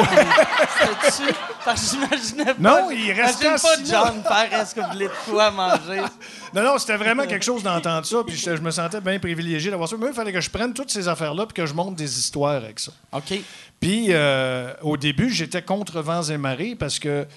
C'était-tu? 0.80 1.34
Parce 1.64 1.82
que 1.92 1.98
j'imaginais 1.98 2.54
pas. 2.54 2.82
Non, 2.82 2.90
il 2.92 3.12
restait 3.12 3.50
pas. 3.50 3.76
John 3.86 4.24
faire 4.24 4.62
est-ce 4.62 4.74
que 4.74 4.82
vous 4.82 4.92
voulez 4.92 5.08
de 5.08 5.30
quoi 5.30 5.52
manger? 5.52 6.02
Non, 6.54 6.64
non, 6.64 6.78
c'était 6.78 6.96
vraiment 6.96 7.26
quelque 7.26 7.44
chose 7.44 7.62
d'entendre 7.62 8.06
ça, 8.06 8.24
puis 8.26 8.36
je, 8.38 8.56
je 8.56 8.62
me 8.62 8.72
sentais 8.72 9.02
bien 9.02 9.20
privilégié 9.20 9.70
d'avoir 9.70 9.90
ça. 9.90 9.98
Mais 10.00 10.08
il 10.08 10.14
fallait 10.14 10.32
que 10.32 10.40
je 10.40 10.50
prenne 10.50 10.74
toutes 10.74 10.90
ces 10.90 11.08
affaires-là, 11.10 11.46
puis 11.46 11.54
que 11.54 11.66
je 11.66 11.74
monte 11.74 11.96
des 11.96 12.18
histoires 12.20 12.54
avec 12.56 12.80
ça. 12.80 12.92
OK. 13.12 13.42
Puis, 13.82 14.08
euh, 14.10 14.72
au 14.82 14.96
début, 14.96 15.30
j'étais 15.30 15.62
contre 15.62 16.02
vents 16.02 16.24
et 16.24 16.38
marées 16.38 16.76
parce 16.80 17.00
que 17.00 17.28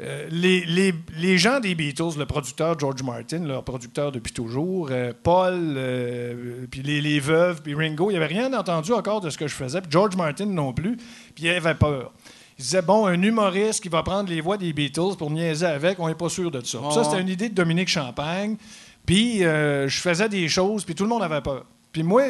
euh, 0.00 0.26
les, 0.30 0.64
les- 0.64 0.94
les 1.18 1.38
gens 1.38 1.60
des 1.60 1.74
Beatles, 1.74 2.18
le 2.18 2.24
producteur 2.26 2.78
George 2.78 3.02
Martin, 3.02 3.40
leur 3.40 3.62
producteur 3.62 4.10
depuis 4.10 4.32
toujours, 4.32 4.88
euh, 4.90 5.12
Paul, 5.22 5.54
euh, 5.76 6.66
puis 6.70 6.82
les, 6.82 7.00
les 7.00 7.20
veuves, 7.20 7.62
puis 7.62 7.74
Ringo, 7.74 8.10
il 8.10 8.14
n'y 8.14 8.16
avait 8.16 8.26
rien 8.32 8.52
entendu 8.54 8.92
encore 8.92 9.20
de 9.20 9.30
ce 9.30 9.36
que 9.38 9.46
je 9.46 9.54
faisais, 9.54 9.80
puis 9.80 9.90
George 9.90 10.16
Martin 10.16 10.46
non 10.46 10.72
plus, 10.72 10.96
puis 11.34 11.44
il 11.44 11.48
avait 11.50 11.74
peur. 11.74 12.12
Il 12.58 12.62
disait, 12.64 12.82
bon, 12.82 13.06
un 13.06 13.20
humoriste 13.20 13.82
qui 13.82 13.88
va 13.88 14.02
prendre 14.02 14.28
les 14.30 14.40
voix 14.40 14.56
des 14.56 14.72
Beatles 14.72 15.16
pour 15.18 15.30
niaiser 15.30 15.66
avec, 15.66 15.98
on 16.00 16.08
n'est 16.08 16.14
pas 16.14 16.28
sûr 16.28 16.50
de 16.50 16.60
ça. 16.64 16.78
Ça, 16.92 17.04
c'était 17.04 17.20
une 17.20 17.28
idée 17.28 17.48
de 17.48 17.54
Dominique 17.54 17.88
Champagne. 17.88 18.56
Puis 19.04 19.38
je 19.40 19.88
faisais 20.00 20.28
des 20.28 20.48
choses, 20.48 20.84
puis 20.84 20.94
tout 20.94 21.02
le 21.04 21.08
monde 21.08 21.22
avait 21.22 21.40
peur. 21.40 21.64
Puis 21.90 22.02
moi, 22.02 22.22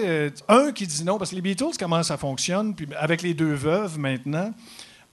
un 0.48 0.72
qui 0.72 0.86
dit 0.86 1.04
non, 1.04 1.18
parce 1.18 1.30
que 1.30 1.36
les 1.36 1.42
Beatles, 1.42 1.76
comment 1.78 2.02
ça 2.02 2.16
fonctionne, 2.16 2.74
puis 2.74 2.86
avec 2.98 3.20
les 3.22 3.34
deux 3.34 3.52
veuves 3.52 3.98
maintenant, 3.98 4.52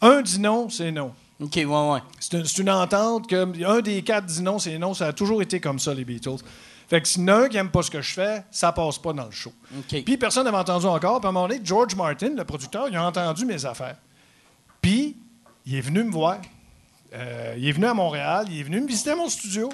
un 0.02 0.22
dit 0.22 0.40
non, 0.40 0.70
c'est 0.70 0.92
non. 0.92 1.12
OK, 1.42 1.56
ouais, 1.56 1.66
ouais. 1.66 2.00
C'est 2.20 2.38
une, 2.38 2.46
c'est 2.46 2.62
une 2.62 2.70
entente 2.70 3.28
que 3.28 3.66
un 3.66 3.82
des 3.82 4.02
quatre 4.02 4.26
dit 4.26 4.42
non, 4.42 4.60
c'est 4.60 4.78
non. 4.78 4.94
Ça 4.94 5.08
a 5.08 5.14
toujours 5.14 5.42
été 5.42 5.60
comme 5.60 5.80
ça, 5.80 5.94
les 5.94 6.04
Beatles. 6.04 6.44
Fait 6.90 7.02
que 7.02 7.08
s'il 7.08 7.22
y 7.22 7.26
en 7.26 7.28
a 7.30 7.34
un 7.44 7.48
qui 7.48 7.56
n'aime 7.56 7.70
pas 7.70 7.84
ce 7.84 7.92
que 7.92 8.02
je 8.02 8.14
fais, 8.14 8.44
ça 8.50 8.72
passe 8.72 8.98
pas 8.98 9.14
dans 9.14 9.26
le 9.26 9.32
show. 9.32 9.54
OK. 9.78 10.04
Puis 10.04 10.18
personne 10.18 10.44
n'avait 10.44 10.58
entendu 10.58 10.88
encore. 10.88 11.20
Puis 11.20 11.28
à 11.28 11.30
un 11.30 11.32
moment 11.32 11.48
donné, 11.48 11.62
George 11.64 11.96
Martin, 11.96 12.34
le 12.36 12.44
producteur, 12.44 12.88
il 12.90 12.96
a 12.96 13.06
entendu 13.06 13.46
mes 13.46 13.64
affaires. 13.64 13.96
Puis 14.82 15.16
il 15.66 15.76
est 15.76 15.82
venu 15.82 16.04
me 16.04 16.12
voir. 16.12 16.40
Euh, 17.14 17.56
il 17.58 17.68
est 17.68 17.72
venu 17.72 17.86
à 17.86 17.94
Montréal. 17.94 18.48
Il 18.50 18.60
est 18.60 18.64
venu 18.64 18.82
me 18.82 18.88
visiter 18.88 19.12
à 19.12 19.16
mon 19.16 19.30
studio. 19.30 19.70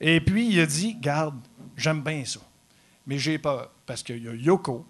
Et 0.00 0.20
puis 0.20 0.46
il 0.48 0.60
a 0.60 0.66
dit 0.66 0.94
Garde, 1.00 1.34
j'aime 1.76 2.02
bien 2.02 2.22
ça. 2.24 2.40
Mais 3.06 3.18
j'ai 3.18 3.38
peur. 3.38 3.70
Parce 3.86 4.02
qu'il 4.02 4.22
y 4.22 4.28
a 4.28 4.34
Yoko. 4.34 4.86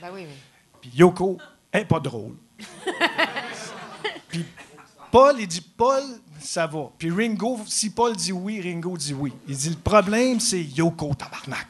Ben 0.00 0.10
oui, 0.14 0.26
oui. 0.28 0.34
Puis 0.80 0.90
Yoko 0.94 1.38
est 1.72 1.84
pas 1.84 1.98
drôle. 1.98 2.36
Puis 4.28 4.44
Paul, 5.10 5.36
il 5.38 5.46
dit 5.46 5.60
Paul, 5.60 6.02
ça 6.40 6.66
va. 6.66 6.90
Puis 6.98 7.10
Ringo, 7.10 7.60
si 7.66 7.90
Paul 7.90 8.14
dit 8.16 8.32
oui, 8.32 8.60
Ringo 8.60 8.96
dit 8.96 9.14
oui. 9.14 9.32
Il 9.46 9.56
dit 9.56 9.70
le 9.70 9.76
problème, 9.76 10.38
c'est 10.40 10.62
Yoko, 10.62 11.14
tabarnak. 11.14 11.66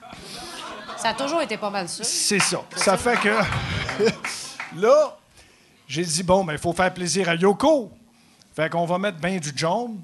Ça 0.96 1.10
a 1.10 1.14
toujours 1.14 1.40
été 1.42 1.56
pas 1.56 1.70
mal 1.70 1.88
ça. 1.88 2.02
C'est 2.02 2.40
ça. 2.40 2.62
Ça 2.74 2.96
fait 2.96 3.18
que. 3.20 3.38
là, 4.80 5.16
j'ai 5.86 6.04
dit 6.04 6.22
bon, 6.22 6.42
mais 6.44 6.54
il 6.54 6.58
faut 6.58 6.72
faire 6.72 6.92
plaisir 6.92 7.28
à 7.28 7.34
Yoko. 7.34 7.90
Fait 8.54 8.68
qu'on 8.70 8.84
va 8.86 8.98
mettre 8.98 9.18
bien 9.18 9.36
du 9.38 9.52
John. 9.54 10.00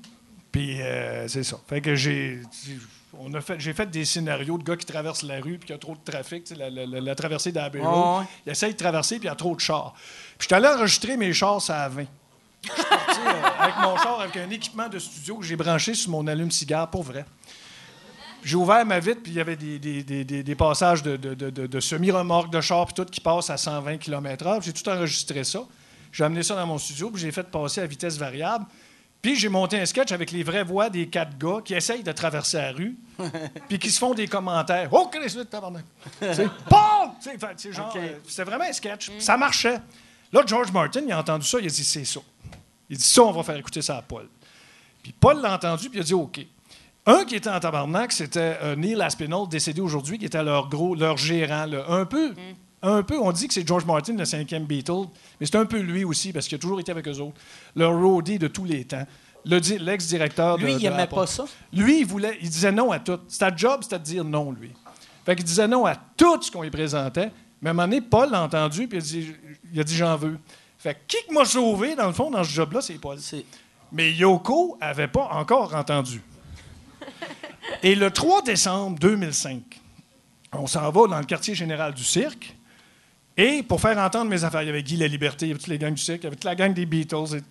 Puis 0.53 0.81
euh, 0.81 1.27
c'est 1.27 1.43
ça. 1.43 1.57
Fait 1.69 1.81
que 1.81 1.95
j'ai. 1.97 2.41
On 3.19 3.33
a 3.35 3.41
fait, 3.41 3.61
j'ai 3.61 3.73
fait 3.73 3.89
des 3.91 4.05
scénarios 4.05 4.59
de 4.59 4.65
gars 4.65 4.77
qui 4.77 4.87
traversent 4.87 5.23
la 5.23 5.37
rue 5.37 5.59
puis 5.59 5.67
qu'il 5.67 5.71
y 5.71 5.75
a 5.75 5.79
trop 5.79 5.95
de 5.95 6.01
trafic, 6.13 6.45
tu 6.45 6.55
sais, 6.55 6.59
la, 6.61 6.69
la- 6.69 6.85
la- 6.87 7.01
la 7.01 7.15
traversée 7.15 7.53
d'Abbey 7.53 7.81
Road. 7.81 8.21
Ouais. 8.23 8.27
Il 8.47 8.51
essaye 8.53 8.73
de 8.73 8.77
traverser 8.79 9.17
puis 9.19 9.27
il 9.27 9.31
y 9.31 9.33
a 9.33 9.37
trop 9.37 9.55
de 9.55 9.61
chars. 9.61 9.93
Puis 10.37 10.37
je 10.41 10.45
suis 10.47 10.55
allé 10.55 10.67
enregistrer 10.67 11.17
mes 11.17 11.33
chars 11.33 11.61
à 11.71 11.89
20. 11.89 12.05
Je 12.69 12.73
suis 12.81 12.89
parti 12.89 13.21
avec 13.59 13.75
mon 13.83 13.97
char, 13.97 14.21
avec 14.21 14.37
un 14.37 14.51
équipement 14.51 14.89
de 14.89 14.99
studio 14.99 15.37
que 15.37 15.45
j'ai 15.45 15.57
branché 15.57 15.95
sur 15.95 16.11
mon 16.11 16.27
allume-cigare, 16.27 16.91
pour 16.91 17.03
vrai. 17.03 17.25
J'ai 18.43 18.57
ouvert 18.57 18.85
ma 18.85 18.99
vitre, 19.01 19.23
puis 19.23 19.33
il 19.33 19.37
y 19.37 19.41
avait 19.41 19.57
des, 19.57 19.79
des- 19.79 20.03
des- 20.03 20.43
des- 20.43 20.55
passages 20.55 21.03
de, 21.03 21.17
de- 21.17 21.35
de- 21.35 21.81
semi-remorques 21.81 22.53
de 22.53 22.61
char, 22.61 22.85
puis 22.87 22.95
tout 22.95 23.05
qui 23.07 23.21
passent 23.21 23.49
à 23.49 23.57
120 23.57 23.97
km/h. 23.99 24.63
J'ai 24.63 24.73
tout 24.73 24.87
enregistré 24.89 25.45
ça. 25.45 25.61
J'ai 26.13 26.25
amené 26.25 26.43
ça 26.43 26.55
dans 26.55 26.67
mon 26.67 26.77
studio, 26.79 27.11
puis 27.11 27.23
j'ai 27.23 27.33
fait 27.33 27.45
passer 27.51 27.81
à 27.81 27.87
vitesse 27.87 28.19
variable. 28.19 28.67
Puis 29.23 29.37
j'ai 29.37 29.49
monté 29.49 29.81
un 29.81 29.87
sketch 29.87 30.13
avec 30.13 30.31
les 30.33 30.43
vraies 30.43 30.63
voix 30.65 30.91
des 30.91 31.09
quatre 31.09 31.39
gars 31.39 31.61
qui 31.65 31.73
essayent 31.73 32.03
de 32.03 32.13
traverser 32.13 32.59
la 32.59 32.73
rue, 32.73 32.95
puis 33.71 33.79
qui 33.79 33.91
se 33.91 33.99
font 33.99 34.13
des 34.13 34.29
commentaires. 34.29 34.91
Oh, 34.93 35.09
Christ, 35.11 35.49
tabarnak! 35.49 35.87
C'est 36.21 36.51
Paul! 36.69 37.09
C'est 37.57 37.73
genre, 37.73 37.89
OK. 37.89 37.97
euh, 37.97 38.19
C'était 38.29 38.45
vraiment 38.45 38.65
un 38.69 38.73
sketch. 38.75 39.11
Ça 39.19 39.39
marchait. 39.39 39.79
Là, 40.35 40.43
George 40.47 40.71
Martin, 40.73 41.01
il 41.07 41.13
a 41.13 41.19
entendu 41.21 41.47
ça, 41.47 41.59
il 41.61 41.67
a 41.67 41.71
dit 41.71 41.85
c'est 41.85 42.05
ça. 42.05 42.21
Il 42.91 42.97
dit 42.99 43.03
ça, 43.05 43.23
on 43.23 43.33
va 43.33 43.43
faire 43.43 43.57
écouter 43.57 43.81
ça 43.81 43.97
à 43.99 44.03
Paul. 44.03 44.29
Puis 45.03 45.15
Paul 45.19 45.41
l'a 45.41 45.55
entendu, 45.55 45.89
puis 45.89 45.99
il 45.99 46.03
a 46.03 46.05
dit 46.05 46.13
OK. 46.15 46.45
Un 47.07 47.25
qui 47.25 47.37
était 47.37 47.51
en 47.51 47.61
tabarnak, 47.61 48.13
c'était 48.13 48.59
euh, 48.63 48.77
Neil 48.77 49.01
Aspinall, 49.01 49.47
décédé 49.49 49.81
aujourd'hui, 49.81 50.19
qui 50.19 50.25
était 50.25 50.43
leur 50.43 50.69
gros, 50.69 50.95
leur 50.95 51.17
gérant. 51.19 51.67
là. 51.67 51.85
Un 51.89 52.05
peu, 52.07 52.35
un 52.83 53.03
peu, 53.03 53.19
on 53.19 53.31
dit 53.31 53.47
que 53.47 53.55
c'est 53.55 53.67
George 53.67 53.85
Martin, 53.85 54.15
le 54.17 54.25
cinquième 54.25 54.65
Beatle, 54.65 55.05
mais 55.39 55.47
c'est 55.47 55.57
un 55.57 55.67
peu 55.67 55.79
lui 55.79 56.05
aussi, 56.05 56.33
parce 56.33 56.49
qu'il 56.49 56.57
a 56.57 56.59
toujours 56.59 56.81
été 56.81 56.91
avec 56.93 57.07
eux 57.07 57.19
autres. 57.21 57.37
Leur 57.77 57.95
roadie 57.97 58.39
de 58.39 58.49
tous 58.49 58.65
les 58.65 58.85
temps. 58.85 59.07
Le 59.47 59.61
di- 59.61 59.79
L'ex-directeur 59.79 60.57
de 60.57 60.65
Lui, 60.65 60.73
il 60.73 60.79
de 60.81 60.87
aimait 60.87 61.03
Apple. 61.03 61.15
pas 61.15 61.27
ça? 61.27 61.45
Lui, 61.75 62.01
il 62.01 62.07
voulait, 62.07 62.39
il 62.41 62.49
disait 62.49 62.73
non 62.73 62.91
à 62.91 62.99
tout. 62.99 63.21
Sa 63.29 63.55
job, 63.55 63.81
c'était 63.83 63.99
de 63.99 64.05
dire 64.05 64.25
non, 64.25 64.51
lui. 64.53 64.71
Fait 65.27 65.37
qu'il 65.37 65.45
disait 65.45 65.69
non 65.69 65.85
à 65.85 65.95
tout 66.17 66.41
ce 66.43 66.51
qu'on 66.51 66.63
lui 66.63 66.71
présentait, 66.71 67.31
Mais 67.65 67.71
à 67.71 67.71
un 67.71 67.75
moment 67.75 67.89
donné, 67.89 68.03
Paul 68.03 68.31
l'a 68.31 68.43
entendu, 68.43 68.87
puis 68.87 68.99
il 68.99 69.01
a 69.01 69.05
dit, 69.05 69.35
il 69.73 69.81
a 69.81 69.85
dit 69.85 69.97
J'en 69.97 70.17
veux. 70.17 70.39
Fait 70.77 70.93
que 70.93 70.99
qui 71.07 71.17
que 71.27 71.33
m'a 71.33 71.47
sauvé, 71.47 71.97
dans 71.97 72.07
le 72.07 72.13
fond, 72.13 72.31
dans 72.31 72.45
ce 72.45 72.51
job-là, 72.51 72.83
c'est 72.83 73.01
Paul. 73.01 73.17
Mais 73.91 74.13
Yoko 74.13 74.77
avait 74.83 75.09
pas 75.09 75.31
encore 75.33 75.75
entendu. 75.75 76.21
Et 77.83 77.95
le 77.95 78.11
3 78.11 78.43
décembre 78.43 78.99
2005, 78.99 79.63
on 80.53 80.67
s'en 80.67 80.91
va 80.91 81.07
dans 81.07 81.19
le 81.19 81.25
quartier 81.25 81.55
général 81.55 81.95
du 81.95 82.05
cirque. 82.05 82.55
Et 83.35 83.63
pour 83.63 83.81
faire 83.81 83.97
entendre 83.97 84.31
mes 84.31 84.45
affaires, 84.45 84.61
il 84.61 84.67
y 84.67 84.69
avait 84.69 84.83
Guy 84.83 84.99
La 84.99 85.09
Liberté, 85.09 85.47
il 85.47 85.49
y 85.49 85.53
avait 85.53 85.59
toutes 85.59 85.69
les 85.69 85.79
gangs 85.79 85.95
du 85.95 86.03
cirque, 86.03 86.21
il 86.21 86.25
y 86.25 86.27
avait 86.27 86.37
toute 86.37 86.45
la 86.45 86.55
gang 86.57 86.75
des 86.75 86.85
Beatles. 86.85 87.37
Et 87.39 87.43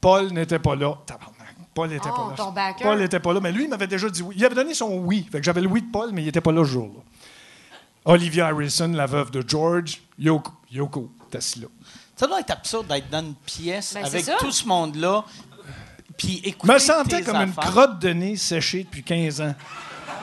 Paul 0.00 0.32
n'était 0.32 0.58
pas 0.58 0.74
là. 0.74 0.98
Paul 1.72 1.88
n'était 1.88 2.08
Oh, 2.08 2.32
pas 2.36 2.52
là. 2.52 2.74
Paul 2.82 2.98
n'était 2.98 3.20
pas 3.20 3.32
là, 3.32 3.38
mais 3.38 3.52
lui, 3.52 3.62
il 3.62 3.70
m'avait 3.70 3.86
déjà 3.86 4.10
dit 4.10 4.22
oui. 4.22 4.34
Il 4.36 4.44
avait 4.44 4.56
donné 4.56 4.74
son 4.74 4.98
oui. 4.98 5.28
Fait 5.30 5.38
que 5.38 5.44
j'avais 5.44 5.60
le 5.60 5.68
oui 5.68 5.82
de 5.82 5.90
Paul, 5.92 6.10
mais 6.12 6.22
il 6.22 6.24
n'était 6.24 6.40
pas 6.40 6.50
là 6.50 6.64
ce 6.64 6.70
jour-là. 6.70 7.00
Olivia 8.04 8.46
Harrison, 8.48 8.88
la 8.88 9.06
veuve 9.06 9.30
de 9.30 9.44
George, 9.46 10.00
Yoko, 10.18 10.52
Yoko, 10.70 11.10
t'es 11.30 11.38
assis 11.38 11.60
là. 11.60 11.66
Ça 12.16 12.26
doit 12.26 12.40
être 12.40 12.50
absurde 12.50 12.86
d'être 12.86 13.08
dans 13.10 13.20
une 13.20 13.34
pièce 13.34 13.94
Ben, 13.94 14.04
avec 14.04 14.26
tout 14.38 14.50
ce 14.52 14.66
monde-là, 14.66 15.24
puis 16.16 16.40
Je 16.44 16.48
écouter 16.50 16.72
me 16.72 16.78
sentais 16.78 17.22
comme 17.22 17.36
une 17.36 17.54
crotte 17.54 17.98
de 17.98 18.10
nez 18.10 18.36
séchée 18.36 18.84
depuis 18.84 19.02
15 19.02 19.40
ans. 19.40 19.54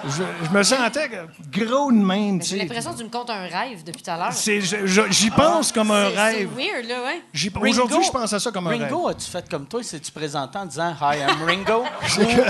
Je, 0.06 0.22
je 0.46 0.50
me 0.56 0.62
sentais 0.62 1.10
gros 1.52 1.92
de 1.92 1.98
même. 1.98 2.40
tu 2.40 2.50
J'ai 2.50 2.58
l'impression 2.60 2.94
que 2.94 3.00
tu 3.00 3.04
me 3.04 3.10
comptes 3.10 3.32
un 3.32 3.48
rêve 3.48 3.84
depuis 3.84 4.04
tout 4.04 4.12
à 4.12 4.18
l'heure. 4.18 4.32
Je- 4.32 4.86
je- 4.86 5.10
J'y 5.12 5.32
pense 5.32 5.72
comme 5.72 5.90
un 5.90 6.10
C'est- 6.10 6.16
C'est 6.16 6.22
rêve. 6.22 6.50
weird, 6.56 6.86
là, 6.88 7.04
ouais. 7.04 7.70
Aujourd'hui, 7.70 8.04
je 8.06 8.12
pense 8.12 8.32
à 8.32 8.40
ça 8.40 8.52
comme 8.52 8.68
un 8.68 8.78
Ringo, 8.78 9.08
as-tu 9.08 9.30
fait 9.32 9.50
comme 9.50 9.66
toi? 9.68 9.82
C'est-tu 9.82 10.12
présenté 10.12 10.60
en 10.60 10.66
disant 10.68 10.96
«Hi, 11.02 11.18
I'm 11.20 11.44
Ringo? 11.44 11.84
rêve. 12.16 12.46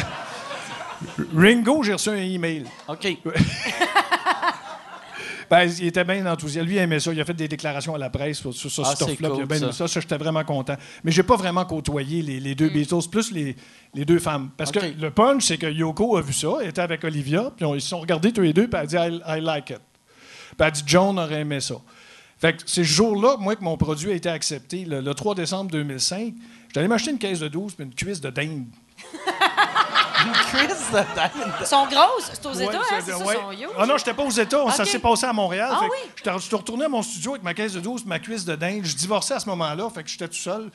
Ringo, 1.36 1.84
j'ai 1.84 1.93
reçu 1.93 2.09
un 2.09 2.15
email. 2.15 2.65
OK. 2.88 3.07
Ben, 5.50 5.64
il 5.80 5.86
était 5.88 6.04
bien 6.04 6.26
enthousiaste. 6.26 6.68
Lui, 6.68 6.76
il 6.76 6.80
aimait 6.80 7.00
ça. 7.00 7.14
Il 7.14 7.22
a 7.22 7.26
fait 7.26 7.34
des 7.34 7.48
déclarations 7.48 7.95
à 7.95 7.98
la 7.98 8.10
presse 8.10 8.38
sur, 8.39 8.54
sur 8.54 8.70
ce 8.70 8.82
Ah, 8.84 8.95
stuff-là. 8.95 9.30
cool, 9.30 9.43
aimé 9.43 9.60
ça. 9.60 9.72
ça. 9.72 9.88
Ça, 9.88 10.00
j'étais 10.02 10.18
vraiment 10.18 10.43
content. 10.43 10.76
Mais 11.04 11.12
j'ai 11.12 11.24
pas 11.24 11.36
vraiment 11.38 11.64
côtoyé 11.66 12.22
les, 12.22 12.39
les 12.39 12.54
deux 12.56 12.70
Beatles, 12.70 13.08
plus 13.12 13.32
les, 13.32 13.56
les 13.93 14.04
deux 14.06 14.20
femmes. 14.20 14.50
Parce 14.58 14.72
que 14.72 14.80
le 14.80 15.10
punch, 15.12 15.43
c'est 15.45 15.58
que 15.58 15.68
Yoko 15.68 16.18
a 16.18 16.22
vu 16.22 16.34
ça, 16.34 16.50
elle 16.62 16.70
était 16.70 16.82
avec 16.82 17.04
Olivia, 17.04 17.52
puis 17.56 17.66
on- 17.66 17.76
ils 17.76 17.82
se 17.82 17.88
sont 17.89 18.00
regardés 18.00 18.32
tous 18.34 18.41
les 18.41 18.54
deux, 18.54 18.68
puis 18.68 18.78
elle 18.80 19.00
a 19.00 19.08
dit 19.10 19.16
I, 19.16 19.22
I 19.38 19.41
like 19.41 19.70
it. 19.70 19.80
Puis 19.80 20.56
elle 20.60 20.66
a 20.66 20.72
dit 20.72 20.84
John 20.86 21.18
aurait 21.20 21.41
aimé 21.41 21.60
ça. 21.62 21.76
Fait 22.39 22.54
que 22.54 22.62
c'est 22.66 22.84
ce 22.84 22.84
jour-là, 22.84 23.38
moi, 23.39 23.56
que 23.56 23.64
mon 23.64 23.78
produit 23.78 24.12
a 24.12 24.16
été 24.16 24.30
accepté, 24.30 24.86
le, 24.86 25.02
le 25.02 25.14
3 25.14 25.34
décembre 25.34 25.72
2005. 25.72 26.34
J'étais 26.68 26.80
allé 26.80 26.88
m'acheter 26.88 27.12
une 27.12 27.18
caisse 27.20 27.39
de 27.39 27.48
12 27.48 27.74
puis 27.76 27.86
une 27.86 27.93
cuisse 27.95 28.22
de 28.22 28.30
dinde. 28.30 28.66
Chris 30.49 30.68
de 30.68 30.93
dinde. 31.15 31.53
Ils 31.61 31.65
sont 31.65 31.86
grosses. 31.88 32.32
C'est 32.34 32.45
aux 32.45 32.55
Ouais, 32.55 32.63
États, 32.65 32.78
hein? 32.78 32.82
c'est- 32.89 33.01
C'est 33.05 33.11
ça, 33.11 33.18
ouais. 33.20 33.36
ils 33.53 33.63
sont 33.63 33.70
huge. 33.70 33.76
Ah 33.80 33.86
non, 33.86 33.97
j'étais 33.97 34.13
pas 34.13 34.24
aux 34.24 34.30
États. 34.32 34.72
Ça 34.72 34.84
Ok. 34.84 34.89
s'est 34.89 34.99
passé 34.99 35.26
à 35.26 35.34
Montréal. 35.34 35.70
Ah 35.72 35.80
Fait 35.80 35.86
que 35.88 35.91
oui? 35.91 35.97
j'étais- 36.18 36.32
Je 36.34 36.38
suis 36.39 36.55
retourné 36.55 36.86
à 36.86 36.89
mon 36.89 37.01
studio 37.03 37.32
avec 37.32 37.43
ma 37.43 37.53
caisse 37.53 37.74
de 37.74 37.80
12 37.80 38.05
ma 38.05 38.20
cuisse 38.20 38.45
de 38.45 38.55
dinde. 38.55 38.82
Je 38.84 38.95
divorçais 38.95 39.36
à 39.36 39.39
ce 39.39 39.47
moment-là, 39.49 39.89
fait 39.93 40.03
que 40.03 40.09
j'étais 40.09 40.28
tout 40.28 40.34
seul. 40.36 40.70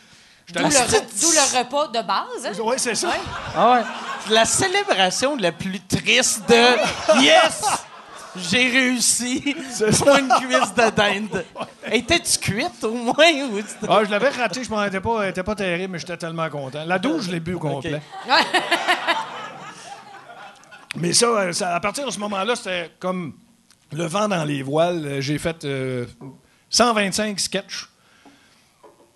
J'étais 0.47 0.61
D'où 0.61 0.69
le, 0.69 0.77
allé- 0.77 0.87
re- 0.99 1.21
d'où 1.21 1.31
le 1.31 1.59
repas 1.59 1.87
de 1.89 2.03
base. 2.07 2.47
Hein? 2.47 2.61
Ouais, 2.63 2.79
c'est 2.79 2.95
ça. 2.97 3.11
Ah 3.57 3.73
ouais. 3.73 3.83
C'est 4.27 4.33
la 4.35 4.45
célébration 4.45 5.37
la 5.37 5.53
plus 5.53 5.81
triste 5.81 6.49
de 6.49 7.21
«Yes! 7.23 7.63
J'ai 8.35 8.67
réussi 8.71 9.55
pour 9.99 10.17
une 10.17 10.29
cuisse 10.29 10.73
de 10.75 10.91
dinde. 10.91 11.45
Étais-tu 11.93 12.39
cuite, 12.39 12.83
au 12.83 12.93
moins? 12.93 13.15
Ou 13.53 13.59
c'était- 13.59 13.87
Ah, 13.89 14.01
je 14.05 14.11
l'avais 14.11 14.31
raté, 14.31 14.65
je 14.65 14.71
m'en 14.71 14.83
étais 14.85 15.01
pas, 15.01 15.23
elle 15.25 15.31
était 15.31 15.43
pas 15.43 15.55
terrible, 15.55 15.93
mais 15.93 15.99
j'étais 15.99 16.17
tellement 16.17 16.49
content. 16.49 16.83
La 16.87 16.99
12, 16.99 17.27
je 17.27 17.31
l'ai 17.31 17.41
bu 17.41 17.55
au 17.55 17.59
complet. 17.59 18.01
Mais 20.97 21.13
ça, 21.13 21.27
euh, 21.27 21.53
ça, 21.53 21.75
à 21.75 21.81
partir 21.81 22.05
de 22.07 22.11
ce 22.11 22.19
moment-là, 22.19 22.55
c'était 22.57 22.91
comme 22.99 23.35
le 23.93 24.05
vent 24.07 24.29
dans 24.29 24.45
les 24.45 24.63
voiles. 24.63 25.05
Euh, 25.07 25.21
J'ai 25.21 25.39
fait 25.39 25.65
euh, 25.65 26.07
125 26.71 27.39
sketchs. 27.41 27.89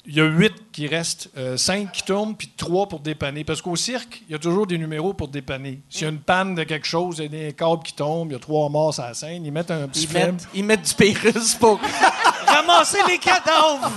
Il 0.09 0.15
y 0.15 0.21
a 0.21 0.25
8 0.25 0.71
qui 0.71 0.87
restent, 0.87 1.31
5 1.57 1.91
qui 1.91 2.05
tournent, 2.05 2.37
puis 2.37 2.53
3 2.57 2.87
pour 2.87 3.01
dépanner. 3.01 3.43
Parce 3.43 3.61
qu'au 3.61 3.75
cirque, 3.75 4.23
il 4.29 4.33
y 4.33 4.35
a 4.37 4.39
toujours 4.39 4.65
des 4.69 4.79
numéros 4.79 5.15
pour 5.15 5.27
dépanner. 5.27 5.81
S'il 5.91 6.03
y 6.03 6.05
a 6.05 6.11
une 6.11 6.21
panne 6.21 6.55
de 6.55 6.63
quelque 6.63 6.87
chose, 6.87 7.17
il 7.19 7.25
y 7.25 7.27
a 7.27 7.47
des 7.49 7.53
câbles 7.55 7.83
qui 7.83 7.93
tombent, 7.93 8.31
il 8.31 8.35
y 8.35 8.37
a 8.37 8.39
3 8.39 8.69
morts 8.69 8.95
sur 8.95 9.03
la 9.03 9.15
scène, 9.15 9.45
ils 9.45 9.51
mettent 9.51 9.73
un 9.73 9.89
petit 9.89 10.05
Ils 10.05 10.09
film. 10.09 10.27
mettent, 10.27 10.49
ils 10.55 10.65
mettent 10.65 10.83
du 10.89 10.95
Pérus 10.95 11.57
pour 11.57 11.81
ramasser 12.47 12.99
les 13.09 13.19
cadavres. 13.19 13.91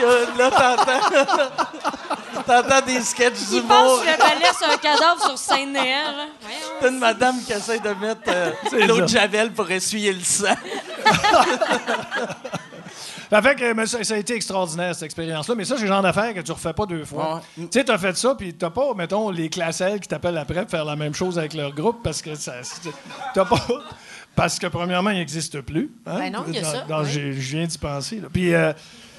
Euh, 0.00 0.26
Là, 0.38 0.50
t'entends... 0.52 2.07
t'entends 2.46 2.80
des 2.86 3.00
sketchs 3.00 3.32
pensent 3.34 3.50
d'humour. 3.50 4.02
que 4.02 4.10
le 4.10 4.18
balai, 4.18 4.72
un 4.72 4.76
cadavre 4.78 5.38
sur. 5.38 5.56
Voyons. 5.56 6.68
T'as 6.80 6.88
une 6.90 6.98
madame 6.98 7.36
qui 7.44 7.52
essaie 7.52 7.78
de 7.80 7.90
mettre 7.94 8.20
euh, 8.28 8.52
l'eau 8.86 9.00
de. 9.02 9.06
Javel 9.06 9.52
pour 9.52 9.70
essuyer 9.70 10.12
le 10.12 10.20
sang. 10.22 10.54
Ça 13.30 13.42
fait 13.42 13.54
que 13.56 13.72
mais 13.74 13.84
ça, 13.84 14.02
ça 14.04 14.14
a 14.14 14.16
été 14.16 14.34
extraordinaire, 14.34 14.94
cette 14.94 15.02
expérience-là. 15.04 15.54
Mais 15.54 15.66
ça, 15.66 15.76
c'est 15.76 15.82
le 15.82 15.88
genre 15.88 16.00
d'affaires 16.00 16.32
que 16.32 16.40
tu 16.40 16.50
refais 16.50 16.72
pas 16.72 16.86
deux 16.86 17.04
fois. 17.04 17.34
Ouais. 17.58 17.64
Tu 17.66 17.68
sais, 17.78 17.84
t'as 17.84 17.98
fait 17.98 18.16
ça, 18.16 18.34
puis 18.34 18.54
t'as 18.54 18.70
pas, 18.70 18.94
mettons, 18.94 19.28
les 19.28 19.50
classelles 19.50 20.00
qui 20.00 20.08
t'appellent 20.08 20.38
après 20.38 20.62
pour 20.62 20.70
faire 20.70 20.86
la 20.86 20.96
même 20.96 21.12
chose 21.14 21.38
avec 21.38 21.52
leur 21.52 21.72
groupe 21.74 22.02
parce 22.02 22.22
que 22.22 22.34
ça. 22.34 22.54
T'as 23.34 23.44
pas. 23.44 23.60
Parce 24.34 24.58
que, 24.58 24.66
premièrement, 24.68 25.10
il 25.10 25.18
n'existe 25.18 25.60
plus. 25.60 25.90
hein. 26.06 26.16
Ben 26.18 26.32
non, 26.32 26.44
il 26.48 26.54
y 26.54 26.58
a 26.58 26.62
Dans- 26.62 26.72
ça, 26.72 26.80
dans- 26.88 27.02
oui. 27.02 27.10
j'ai- 27.10 27.32
Je 27.34 27.56
viens 27.56 27.66
d'y 27.66 27.76
penser. 27.76 28.16
là. 28.20 28.28
Puis, 28.32 28.54
euh, 28.54 28.72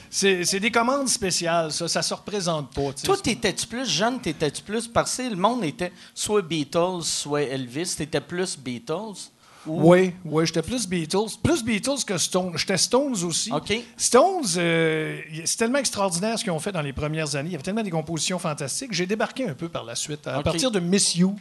c'est 0.09 0.59
des 0.59 0.71
commandes 0.71 1.07
spéciales, 1.07 1.71
ça. 1.71 1.87
Ça 1.87 2.01
se 2.01 2.13
représente 2.13 2.73
pas. 2.73 2.93
Toi, 3.03 3.17
t'étais-tu 3.17 3.67
plus 3.67 3.89
jeune, 3.89 4.19
t'étais-tu 4.19 4.61
plus... 4.61 4.87
Parce 4.87 5.17
que 5.17 5.29
le 5.29 5.35
monde 5.35 5.63
était 5.63 5.91
soit 6.13 6.41
Beatles, 6.41 7.03
soit 7.03 7.41
Elvis. 7.41 7.95
T'étais 7.97 8.21
plus 8.21 8.57
Beatles? 8.57 9.29
Ou... 9.67 9.91
Oui, 9.91 10.13
oui, 10.23 10.45
j'étais 10.45 10.61
plus 10.61 10.87
Beatles. 10.87 11.37
Plus 11.43 11.63
Beatles 11.63 12.03
que 12.05 12.17
Stones. 12.17 12.53
J'étais 12.57 12.77
Stones 12.77 13.23
aussi. 13.23 13.51
Stones, 13.97 14.45
euh, 14.57 15.19
c'est 15.45 15.57
tellement 15.57 15.79
extraordinaire 15.79 16.39
ce 16.39 16.43
qu'ils 16.43 16.53
ont 16.53 16.59
fait 16.59 16.71
dans 16.71 16.81
les 16.81 16.93
premières 16.93 17.35
années. 17.35 17.49
Il 17.49 17.51
y 17.51 17.55
avait 17.55 17.63
tellement 17.63 17.83
des 17.83 17.91
compositions 17.91 18.39
fantastiques. 18.39 18.93
J'ai 18.93 19.05
débarqué 19.05 19.47
un 19.47 19.53
peu 19.53 19.67
par 19.67 19.83
la 19.83 19.95
suite. 19.95 20.25
À 20.27 20.41
partir 20.41 20.71
de 20.71 20.79
Miss 20.79 21.15
You, 21.15 21.35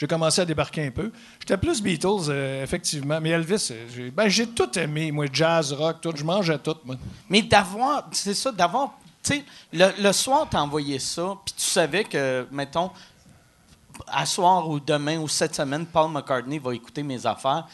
j'ai 0.00 0.06
commencé 0.06 0.40
à 0.40 0.46
débarquer 0.46 0.86
un 0.86 0.90
peu. 0.90 1.12
J'étais 1.40 1.58
plus 1.58 1.82
Beatles, 1.82 2.30
euh, 2.30 2.64
effectivement. 2.64 3.20
Mais 3.20 3.28
Elvis, 3.30 3.68
euh, 3.70 3.86
j'ai 3.94 4.10
ben, 4.10 4.28
j'ai 4.30 4.46
tout 4.46 4.78
aimé. 4.78 5.12
Moi, 5.12 5.26
jazz, 5.30 5.74
rock, 5.74 5.98
tout. 6.00 6.14
Je 6.16 6.24
mangeais 6.24 6.58
tout, 6.58 6.76
moi. 6.86 6.96
Mais 7.28 7.42
d'avoir, 7.42 8.08
c'est 8.12 8.32
ça, 8.32 8.50
d'avoir, 8.50 8.94
tu 9.22 9.34
sais, 9.34 9.44
le, 9.74 9.90
le 10.02 10.12
soir, 10.12 10.46
t'as 10.50 10.62
envoyé 10.62 10.98
ça, 10.98 11.36
puis 11.44 11.52
tu 11.54 11.64
savais 11.64 12.04
que, 12.04 12.46
mettons, 12.50 12.90
à 14.06 14.24
soir 14.24 14.66
ou 14.70 14.80
demain 14.80 15.18
ou 15.18 15.28
cette 15.28 15.54
semaine, 15.54 15.84
Paul 15.84 16.10
McCartney 16.10 16.58
va 16.58 16.74
écouter 16.74 17.02
mes 17.02 17.26
affaires. 17.26 17.66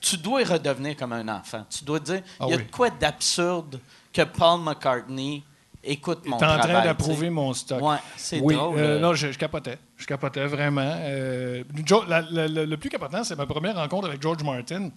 Tu 0.00 0.16
dois 0.16 0.42
redevenir 0.42 0.96
comme 0.96 1.12
un 1.12 1.28
enfant. 1.28 1.66
Tu 1.68 1.84
dois 1.84 2.00
dire, 2.00 2.22
il 2.24 2.32
Ah 2.40 2.46
y 2.48 2.52
a 2.54 2.56
oui. 2.56 2.64
de 2.64 2.70
quoi 2.70 2.88
d'absurde 2.88 3.78
que 4.10 4.22
Paul 4.22 4.62
McCartney 4.62 5.42
écoute 5.86 6.24
mon 6.26 6.36
T'es 6.38 6.44
en 6.44 6.48
travail. 6.58 6.72
train 6.72 6.84
d'approuver 6.84 7.30
mon 7.30 7.52
stock. 7.54 7.82
Ouais, 7.82 7.96
c'est 8.16 8.40
oui, 8.40 8.54
drôle. 8.54 8.78
euh, 8.78 9.00
non, 9.00 9.14
je, 9.14 9.30
je 9.32 9.38
capotais. 9.38 9.78
Je 9.96 10.06
capotais 10.06 10.46
vraiment. 10.46 10.96
Euh, 11.00 11.62
Jo- 11.86 12.04
la- 12.08 12.22
la- 12.30 12.48
la- 12.48 12.66
le 12.66 12.76
plus 12.76 12.90
capotant, 12.90 13.24
c'est 13.24 13.36
ma 13.36 13.46
première 13.46 13.76
rencontre 13.76 14.08
avec 14.08 14.20
George 14.22 14.42
Martin. 14.42 14.90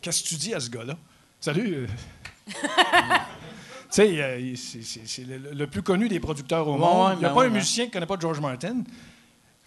Qu'est-ce 0.00 0.22
que 0.22 0.28
tu 0.28 0.34
dis 0.36 0.54
à 0.54 0.60
ce 0.60 0.70
gars-là? 0.70 0.94
Salut. 1.40 1.74
euh. 1.74 1.86
tu 3.90 3.90
sais, 3.90 4.54
c'est- 5.04 5.24
le, 5.26 5.52
le 5.52 5.66
plus 5.66 5.82
connu 5.82 6.08
des 6.08 6.20
producteurs 6.20 6.66
au 6.68 6.74
Ouais, 6.74 6.78
monde. 6.78 7.12
Il 7.14 7.18
n'y 7.20 7.24
a 7.24 7.28
ben 7.28 7.34
pas 7.34 7.40
ouais, 7.40 7.46
un 7.46 7.50
ben. 7.50 7.54
musicien 7.56 7.84
qui 7.84 7.90
ne 7.90 7.94
connaît 7.94 8.06
pas 8.06 8.16
George 8.20 8.40
Martin. 8.40 8.82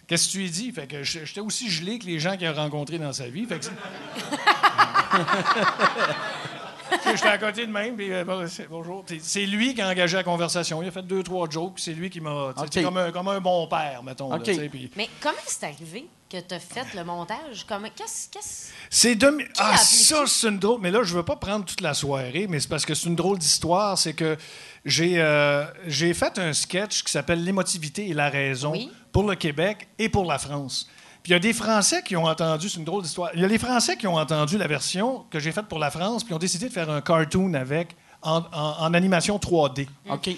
Qu'est-ce 0.06 0.26
que 0.28 0.32
tu 0.32 0.38
lui 0.38 0.50
dis? 0.50 0.72
Fait 0.72 0.86
que 0.86 1.02
je- 1.02 1.24
j'étais 1.24 1.40
aussi 1.40 1.68
gelé 1.70 1.98
que 1.98 2.06
les 2.06 2.18
gens 2.18 2.36
qu'il 2.36 2.46
a 2.46 2.52
rencontrés 2.52 2.98
dans 2.98 3.12
sa 3.12 3.28
vie. 3.28 3.44
Fait 3.46 3.58
que 3.58 3.66
J'étais 7.14 7.28
à 7.28 7.38
côté 7.38 7.66
de 7.66 7.72
même, 7.72 7.96
puis 7.96 8.12
euh, 8.12 8.24
bonjour. 8.70 9.04
C'est 9.20 9.46
lui 9.46 9.74
qui 9.74 9.80
a 9.82 9.88
engagé 9.88 10.16
la 10.16 10.22
conversation. 10.24 10.82
Il 10.82 10.88
a 10.88 10.90
fait 10.90 11.02
deux, 11.02 11.22
trois 11.22 11.48
jokes, 11.48 11.74
puis 11.74 11.82
c'est 11.84 11.92
lui 11.92 12.10
qui 12.10 12.20
m'a. 12.20 12.52
tu 12.54 12.60
sais, 12.60 12.66
OK. 12.66 12.70
c'est 12.72 12.82
comme, 12.82 12.96
un, 12.96 13.10
comme 13.12 13.28
un 13.28 13.40
bon 13.40 13.66
père, 13.66 14.02
mettons. 14.02 14.30
là, 14.30 14.36
OK. 14.36 14.42
tu 14.44 14.54
sais, 14.54 14.68
puis- 14.68 14.90
Mais 14.96 15.08
comment 15.20 15.34
c'est 15.46 15.64
arrivé 15.66 16.06
que 16.30 16.38
tu 16.40 16.54
as 16.54 16.58
fait 16.60 16.94
le 16.94 17.04
montage? 17.04 17.64
Comment, 17.68 17.88
qu'est-ce, 17.94 18.28
qu'est-ce... 18.28 18.68
C'est 18.90 19.14
demi- 19.14 19.44
Ah, 19.58 19.76
ça, 19.78 20.24
c'est 20.26 20.48
une 20.48 20.58
drôle. 20.58 20.80
Mais 20.80 20.90
là, 20.90 21.02
je 21.02 21.14
veux 21.14 21.22
pas 21.24 21.36
prendre 21.36 21.64
toute 21.64 21.80
la 21.80 21.94
soirée, 21.94 22.46
mais 22.48 22.60
c'est 22.60 22.68
parce 22.68 22.84
que 22.84 22.94
c'est 22.94 23.08
une 23.08 23.16
drôle 23.16 23.38
d'histoire. 23.38 23.96
C'est 23.98 24.12
que 24.14 24.36
j'ai 24.84 25.14
euh, 25.20 25.64
j'ai 25.86 26.12
fait 26.14 26.38
un 26.38 26.52
sketch 26.52 27.02
qui 27.02 27.10
s'appelle 27.12 27.42
L'émotivité 27.44 28.08
et 28.08 28.14
la 28.14 28.28
raison 28.30 28.72
Oui. 28.72 28.90
pour 29.12 29.28
le 29.28 29.34
Québec 29.36 29.88
et 29.98 30.08
pour 30.08 30.24
la 30.26 30.38
France. 30.38 30.88
Puis 31.22 31.30
il 31.30 31.32
y 31.32 31.36
a 31.36 31.38
des 31.40 31.52
Français 31.52 32.02
qui 32.02 32.16
ont 32.16 32.24
entendu, 32.24 32.68
c'est 32.68 32.78
une 32.78 32.84
drôle 32.84 33.02
d'histoire. 33.02 33.30
Il 33.34 33.40
y 33.40 33.44
a 33.44 33.48
les 33.48 33.58
Français 33.58 33.96
qui 33.96 34.06
ont 34.06 34.14
entendu 34.16 34.56
la 34.56 34.66
version 34.66 35.24
que 35.30 35.38
j'ai 35.40 35.52
faite 35.52 35.66
pour 35.66 35.78
la 35.78 35.90
France, 35.90 36.24
puis 36.24 36.32
ont 36.34 36.38
décidé 36.38 36.68
de 36.68 36.72
faire 36.72 36.88
un 36.90 37.00
cartoon 37.00 37.54
avec 37.54 37.96
en, 38.22 38.38
en- 38.52 38.76
en 38.80 38.94
animation 38.94 39.36
3D. 39.38 39.86
OK. 40.10 40.30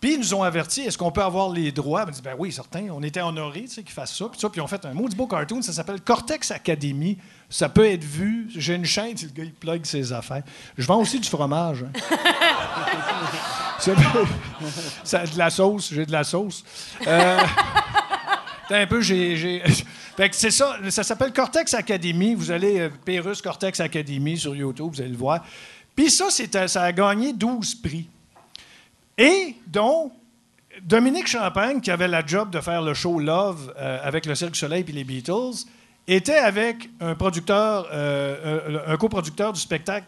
Puis 0.00 0.14
ils 0.14 0.18
nous 0.18 0.34
ont 0.34 0.42
avertis, 0.42 0.80
est-ce 0.80 0.98
qu'on 0.98 1.12
peut 1.12 1.22
avoir 1.22 1.48
les 1.50 1.70
droits? 1.70 2.04
On 2.08 2.10
dit, 2.10 2.22
ben 2.22 2.34
oui, 2.36 2.50
certain. 2.50 2.88
On 2.90 3.04
était 3.04 3.20
honorés 3.20 3.62
tu 3.62 3.68
sais, 3.68 3.82
qu'ils 3.84 3.92
fassent 3.94 4.16
ça. 4.16 4.24
Puis 4.28 4.40
ça, 4.40 4.48
puis 4.50 4.58
ils 4.60 4.62
ont 4.64 4.66
fait 4.66 4.84
un 4.84 4.92
maudit 4.94 5.14
beau 5.14 5.28
cartoon, 5.28 5.62
ça 5.62 5.72
s'appelle 5.72 6.00
Cortex 6.00 6.50
Academy. 6.50 7.18
Ça 7.48 7.68
peut 7.68 7.86
être 7.88 8.02
vu. 8.02 8.48
J'ai 8.56 8.74
une 8.74 8.84
chaîne, 8.84 9.16
si 9.16 9.26
le 9.26 9.30
gars, 9.30 9.44
il 9.44 9.52
plug 9.54 9.84
ses 9.84 10.12
affaires. 10.12 10.42
Je 10.76 10.84
vends 10.88 10.98
aussi 10.98 11.20
du 11.20 11.28
fromage. 11.28 11.84
hein. 11.84 12.16
C'est- 13.78 13.94
ça, 15.04 15.24
de 15.24 15.38
la 15.38 15.50
sauce, 15.50 15.90
j'ai 15.92 16.06
de 16.06 16.12
la 16.12 16.24
sauce. 16.24 16.64
Euh, 17.06 17.38
un 18.74 18.86
peu, 18.86 19.00
j'ai. 19.00 19.62
c'est 20.32 20.50
ça, 20.50 20.76
ça 20.90 21.02
s'appelle 21.02 21.32
Cortex 21.32 21.74
Academy. 21.74 22.34
Vous 22.34 22.50
allez, 22.50 22.80
euh, 22.80 22.88
Pérus 23.04 23.42
Cortex 23.42 23.80
Academy 23.80 24.38
sur 24.38 24.54
YouTube, 24.54 24.90
vous 24.92 25.00
allez 25.00 25.10
le 25.10 25.16
voir. 25.16 25.44
Puis 25.94 26.10
ça, 26.10 26.28
ça 26.68 26.82
a 26.82 26.92
gagné 26.92 27.32
12 27.32 27.76
prix. 27.76 28.08
Et 29.18 29.56
dont 29.66 30.10
Dominique 30.80 31.26
Champagne, 31.26 31.80
qui 31.80 31.90
avait 31.90 32.08
la 32.08 32.24
job 32.24 32.50
de 32.50 32.60
faire 32.60 32.82
le 32.82 32.94
show 32.94 33.18
Love 33.18 33.74
euh, 33.76 33.98
avec 34.02 34.26
le 34.26 34.34
Cirque 34.34 34.56
Soleil 34.56 34.84
et 34.88 34.92
les 34.92 35.04
Beatles, 35.04 35.66
était 36.08 36.38
avec 36.38 36.88
un 37.00 37.14
producteur, 37.14 37.88
euh, 37.92 38.80
un, 38.86 38.96
coproducteur 38.96 39.52
du 39.52 39.60
spectacle, 39.60 40.06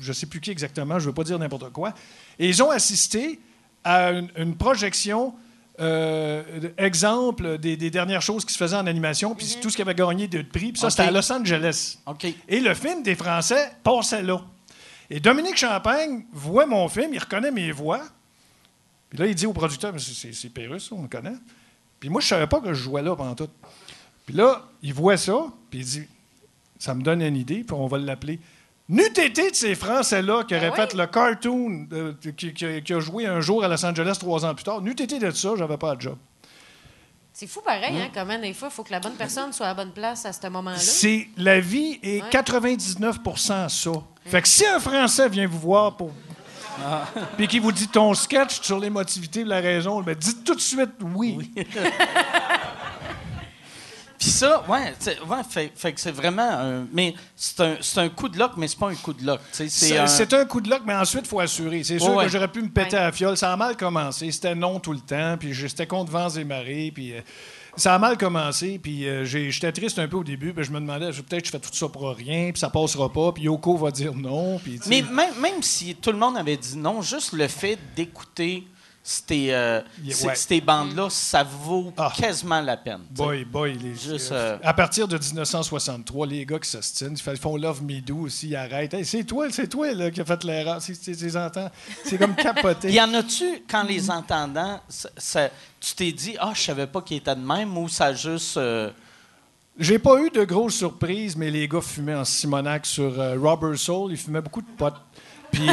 je 0.00 0.08
ne 0.08 0.12
sais 0.12 0.26
plus 0.26 0.40
qui 0.40 0.50
exactement, 0.50 0.98
je 0.98 1.04
ne 1.04 1.10
veux 1.10 1.14
pas 1.14 1.24
dire 1.24 1.38
n'importe 1.38 1.70
quoi, 1.72 1.94
et 2.38 2.48
ils 2.48 2.62
ont 2.62 2.70
assisté 2.70 3.38
à 3.84 4.10
une 4.10 4.56
projection, 4.56 5.32
euh, 5.80 6.42
exemple 6.78 7.58
des, 7.58 7.76
des 7.76 7.90
dernières 7.90 8.22
choses 8.22 8.44
qui 8.44 8.52
se 8.52 8.58
faisaient 8.58 8.76
en 8.76 8.86
animation, 8.86 9.34
puis 9.34 9.56
tout 9.60 9.70
ce 9.70 9.76
qui 9.76 9.82
avait 9.82 9.94
gagné 9.94 10.28
de 10.28 10.42
prix, 10.42 10.72
puis 10.72 10.80
ça, 10.80 10.90
c'était 10.90 11.02
à 11.04 11.10
Los 11.10 11.32
Angeles. 11.32 11.98
Et 12.48 12.60
le 12.60 12.74
film 12.74 13.02
des 13.02 13.14
Français 13.14 13.72
passait 13.82 14.22
là. 14.22 14.40
Et 15.08 15.18
Dominique 15.20 15.56
Champagne 15.56 16.24
voit 16.32 16.66
mon 16.66 16.88
film, 16.88 17.12
il 17.14 17.18
reconnaît 17.18 17.50
mes 17.50 17.72
voix. 17.72 18.00
Puis 19.08 19.18
là, 19.18 19.26
il 19.26 19.34
dit 19.34 19.46
au 19.46 19.52
producteur, 19.52 19.92
c'est- 19.98 20.48
Pérus, 20.50 20.92
on 20.92 21.02
le 21.02 21.08
connaît. 21.08 21.34
Puis 21.98 22.08
moi, 22.08 22.20
je 22.20 22.28
savais 22.28 22.46
pas 22.46 22.60
que 22.60 22.68
je 22.72 22.82
jouais 22.82 23.02
là 23.02 23.16
pendant 23.16 23.34
tout. 23.34 23.48
Puis 24.24 24.34
là, 24.36 24.62
il 24.82 24.94
voit 24.94 25.16
ça, 25.16 25.46
puis 25.68 25.80
il 25.80 25.84
dit, 25.84 26.02
ça 26.78 26.94
me 26.94 27.02
donne 27.02 27.20
une 27.22 27.36
idée, 27.36 27.64
puis 27.64 27.74
on 27.76 27.86
va 27.88 27.98
l'appeler. 27.98 28.38
N'eût 28.90 29.06
été 29.06 29.50
de 29.50 29.54
ces 29.54 29.74
Français-là 29.74 30.42
qui 30.44 30.54
auraient 30.54 30.68
oui. 30.70 30.76
fait 30.76 30.92
le 30.94 31.06
cartoon 31.06 31.86
euh, 31.92 32.12
qui, 32.36 32.52
qui- 32.52 32.82
qui 32.82 32.92
a 32.92 32.98
joué 33.00 33.24
un 33.24 33.40
jour 33.40 33.62
à 33.64 33.68
Los 33.68 33.84
Angeles 33.86 34.16
trois 34.18 34.44
ans 34.44 34.52
plus 34.54 34.64
tard, 34.64 34.82
n'eût 34.82 34.90
été 34.90 35.18
de 35.18 35.30
ça, 35.30 35.50
j'avais 35.56 35.76
pas 35.78 35.94
de 35.96 36.00
job. 36.02 36.16
C'est 37.32 37.46
fou 37.46 37.60
pareil, 37.64 37.96
hein, 37.96 38.10
comment 38.12 38.36
des 38.38 38.52
fois, 38.52 38.68
il 38.70 38.74
faut 38.74 38.82
que 38.82 38.90
la 38.90 38.98
bonne 39.00 39.14
personne 39.14 39.52
soit 39.52 39.66
à 39.66 39.68
la 39.70 39.74
bonne 39.74 39.92
place 39.92 40.26
à 40.26 40.32
ce 40.32 40.46
moment-là. 40.48 40.76
C'est 40.76 41.28
la 41.36 41.60
vie 41.60 41.98
est 42.02 42.20
Ouais. 42.22 42.28
99% 42.30 43.68
ça. 43.68 43.90
Fait 44.26 44.42
que 44.42 44.48
si 44.48 44.66
un 44.66 44.80
Français 44.80 45.28
vient 45.28 45.46
vous 45.46 45.58
voir 45.60 45.96
pour 45.96 46.10
puis 47.36 47.46
qui 47.46 47.58
vous 47.58 47.72
dit 47.72 47.88
ton 47.88 48.14
sketch 48.14 48.60
sur 48.62 48.78
l'émotivité 48.78 49.44
de 49.44 49.48
la 49.50 49.60
raison, 49.60 50.00
ben 50.02 50.14
dites 50.14 50.44
tout 50.44 50.54
de 50.54 50.60
suite 50.60 50.90
oui. 51.14 51.50
Puis 54.20 54.28
ça, 54.28 54.62
ouais, 54.68 54.92
ouais 55.26 55.42
fait, 55.48 55.72
fait 55.74 55.92
que 55.94 56.00
c'est 56.00 56.10
vraiment 56.12 56.42
un. 56.50 56.86
Mais 56.92 57.14
c'est 57.34 57.58
un, 57.60 57.76
c'est 57.80 58.00
un 58.00 58.10
coup 58.10 58.28
de 58.28 58.38
lock, 58.38 58.52
mais 58.58 58.68
c'est 58.68 58.78
pas 58.78 58.90
un 58.90 58.94
coup 58.94 59.14
de 59.14 59.24
sais, 59.50 59.66
C'est 59.70 59.96
un- 59.96 60.06
c'est 60.06 60.32
un 60.34 60.44
coup 60.44 60.60
de 60.60 60.68
luck, 60.68 60.82
mais 60.86 60.94
ensuite, 60.94 61.22
il 61.24 61.28
faut 61.28 61.40
assurer. 61.40 61.82
C'est 61.84 61.98
sûr 61.98 62.10
Ouais, 62.10 62.16
ouais. 62.16 62.24
que 62.26 62.30
j'aurais 62.30 62.48
pu 62.52 62.60
me 62.60 62.68
péter 62.68 62.96
Ouais. 62.96 63.02
à 63.02 63.04
la 63.06 63.12
fiole. 63.12 63.38
Ça 63.38 63.50
a 63.50 63.56
mal 63.56 63.78
commencé. 63.78 64.30
C'était 64.30 64.54
non 64.54 64.78
tout 64.78 64.92
le 64.92 65.00
temps. 65.00 65.36
Puis 65.40 65.54
j'étais 65.54 65.86
contre 65.86 66.12
vents 66.12 66.28
et 66.28 66.44
marées. 66.44 66.92
Puis 66.94 67.14
euh, 67.14 67.22
ça 67.76 67.94
a 67.94 67.98
mal 67.98 68.18
commencé. 68.18 68.78
Puis 68.78 69.08
euh, 69.08 69.24
j'étais 69.24 69.72
triste 69.72 69.98
un 69.98 70.06
peu 70.06 70.18
au 70.18 70.24
début. 70.24 70.52
Puis 70.52 70.64
je 70.64 70.70
me 70.70 70.80
demandais, 70.80 71.10
peut-être 71.12 71.40
que 71.40 71.46
je 71.46 71.52
fais 71.52 71.58
tout 71.58 71.72
ça 71.72 71.88
pour 71.88 72.10
rien. 72.10 72.50
Puis 72.52 72.60
ça 72.60 72.68
passera 72.68 73.10
pas. 73.10 73.32
Puis 73.32 73.44
Yoko 73.44 73.78
va 73.78 73.90
dire 73.90 74.14
non. 74.14 74.58
Puis, 74.58 74.78
Mais 74.86 75.00
même, 75.00 75.34
même 75.40 75.62
si 75.62 75.94
tout 75.94 76.12
le 76.12 76.18
monde 76.18 76.36
avait 76.36 76.58
dit 76.58 76.76
non, 76.76 77.00
juste 77.00 77.32
le 77.32 77.48
fait 77.48 77.78
d'écouter 77.96 78.64
ces, 79.10 79.50
euh, 79.52 79.80
ces- 80.08 80.26
ouais. 80.28 80.34
ces 80.36 80.60
bandes-là, 80.60 81.08
ça 81.10 81.42
vaut 81.42 81.92
Ah. 81.96 82.12
quasiment 82.16 82.60
la 82.60 82.76
peine. 82.76 83.00
Boy, 83.10 83.44
boy, 83.44 83.74
les, 83.76 83.96
Juste, 83.96 84.30
euh, 84.30 84.56
à 84.62 84.72
partir 84.72 85.08
de 85.08 85.18
1963, 85.18 86.26
les 86.28 86.46
gars 86.46 86.60
qui 86.60 86.70
s'ostinent, 86.70 87.16
ils 87.26 87.36
font 87.36 87.56
Love 87.56 87.82
Me 87.82 88.00
Do 88.00 88.18
aussi, 88.18 88.50
ils 88.50 88.56
arrêtent. 88.56 88.94
Hey, 88.94 89.04
c'est 89.04 89.24
toi, 89.24 89.46
c'est 89.50 89.66
toi 89.66 89.92
là, 89.94 90.10
qui 90.12 90.20
a 90.20 90.24
fait 90.24 90.44
l'erreur. 90.44 90.80
C'est, 90.80 92.18
comme 92.18 92.34
capoté. 92.36 92.90
Y 92.92 93.00
en 93.00 93.12
a-tu, 93.14 93.64
quand 93.68 93.82
les 93.82 94.10
entendant, 94.10 94.80
ça- 94.88 95.10
ça- 95.16 95.50
tu 95.80 95.94
t'es 95.94 96.12
dit, 96.12 96.36
ah, 96.38 96.52
je 96.54 96.60
savais 96.60 96.86
pas 96.86 97.02
qu'il 97.02 97.16
était 97.16 97.34
de 97.34 97.40
même, 97.40 97.76
ou 97.76 97.88
ça 97.88 98.14
juste. 98.14 98.56
euh, 98.58 98.90
J'ai 99.78 99.98
pas 99.98 100.20
eu 100.22 100.30
de 100.30 100.44
grosses 100.44 100.74
surprises, 100.76 101.34
mais 101.36 101.50
les 101.50 101.66
gars 101.66 101.80
fumaient 101.80 102.14
en 102.14 102.24
Simonac 102.24 102.84
sur 102.86 103.12
Robert 103.40 103.78
Soul. 103.78 104.12
Ils 104.12 104.18
fumaient 104.18 104.42
beaucoup 104.42 104.60
de 104.62 104.70
potes. 104.76 105.00
Puis, 105.50 105.66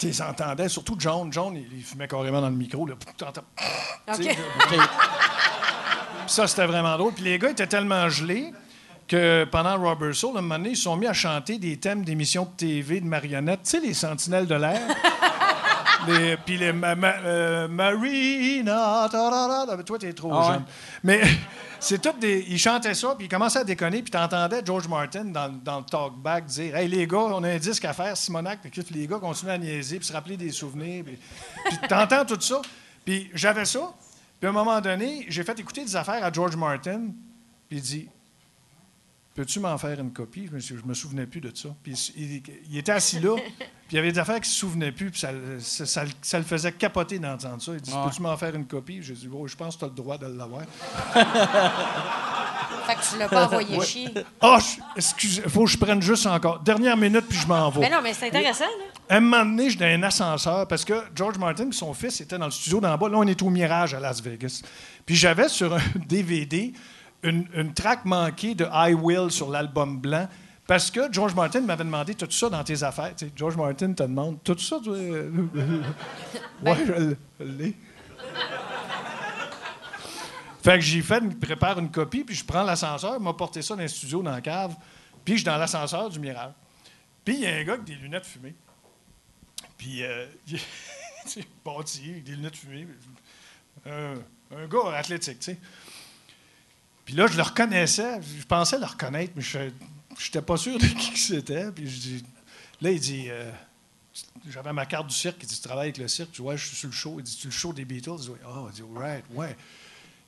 tu 0.00 0.06
les 0.06 0.22
entendais, 0.22 0.68
surtout 0.68 0.96
John. 0.98 1.32
John, 1.32 1.54
il, 1.56 1.78
il 1.78 1.82
fumait 1.84 2.08
carrément 2.08 2.40
dans 2.40 2.48
le 2.48 2.56
micro. 2.56 2.86
Là. 2.86 2.94
T'entends- 3.16 3.42
OK. 4.08 4.16
tu 4.16 4.22
sais, 4.24 4.36
Puis 4.68 4.78
ça, 6.26 6.46
c'était 6.46 6.66
vraiment 6.66 6.96
drôle. 6.96 7.12
Puis 7.12 7.24
les 7.24 7.38
gars 7.38 7.50
étaient 7.50 7.66
tellement 7.66 8.08
gelés 8.08 8.52
que 9.06 9.44
pendant 9.50 9.76
Robert 9.78 10.14
Soul, 10.14 10.36
à 10.36 10.38
un 10.38 10.42
moment 10.42 10.56
donné, 10.56 10.70
ils 10.70 10.76
se 10.76 10.84
sont 10.84 10.96
mis 10.96 11.06
à 11.06 11.12
chanter 11.12 11.58
des 11.58 11.76
thèmes 11.78 12.04
d'émissions 12.04 12.44
de 12.44 12.50
TV, 12.56 13.00
de 13.00 13.06
marionnettes. 13.06 13.62
Tu 13.64 13.70
sais, 13.70 13.80
les 13.80 13.94
Sentinelles 13.94 14.46
de 14.46 14.54
l'air? 14.54 14.80
Les- 16.08 16.38
puis 16.38 16.56
les 16.56 16.72
ma- 16.72 16.94
ma- 16.94 17.18
euh, 17.18 17.68
Marina, 17.68 19.06
ta, 19.12 19.30
ta, 19.30 19.76
ta. 19.76 19.82
toi 19.82 19.98
t'es 19.98 20.14
trop 20.14 20.30
Ah 20.32 20.38
ouais. 20.46 20.52
jeune. 20.54 20.64
Mais 21.04 21.20
c'est 21.80 22.00
tout 22.00 22.18
des. 22.18 22.44
Ils 22.48 22.58
chantaient 22.58 22.94
ça, 22.94 23.14
puis 23.16 23.26
ils 23.26 23.28
commençaient 23.28 23.60
à 23.60 23.64
déconner, 23.64 24.02
puis 24.02 24.10
t'entendais 24.10 24.62
George 24.64 24.86
Martin 24.86 25.24
dans, 25.24 25.48
dans 25.48 25.78
le 25.78 25.84
talkback 25.84 26.46
dire 26.46 26.76
Hey 26.76 26.88
les 26.88 27.06
gars, 27.06 27.18
on 27.18 27.42
a 27.42 27.48
un 27.48 27.58
disque 27.58 27.84
à 27.84 27.92
faire, 27.92 28.16
Simonac, 28.16 28.60
puis 28.60 28.84
les 28.90 29.06
gars 29.06 29.18
continuent 29.18 29.50
à 29.50 29.58
niaiser, 29.58 29.98
puis 29.98 30.06
se 30.06 30.12
rappeler 30.12 30.36
des 30.36 30.50
souvenirs. 30.50 31.04
Puis, 31.04 31.18
t'entends 31.88 32.24
tout 32.24 32.40
ça. 32.40 32.60
Puis 33.04 33.30
j'avais 33.34 33.64
ça. 33.64 33.92
Puis 34.38 34.46
à 34.46 34.50
un 34.50 34.52
moment 34.52 34.80
donné, 34.80 35.26
j'ai 35.28 35.42
fait 35.42 35.58
écouter 35.58 35.84
des 35.84 35.96
affaires 35.96 36.24
à 36.24 36.32
George 36.32 36.56
Martin, 36.56 37.08
puis 37.68 37.78
il 37.78 37.82
dit 37.82 38.08
Peux-tu 39.40 39.58
m'en 39.58 39.78
faire 39.78 39.98
une 39.98 40.12
copie? 40.12 40.48
Je 40.48 40.52
me, 40.54 40.60
suis- 40.60 40.76
je 40.76 40.84
me 40.86 40.92
souvenais 40.92 41.24
plus 41.24 41.40
de 41.40 41.50
ça. 41.56 41.70
Puis 41.82 42.12
il, 42.14 42.42
il 42.70 42.76
était 42.76 42.92
assis 42.92 43.20
là, 43.20 43.34
puis 43.58 43.66
il 43.92 43.96
y 43.96 43.98
avait 43.98 44.12
des 44.12 44.18
affaires 44.18 44.34
qu'il 44.34 44.50
ne 44.50 44.52
se 44.52 44.58
souvenait 44.60 44.92
plus, 44.92 45.10
puis 45.10 45.18
ça, 45.18 45.30
ça, 45.60 45.86
ça 45.86 46.04
le- 46.04 46.10
ça 46.20 46.36
le 46.38 46.44
faisait 46.44 46.72
capoter 46.72 47.18
d'entendre 47.18 47.62
ça. 47.62 47.72
Il 47.72 47.80
dit 47.80 47.90
Ouais. 47.90 48.04
Peux-tu 48.04 48.20
m'en 48.20 48.36
faire 48.36 48.54
une 48.54 48.66
copie? 48.66 48.98
J'ai 49.02 49.14
dit 49.14 49.30
Oh, 49.32 49.46
Je 49.48 49.56
pense 49.56 49.76
que 49.76 49.78
tu 49.78 49.84
as 49.86 49.88
le 49.88 49.94
droit 49.94 50.18
de 50.18 50.26
l'avoir. 50.26 50.60
Fait 52.86 52.94
que 52.96 53.10
tu 53.12 53.18
l'as 53.18 53.28
pas 53.28 53.46
envoyé 53.46 53.80
chier. 53.82 54.08
Ah, 54.42 54.58
je- 54.60 54.80
excusez, 54.96 55.42
faut 55.48 55.64
que 55.64 55.70
je 55.70 55.78
prenne 55.78 56.02
juste 56.02 56.26
encore. 56.26 56.58
Dernière 56.60 56.96
minute, 56.98 57.24
puis 57.28 57.38
je 57.38 57.46
m'en 57.46 57.70
vais. 57.70 57.80
Mais 57.80 57.90
non, 57.90 58.00
mais 58.02 58.12
c'est 58.12 58.26
intéressant, 58.28 58.64
là. 58.64 58.84
À 59.08 59.16
un 59.16 59.20
moment 59.20 59.44
donné, 59.44 59.70
j'étais 59.70 59.96
dans 59.96 60.04
un 60.04 60.06
ascenseur 60.08 60.66
parce 60.68 60.84
que 60.84 60.94
George 61.14 61.38
Martin 61.38 61.68
et 61.68 61.72
son 61.72 61.94
fils 61.94 62.20
étaient 62.20 62.36
dans 62.38 62.44
le 62.44 62.50
studio 62.50 62.80
d'en 62.80 62.96
bas. 62.98 63.08
Là, 63.08 63.16
on 63.18 63.26
est 63.26 63.40
au 63.42 63.48
Mirage 63.50 63.94
à 63.94 64.00
Las 64.00 64.20
Vegas. 64.22 64.62
Puis 65.06 65.16
j'avais 65.16 65.48
sur 65.48 65.74
un 65.74 65.80
DVD 66.06 66.72
une, 67.22 67.46
une 67.54 67.74
track 67.74 68.04
manquée 68.04 68.54
de 68.54 68.66
I 68.72 68.94
Will 68.94 69.30
sur 69.30 69.50
l'album 69.50 69.98
blanc. 70.00 70.28
Parce 70.66 70.90
que 70.90 71.12
George 71.12 71.34
Martin 71.34 71.62
m'avait 71.62 71.82
demandé 71.84 72.14
tout 72.14 72.30
ça 72.30 72.48
dans 72.48 72.62
tes 72.62 72.82
affaires. 72.84 73.12
Tu 73.16 73.26
sais, 73.26 73.32
George 73.34 73.56
Martin 73.56 73.92
te 73.92 74.04
demande 74.04 74.38
tout 74.44 74.56
ça. 74.58 74.76
ouais, 74.86 76.76
je 76.86 77.44
l'ai. 77.44 77.76
Fait 80.62 80.78
que 80.78 80.84
fait, 81.02 81.18
une- 81.18 81.38
prépare 81.38 81.78
une 81.78 81.90
copie, 81.90 82.22
puis 82.22 82.34
je 82.34 82.44
prends 82.44 82.62
l'ascenseur, 82.62 83.18
m'a 83.18 83.32
porté 83.32 83.62
ça 83.62 83.74
dans 83.74 83.80
le 83.82 83.88
studio, 83.88 84.22
dans 84.22 84.30
la 84.30 84.42
cave, 84.42 84.76
puis 85.24 85.34
je 85.34 85.38
suis 85.38 85.44
dans 85.46 85.56
l'ascenseur 85.56 86.10
du 86.10 86.20
Mirage. 86.20 86.52
Puis 87.24 87.34
il 87.36 87.40
y 87.40 87.46
a 87.46 87.56
un 87.56 87.64
gars 87.64 87.72
avec 87.74 87.84
des 87.84 87.94
lunettes 87.94 88.26
fumées. 88.26 88.54
Puis, 89.78 90.02
euh, 90.04 90.26
il 90.46 90.56
est 90.56 91.48
bâti, 91.64 92.10
avec 92.10 92.24
des 92.24 92.32
lunettes 92.32 92.56
fumées. 92.56 92.86
Un, 93.86 94.14
un 94.54 94.66
gars 94.68 94.94
athlétique, 94.94 95.38
tu 95.38 95.52
sais. 95.52 95.58
Puis 97.10 97.18
là, 97.18 97.26
je 97.26 97.36
le 97.36 97.42
reconnaissais. 97.42 98.20
Je 98.22 98.44
pensais 98.46 98.78
le 98.78 98.86
reconnaître, 98.86 99.32
mais 99.34 99.42
je 99.42 99.58
n'étais 99.58 100.42
pas 100.42 100.56
sûr 100.56 100.78
de 100.78 100.86
qui 101.00 101.18
c'était. 101.18 101.72
Puis 101.72 101.90
je 101.90 102.18
là, 102.80 102.92
il 102.92 103.00
dit, 103.00 103.24
euh, 103.28 103.50
j'avais 104.48 104.72
ma 104.72 104.86
carte 104.86 105.08
du 105.08 105.14
cirque. 105.16 105.38
Il 105.42 105.48
dit, 105.48 105.56
tu 105.56 105.60
travailles 105.60 105.88
avec 105.88 105.98
le 105.98 106.06
cirque? 106.06 106.30
Dis, 106.30 106.40
ouais, 106.40 106.56
je 106.56 106.66
suis 106.68 106.76
sur 106.76 106.88
le 106.88 106.94
show. 106.94 107.16
Il 107.18 107.24
dit, 107.24 107.36
tu 107.36 107.48
le 107.48 107.52
show 107.52 107.72
des 107.72 107.84
Beatles? 107.84 108.12
Je 108.18 108.30
dis, 108.30 108.38
ah, 108.46 108.62
il 108.68 108.72
dit, 108.74 108.82
right, 108.94 109.24
ouais. 109.34 109.56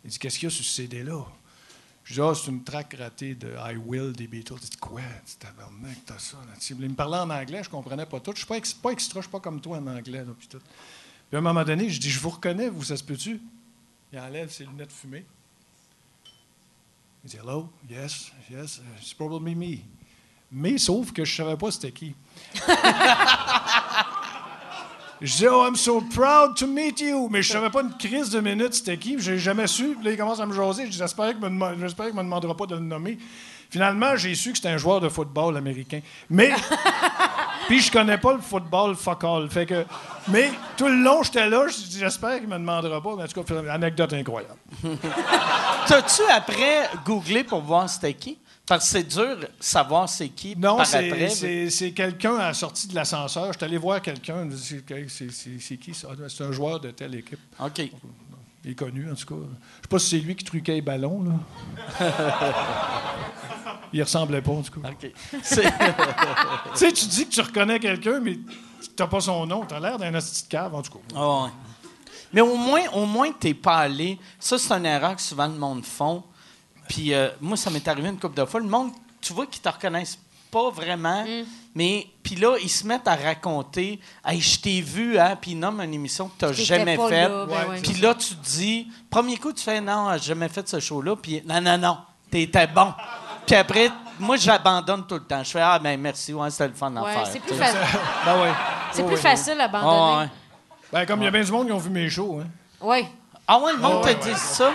Il 0.05 0.11
dit, 0.11 0.19
qu'est-ce 0.19 0.41
qu'il 0.41 0.49
y 0.49 0.53
a 0.53 0.55
sur 0.57 0.65
CD-là? 0.65 1.25
Je 2.03 2.15
dis, 2.15 2.21
ah, 2.21 2.33
c'est 2.35 2.51
une 2.51 2.65
track 2.65 2.97
ratée 2.99 3.37
de 3.37 3.55
I 3.65 3.77
Will 3.77 4.11
des 4.13 4.27
Beatles. 4.27 4.55
Il 4.61 4.69
dit, 4.71 4.77
quoi? 4.79 5.03
Dit, 5.25 5.37
tabarnak, 5.39 5.99
t'as 6.05 6.19
ça 6.19 6.39
là-dessus. 6.51 6.75
Il 6.81 6.89
me 6.89 6.95
parlait 6.97 7.19
en 7.19 7.31
anglais, 7.31 7.63
je 7.63 7.71
comprenais 7.71 8.07
pas 8.07 8.19
tout. 8.19 8.33
Je 8.33 8.39
suis 8.39 8.47
pas, 8.47 8.57
ex- 8.57 8.75
pas 8.75 8.91
extra, 8.91 9.21
je 9.21 9.27
suis 9.27 9.31
pas 9.31 9.39
comme 9.39 9.61
toi 9.61 9.79
en 9.79 9.87
anglais. 9.87 10.25
Là, 10.25 10.33
puis, 10.37 10.49
tout. 10.49 10.59
puis 10.59 11.37
à 11.37 11.39
un 11.39 11.43
moment 11.43 11.63
donné, 11.63 11.89
je 11.91 12.01
dis, 12.01 12.11
je 12.11 12.19
vous 12.19 12.31
reconnais, 12.31 12.69
vous, 12.69 12.83
ça 12.83 12.97
se 12.97 13.05
peut-tu? 13.05 13.41
Il 14.13 14.19
enlève 14.19 14.51
ses 14.51 14.65
lunettes 14.65 14.91
fumées. 14.91 15.25
Il 17.25 17.31
dit, 17.31 17.37
hello, 17.37 17.69
yes, 17.89 18.33
yes, 18.51 18.81
it's 19.01 19.15
probably 19.15 19.55
me. 19.55 19.79
Mais 20.51 20.77
sauf 20.79 21.13
que 21.13 21.25
je 21.25 21.35
savais 21.35 21.57
pas 21.57 21.71
c'était 21.71 21.93
qui. 21.93 22.15
Je 25.23 25.37
dis, 25.37 25.47
oh, 25.47 25.65
I'm 25.65 25.77
so 25.77 26.01
proud 26.01 26.57
to 26.57 26.67
meet 26.67 27.01
you. 27.01 27.29
Mais 27.31 27.43
je 27.43 27.53
savais 27.53 27.71
pas 27.71 27.83
une 27.83 27.97
crise 27.97 28.29
de 28.31 28.41
minutes 28.41 28.75
c'était 28.75 28.97
qui. 28.97 29.21
J'ai 29.21 29.39
jamais 29.39 29.69
su. 29.69 29.95
Puis 29.95 30.05
là, 30.05 30.11
il 30.11 30.17
commence 30.17 30.41
à 30.41 30.47
me 30.47 30.53
jaser. 30.53 30.87
Je 30.87 30.99
j'espère 30.99 31.39
qu'il 31.39 31.49
me, 31.49 31.79
j'espère 31.79 32.07
qu'il 32.07 32.17
me 32.17 32.23
demandera 32.23 32.57
pas 32.57 32.67
de 32.67 32.75
le 32.75 32.81
nommer. 32.81 33.19
Finalement, 33.71 34.17
j'ai 34.17 34.35
su 34.35 34.51
que 34.51 34.57
c'était 34.57 34.71
un 34.71 34.79
joueur 34.79 35.01
de 35.01 35.09
football 35.09 35.57
américain. 35.57 36.01
Mais. 36.29 36.51
Puis 37.69 37.81
je 37.81 37.93
connais 37.93 38.19
pas 38.19 38.33
le 38.33 38.41
football 38.41 38.95
fuck 38.97 39.25
all. 39.25 39.49
Fait 39.49 39.67
que. 39.67 39.85
Mais 40.29 40.51
tout 40.77 40.89
le 40.89 41.03
long, 41.03 41.23
j'étais 41.23 41.49
là. 41.49 41.67
J'espère 41.69 42.39
qu'il 42.39 42.49
me 42.49 42.59
demandera 42.59 43.03
pas. 43.03 43.17
Mais 43.17 43.25
en 43.25 43.27
tout 43.27 43.43
cas, 43.43 43.71
anecdote 43.71 44.13
incroyable. 44.13 44.57
T'as-tu 45.87 46.23
après 46.31 46.89
googlé 47.05 47.45
pour 47.45 47.61
voir 47.61 47.89
c'était 47.89 48.15
qui? 48.15 48.39
Parce 48.67 48.85
que 48.85 48.91
c'est 48.91 49.03
dur 49.03 49.37
de 49.39 49.49
savoir 49.59 50.09
c'est 50.09 50.29
qui 50.29 50.57
Non, 50.57 50.85
c'est, 50.85 51.93
quelqu'un 51.93 52.37
à 52.37 52.49
la 52.49 52.55
sortie 52.55 52.87
de 52.87 52.95
l'ascenseur. 52.95 53.53
Je 53.53 53.59
suis 53.59 53.65
allé 53.65 53.77
voir 53.77 54.01
quelqu'un. 54.01 54.49
C'est, 55.09 55.77
qui 55.77 55.95
ça? 55.95 56.09
C'est 56.29 56.45
un 56.45 56.53
joueur 56.53 56.81
de 56.81 56.91
telle 56.91 57.15
équipe. 57.15 57.41
OK. 57.61 57.91
Il 58.65 58.71
est 58.73 58.75
connu, 58.75 59.11
en 59.11 59.15
tout 59.15 59.27
cas. 59.27 59.41
Je 59.41 59.83
sais 59.83 59.89
pas 59.89 59.99
si 59.99 60.11
c'est 60.11 60.19
lui 60.19 60.37
qui 60.37 60.45
truquait 60.45 60.75
les 60.75 60.83
ballons, 60.83 61.23
là. 61.25 61.33
Il 63.93 64.03
ressemblait 64.03 64.41
pas, 64.41 64.53
en 64.53 64.63
tout 64.63 64.81
cas. 64.81 64.89
OK. 64.89 65.13
Tu 65.33 65.45
sais, 66.75 66.93
tu 66.93 67.07
dis 67.07 67.27
que 67.27 67.31
tu 67.31 67.41
reconnais 67.41 67.79
quelqu'un, 67.79 68.21
mais 68.21 68.39
t'as 68.97 69.07
pas 69.07 69.21
son 69.21 69.47
nom. 69.47 69.65
T'as 69.67 69.81
l'air 69.81 69.99
d'un 69.99 70.15
hostie 70.15 70.45
de 70.45 70.49
cave, 70.49 70.75
en 70.75 70.83
tout 70.83 70.93
cas. 70.93 70.99
Ah 71.15 71.45
ouais. 71.45 71.51
Mais 72.33 72.41
au 72.41 72.57
moins, 72.57 72.89
au 72.95 73.05
moins, 73.05 73.31
t'es 73.33 73.53
pas 73.53 73.79
allé. 73.79 74.19
Ça, 74.39 74.59
c'est 74.59 74.73
une 74.73 74.87
erreur 74.87 75.17
que 75.17 75.23
souvent 75.23 75.47
le 75.47 75.55
monde 75.55 75.85
font. 75.85 76.23
Puis 76.89 77.13
euh, 77.13 77.29
moi, 77.41 77.57
ça 77.57 77.71
m'est 77.71 77.87
arrivé 77.87 78.09
une 78.09 78.19
couple 78.19 78.37
de 78.37 78.45
fois. 78.45 78.61
Le 78.61 78.67
monde, 78.67 78.91
tu 79.21 79.33
vois, 79.33 79.47
qu'ils 79.47 79.61
te 79.61 79.69
reconnaissent 79.69 80.19
pas 80.53 80.71
vraiment. 80.71 81.25
Mais 81.75 82.07
puis 82.23 82.37
là, 82.37 82.57
ils 82.63 82.69
se 82.69 82.87
mettent 82.87 83.09
à 83.09 83.17
raconter 83.17 83.99
Hey, 84.25 84.41
je 84.41 84.61
t'ai 84.61 84.81
vu, 84.83 85.19
hein, 85.19 85.37
puis 85.41 85.53
ils 85.53 85.59
nomment 85.59 85.81
une 85.81 85.95
émission 85.95 86.29
que 86.39 86.53
tu 86.53 86.63
jamais 86.63 86.97
faite. 86.97 87.29
là, 87.31 87.47
ben. 87.47 87.81
Puis 87.83 87.95
là, 87.95 88.15
tu 88.15 88.35
te 88.37 88.45
dis, 88.45 88.87
premier 89.11 89.39
coup, 89.39 89.53
tu 89.53 89.63
fais 89.65 89.81
non, 89.81 90.13
j'ai 90.13 90.19
jamais 90.29 90.49
fait 90.49 90.69
ce 90.69 90.79
show-là. 90.79 91.17
Puis 91.17 91.43
non, 91.49 91.61
non, 91.63 91.79
non, 91.79 91.99
t'étais 92.31 92.67
bon. 92.67 92.93
Puis 93.47 93.57
après, 93.57 93.91
moi, 94.21 94.37
j'abandonne 94.37 95.07
tout 95.07 95.15
le 95.15 95.25
temps. 95.25 95.43
Je 95.43 95.51
fais 95.51 95.61
ah, 95.63 95.79
ben 95.79 95.99
merci, 95.99 96.33
ouais, 96.35 96.51
c'était 96.51 96.69
le 96.69 96.75
fun 96.75 96.95
à 96.97 97.03
Ouais, 97.03 97.13
faire. 97.15 97.27
c'est 97.27 97.41
plus, 97.41 97.55
fa- 97.57 97.73
Ben 98.27 98.41
ouais. 98.43 98.53
c'est 98.93 99.03
Oh, 99.03 99.07
plus 99.07 99.17
oui. 99.17 99.21
facile 99.23 99.57
d'abandonner. 99.57 100.21
ouais. 100.25 100.29
Ben, 100.93 101.07
comme 101.07 101.23
il 101.23 101.25
y 101.25 101.29
a 101.29 101.31
bien 101.31 101.43
du 101.43 101.51
monde 101.51 101.67
qui 101.67 101.73
ont 101.73 101.79
vu 101.79 101.89
mes 101.91 102.09
shows, 102.11 102.41
hein. 102.43 102.47
Oui. 102.83 103.07
Ah 103.49 103.59
ouais, 103.59 103.73
le 103.73 103.79
monde 103.79 104.05
Ouais, 104.05 104.15
te 104.15 104.25
ouais. 104.27 104.33
dit 104.35 104.39
ça? 104.39 104.71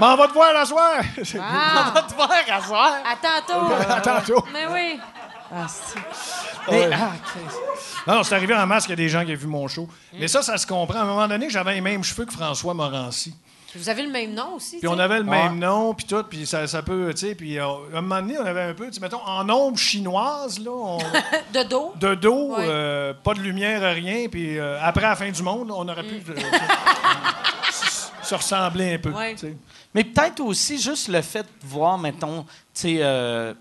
Ben, 0.00 0.12
on 0.12 0.16
va 0.16 0.28
te 0.28 0.32
voir 0.32 0.52
la 0.52 0.64
soir! 0.64 1.00
On 1.18 1.40
Ah, 1.40 1.90
va 1.94 2.02
te 2.02 2.14
voir 2.14 2.30
à 2.30 2.62
soir. 2.62 2.92
à 3.04 3.16
tantôt. 3.16 3.72
à 3.88 4.00
tantôt. 4.00 4.44
Mais 4.52 4.66
oui. 4.72 5.00
Mais, 5.50 5.58
Ouais. 6.78 6.90
ah, 6.92 7.12
Christ. 7.24 7.56
Non, 8.06 8.16
non, 8.16 8.22
c'est 8.22 8.34
arrivé 8.34 8.54
en 8.54 8.66
masse 8.66 8.82
qu'il 8.84 8.90
y 8.90 8.92
a 8.92 8.96
des 8.96 9.08
gens 9.08 9.24
qui 9.24 9.32
ont 9.32 9.36
vu 9.36 9.46
mon 9.46 9.66
show. 9.66 9.88
Mais 10.12 10.28
ça, 10.28 10.42
ça 10.42 10.58
se 10.58 10.66
comprend. 10.66 10.98
À 10.98 11.02
un 11.02 11.06
moment 11.06 11.26
donné, 11.26 11.48
j'avais 11.48 11.72
les 11.74 11.80
mêmes 11.80 12.04
cheveux 12.04 12.26
que 12.26 12.32
François 12.32 12.74
Morancy. 12.74 13.34
Vous 13.74 13.88
avez 13.88 14.02
le 14.02 14.10
même 14.10 14.34
nom 14.34 14.54
aussi. 14.56 14.78
Puis 14.78 14.88
on 14.88 14.98
avait 14.98 15.18
le 15.20 15.24
Ouais. 15.24 15.42
même 15.44 15.58
nom, 15.58 15.92
puis 15.94 16.06
tout, 16.06 16.22
puis 16.24 16.46
ça, 16.46 16.66
ça 16.66 16.82
peut, 16.82 17.12
tu 17.14 17.28
sais, 17.28 17.34
puis 17.34 17.58
euh, 17.58 17.66
à 17.94 17.98
un 17.98 18.00
moment 18.00 18.20
donné, 18.22 18.38
on 18.38 18.44
avait 18.46 18.62
un 18.62 18.72
peu, 18.74 18.86
tu 18.88 18.94
sais, 18.94 19.00
mettons, 19.00 19.20
en 19.26 19.46
ombre 19.48 19.76
chinoise, 19.78 20.58
là, 20.58 20.70
on- 20.70 20.98
De 21.52 21.62
dos. 21.64 21.92
de 21.96 22.14
dos, 22.14 22.56
Ouais. 22.56 22.64
euh, 22.66 23.12
pas 23.14 23.34
de 23.34 23.40
lumière, 23.40 23.82
rien, 23.94 24.26
puis 24.30 24.58
euh, 24.58 24.78
après 24.82 25.02
la 25.02 25.16
fin 25.16 25.30
du 25.30 25.42
monde, 25.42 25.70
on 25.70 25.86
aurait 25.86 26.02
pu 26.02 26.22
euh, 26.30 26.34
se- 27.70 28.26
se 28.28 28.34
ressembler 28.34 28.94
un 28.94 28.98
peu, 28.98 29.10
Ouais. 29.10 29.36
Mais 29.94 30.04
peut-être 30.04 30.40
aussi 30.40 30.78
juste 30.78 31.08
le 31.08 31.22
fait 31.22 31.42
de 31.42 31.66
voir, 31.66 31.98
mettons, 31.98 32.42
tu 32.42 32.48
sais, 32.74 32.98
euh, 33.00 33.54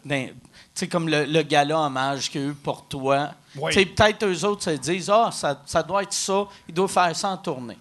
sais, 0.74 0.88
comme 0.88 1.10
le, 1.10 1.26
le 1.26 1.42
gala 1.42 1.80
hommage 1.80 2.30
qu'il 2.30 2.42
y 2.42 2.44
a 2.46 2.48
eu 2.50 2.54
pour 2.54 2.84
toi. 2.86 3.32
Oui. 3.56 3.74
Peut-être 3.74 4.26
eux 4.26 4.46
autres 4.46 4.64
se 4.64 4.70
disent, 4.72 5.10
ah, 5.10 5.30
ça, 5.32 5.62
ça 5.66 5.82
doit 5.82 6.04
être 6.04 6.14
ça, 6.14 6.46
il 6.68 6.74
doit 6.74 6.88
faire 6.88 7.16
ça 7.16 7.30
en 7.30 7.38
tournée. 7.38 7.78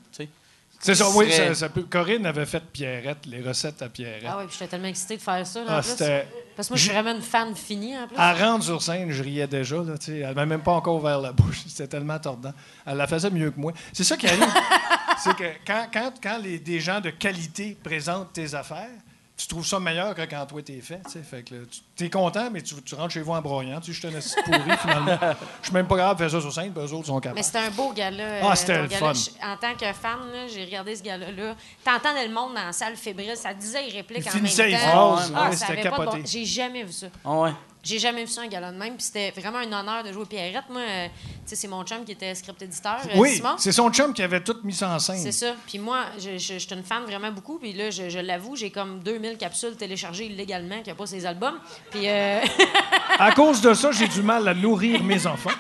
C'est 0.79 0.95
ça, 0.95 1.09
oui, 1.11 1.33
ça, 1.33 1.55
ça 1.55 1.69
peut. 1.69 1.83
Corinne 1.89 2.27
avait 2.27 2.47
fait 2.47 2.63
Pierrette, 2.73 3.27
les 3.27 3.41
recettes 3.43 3.81
à 3.83 3.89
Pierrette. 3.89 4.25
Ah 4.27 4.37
oui, 4.39 4.45
puis 4.47 4.53
j'étais 4.59 4.69
tellement 4.71 4.89
excitée 4.89 5.17
de 5.17 5.23
faire 5.23 5.47
ça. 5.47 5.61
Là, 5.61 5.67
Ah, 5.71 5.79
en 5.79 5.81
plus. 5.81 5.91
c'était- 5.91 6.29
Parce 6.55 6.69
que 6.69 6.75
moi, 6.75 6.79
je 6.79 6.83
suis 6.85 6.93
vraiment 6.93 7.13
une 7.15 7.23
fan 7.23 7.55
finie, 7.57 7.97
en 7.99 8.07
plus. 8.07 8.17
À 8.17 8.33
rendre 8.35 8.63
sur 8.65 8.81
scène, 8.83 9.11
je 9.11 9.23
riais 9.23 9.47
déjà. 9.47 9.77
Là, 9.77 9.99
tu 9.99 10.07
sais. 10.07 10.19
elle 10.21 10.35
m'a 10.35 10.47
même 10.47 10.63
pas 10.63 10.73
encore 10.73 10.97
ouvert 10.97 11.21
la 11.21 11.33
bouche. 11.33 11.63
C'était 11.67 11.89
tellement 11.89 12.19
tordant. 12.19 12.53
Elle 12.87 12.97
la 12.99 13.07
faisait 13.07 13.31
mieux 13.31 13.51
que 13.51 13.59
moi. 13.61 13.73
C'est 13.93 14.05
ça 14.05 14.17
qui 14.17 14.27
arrive. 14.29 14.47
c'est 15.19 15.35
que 15.37 15.45
quand, 15.67 15.87
quand, 15.93 16.13
quand 16.23 16.39
les, 16.43 16.59
des 16.59 16.81
gens 16.81 17.01
de 17.01 17.11
qualité 17.11 17.77
présentent 17.83 18.33
tes 18.33 18.55
affaires, 18.55 18.89
tu 19.37 19.47
trouves 19.49 19.67
ça 19.67 19.79
meilleur 19.79 20.15
que 20.15 20.23
quand 20.23 20.47
toi 20.47 20.63
t'es 20.63 20.81
fait. 20.81 21.01
tu 21.05 21.13
sais. 21.13 21.23
Fait 21.23 21.43
que 21.43 21.55
là, 21.55 21.61
tu 21.95 22.05
es 22.05 22.11
content, 22.11 22.49
mais 22.51 22.63
tu, 22.63 22.75
tu 22.83 22.95
rentres 22.95 23.13
chez 23.13 23.21
vous 23.21 23.33
en 23.33 23.43
broyant. 23.43 23.81
Tu 23.81 23.93
sais, 23.93 24.09
je 24.11 24.21
suis 24.21 24.39
un 24.39 24.43
pourri, 24.45 24.77
finalement. 24.81 25.19
Je 25.61 25.67
suis 25.67 25.75
même 25.75 25.87
pas 25.87 25.97
capable 25.97 26.21
de 26.21 26.25
faire 26.25 26.31
ça 26.31 26.41
sur 26.41 26.53
scène, 26.55 26.73
puis 26.73 26.83
eux 26.85 26.93
autres 26.95 27.07
sont 27.07 27.15
Mais 27.17 27.21
capables. 27.21 27.45
c'était 27.45 27.59
un 27.59 27.71
beau 27.71 27.93
gala. 27.93 28.41
Ah, 28.43 28.57
c'était 28.57 28.81
le 28.83 28.87
gala. 28.89 29.13
fun. 29.15 29.31
En 29.43 29.57
tant 29.59 29.75
que 29.75 29.93
fan, 29.93 30.19
là, 30.33 30.47
j'ai 30.49 30.65
regardé 30.65 30.97
ce 30.97 31.03
gala-là. 31.03 31.55
T'entendais 31.85 32.27
le 32.27 32.33
monde 32.35 32.55
dans 32.55 32.65
la 32.67 32.73
salle 32.73 32.97
fébrile, 32.97 33.37
ça 33.37 33.53
disait 33.53 33.83
les 33.83 33.93
répliques 33.93 34.25
Il 34.25 34.31
en 34.31 34.43
même 34.43 34.45
temps. 34.51 34.89
phrases, 34.91 35.33
Ah, 35.37 35.51
ouais, 35.51 35.57
ça 35.57 35.67
c'était 35.67 35.81
avait 35.81 35.91
pas 35.91 35.97
de 35.99 36.05
bon- 36.05 36.11
capoté. 36.13 36.23
J'ai 36.27 36.45
jamais 36.45 36.83
vu 36.85 36.93
ça. 36.93 37.07
Ah 37.25 37.33
ouais. 37.41 37.53
J'ai 37.87 38.01
jamais 38.01 38.25
vu 38.25 38.31
ça 38.33 38.41
un 38.41 38.49
gala 38.49 38.73
de 38.73 38.77
même. 38.77 38.97
Puis 38.97 39.05
c'était 39.05 39.31
vraiment 39.31 39.59
un 39.59 39.73
honneur 39.73 40.03
de 40.03 40.13
jouer 40.13 40.25
Pierrette. 40.27 40.65
Moi, 40.69 40.81
euh, 40.81 41.07
tu 41.07 41.13
sais, 41.47 41.55
c'est 41.55 41.69
mon 41.69 41.85
chum 41.85 42.05
qui 42.05 42.11
était 42.13 42.35
script 42.35 42.61
éditeur, 42.61 42.99
euh, 43.05 43.15
Oui, 43.15 43.41
c'est 43.59 43.71
son 43.71 43.91
chum 43.93 44.13
qui 44.13 44.25
avait 44.25 44.41
tout 44.43 44.57
mis 44.65 44.75
ça 44.75 44.89
en 44.89 44.99
scène. 44.99 45.21
C'est 45.23 45.31
ça. 45.31 45.55
Puis 45.69 45.79
moi, 45.79 46.07
je, 46.19 46.37
je, 46.37 46.55
je 46.55 46.59
suis 46.59 46.75
une 46.75 46.83
fan 46.83 47.05
vraiment 47.05 47.31
beaucoup. 47.31 47.59
Puis 47.61 47.73
là, 47.75 47.91
je, 47.91 48.09
je 48.09 48.19
l'avoue, 48.19 48.57
j'ai 48.57 48.71
comme 48.71 48.99
2000 49.05 49.37
capsules 49.39 49.77
téléchargées 49.77 50.27
illégalement 50.27 50.83
qui 50.83 50.91
n'ont 50.91 50.97
pas 50.97 51.07
ses 51.07 51.25
albums. 51.25 51.61
Puis 51.93 52.09
euh, 52.09 52.41
À 53.21 53.31
cause 53.31 53.61
de 53.61 53.73
ça, 53.73 53.93
j'ai 53.93 54.09
du 54.09 54.23
mal 54.23 54.49
à 54.49 54.55
nourrir 54.55 55.01
mes 55.05 55.25
enfants. 55.25 55.51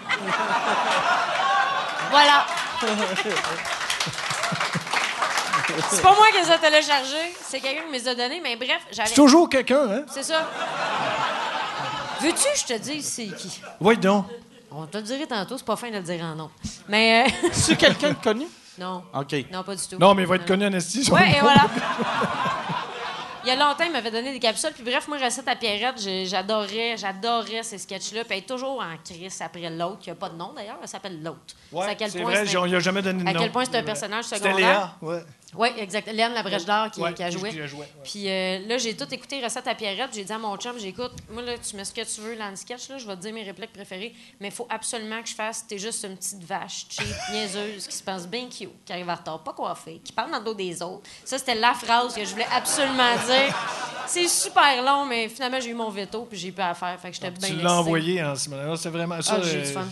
voilà. 2.11 2.45
c'est 5.91 6.03
pas 6.03 6.15
moi 6.15 6.27
qui 6.33 6.39
les 6.45 6.53
ai 6.53 6.59
téléchargés. 6.59 7.35
C'est 7.41 7.61
quelqu'un 7.61 7.83
qui 7.83 7.89
me 7.89 7.93
les 7.93 8.09
a 8.09 8.15
donnés. 8.17 8.41
Mais 8.43 8.57
bref, 8.57 8.81
j'avais... 8.91 9.09
C'est 9.09 9.15
toujours 9.15 9.49
quelqu'un, 9.49 9.89
hein? 9.89 10.05
C'est 10.13 10.25
ça. 10.25 10.49
Veux-tu 12.21 12.43
que 12.53 12.59
je 12.59 12.65
te 12.65 12.79
dise 12.79 13.05
c'est 13.07 13.27
qui? 13.27 13.61
Oui, 13.81 13.97
donc. 13.99 14.27
On 14.71 14.87
te 14.87 14.97
le 14.99 15.03
dirait 15.05 15.27
tantôt, 15.27 15.57
c'est 15.57 15.65
pas 15.67 15.77
fin 15.77 15.91
de 15.91 15.97
le 15.97 16.03
dire 16.03 16.23
en 16.25 16.35
nom. 16.35 16.51
Mais 16.89 17.25
euh, 17.27 17.49
C'est 17.53 17.77
quelqu'un 17.77 18.11
de 18.11 18.15
connu? 18.23 18.47
non. 18.79 19.03
OK. 19.15 19.35
Non, 19.51 19.63
pas 19.63 19.75
du 19.75 19.83
tout. 19.87 19.97
Non, 19.99 20.15
mais 20.15 20.23
il 20.23 20.29
va 20.29 20.37
être 20.37 20.47
connu 20.47 20.67
en 20.67 20.73
esti. 20.73 21.11
Ouais, 21.11 21.37
et 21.37 21.41
voilà. 21.41 21.67
Il 23.45 23.49
y 23.51 23.53
a 23.53 23.55
longtemps, 23.57 23.85
il 23.87 23.93
m'avait 23.93 24.11
donné 24.11 24.33
des 24.33 24.41
capsules. 24.41 24.73
Puis 24.75 24.83
bref, 24.83 25.07
moi, 25.07 25.19
recette 25.19 25.47
à 25.47 25.55
Pierrette, 25.55 26.01
j'adorais, 26.25 26.97
j'adorais 26.97 27.63
ces 27.63 27.79
sketchs-là. 27.79 28.25
Puis 28.25 28.33
elle 28.33 28.39
est 28.39 28.47
toujours 28.47 28.81
en 28.81 28.97
crise 29.05 29.41
après 29.41 29.71
l'autre, 29.71 30.01
qui 30.01 30.09
n'a 30.11 30.17
pas 30.17 30.29
de 30.29 30.35
nom 30.37 30.53
d'ailleurs, 30.55 30.79
elle 30.83 30.89
s'appelle 30.89 31.23
l'autre. 31.23 31.39
Ouais, 31.71 31.85
C'est 31.85 31.91
à 31.91 31.95
quel 31.95 32.11
c'est 32.11 32.21
point 32.23 32.31
vrai, 32.33 32.45
c'est 32.45 32.57
on 32.57 32.65
lui 32.65 32.75
a 32.75 32.81
jamais 32.81 33.03
donné 33.03 33.23
de 33.23 33.29
à 33.29 33.33
nom. 33.33 33.41
quel 33.41 33.53
point 33.53 33.65
c'est 33.65 33.77
un 33.79 33.85
personnage 33.85 34.25
C'était 34.25 34.41
secondaire? 34.49 34.97
Léa, 35.01 35.09
ouais. 35.09 35.23
Oui, 35.55 35.69
exact. 35.79 36.11
Léane 36.13 36.35
Labrèche 36.35 36.65
d'Or 36.65 36.91
qui, 36.91 37.01
Ouais, 37.01 37.15
qui 37.15 37.23
a 37.23 37.31
joué. 37.31 37.51
qui 37.51 37.61
a 37.61 37.67
joué, 37.67 37.81
ouais. 37.81 37.89
Puis 38.03 38.29
euh, 38.29 38.59
là, 38.67 38.79
j'ai 38.79 38.97
tout 38.97 39.07
écouté 39.15 39.43
recette 39.43 39.67
à 39.69 39.75
Pierrette. 39.77 40.11
J'ai 40.13 40.25
dit 40.25 40.33
à 40.33 40.39
mon 40.39 40.57
chum, 40.57 40.77
j'écoute, 40.79 41.13
moi, 41.31 41.41
là, 41.41 41.53
tu 41.57 41.77
mets 41.77 41.85
ce 41.85 41.95
que 41.95 42.03
tu 42.03 42.21
veux 42.21 42.37
dans 42.37 42.51
le 42.51 42.57
sketch, 42.57 42.89
là, 42.89 42.99
je 42.99 43.07
vais 43.07 43.15
te 43.15 43.21
dire 43.21 43.33
mes 43.33 43.45
répliques 43.45 43.73
préférées, 43.73 44.13
mais 44.41 44.49
il 44.49 44.53
faut 44.53 44.67
absolument 44.69 45.23
que 45.23 45.29
je 45.29 45.35
fasse, 45.35 45.65
t'es 45.67 45.79
juste 45.79 46.05
une 46.05 46.17
petite 46.17 46.43
vache 46.43 46.87
cheap, 46.91 47.07
niaiseuse, 47.33 47.87
qui 47.87 47.95
se 47.97 48.03
pense 48.03 48.27
bien 48.27 48.49
cute, 48.49 48.71
qui 48.85 48.93
arrive 48.93 49.09
en 49.09 49.15
retard, 49.15 49.43
pas 49.43 49.53
coiffée, 49.53 50.01
qui 50.05 50.13
parle 50.13 50.33
dans 50.33 50.39
le 50.39 50.45
dos 50.45 50.55
des 50.55 50.83
autres. 50.83 51.09
Ça, 51.25 51.39
c'était 51.39 51.55
la 51.55 51.75
phrase 51.75 52.15
que 52.15 52.25
je 52.25 52.31
voulais 52.31 52.49
absolument 52.53 53.15
dire. 53.27 53.55
C'est 54.09 54.29
super 54.29 54.83
long, 54.85 55.07
mais 55.07 55.29
finalement, 55.29 55.61
j'ai 55.61 55.71
eu 55.71 55.75
mon 55.75 55.91
veto, 55.91 56.27
puis 56.29 56.39
j'ai 56.39 56.53
pas 56.53 56.71
à 56.71 56.75
faire. 56.75 56.99
Fait 57.01 57.09
que 57.11 57.15
j'étais 57.15 57.31
bien 57.31 57.49
Tu 57.49 57.57
l'as 57.57 57.75
envoyé 57.75 58.23
en 58.23 58.35
ce 58.35 58.51
moment-là. 58.51 58.77
C'était 58.77 58.91
vraiment 58.91 59.23
ça. 59.23 59.37
Ah, 59.39 59.43
j'ai 59.43 59.59
eu 59.59 59.63
du 59.63 59.69
euh, 59.69 59.73
fun. 59.73 59.87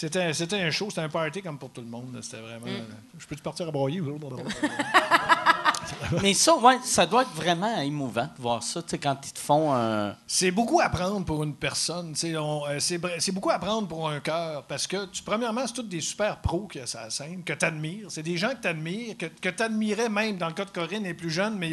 C'était, 0.00 0.32
c'était 0.32 0.62
un 0.62 0.70
show, 0.70 0.90
c'était 0.90 1.00
un 1.00 1.08
party 1.08 1.42
comme 1.42 1.58
pour 1.58 1.70
tout 1.70 1.80
le 1.80 1.88
monde. 1.88 2.16
C'était 2.22 2.36
vraiment. 2.40 2.66
Mm. 2.66 2.84
Je 3.18 3.26
peux-tu 3.26 3.42
partir 3.42 3.66
à 3.66 3.72
broyer? 3.72 4.00
Mais 6.22 6.34
ça, 6.34 6.54
ouais, 6.56 6.78
ça 6.84 7.04
doit 7.04 7.22
être 7.22 7.34
vraiment 7.34 7.80
émouvant 7.80 8.26
de 8.36 8.40
voir 8.40 8.62
ça, 8.62 8.80
tu 8.80 8.90
sais, 8.90 8.98
quand 8.98 9.16
ils 9.26 9.32
te 9.32 9.40
font 9.40 9.74
un... 9.74 10.14
C'est 10.24 10.52
beaucoup 10.52 10.80
à 10.80 10.88
prendre 10.88 11.24
pour 11.24 11.42
une 11.42 11.54
personne. 11.54 12.12
tu 12.12 12.18
sais, 12.20 12.36
on- 12.36 12.64
euh, 12.68 12.78
c'est, 12.78 12.98
br- 12.98 13.18
c'est 13.18 13.32
beaucoup 13.32 13.50
à 13.50 13.58
prendre 13.58 13.88
pour 13.88 14.08
un 14.08 14.20
cœur. 14.20 14.62
Parce 14.64 14.86
que, 14.86 15.06
tu, 15.06 15.20
premièrement, 15.24 15.66
c'est 15.66 15.72
tous 15.72 15.82
des 15.82 16.00
super 16.00 16.36
pros 16.40 16.68
qui 16.68 16.78
y 16.78 16.82
a 16.82 16.86
sur 16.86 17.00
la 17.00 17.10
scène, 17.10 17.42
que 17.42 17.54
tu 17.54 17.64
admires. 17.64 18.06
C'est 18.10 18.22
des 18.22 18.36
gens 18.36 18.50
que 18.50 18.62
tu 18.62 18.68
admires, 18.68 19.16
que, 19.18 19.26
que 19.26 19.48
tu 19.48 19.62
admirais 19.64 20.08
même, 20.08 20.36
dans 20.36 20.46
le 20.46 20.54
cas 20.54 20.64
de 20.64 20.70
Corinne, 20.70 21.04
elle 21.06 21.10
est 21.10 21.14
plus 21.14 21.30
jeune, 21.30 21.56
mais 21.58 21.70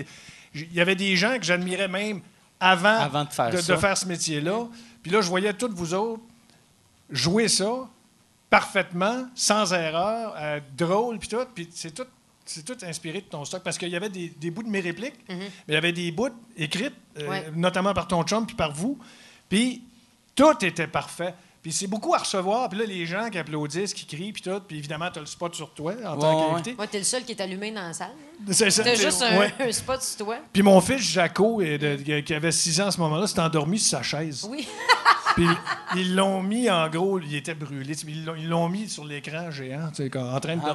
j- 0.51 0.67
il 0.71 0.75
y 0.75 0.81
avait 0.81 0.95
des 0.95 1.15
gens 1.15 1.37
que 1.37 1.43
j'admirais 1.43 1.89
même 1.89 2.21
avant, 2.59 2.97
Avant 2.97 3.25
de 3.25 3.29
faire 3.33 3.51
de, 3.51 3.57
ça. 3.57 3.77
faire 3.77 3.95
ce 3.97 4.07
métier-là. 4.07 4.65
Puis 5.03 5.11
là, 5.11 5.21
je 5.21 5.27
voyais 5.29 5.53
toutes 5.53 5.73
vous 5.73 5.93
autres 5.93 6.23
jouer 7.11 7.47
ça 7.47 7.87
parfaitement, 8.49 9.25
sans 9.35 9.73
erreur, 9.73 10.33
euh, 10.37 10.59
drôle, 10.77 11.19
puis 11.19 11.29
tout. 11.29 11.45
Puis 11.53 11.69
c'est 11.73 11.93
tout. 11.93 12.05
C'est 12.47 12.63
tout 12.63 12.77
inspiré 12.85 13.21
de 13.21 13.25
ton 13.25 13.43
stock 13.43 13.63
parce 13.63 13.75
qu'il 13.75 13.89
y 13.89 13.95
avait 13.95 14.07
des, 14.09 14.29
des 14.29 14.51
bouts 14.51 14.61
de 14.61 14.69
mes 14.69 14.79
répliques, 14.79 15.15
mais 15.27 15.49
il 15.67 15.73
y 15.73 15.77
avait 15.77 15.91
des 15.91 16.11
bouts 16.11 16.29
écrites, 16.55 16.93
euh, 17.17 17.27
Ouais. 17.27 17.51
notamment 17.55 17.91
par 17.95 18.07
ton 18.07 18.21
chum 18.23 18.45
puis 18.45 18.55
par 18.55 18.71
vous. 18.71 18.99
Puis 19.49 19.81
tout 20.35 20.53
était 20.63 20.85
parfait. 20.85 21.33
Puis 21.63 21.71
c'est 21.73 21.87
beaucoup 21.87 22.13
à 22.13 22.19
recevoir. 22.19 22.69
Puis 22.69 22.77
là, 22.77 22.85
les 22.85 23.07
gens 23.07 23.31
qui 23.31 23.39
applaudissent, 23.39 23.95
qui 23.95 24.05
crient, 24.05 24.31
puis 24.31 24.43
tout. 24.43 24.59
Puis 24.67 24.77
évidemment, 24.77 25.09
tu 25.11 25.17
as 25.17 25.21
le 25.21 25.25
spot 25.25 25.55
sur 25.55 25.71
toi 25.73 25.93
en 26.05 26.15
tant 26.17 26.35
Ouais, 26.37 26.43
ouais. 26.45 26.49
qu'invité. 26.51 26.73
Moi, 26.75 26.85
t'es 26.85 26.99
le 26.99 27.03
seul 27.03 27.23
qui 27.25 27.31
est 27.31 27.41
allumé 27.41 27.71
dans 27.71 27.81
la 27.81 27.93
salle. 27.93 28.11
C'est 28.51 28.69
ça, 28.69 28.83
T'as 28.83 28.93
juste 28.93 29.23
un, 29.23 29.39
ouais. 29.39 29.51
un 29.59 29.71
spot 29.71 30.03
sur 30.03 30.25
toi. 30.25 30.37
Puis 30.53 30.61
mon 30.61 30.79
fils 30.81 31.01
Jaco, 31.01 31.63
qui 32.23 32.33
avait 32.35 32.51
6 32.51 32.79
ans 32.81 32.87
à 32.87 32.91
ce 32.91 32.99
moment-là, 32.99 33.25
s'est 33.25 33.39
endormi 33.39 33.79
sur 33.79 33.97
sa 33.97 34.03
chaise. 34.03 34.45
Oui. 34.47 34.67
Puis 35.35 35.47
ils 35.95 36.15
l'ont 36.15 36.41
mis 36.41 36.69
en 36.69 36.87
gros, 36.89 37.19
il 37.19 37.35
était 37.35 37.53
brûlé. 37.55 37.93
Ils 38.07 38.25
l'ont- 38.25 38.35
Ils 38.35 38.47
l'ont 38.49 38.69
mis 38.69 38.87
sur 38.89 39.03
l'écran 39.05 39.51
géant, 39.51 39.89
tu 39.93 40.09
sais, 40.09 40.17
en 40.17 40.39
train 40.39 40.55
de. 40.55 40.61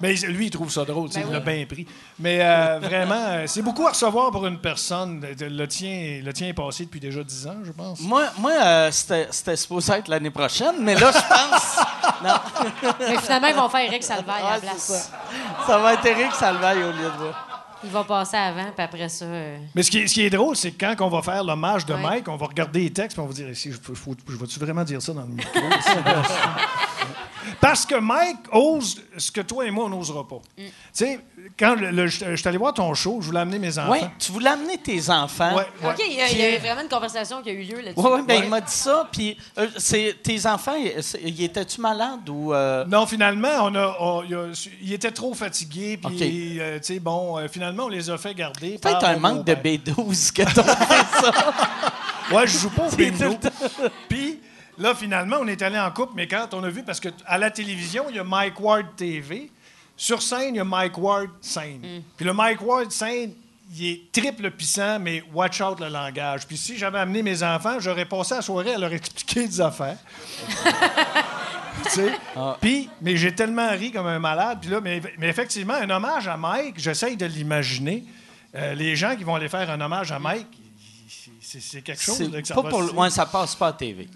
Mais 0.00 0.12
lui, 0.12 0.46
il 0.46 0.50
trouve 0.50 0.70
ça 0.70 0.84
drôle, 0.84 1.08
tu 1.08 1.14
sais, 1.14 1.20
Ben 1.20 1.26
il 1.28 1.32
l'a 1.32 1.40
bien 1.40 1.64
pris. 1.66 1.86
Mais 2.18 2.38
euh, 2.42 2.78
vraiment, 2.80 3.14
euh, 3.14 3.44
c'est 3.46 3.62
beaucoup 3.62 3.86
à 3.86 3.90
recevoir 3.90 4.30
pour 4.30 4.46
une 4.46 4.58
personne. 4.58 5.24
Le 5.40 5.66
tien, 5.66 6.20
le 6.22 6.32
tien 6.32 6.48
est 6.48 6.52
passé 6.54 6.84
depuis 6.84 7.00
déjà 7.00 7.22
10 7.24 7.46
ans, 7.46 7.56
je 7.64 7.72
pense. 7.72 8.00
Moi, 8.00 8.24
moi 8.38 8.52
euh, 8.62 8.90
c'était 8.90 9.28
c'était 9.30 9.56
supposé 9.56 9.92
être 9.94 10.08
l'année 10.08 10.30
prochaine, 10.30 10.74
mais 10.80 10.94
là, 10.94 11.10
je 11.12 11.18
pense... 11.18 11.78
non, 12.22 12.34
Mais 13.00 13.16
finalement, 13.18 13.48
ils 13.48 13.54
vont 13.54 13.68
faire 13.70 13.86
Eric 13.86 14.02
Salvaille 14.02 14.42
à 14.46 14.54
la 14.54 14.60
place. 14.60 14.76
ça. 14.78 15.16
ça 15.66 15.78
va 15.78 15.94
être 15.94 16.04
Eric 16.04 16.32
Salvaille 16.34 16.82
au 16.82 16.92
lieu 16.92 17.10
de 17.10 17.22
moi. 17.24 17.55
Il 17.86 17.92
va 17.92 18.04
passer 18.04 18.36
avant, 18.36 18.64
puis 18.74 18.84
après 18.84 19.08
ça. 19.08 19.24
euh, 19.24 19.56
Mais 19.74 19.82
ce 19.82 19.90
qui, 19.90 19.98
est, 20.00 20.06
ce 20.08 20.14
qui 20.14 20.22
est 20.22 20.30
drôle, 20.30 20.56
c'est 20.56 20.72
que 20.72 20.84
quand 20.94 21.06
on 21.06 21.08
va 21.08 21.22
faire 21.22 21.42
l'hommage 21.44 21.86
de 21.86 21.94
Ouais. 21.94 22.02
Mike, 22.02 22.28
on 22.28 22.36
va 22.36 22.46
regarder 22.46 22.80
les 22.80 22.92
textes, 22.92 23.16
puis 23.16 23.22
on 23.24 23.26
va 23.28 23.32
dire, 23.32 23.46
si, 23.54 23.70
je, 23.72 23.78
faut- 23.78 24.14
je 24.28 24.36
vais-tu 24.36 24.58
vraiment 24.58 24.82
dire 24.84 25.00
ça 25.00 25.12
dans 25.12 25.22
le 25.22 25.28
micro? 25.28 25.50
Parce 27.60 27.86
que 27.86 27.94
Mike 27.96 28.38
ose 28.52 29.00
ce 29.16 29.30
que 29.30 29.40
toi 29.40 29.66
et 29.66 29.70
moi, 29.70 29.84
on 29.86 29.88
n'osera 29.88 30.26
pas. 30.26 30.40
Tu 30.56 30.64
sais, 30.92 31.20
quand 31.58 31.74
le- 31.74 31.90
le- 31.90 32.06
je 32.06 32.34
suis 32.36 32.48
allé 32.48 32.58
voir 32.58 32.74
ton 32.74 32.92
show, 32.94 33.18
je 33.20 33.26
voulais 33.26 33.40
amener 33.40 33.58
mes 33.58 33.78
enfants. 33.78 33.92
Oui, 33.92 34.00
tu 34.18 34.32
voulais 34.32 34.50
amener 34.50 34.78
tes 34.78 35.10
enfants. 35.10 35.54
Ouais, 35.56 35.66
ouais. 35.82 35.90
OK, 35.90 36.02
il 36.08 36.14
y, 36.16 36.20
a, 36.20 36.28
il 36.30 36.38
y 36.38 36.44
a 36.44 36.58
vraiment 36.58 36.82
une 36.82 36.88
conversation 36.88 37.42
qui 37.42 37.50
a 37.50 37.52
eu 37.52 37.62
lieu 37.62 37.80
là-dessus. 37.80 37.94
Oui, 38.06 38.20
ben, 38.26 38.38
Ouais. 38.38 38.44
il 38.44 38.50
m'a 38.50 38.60
dit 38.60 38.72
ça. 38.72 39.08
Puis, 39.12 39.36
euh, 39.58 39.68
c'est, 39.76 40.16
tes 40.22 40.46
enfants, 40.46 40.74
ils- 40.76 41.42
étaient-tu 41.42 41.80
malades 41.80 42.28
ou. 42.28 42.52
euh, 42.52 42.84
Non, 42.86 43.06
finalement, 43.06 43.48
on 43.62 43.74
a, 43.74 43.96
on- 44.00 44.22
il, 44.24 44.34
a- 44.34 44.66
il 44.82 44.92
était 44.92 45.10
trop 45.12 45.34
fatigué. 45.34 45.96
Puis, 45.98 46.58
euh, 46.60 46.78
tu 46.78 46.94
sais, 46.94 46.98
bon, 47.00 47.38
euh, 47.38 47.48
finalement, 47.48 47.84
on 47.84 47.88
les 47.88 48.10
a 48.10 48.18
fait 48.18 48.34
garder. 48.34 48.78
Peut-être 48.78 49.04
un 49.04 49.16
manque 49.18 49.44
de 49.44 49.54
beau-père. 49.54 49.78
B12 49.96 50.32
que 50.32 50.42
t'as 50.42 50.62
fait 50.86 51.22
ça. 51.24 51.32
Ouais, 52.32 52.44
je 52.44 52.58
joue 52.58 52.70
pas 52.70 52.88
au 52.88 52.90
bingo. 52.96 53.36
Puis 54.08 54.40
là, 54.78 54.94
finalement, 54.94 55.36
on 55.40 55.46
est 55.46 55.62
allé 55.62 55.78
en 55.78 55.90
couple, 55.90 56.12
mais 56.16 56.28
quand 56.28 56.52
on 56.52 56.62
a 56.64 56.68
vu, 56.68 56.82
parce 56.82 57.00
que 57.00 57.08
à 57.26 57.38
la 57.38 57.50
télévision, 57.50 58.06
il 58.08 58.16
y 58.16 58.18
a 58.18 58.24
Mike 58.24 58.60
Ward 58.60 58.86
TV. 58.96 59.50
Sur 59.96 60.20
scène, 60.20 60.54
il 60.54 60.56
y 60.56 60.60
a 60.60 60.64
Mike 60.64 60.98
Ward 60.98 61.30
scène. 61.40 61.78
Mm. 61.78 62.02
Puis 62.16 62.26
le 62.26 62.32
Mike 62.34 62.60
Ward 62.60 62.90
scène, 62.90 63.32
il 63.74 63.86
est 63.86 64.12
triple 64.12 64.50
puissant, 64.50 64.98
mais 64.98 65.24
watch 65.32 65.60
out 65.60 65.80
le 65.80 65.88
langage. 65.88 66.46
Puis 66.46 66.56
si 66.56 66.76
j'avais 66.76 66.98
amené 66.98 67.22
mes 67.22 67.42
enfants, 67.42 67.80
j'aurais 67.80 68.04
passé 68.04 68.34
la 68.34 68.42
soirée 68.42 68.74
à 68.74 68.78
leur 68.78 68.92
expliquer 68.92 69.46
des 69.46 69.60
affaires. 69.60 69.98
Tu 71.84 71.90
sais? 71.90 72.12
Ah. 72.34 72.56
Puis, 72.60 72.88
mais 73.00 73.16
j'ai 73.16 73.34
tellement 73.34 73.70
ri 73.70 73.92
comme 73.92 74.06
un 74.06 74.18
malade. 74.18 74.58
Puis 74.60 74.70
là, 74.70 74.80
mais, 74.80 75.00
mais 75.18 75.28
effectivement, 75.28 75.74
un 75.74 75.88
hommage 75.90 76.26
à 76.26 76.36
Mike, 76.36 76.74
j'essaye 76.78 77.16
de 77.16 77.26
l'imaginer. 77.26 78.04
Euh, 78.54 78.74
les 78.74 78.96
gens 78.96 79.14
qui 79.14 79.24
vont 79.24 79.34
aller 79.34 79.48
faire 79.48 79.70
un 79.70 79.80
hommage 79.80 80.10
à 80.10 80.18
Mike, 80.18 80.46
c'est 81.60 81.82
quelque 81.82 82.00
chose. 82.02 82.20
Là, 82.32 82.40
que 82.42 82.48
ça 82.48 82.54
pas 82.54 82.62
va 82.62 82.68
pour, 82.70 82.84
se- 82.88 82.92
ouais, 82.94 83.10
ça 83.10 83.26
passe 83.26 83.54
pas 83.54 83.68
à 83.68 83.72
TV. 83.72 84.08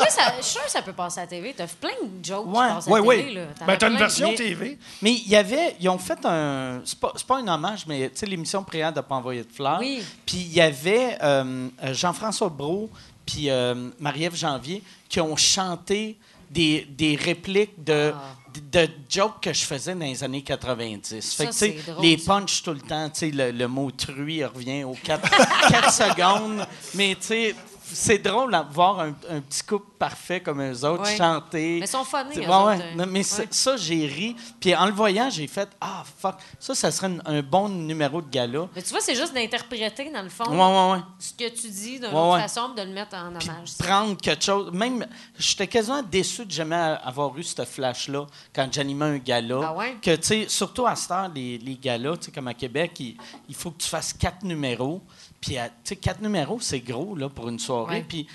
Oui, 0.00 0.06
ça, 0.10 0.32
je 0.38 0.42
suis 0.42 0.52
sûr 0.52 0.64
que 0.64 0.70
ça 0.70 0.82
peut 0.82 0.92
passer 0.92 1.20
à 1.20 1.22
la 1.22 1.26
TV. 1.28 1.54
T'as 1.56 1.66
plein 1.66 1.90
de 2.02 2.24
jokes 2.24 2.44
qui 2.44 2.50
Ouais. 2.58 2.68
passent 2.68 2.88
à. 2.88 2.90
Là. 2.90 3.46
T'en 3.58 3.66
Ben, 3.66 3.72
as 3.72 3.76
t'as 3.76 3.90
une 3.90 3.96
version 3.98 4.28
Mais- 4.30 4.34
TV. 4.34 4.78
Mais 5.02 5.12
il 5.12 5.28
y 5.28 5.36
avait, 5.36 5.76
ils 5.80 5.88
ont 5.88 5.98
fait 5.98 6.18
un, 6.24 6.80
c'est 6.84 6.98
pas, 6.98 7.12
c'est 7.16 7.26
pas 7.26 7.38
un 7.38 7.48
hommage, 7.48 7.86
mais 7.86 8.10
tu 8.10 8.16
sais 8.18 8.26
l'émission 8.26 8.62
Prière 8.64 8.92
de 8.92 9.00
pas 9.00 9.14
envoyer 9.14 9.42
de 9.44 9.52
fleurs. 9.52 9.78
Oui. 9.80 10.02
Puis 10.26 10.38
il 10.38 10.52
y 10.52 10.60
avait 10.60 11.18
euh, 11.22 11.68
Jean-François 11.92 12.48
Brault 12.48 12.90
puis 13.26 13.50
euh, 13.50 13.90
Marie-Ève 14.00 14.34
Janvier 14.34 14.82
qui 15.08 15.20
ont 15.20 15.36
chanté 15.36 16.18
des, 16.50 16.86
des 16.90 17.14
répliques 17.16 17.82
de, 17.84 18.12
Ah. 18.14 18.22
De, 18.60 18.88
jokes 19.08 19.40
que 19.42 19.52
je 19.52 19.64
faisais 19.64 19.94
dans 19.94 20.04
les 20.04 20.22
années 20.22 20.42
90. 20.42 21.34
Fait 21.34 21.46
que, 21.46 21.90
drôle, 21.90 22.04
les 22.04 22.16
punchs 22.16 22.62
tout 22.62 22.72
le 22.72 22.80
temps, 22.80 23.08
tu 23.10 23.18
sais, 23.18 23.30
le, 23.30 23.50
le 23.50 23.68
mot 23.68 23.90
truie 23.90 24.44
revient 24.44 24.84
aux 24.84 24.96
4, 25.02 25.92
secondes. 25.92 26.66
Mais 26.94 27.14
tu 27.14 27.26
sais, 27.26 27.54
c'est 27.92 28.18
drôle 28.18 28.52
de 28.52 28.72
voir 28.74 29.00
un, 29.00 29.08
un 29.30 29.40
petit 29.40 29.62
couple 29.62 29.86
parfait 29.98 30.40
comme 30.40 30.62
eux 30.62 30.84
autres 30.84 31.06
chanter. 31.16 31.78
Mais 31.80 31.86
ils 31.86 31.88
sont 31.88 32.04
funny, 32.04 32.36
eux 32.38 32.48
autres, 32.48 32.66
ouais. 32.68 32.80
euh. 32.82 32.94
Non, 32.96 33.06
mais 33.08 33.22
ça- 33.22 33.76
j'ai 33.76 34.06
ri. 34.06 34.36
Puis 34.60 34.74
en 34.74 34.86
le 34.86 34.92
voyant, 34.92 35.28
j'ai 35.30 35.46
fait 35.46 35.68
Ah, 35.80 36.04
fuck. 36.20 36.36
Ça, 36.58 36.74
ça 36.74 36.90
serait 36.90 37.08
un, 37.08 37.18
un 37.38 37.42
bon 37.42 37.68
numéro 37.68 38.20
de 38.22 38.28
gala. 38.30 38.68
Mais 38.74 38.82
tu 38.82 38.90
vois, 38.90 39.00
c'est 39.00 39.14
juste 39.14 39.34
d'interpréter, 39.34 40.10
dans 40.12 40.22
le 40.22 40.28
fond, 40.28 40.44
Ouais, 40.44 40.56
ouais, 40.56 40.92
ouais. 40.98 41.04
ce 41.18 41.32
que 41.32 41.48
tu 41.54 41.68
dis 41.68 41.98
d'une 41.98 42.06
autre 42.14 42.40
façon, 42.40 42.68
de 42.74 42.82
le 42.82 42.92
mettre 42.92 43.16
en 43.16 43.32
Puis 43.38 43.48
hommage. 43.48 43.76
prendre 43.78 44.16
quelque 44.16 44.44
chose. 44.44 44.70
Même, 44.72 45.06
j'étais 45.38 45.66
quasiment 45.66 46.02
déçu 46.02 46.44
de 46.46 46.50
jamais 46.50 46.76
avoir 47.04 47.36
eu 47.36 47.42
ce 47.42 47.64
flash-là 47.64 48.26
quand 48.54 48.68
j'animais 48.72 49.04
un 49.06 49.18
gala. 49.18 49.60
Ah 49.64 49.74
ouais? 49.74 49.96
Que, 50.00 50.14
tu 50.16 50.22
sais, 50.26 50.46
surtout 50.48 50.86
à 50.86 50.94
cette 50.96 51.10
heure, 51.10 51.30
les, 51.34 51.58
les 51.58 51.76
galas, 51.76 52.16
tu 52.18 52.26
sais, 52.26 52.30
comme 52.30 52.48
à 52.48 52.54
Québec, 52.54 52.92
il, 53.00 53.16
il 53.48 53.54
faut 53.54 53.70
que 53.70 53.78
tu 53.82 53.88
fasses 53.88 54.12
quatre 54.12 54.42
numéros. 54.44 55.02
Puis, 55.40 55.56
à- 55.56 55.68
tu 55.68 55.74
sais, 55.84 55.96
quatre 55.96 56.20
numéros, 56.20 56.58
c'est 56.60 56.80
gros, 56.80 57.14
là, 57.14 57.28
pour 57.28 57.48
une 57.48 57.58
soirée. 57.60 58.04
Puis, 58.08 58.26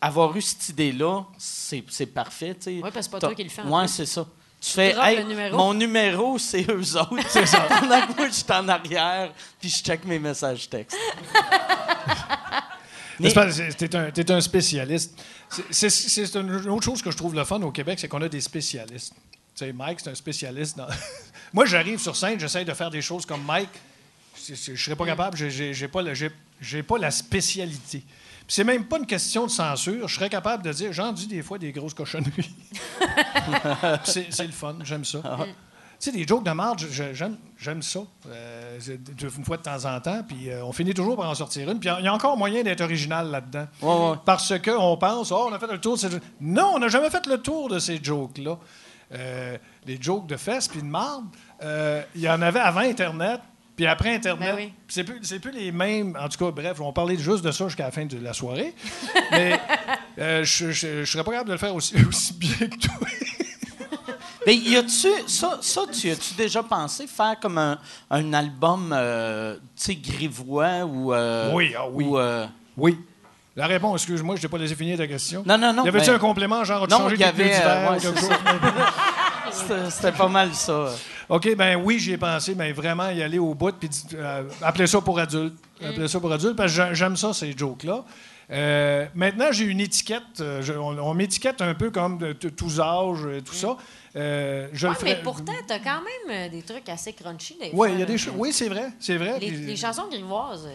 avoir 0.00 0.36
eu 0.36 0.42
cette 0.42 0.68
idée-là, 0.68 1.24
c'est 1.38 1.82
c'est 1.88 2.06
parfait, 2.06 2.54
tu 2.54 2.62
sais. 2.62 2.70
Ouais, 2.76 2.80
parce 2.82 2.94
que 2.96 3.02
c'est 3.02 3.10
pas 3.10 3.20
toi 3.20 3.34
qui 3.34 3.44
le 3.44 3.48
fais, 3.48 3.62
plus. 3.62 3.88
c'est 3.88 4.06
ça. 4.06 4.26
Tu 4.60 4.68
fais, 4.72 4.94
hey, 4.98 5.16
le 5.16 5.22
numéro. 5.24 5.56
mon 5.56 5.72
numéro, 5.72 6.38
c'est 6.38 6.70
eux 6.70 6.96
autres. 6.98 7.16
C'est 7.30 7.46
ça. 7.46 7.60
Pendant 7.80 8.06
que 8.06 8.14
moi, 8.14 8.26
je 8.28 8.34
suis 8.34 8.44
en 8.52 8.68
arrière, 8.68 9.32
puis 9.58 9.70
je 9.70 9.82
check 9.82 10.04
mes 10.04 10.18
messages 10.18 10.68
textes. 10.68 10.98
T'es 13.22 13.96
un, 13.96 14.10
t'es 14.10 14.30
un 14.30 14.40
spécialiste. 14.40 15.18
C'est- 15.70 16.34
une 16.36 16.68
autre 16.70 16.84
chose 16.84 17.02
que 17.02 17.10
je 17.10 17.16
trouve 17.16 17.34
le 17.34 17.44
fun 17.44 17.60
au 17.62 17.70
Québec, 17.70 17.98
c'est 18.00 18.08
qu'on 18.08 18.22
a 18.22 18.28
des 18.28 18.40
spécialistes. 18.40 19.12
Tu 19.54 19.64
sais, 19.66 19.72
Mike, 19.72 20.00
c'est 20.00 20.10
un 20.10 20.14
spécialiste. 20.14 20.76
dans- 20.78 20.86
Moi, 21.52 21.66
j'arrive 21.66 21.98
sur 22.00 22.16
scène, 22.16 22.40
j'essaie 22.40 22.64
de 22.64 22.72
faire 22.72 22.90
des 22.90 23.02
choses 23.02 23.26
comme 23.26 23.42
Mike. 23.44 23.68
Je 24.48 24.54
serais 24.74 24.96
pas 24.96 25.04
capable, 25.04 25.36
j'ai- 25.36 25.50
j'ai 25.50 25.74
j'ai 25.74 25.88
pas, 25.88 26.00
le- 26.02 26.14
j'ai- 26.60 26.82
pas 26.82 26.98
la 26.98 27.10
spécialité. 27.10 28.04
C'est 28.48 28.64
même 28.64 28.84
pas 28.86 28.98
une 28.98 29.06
question 29.06 29.46
de 29.46 29.50
censure. 29.50 30.08
Je 30.08 30.14
serais 30.14 30.28
capable 30.28 30.64
de 30.64 30.72
dire, 30.72 30.92
j'en 30.92 31.12
dis 31.12 31.26
des 31.28 31.42
fois 31.42 31.56
des 31.58 31.70
grosses 31.70 31.94
cochonneries. 31.94 32.52
C'est 34.04 34.46
le 34.46 34.52
fun, 34.52 34.76
j'aime 34.82 35.04
ça. 35.04 35.20
Tu 36.00 36.10
sais, 36.10 36.12
des 36.16 36.26
jokes 36.26 36.42
de 36.44 36.50
je- 36.78 37.12
j'aime, 37.12 37.36
j'aime 37.58 37.82
ça. 37.82 38.00
Euh, 38.26 38.78
une 39.38 39.44
fois 39.44 39.58
de 39.58 39.62
temps 39.62 39.84
en 39.84 40.00
temps, 40.00 40.22
puis 40.26 40.48
euh, 40.48 40.64
on 40.64 40.72
finit 40.72 40.94
toujours 40.94 41.14
par 41.16 41.28
en 41.28 41.34
sortir 41.34 41.70
une. 41.70 41.78
Puis 41.78 41.90
il 41.98 42.04
y 42.04 42.08
a 42.08 42.14
encore 42.14 42.38
moyen 42.38 42.62
d'être 42.62 42.80
original 42.80 43.30
là-dedans. 43.30 43.66
Ouais, 43.82 44.10
ouais. 44.12 44.16
Parce 44.24 44.58
qu'on 44.58 44.96
pense, 44.96 45.30
oh, 45.30 45.48
on 45.50 45.52
a 45.52 45.58
fait 45.58 45.70
le 45.70 45.78
tour 45.78 45.94
de 45.96 45.98
ces 46.00 46.10
jokes. 46.10 46.22
Non, 46.40 46.72
on 46.76 46.78
n'a 46.78 46.88
jamais 46.88 47.10
fait 47.10 47.26
le 47.26 47.36
tour 47.38 47.68
de 47.68 47.78
ces 47.78 48.02
jokes-là. 48.02 48.58
Euh, 49.12 49.58
les 49.86 50.00
jokes 50.00 50.26
de 50.26 50.36
fesses 50.38 50.68
puis 50.68 50.80
de 50.80 50.86
marde, 50.86 51.24
euh, 51.62 52.02
il 52.14 52.22
y 52.22 52.30
en 52.30 52.40
avait 52.40 52.60
avant 52.60 52.80
Internet, 52.80 53.40
puis 53.80 53.86
après 53.86 54.14
Internet. 54.14 54.50
Ben 54.50 54.56
oui. 54.56 54.72
C'est 54.88 55.04
plus, 55.04 55.20
c'est 55.22 55.38
plus 55.38 55.52
les 55.52 55.72
mêmes. 55.72 56.14
En 56.20 56.28
tout 56.28 56.36
cas, 56.36 56.50
bref, 56.50 56.78
on 56.82 56.86
va 56.86 56.92
parler 56.92 57.16
juste 57.16 57.42
de 57.42 57.50
ça 57.50 57.64
jusqu'à 57.66 57.84
la 57.84 57.90
fin 57.90 58.04
de 58.04 58.18
la 58.18 58.34
soirée. 58.34 58.74
Mais 59.30 59.58
euh, 60.18 60.44
je, 60.44 60.70
je, 60.70 61.02
je 61.02 61.10
serais 61.10 61.24
pas 61.24 61.30
capable 61.30 61.48
de 61.48 61.54
le 61.54 61.58
faire 61.58 61.74
aussi, 61.74 61.94
aussi 62.08 62.34
bien 62.34 62.68
que 62.68 62.76
toi. 62.76 63.08
Mais 64.46 64.54
y 64.56 64.76
a-tu 64.76 65.08
ça, 65.26 65.60
ça 65.62 65.80
tu 65.90 66.10
as-tu 66.10 66.34
déjà 66.34 66.62
pensé 66.62 67.06
faire 67.06 67.40
comme 67.40 67.56
un, 67.56 67.78
un 68.10 68.34
album, 68.34 68.92
euh, 68.94 69.54
tu 69.54 69.60
sais, 69.76 69.94
grivois 69.94 70.84
ou 70.84 71.14
euh, 71.14 71.50
Oui, 71.54 71.72
ah 71.74 71.88
oui. 71.90 72.04
ou, 72.04 72.18
euh, 72.18 72.46
Oui. 72.76 72.98
La 73.56 73.66
réponse, 73.66 74.02
excuse-moi, 74.02 74.36
je 74.36 74.42
n'ai 74.42 74.48
pas 74.50 74.58
laissé 74.58 74.74
finir 74.74 74.98
ta 74.98 75.06
question. 75.06 75.42
Non, 75.46 75.56
non, 75.56 75.72
non, 75.72 75.86
Y 75.86 75.88
avait-tu 75.88 76.10
ben- 76.10 76.16
un 76.16 76.18
complément, 76.18 76.64
genre, 76.64 76.86
de 76.86 76.92
Non, 76.92 76.98
changer 76.98 77.14
il 77.14 77.20
y 77.22 77.24
avait, 77.24 77.44
d'hiver 77.44 77.88
ou 77.88 77.92
ouais, 77.94 79.90
c'était 79.90 80.12
pas 80.12 80.28
mal 80.28 80.52
ça. 80.54 80.90
OK, 81.30 81.54
ben 81.56 81.76
oui, 81.82 81.98
j'y 81.98 82.12
ai 82.12 82.18
pensé, 82.18 82.54
mais 82.54 82.72
vraiment 82.72 83.08
y 83.10 83.22
aller 83.22 83.38
au 83.38 83.54
bout, 83.54 83.72
puis 83.72 83.88
euh, 84.14 84.42
appeler 84.62 84.86
ça 84.86 85.00
pour 85.00 85.18
adultes. 85.18 85.54
Appeler 85.82 86.08
ça 86.08 86.20
pour 86.20 86.32
adultes, 86.32 86.56
parce 86.56 86.72
que 86.72 86.76
j'a- 86.76 86.92
j'aime 86.94 87.16
ça, 87.16 87.32
ces 87.32 87.56
jokes-là. 87.56 88.04
Euh, 88.52 89.06
maintenant, 89.14 89.52
j'ai 89.52 89.64
une 89.64 89.78
étiquette. 89.80 90.22
euh, 90.40 90.60
je- 90.60 90.72
on 90.72 90.98
on 90.98 91.14
m'étiquette 91.14 91.62
un 91.62 91.72
peu 91.74 91.90
comme 91.90 92.18
de 92.18 92.32
tous 92.32 92.80
âges, 92.80 93.24
et 93.38 93.42
tout 93.42 93.54
ça. 93.54 93.76
Euh, 94.16 94.66
je 94.72 94.86
Ouais, 94.88 94.92
le 94.92 94.98
ferai- 94.98 95.14
mais 95.14 95.22
pourtant, 95.22 95.52
t'as 95.68 95.78
quand 95.78 96.00
même 96.00 96.30
euh, 96.36 96.48
des 96.48 96.62
trucs 96.62 96.88
assez 96.88 97.12
crunchy. 97.12 97.54
Des 97.60 97.66
Oui, 97.66 97.76
fois, 97.76 97.88
il 97.90 98.00
y 98.00 98.02
a 98.02 98.06
des 98.06 98.18
choses. 98.18 98.34
Oui, 98.36 98.52
c'est 98.52 98.68
vrai, 98.68 98.90
c'est 98.98 99.16
vrai. 99.16 99.38
Les, 99.38 99.76
chansons 99.76 100.08
grivoises. 100.10 100.66
euh, 100.66 100.72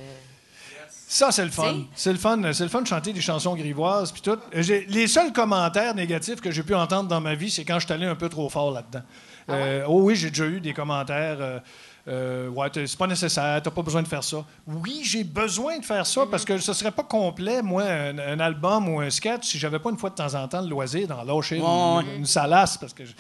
Ça, 1.08 1.32
c'est 1.32 1.44
le 1.46 1.52
fun. 1.52 1.82
C'est 1.96 2.14
le 2.14 2.18
fun. 2.18 2.42
C'est 2.54 2.64
le 2.64 2.70
fun 2.70 2.82
de 2.82 2.88
chanter 2.88 3.12
des 3.14 3.22
chansons 3.22 3.56
grivoises 3.56 4.12
puis 4.12 4.22
tout. 4.22 4.38
Les 4.54 5.08
seuls 5.08 5.32
commentaires 5.34 5.94
négatifs 5.94 6.40
que 6.42 6.50
j'ai 6.52 6.64
pu 6.64 6.74
entendre 6.74 7.10
dans 7.10 7.22
ma 7.22 7.36
vie, 7.36 7.52
c'est 7.52 7.64
quand 7.66 7.80
je 7.80 7.86
suis 7.86 7.94
allé 7.94 8.06
un 8.06 8.16
peu 8.16 8.30
trop 8.30 8.50
fort 8.50 8.72
là-dedans. 8.72 9.04
Ah 9.48 9.54
Euh, 9.54 9.84
oh 9.88 10.02
oui, 10.04 10.16
j'ai 10.16 10.30
déjà 10.30 10.46
eu 10.46 10.60
des 10.60 10.74
commentaires. 10.74 11.38
euh, 11.40 11.60
euh, 12.08 12.50
ouais, 12.50 12.70
c'est 12.74 12.98
pas 12.98 13.08
nécessaire, 13.08 13.60
t'as 13.64 13.72
pas 13.72 13.82
besoin 13.82 14.04
de 14.04 14.08
faire 14.08 14.24
ça. 14.24 14.38
Oui, 14.68 15.02
j'ai 15.04 15.24
besoin 15.24 15.80
de 15.80 15.86
faire 15.86 16.06
ça 16.06 16.22
Mm-hmm. 16.22 16.30
parce 16.30 16.46
que 16.46 16.58
ce 16.60 16.74
serait 16.74 16.92
pas 16.92 17.04
complet, 17.04 17.62
moi, 17.64 17.82
un, 17.84 18.18
un 18.20 18.40
album 18.40 18.90
ou 18.90 19.00
un 19.00 19.10
sketch, 19.10 19.46
si 19.48 19.58
j'avais 19.60 19.80
pas 19.80 19.90
une 19.90 19.98
fois 19.98 20.12
de 20.12 20.16
temps 20.16 20.34
en 20.36 20.48
temps 20.48 20.62
le 20.62 20.68
loisir 20.70 21.08
d'en 21.08 21.24
lâcher 21.24 21.58
une, 21.58 22.18
une 22.18 22.26
salace. 22.26 22.78
Parce 22.78 22.94
que 22.94 23.06
je- 23.06 23.14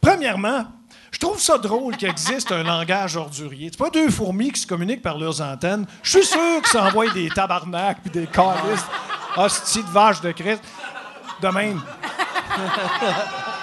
Premièrement, 0.00 0.66
je 1.12 1.18
trouve 1.18 1.40
ça 1.40 1.56
drôle 1.58 1.96
qu'il 1.96 2.08
existe 2.08 2.50
un 2.52 2.62
langage 2.64 3.16
ordurier. 3.16 3.70
C'est 3.72 3.78
pas 3.78 3.88
deux 3.88 4.10
fourmis 4.10 4.50
qui 4.52 4.60
se 4.60 4.66
communiquent 4.66 5.00
par 5.00 5.16
leurs 5.16 5.40
antennes. 5.40 5.86
Je 6.02 6.10
suis 6.18 6.26
sûr 6.26 6.60
qu'ils 6.60 6.72
s'envoient 6.78 7.10
des 7.12 7.30
tabarnaks 7.30 8.02
puis 8.02 8.10
des 8.10 8.26
calices. 8.26 8.84
Hostie 9.36 9.82
de 9.82 9.88
vache 9.88 10.20
de 10.20 10.32
Christ. 10.32 10.62
De 11.40 11.48
même. 11.48 11.80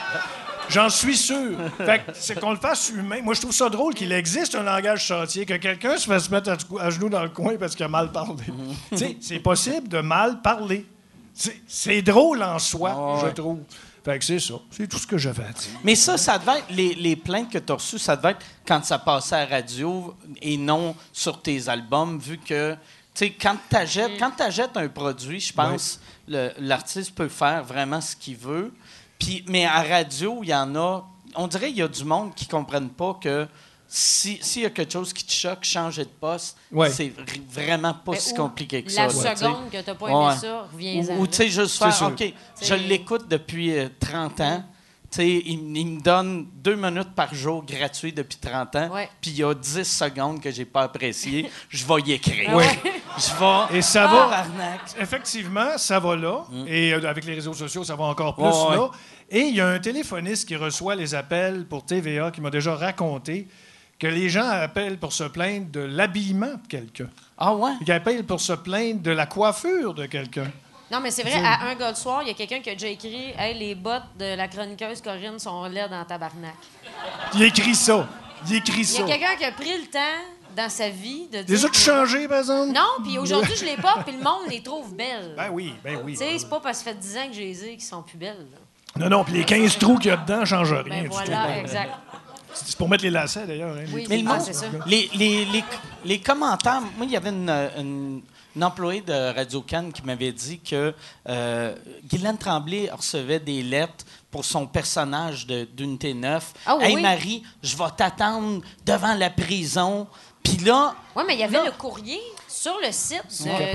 J'en 0.71 0.89
suis 0.89 1.17
sûr. 1.17 1.57
Fait 1.77 1.99
que 2.05 2.11
c'est 2.13 2.39
qu'on 2.39 2.51
le 2.51 2.57
fasse 2.57 2.89
humain. 2.89 3.21
Moi, 3.21 3.33
je 3.33 3.41
trouve 3.41 3.53
ça 3.53 3.69
drôle 3.69 3.93
qu'il 3.93 4.11
existe 4.11 4.55
un 4.55 4.63
langage 4.63 5.05
chantier, 5.05 5.45
que 5.45 5.55
quelqu'un 5.55 5.97
se 5.97 6.05
fasse 6.07 6.29
mettre 6.29 6.49
à, 6.51 6.57
à 6.83 6.89
genoux 6.89 7.09
dans 7.09 7.23
le 7.23 7.29
coin 7.29 7.55
parce 7.59 7.75
qu'il 7.75 7.85
a 7.85 7.89
mal 7.89 8.11
parlé. 8.11 8.43
Tu 8.91 8.97
sais, 8.97 9.17
c'est 9.21 9.39
possible 9.39 9.87
de 9.87 9.99
mal 10.01 10.41
parler. 10.41 10.85
C'est- 11.33 11.61
C'est 11.67 12.01
drôle 12.01 12.41
en 12.43 12.59
soi, 12.59 13.19
je 13.25 13.31
trouve. 13.33 13.59
Fait 14.03 14.17
que 14.17 14.25
c'est 14.25 14.39
ça. 14.39 14.55
C'est 14.71 14.87
tout 14.87 14.97
ce 14.97 15.05
que 15.05 15.17
j'avais 15.17 15.43
à 15.43 15.49
dire. 15.51 15.69
Mais 15.83 15.93
ça, 15.95 16.17
ça 16.17 16.39
devait 16.39 16.57
être, 16.59 16.65
les, 16.71 16.95
les 16.95 17.15
plaintes 17.15 17.51
que 17.51 17.59
tu 17.59 17.71
as 17.71 17.75
reçues, 17.75 17.99
ça 17.99 18.15
devait 18.15 18.31
être 18.31 18.45
quand 18.65 18.83
ça 18.83 18.97
passait 18.97 19.35
à 19.35 19.45
la 19.47 19.57
radio 19.57 20.15
et 20.41 20.57
non 20.57 20.95
sur 21.13 21.39
tes 21.41 21.69
albums, 21.69 22.17
vu 22.17 22.39
que, 22.39 22.73
tu 22.73 22.77
sais, 23.13 23.29
quand 23.31 23.57
tu 23.69 23.75
achètes, 23.75 24.75
un 24.75 24.87
produit, 24.87 25.39
je 25.39 25.53
pense, 25.53 25.99
le- 26.27 26.49
l'artiste 26.59 27.13
peut 27.13 27.27
faire 27.29 27.63
vraiment 27.63 28.01
ce 28.01 28.15
qu'il 28.15 28.37
veut. 28.37 28.73
Puis, 29.23 29.45
mais 29.47 29.65
à 29.65 29.83
radio, 29.83 30.39
il 30.41 30.49
y 30.49 30.55
en 30.55 30.75
a, 30.75 31.05
on 31.35 31.47
dirait 31.47 31.67
qu'il 31.67 31.77
y 31.77 31.81
a 31.83 31.87
du 31.87 32.03
monde 32.03 32.33
qui 32.33 32.45
ne 32.45 32.49
comprennent 32.49 32.89
pas 32.89 33.19
que 33.21 33.47
si- 33.87 34.39
s'il 34.41 34.63
y 34.63 34.65
a 34.65 34.69
quelque 34.71 34.91
chose 34.91 35.13
qui 35.13 35.23
te 35.23 35.31
choque, 35.31 35.63
changer 35.63 36.05
de 36.05 36.09
poste, 36.09 36.57
Ouais. 36.71 36.89
c'est 36.89 37.05
vr- 37.09 37.41
vraiment 37.49 37.93
pas 37.93 38.13
mais 38.13 38.19
si 38.19 38.33
compliqué 38.33 38.81
que 38.83 38.91
La 38.95 39.09
ça. 39.09 39.29
tu 39.29 39.35
sais. 39.35 39.35
seconde 39.35 39.69
que 39.69 39.79
t'as 39.81 39.93
pas 39.93 40.07
aimé 40.07 40.25
Ouais. 40.27 40.37
ça, 40.37 40.67
reviens-en. 40.73 41.17
Ou, 41.19 41.27
tu 41.27 41.35
sais, 41.35 41.49
juste 41.49 41.77
faire, 41.77 41.93
sûr. 41.93 42.07
OK, 42.07 42.33
je 42.63 42.73
l'écoute 42.73 43.27
depuis 43.27 43.77
euh, 43.77 43.89
30 43.99 44.39
ans, 44.41 44.57
sais, 44.57 44.63
il, 45.17 45.77
il 45.77 45.85
me 45.87 46.01
donne 46.01 46.47
deux 46.55 46.75
minutes 46.75 47.13
par 47.15 47.33
jour 47.33 47.65
gratuit 47.65 48.13
depuis 48.13 48.37
30 48.37 48.75
ans. 48.77 48.89
Puis 49.19 49.31
il 49.31 49.37
y 49.37 49.43
a 49.43 49.53
10 49.53 49.83
secondes 49.83 50.41
que 50.41 50.51
j'ai 50.51 50.65
pas 50.65 50.83
apprécié. 50.83 51.49
Je 51.69 51.85
vais 51.85 52.01
y 52.05 52.11
écrire. 52.13 52.49
Ah 52.51 52.55
ouais. 52.55 52.79
Je 53.17 53.71
vais. 53.71 53.77
Et 53.77 53.81
ça 53.81 54.07
va. 54.07 54.23
Tabarnak. 54.23 54.81
Effectivement, 54.99 55.77
ça 55.77 55.99
va 55.99 56.15
là. 56.15 56.43
Et 56.67 56.93
euh, 56.93 57.09
avec 57.09 57.25
les 57.25 57.33
réseaux 57.35 57.53
sociaux, 57.53 57.83
ça 57.83 57.95
va 57.95 58.05
encore 58.05 58.35
plus 58.35 58.43
Mm. 58.45 58.75
Là. 58.75 58.89
Et 59.29 59.41
il 59.41 59.55
y 59.55 59.61
a 59.61 59.67
un 59.67 59.79
téléphoniste 59.79 60.47
qui 60.47 60.55
reçoit 60.55 60.95
les 60.95 61.15
appels 61.15 61.65
pour 61.65 61.85
TVA 61.85 62.31
qui 62.31 62.41
m'a 62.41 62.49
déjà 62.49 62.75
raconté 62.75 63.47
que 63.97 64.07
les 64.07 64.29
gens 64.29 64.47
appellent 64.47 64.97
pour 64.97 65.13
se 65.13 65.23
plaindre 65.23 65.69
de 65.71 65.79
l'habillement 65.81 66.47
de 66.53 66.67
quelqu'un. 66.67 67.07
Ah 67.37 67.53
ouais? 67.55 67.71
Ils 67.85 67.91
appellent 67.91 68.25
pour 68.25 68.41
se 68.41 68.53
plaindre 68.53 68.99
de 69.01 69.11
la 69.11 69.25
coiffure 69.27 69.93
de 69.93 70.05
quelqu'un. 70.05 70.51
Non, 70.91 70.99
mais 70.99 71.11
c'est 71.11 71.23
vrai, 71.23 71.41
à 71.43 71.67
un 71.69 71.75
gars 71.75 71.91
de 71.91 71.97
soir, 71.97 72.21
il 72.21 72.27
y 72.27 72.31
a 72.31 72.33
quelqu'un 72.33 72.59
qui 72.59 72.69
a 72.69 72.73
déjà 72.73 72.87
écrit 72.87 73.33
Hey, 73.37 73.57
les 73.57 73.75
bottes 73.75 74.03
de 74.19 74.35
la 74.35 74.47
chroniqueuse 74.47 75.01
Corinne 75.01 75.39
sont 75.39 75.63
laides 75.65 75.93
en 75.93 76.03
tabarnak. 76.03 76.53
Il 77.33 77.43
écrit 77.43 77.75
ça. 77.75 78.07
Il 78.47 78.55
écrit 78.55 78.73
Il 78.77 78.81
y 78.81 78.85
ça. 78.85 79.03
a 79.03 79.07
quelqu'un 79.07 79.35
qui 79.37 79.45
a 79.45 79.51
pris 79.51 79.71
le 79.77 79.85
temps 79.89 79.99
dans 80.55 80.69
sa 80.69 80.89
vie 80.89 81.27
de 81.31 81.43
dire. 81.43 81.55
Les 81.55 81.65
as-tu 81.65 81.79
changé, 81.79 82.27
par 82.27 82.39
exemple? 82.39 82.73
Non, 82.73 83.03
puis 83.03 83.17
aujourd'hui, 83.17 83.55
je 83.55 83.63
les 83.65 83.77
porte, 83.77 84.03
puis 84.05 84.15
le 84.17 84.23
monde 84.23 84.49
les 84.49 84.61
trouve 84.61 84.93
belles. 84.95 85.33
Ben 85.37 85.49
oui, 85.51 85.73
ben 85.83 85.99
oui. 86.03 86.13
Tu 86.13 86.17
sais, 86.19 86.37
c'est 86.39 86.49
pas 86.49 86.59
parce 86.59 86.79
que 86.79 86.85
ça 86.85 86.91
fait 86.91 86.97
10 86.99 87.17
ans 87.17 87.27
que 87.27 87.33
j'ai 87.33 87.45
les 87.45 87.65
ai 87.65 87.77
qui 87.77 87.85
sont 87.85 88.01
plus 88.01 88.17
belles. 88.17 88.47
là. 88.51 88.57
Non, 88.97 89.09
non, 89.17 89.23
puis 89.23 89.35
les 89.35 89.45
15 89.45 89.77
trous 89.77 89.97
qu'il 89.97 90.09
y 90.09 90.13
a 90.13 90.17
dedans 90.17 90.39
ne 90.41 90.45
changent 90.45 90.73
rien. 90.73 90.83
Ben 90.83 91.03
du 91.03 91.07
tout. 91.09 91.13
voilà, 91.15 91.59
exact. 91.59 91.93
C'est 92.53 92.75
pour 92.77 92.89
mettre 92.89 93.05
les 93.05 93.09
lacets, 93.11 93.45
d'ailleurs. 93.47 93.77
hein. 93.77 93.85
Oui, 93.93 94.05
Mais 94.09 94.17
le 94.17 94.27
ah, 94.27 94.33
monde- 94.33 94.41
c'est 94.41 94.51
ça. 94.53 94.65
Les, 94.85 95.09
les, 95.13 95.45
les, 95.45 95.63
les 96.03 96.19
commentaires. 96.19 96.81
Moi, 96.97 97.05
il 97.05 97.11
y 97.11 97.15
avait 97.15 97.29
une, 97.29 97.49
une, 97.77 98.21
une 98.55 98.63
employée 98.63 99.01
de 99.01 99.33
Radio 99.35 99.61
Cannes 99.61 99.91
qui 99.93 100.01
m'avait 100.03 100.31
dit 100.31 100.59
que 100.59 100.93
euh, 101.29 101.75
Guylaine 102.05 102.37
Tremblay 102.37 102.89
recevait 102.91 103.39
des 103.39 103.61
lettres 103.63 104.05
pour 104.29 104.43
son 104.45 104.65
personnage 104.67 105.45
de- 105.47 105.65
d'Unité 105.65 106.13
9. 106.13 106.53
Ah 106.65 106.75
oui, 106.77 106.83
hey 106.85 106.95
oui. 106.95 107.01
Marie, 107.01 107.43
je 107.63 107.75
vais 107.77 107.83
t'attendre 107.95 108.61
devant 108.85 109.13
la 109.13 109.29
prison. 109.29 110.07
Puis 110.43 110.57
là, 110.57 110.93
Oui, 111.15 111.23
mais 111.27 111.35
il 111.35 111.39
y 111.39 111.43
avait 111.43 111.57
Là- 111.57 111.65
le 111.65 111.71
courrier 111.71 112.19
sur 112.47 112.75
le 112.83 112.91
site 112.91 113.23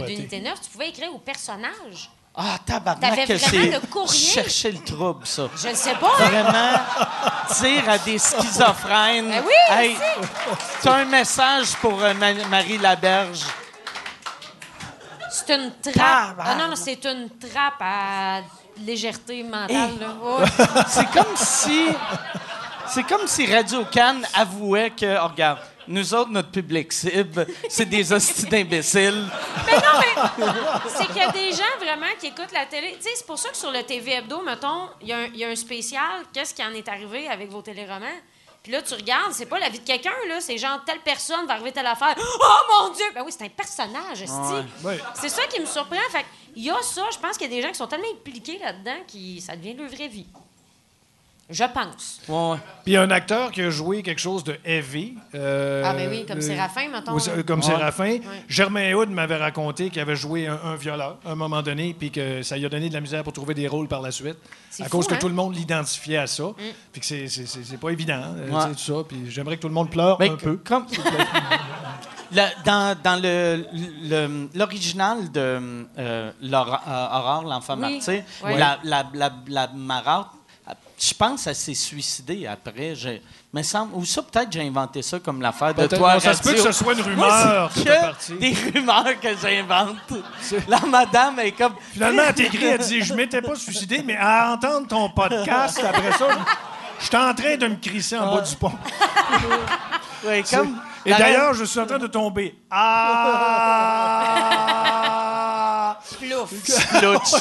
d'Unité 0.07 0.41
9. 0.41 0.61
Tu 0.61 0.71
pouvais 0.71 0.89
écrire 0.89 1.15
au 1.15 1.19
personnage. 1.19 2.11
ah, 2.35 2.59
tabarnak, 2.67 3.27
que 3.27 3.33
vraiment 3.33 3.49
c'est 3.51 3.71
le 3.81 3.87
courrier? 3.87 4.19
chercher 4.19 4.73
le 4.73 4.79
trouble, 4.85 5.27
ça. 5.27 5.49
Je 5.57 5.69
ne 5.69 5.75
sais 5.75 5.95
pas. 5.95 6.13
hein? 6.19 6.29
Vraiment, 6.29 6.79
dire 7.61 7.89
à 7.89 7.99
des 7.99 8.19
schizophrènes. 8.19 9.29
Ben 9.31 9.43
oui, 9.47 9.75
hey, 9.75 9.97
t'as 10.83 10.97
un 10.97 11.05
message 11.07 11.75
pour 11.81 12.03
euh, 12.03 12.13
Ma- 12.15 12.45
Marie 12.49 12.77
Laberge. 12.79 13.41
C'est 15.37 15.55
une 15.55 15.71
trappe. 15.83 16.37
Ah 16.39 16.55
non, 16.59 16.69
non, 16.69 16.77
c'est 16.77 17.05
une 17.05 17.29
trappe 17.39 17.81
à 17.81 18.41
légèreté 18.79 19.43
mentale. 19.43 19.91
Eh. 20.01 20.63
C'est 20.89 21.11
comme 21.11 21.37
si. 21.37 21.89
C'est 22.89 23.03
comme 23.03 23.27
si 23.27 23.53
Radio 23.53 23.85
Cannes 23.85 24.25
avouait 24.33 24.91
que, 24.91 25.19
oh, 25.19 25.29
regarde, 25.29 25.59
nous 25.89 26.15
autres, 26.15 26.31
notre 26.31 26.51
public 26.51 26.93
cible, 26.93 27.47
c'est 27.69 27.85
des 27.85 28.13
hosties 28.13 28.47
d'imbéciles. 28.47 29.25
Mais 29.67 29.73
non, 29.73 30.01
mais 30.39 30.47
c'est 30.89 31.07
qu'il 31.07 31.17
y 31.17 31.21
a 31.21 31.33
des 31.33 31.51
gens 31.51 31.65
vraiment 31.81 32.07
qui 32.19 32.29
écoutent 32.29 32.53
la 32.53 32.67
télé. 32.67 32.95
Tu 32.97 33.03
sais, 33.03 33.11
c'est 33.17 33.27
pour 33.27 33.39
ça 33.39 33.51
que 33.51 33.57
sur 33.57 33.73
le 33.73 33.83
TV 33.83 34.13
Hebdo, 34.15 34.41
mettons, 34.43 34.89
il 35.01 35.09
y, 35.09 35.39
y 35.39 35.45
a 35.45 35.49
un 35.49 35.57
spécial. 35.57 36.23
Qu'est-ce 36.33 36.55
qui 36.55 36.65
en 36.65 36.73
est 36.73 36.89
arrivé 36.89 37.29
avec 37.29 37.51
vos 37.51 37.63
téléromans? 37.63 38.07
Puis 38.67 38.73
là, 38.73 38.83
tu 38.83 38.95
regardes, 38.95 39.33
c'est 39.33 39.47
pas 39.47 39.61
la 39.61 39.69
vie 39.69 39.79
de 39.79 39.85
quelqu'un, 39.85 40.11
là. 40.27 40.41
C'est 40.41 40.59
genre, 40.59 40.83
telle 40.85 40.99
personne 40.99 41.47
va 41.47 41.53
arriver 41.53 41.71
telle 41.71 41.87
affaire. 41.87 42.17
Oh 42.19 42.83
mon 42.83 42.93
Dieu! 42.93 43.05
Ben 43.15 43.23
oui, 43.25 43.31
c'est 43.31 43.45
un 43.45 43.49
personnage, 43.49 44.23
esti. 44.23 44.35
Ouais. 44.83 44.99
C'est 45.15 45.29
ça 45.29 45.47
qui 45.47 45.61
me 45.61 45.67
surprend. 45.67 46.01
Fait 46.11 46.27
il 46.57 46.65
y 46.65 46.71
a 46.71 46.83
ça. 46.83 47.05
Je 47.13 47.19
pense 47.19 47.39
qu'il 47.39 47.49
y 47.49 47.53
a 47.53 47.57
des 47.57 47.63
gens 47.63 47.69
qui 47.69 47.77
sont 47.77 47.87
tellement 47.87 48.11
impliqués 48.13 48.59
là-dedans 48.59 48.97
que 49.07 49.41
ça 49.41 49.55
devient 49.55 49.75
leur 49.75 49.89
vraie 49.89 50.09
vie. 50.09 50.27
Je 51.49 51.63
pense. 51.63 52.21
Ouais, 52.29 52.35
ouais. 52.35 52.57
Puis 52.83 52.91
il 52.91 52.93
y 52.95 52.97
a 52.97 53.03
un 53.03 53.11
acteur 53.13 53.53
qui 53.53 53.63
a 53.63 53.71
joué 53.71 54.03
quelque 54.03 54.19
chose 54.21 54.43
de 54.43 54.57
heavy. 54.65 55.15
euh, 55.33 55.83
Ah, 55.87 55.95
ben 55.95 56.09
oui, 56.11 56.27
comme 56.27 56.39
euh, 56.39 56.41
Séraphin, 56.41 56.89
mettons. 56.93 57.13
oui, 57.15 57.21
c'est- 57.21 57.47
comme 57.47 57.61
Ouais. 57.61 57.67
Séraphin. 57.67 58.19
Germain 58.49 58.93
Hood 58.95 59.11
m'avait 59.11 59.37
raconté 59.37 59.89
qu'il 59.91 60.03
avait 60.03 60.17
joué 60.17 60.49
un, 60.49 60.59
un 60.65 60.75
violeur 60.75 61.19
à 61.25 61.31
un 61.31 61.35
moment 61.37 61.63
donné, 61.63 61.95
puis 61.97 62.11
que 62.11 62.43
ça 62.43 62.57
lui 62.57 62.67
a 62.67 62.69
donné 62.69 62.89
de 62.89 62.95
la 62.95 63.01
misère 63.01 63.23
pour 63.23 63.33
trouver 63.33 63.55
des 63.55 63.69
rôles 63.69 63.87
par 63.87 64.03
la 64.03 64.11
suite. 64.11 64.37
C'est 64.71 64.83
À 64.83 64.87
fou, 64.87 64.97
cause 64.97 65.07
que 65.07 65.15
hein? 65.15 65.19
tout 65.21 65.29
le 65.29 65.35
monde 65.35 65.55
l'identifiait 65.55 66.17
à 66.19 66.27
ça. 66.27 66.47
Puis 66.91 67.01
que 67.01 67.07
c'est- 67.07 67.29
c'est 67.29 67.47
c'est- 67.47 67.63
c'est 67.63 67.79
pas 67.79 67.91
évident, 67.91 68.23
euh, 68.37 68.51
Ouais. 68.51 68.61
sais, 68.63 68.69
tout 68.71 68.79
ça. 68.97 69.05
Puis 69.09 69.31
j'aimerais 69.31 69.57
que 69.57 69.63
tout 69.63 69.69
le 69.69 69.75
monde 69.75 69.89
pleure 69.91 70.17
Mais 70.19 70.29
un 70.31 70.35
peu. 70.37 70.57
comme- 70.57 70.87
Le- 72.33 72.65
dans 72.65 72.97
dans 73.05 73.23
le- 73.23 73.65
le- 74.03 74.49
l'original 74.59 75.31
de 75.31 75.39
euh, 75.41 75.85
euh, 75.97 76.33
Aurore, 76.53 77.45
l'enfant 77.45 77.75
Oui. 77.75 77.93
martyr, 77.95 78.25
Ouais. 78.45 78.59
la, 78.59 78.79
la, 78.83 79.05
la, 79.15 79.31
la 79.47 79.69
je 80.99 81.15
pense 81.15 81.45
qu'elle 81.45 81.55
s'est 81.55 81.75
suicidée 81.75 82.47
après. 82.47 82.95
Je, 82.95 83.19
semble, 83.63 83.95
ou 83.95 84.05
ça, 84.05 84.23
peut-être 84.23 84.51
j'ai 84.51 84.67
inventé 84.67 85.03
ça 85.03 85.21
comme 85.21 85.41
l'affaire 85.43 85.75
de 85.75 85.87
toi. 85.87 86.15
non, 86.15 86.21
ça 86.21 86.33
se 86.35 86.43
peut 86.43 86.55
que 86.55 86.61
ce 86.61 86.73
soit 86.73 86.95
une 86.95 87.15
Moi, 87.15 87.29
rumeur 87.29 87.73
que 87.73 88.35
des 88.39 88.55
rumeurs 88.55 89.21
que 89.21 89.29
j'invente. 89.41 89.97
La 90.69 90.81
madame 90.81 91.39
est 91.41 91.53
comme. 91.53 91.75
Finalement, 91.93 92.23
elle 92.29 92.35
t'écrit, 92.35 92.65
elle 92.65 92.81
dit 92.81 93.03
Je 93.03 93.15
m'étais 93.15 93.43
pas 93.43 93.55
suicidé, 93.55 94.03
mais 94.05 94.17
à 94.17 94.53
entendre 94.53 94.89
ton 94.89 95.11
podcast 95.11 95.81
après 95.85 96.13
ça, 96.13 96.29
je 96.99 97.05
suis 97.05 97.17
en 97.17 97.35
train 97.35 97.57
de 97.57 97.69
me 97.69 97.77
crisser 97.77 98.19
en 98.19 98.35
bas 98.35 98.41
du 98.41 98.57
pont. 98.57 98.73
Ouais, 100.25 100.43
comme 100.51 100.81
Et 101.05 101.11
d'ailleurs, 101.11 101.53
je 101.55 101.65
suis 101.65 101.79
en 101.79 101.87
train 101.87 101.99
de 101.99 102.07
tomber. 102.07 102.59
Ah! 102.71 102.87
Plouf. 106.19 106.51
Plouch. 106.99 107.35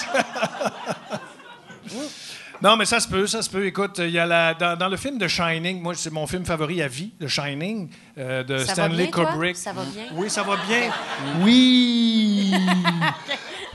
Non, 2.61 2.77
mais 2.77 2.85
ça 2.85 2.99
se 2.99 3.07
peut, 3.07 3.27
ça 3.27 3.41
se 3.41 3.49
peut. 3.49 3.65
Écoute, 3.65 3.97
il 3.99 4.09
y 4.11 4.19
a 4.19 4.25
la, 4.25 4.53
dans, 4.53 4.77
dans 4.77 4.87
le 4.87 4.97
film 4.97 5.17
de 5.17 5.27
Shining, 5.27 5.81
moi, 5.81 5.93
c'est 5.95 6.11
mon 6.11 6.25
film 6.25 6.45
favori 6.45 6.81
à 6.81 6.87
vie, 6.87 7.11
The 7.19 7.27
Shining, 7.27 7.89
euh, 8.17 8.43
de 8.43 8.57
Ça 8.59 8.65
va 8.67 8.73
Stanley 8.73 9.09
toi? 9.11 9.25
Kubrick. 9.31 9.55
Ça 9.57 9.73
va 9.73 9.83
bien? 9.83 10.03
Oui, 10.13 10.29
ça 10.29 10.43
va 10.43 10.55
bien. 10.67 10.91
Oui! 11.43 12.53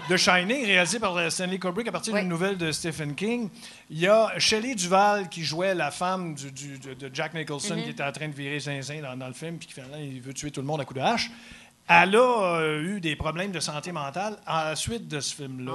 The 0.08 0.16
Shining, 0.16 0.64
réalisé 0.66 0.98
par 0.98 1.16
euh, 1.16 1.30
Stanley 1.30 1.58
Kubrick 1.58 1.86
à 1.86 1.92
partir 1.92 2.12
Oui. 2.14 2.20
d'une 2.20 2.28
nouvelle 2.28 2.56
de 2.56 2.72
Stephen 2.72 3.14
King. 3.14 3.48
Il 3.90 3.98
y 4.00 4.08
a 4.08 4.32
Shelley 4.38 4.74
Duval 4.74 5.28
qui 5.28 5.44
jouait 5.44 5.72
la 5.74 5.90
femme 5.92 6.34
du- 6.34 6.50
du- 6.50 6.78
de, 6.78 6.94
de 6.94 7.14
Jack 7.14 7.32
Nicholson 7.34 7.76
Mm-hmm. 7.76 7.84
qui 7.84 7.90
était 7.90 8.02
en 8.02 8.10
train 8.10 8.28
de 8.28 8.34
virer 8.34 8.58
zinzin 8.58 9.00
dans, 9.02 9.16
dans 9.16 9.28
le 9.28 9.34
film, 9.34 9.56
puis 9.58 9.68
qui 9.68 9.74
finalement, 9.74 9.98
il 10.00 10.20
veut 10.20 10.32
tuer 10.34 10.50
tout 10.50 10.60
le 10.60 10.66
monde 10.66 10.80
à 10.80 10.84
coups 10.84 10.98
de 10.98 11.04
hache. 11.04 11.30
Elle 11.92 12.14
a 12.14 12.20
euh, 12.60 12.82
eu 12.82 13.00
des 13.00 13.16
problèmes 13.16 13.50
de 13.50 13.58
santé 13.58 13.90
mentale 13.90 14.36
à 14.46 14.66
la 14.70 14.76
suite 14.76 15.08
de 15.08 15.18
ce 15.18 15.34
film-là. 15.34 15.72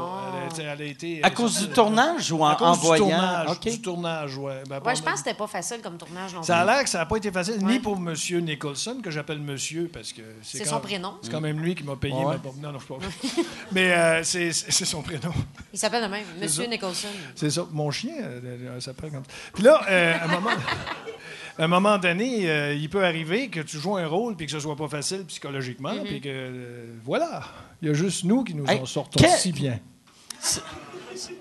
Elle, 0.57 0.65
a- 0.65 0.73
elle 0.73 0.81
a 0.81 0.85
été, 0.85 1.19
À 1.21 1.29
cause 1.29 1.59
du 1.67 1.73
tournage 1.73 2.31
ou 2.31 2.41
en, 2.41 2.47
à 2.47 2.55
cause 2.55 2.67
en 2.67 2.73
du 2.73 2.79
voyant? 2.79 3.09
tournage. 3.09 3.47
OK. 3.49 3.59
Du 3.59 3.81
tournage, 3.81 4.37
ouais. 4.37 4.63
Ben, 4.69 4.79
Ouais, 4.85 4.95
je 4.95 5.01
pense 5.01 5.11
que 5.13 5.17
c'était 5.19 5.33
pas 5.33 5.47
facile 5.47 5.81
comme 5.83 5.97
tournage 5.97 6.33
non 6.33 6.41
ça 6.41 6.59
a 6.59 6.65
l'air 6.65 6.83
que 6.83 6.89
ça 6.89 6.99
n'a 6.99 7.05
pas 7.05 7.17
été 7.17 7.31
facile, 7.33 7.57
ni 7.57 7.73
Ouais. 7.73 7.79
pour 7.79 7.97
M. 7.97 8.13
Nicholson, 8.45 8.99
que 9.03 9.11
j'appelle 9.11 9.39
monsieur, 9.39 9.89
parce 9.91 10.13
que 10.13 10.21
c'est 10.41 10.59
C'est 10.59 10.63
quand- 10.63 10.69
son 10.69 10.79
prénom. 10.79 11.15
C'est 11.21 11.31
quand 11.31 11.41
même 11.41 11.59
lui 11.59 11.75
qui 11.75 11.83
m'a 11.83 11.97
payé 11.97 12.13
Ouais. 12.15 12.37
ma 12.61 12.67
Non, 12.67 12.71
non, 12.73 12.79
je 12.79 12.85
sais 12.87 13.33
pas. 13.33 13.41
Mais 13.73 13.91
euh, 13.91 14.23
c'est 14.23 14.53
c'est 14.53 14.85
son 14.85 15.01
prénom. 15.01 15.33
Il 15.73 15.77
s'appelle 15.79 16.03
de 16.03 16.07
même, 16.07 16.23
Monsieur. 16.39 16.65
Nicholson. 16.67 17.09
C'est 17.35 17.49
ça. 17.49 17.65
Mon 17.71 17.91
chien 17.91 18.13
euh, 18.21 18.39
euh, 18.45 18.79
s'appelle 18.79 19.11
comme 19.11 19.25
ça. 19.25 19.31
Puis 19.53 19.63
là, 19.63 19.81
euh, 19.89 20.13
à, 20.17 20.23
un 20.23 20.27
moment, 20.27 20.51
à 21.57 21.63
un 21.63 21.67
moment 21.67 21.97
donné, 21.97 22.49
euh, 22.49 22.73
il 22.73 22.89
peut 22.89 23.03
arriver 23.05 23.49
que 23.49 23.61
tu 23.61 23.77
joues 23.79 23.95
un 23.97 24.07
rôle 24.07 24.35
puis 24.35 24.45
que 24.45 24.51
ce 24.51 24.59
soit 24.59 24.75
pas 24.75 24.87
facile 24.87 25.23
psychologiquement, 25.25 25.93
Mm-hmm. 25.93 26.03
puis 26.05 26.21
que 26.21 26.29
euh, 26.29 26.85
voilà. 27.03 27.43
Il 27.81 27.87
y 27.87 27.91
a 27.91 27.93
juste 27.93 28.23
nous 28.23 28.43
qui 28.43 28.53
nous 28.55 28.65
Hey, 28.67 28.79
en 28.79 28.85
sortons 28.85 29.23
si 29.37 29.51
bien. 29.51 29.79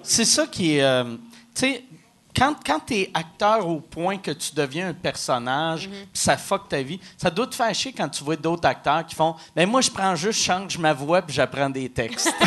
C'est 0.03 0.24
ça 0.24 0.47
qui 0.47 0.77
est. 0.77 0.82
euh, 0.82 1.05
tu 1.55 1.61
sais, 1.66 1.85
quand, 2.36 2.57
quand 2.66 2.81
tu 2.86 2.95
es 2.95 3.11
acteur 3.15 3.69
au 3.69 3.78
point 3.81 4.19
que 4.19 4.31
tu 4.32 4.55
deviens 4.55 4.89
un 4.89 4.95
personnage, 4.95 5.86
Mhm. 5.89 5.95
pis 6.12 6.20
ça 6.20 6.36
fuck 6.36 6.69
ta 6.69 6.82
vie, 6.82 6.99
ça 7.16 7.31
doit 7.31 7.47
te 7.47 7.55
faire 7.55 7.73
chier 7.74 7.93
quand 7.93 8.09
tu 8.09 8.24
vois 8.24 8.36
d'autres 8.36 8.66
acteurs 8.69 9.07
qui 9.07 9.15
font 9.15 9.35
Ben, 9.55 9.69
moi, 9.69 9.81
je 9.81 9.91
prends 9.91 10.16
juste, 10.16 10.41
je 10.41 10.45
change 10.45 10.78
ma 10.78 10.93
voix, 10.93 11.23
puis 11.23 11.35
j'apprends 11.35 11.70
des 11.70 11.89
textes. 11.89 12.32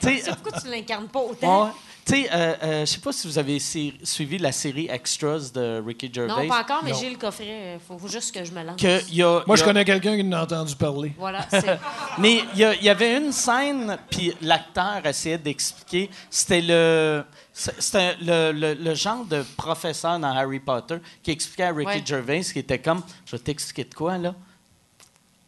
Tu 0.00 0.08
sais, 0.08 0.22
C'est 0.24 0.30
pourquoi 0.36 0.60
tu 0.60 0.68
l'incarnes 0.68 1.08
pas 1.08 1.20
autant? 1.20 1.64
ouais. 1.66 1.70
Tu 2.06 2.12
sais, 2.14 2.28
euh, 2.32 2.54
euh, 2.62 2.80
je 2.86 2.92
sais 2.92 3.00
pas 3.00 3.12
si 3.12 3.26
vous 3.26 3.36
avez 3.36 3.58
suivi 3.58 4.38
la 4.38 4.52
série 4.52 4.86
Extras 4.88 5.50
de 5.52 5.82
Ricky 5.84 6.08
Gervais. 6.12 6.28
Non, 6.42 6.46
pas 6.46 6.60
encore, 6.60 6.84
mais 6.84 6.94
j'ai 6.94 7.10
le 7.10 7.16
coffret. 7.16 7.74
Il 7.74 7.98
faut 7.98 8.06
juste 8.06 8.32
que 8.32 8.44
je 8.44 8.52
me 8.52 8.62
lance. 8.62 8.80
Que 8.80 9.10
y 9.10 9.24
a, 9.24 9.42
Moi, 9.44 9.56
y 9.56 9.58
je 9.58 9.64
connais 9.64 9.84
quelqu'un 9.84 10.16
qui 10.16 10.22
en 10.22 10.32
a 10.32 10.42
entendu 10.44 10.76
parler. 10.76 11.12
Voilà. 11.18 11.44
Mais 12.18 12.42
il 12.54 12.60
y, 12.60 12.88
avait 12.88 13.16
une 13.18 13.32
scène, 13.32 13.98
puis 14.08 14.32
l'acteur 14.40 15.04
essayait 15.04 15.36
d'expliquer. 15.38 16.08
C'était 16.30 16.60
le, 16.60 17.24
c'était 17.52 18.14
le, 18.22 18.52
le- 18.52 18.74
le 18.74 18.94
genre 18.94 19.24
de 19.24 19.44
professeur 19.56 20.16
dans 20.20 20.28
Harry 20.32 20.60
Potter 20.60 20.98
qui 21.24 21.32
expliquait 21.32 21.64
à 21.64 21.72
Ricky 21.72 21.86
Ouais. 21.86 22.02
Gervais 22.06 22.40
qui 22.42 22.60
était 22.60 22.78
comme 22.78 23.02
Je 23.24 23.32
vais 23.32 23.42
t'expliquer 23.42 23.82
de 23.84 23.94
quoi, 23.94 24.16
là 24.16 24.32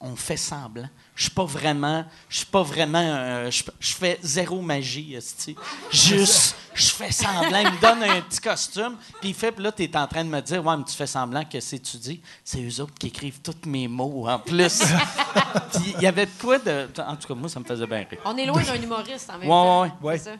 On 0.00 0.16
fait 0.16 0.36
semblant. 0.36 0.88
Je 1.18 1.22
suis 1.24 1.32
pas 1.32 1.44
vraiment. 1.46 2.04
Je 2.28 2.36
suis 2.36 2.46
pas 2.46 2.62
vraiment. 2.62 3.02
euh, 3.02 3.50
je, 3.50 3.64
je 3.80 3.92
fais 3.92 4.20
zéro 4.22 4.60
magie, 4.62 5.14
esti. 5.16 5.56
Juste, 5.90 6.54
je 6.74 6.86
fais 6.90 7.10
semblant. 7.10 7.58
Il 7.58 7.72
me 7.72 7.80
donne 7.80 8.04
un 8.04 8.20
petit 8.20 8.38
costume, 8.40 8.94
puis 9.20 9.30
il 9.30 9.34
fait, 9.34 9.50
puis 9.50 9.64
là, 9.64 9.72
tu 9.72 9.82
es 9.82 9.96
en 9.96 10.06
train 10.06 10.22
de 10.24 10.28
me 10.30 10.40
dire 10.40 10.64
Ouais, 10.64 10.76
mais 10.76 10.84
tu 10.84 10.94
fais 10.94 11.08
semblant 11.08 11.44
que 11.44 11.58
c'est 11.58 11.80
tu 11.80 11.96
dis. 11.96 12.20
C'est 12.44 12.62
eux 12.62 12.80
autres 12.82 12.94
qui 12.96 13.08
écrivent 13.08 13.40
tous 13.42 13.68
mes 13.68 13.88
mots 13.88 14.28
en 14.28 14.38
plus. 14.38 14.80
Puis 15.72 15.94
il 15.96 16.02
y 16.02 16.06
avait 16.06 16.26
de 16.26 16.30
quoi 16.40 16.58
de. 16.60 16.86
En 17.04 17.16
tout 17.16 17.26
cas, 17.26 17.34
moi, 17.34 17.48
ça 17.48 17.58
me 17.58 17.64
faisait 17.64 17.86
bien 17.86 18.06
rire. 18.08 18.20
On 18.24 18.36
est 18.36 18.46
loin 18.46 18.62
d'un 18.62 18.80
humoriste 18.80 19.28
en 19.28 19.38
même 19.38 19.48
Ouais, 19.48 19.54
temps. 19.56 19.82
ouais, 19.82 19.90
ouais. 20.02 20.18
C'est 20.18 20.24
ça. 20.24 20.36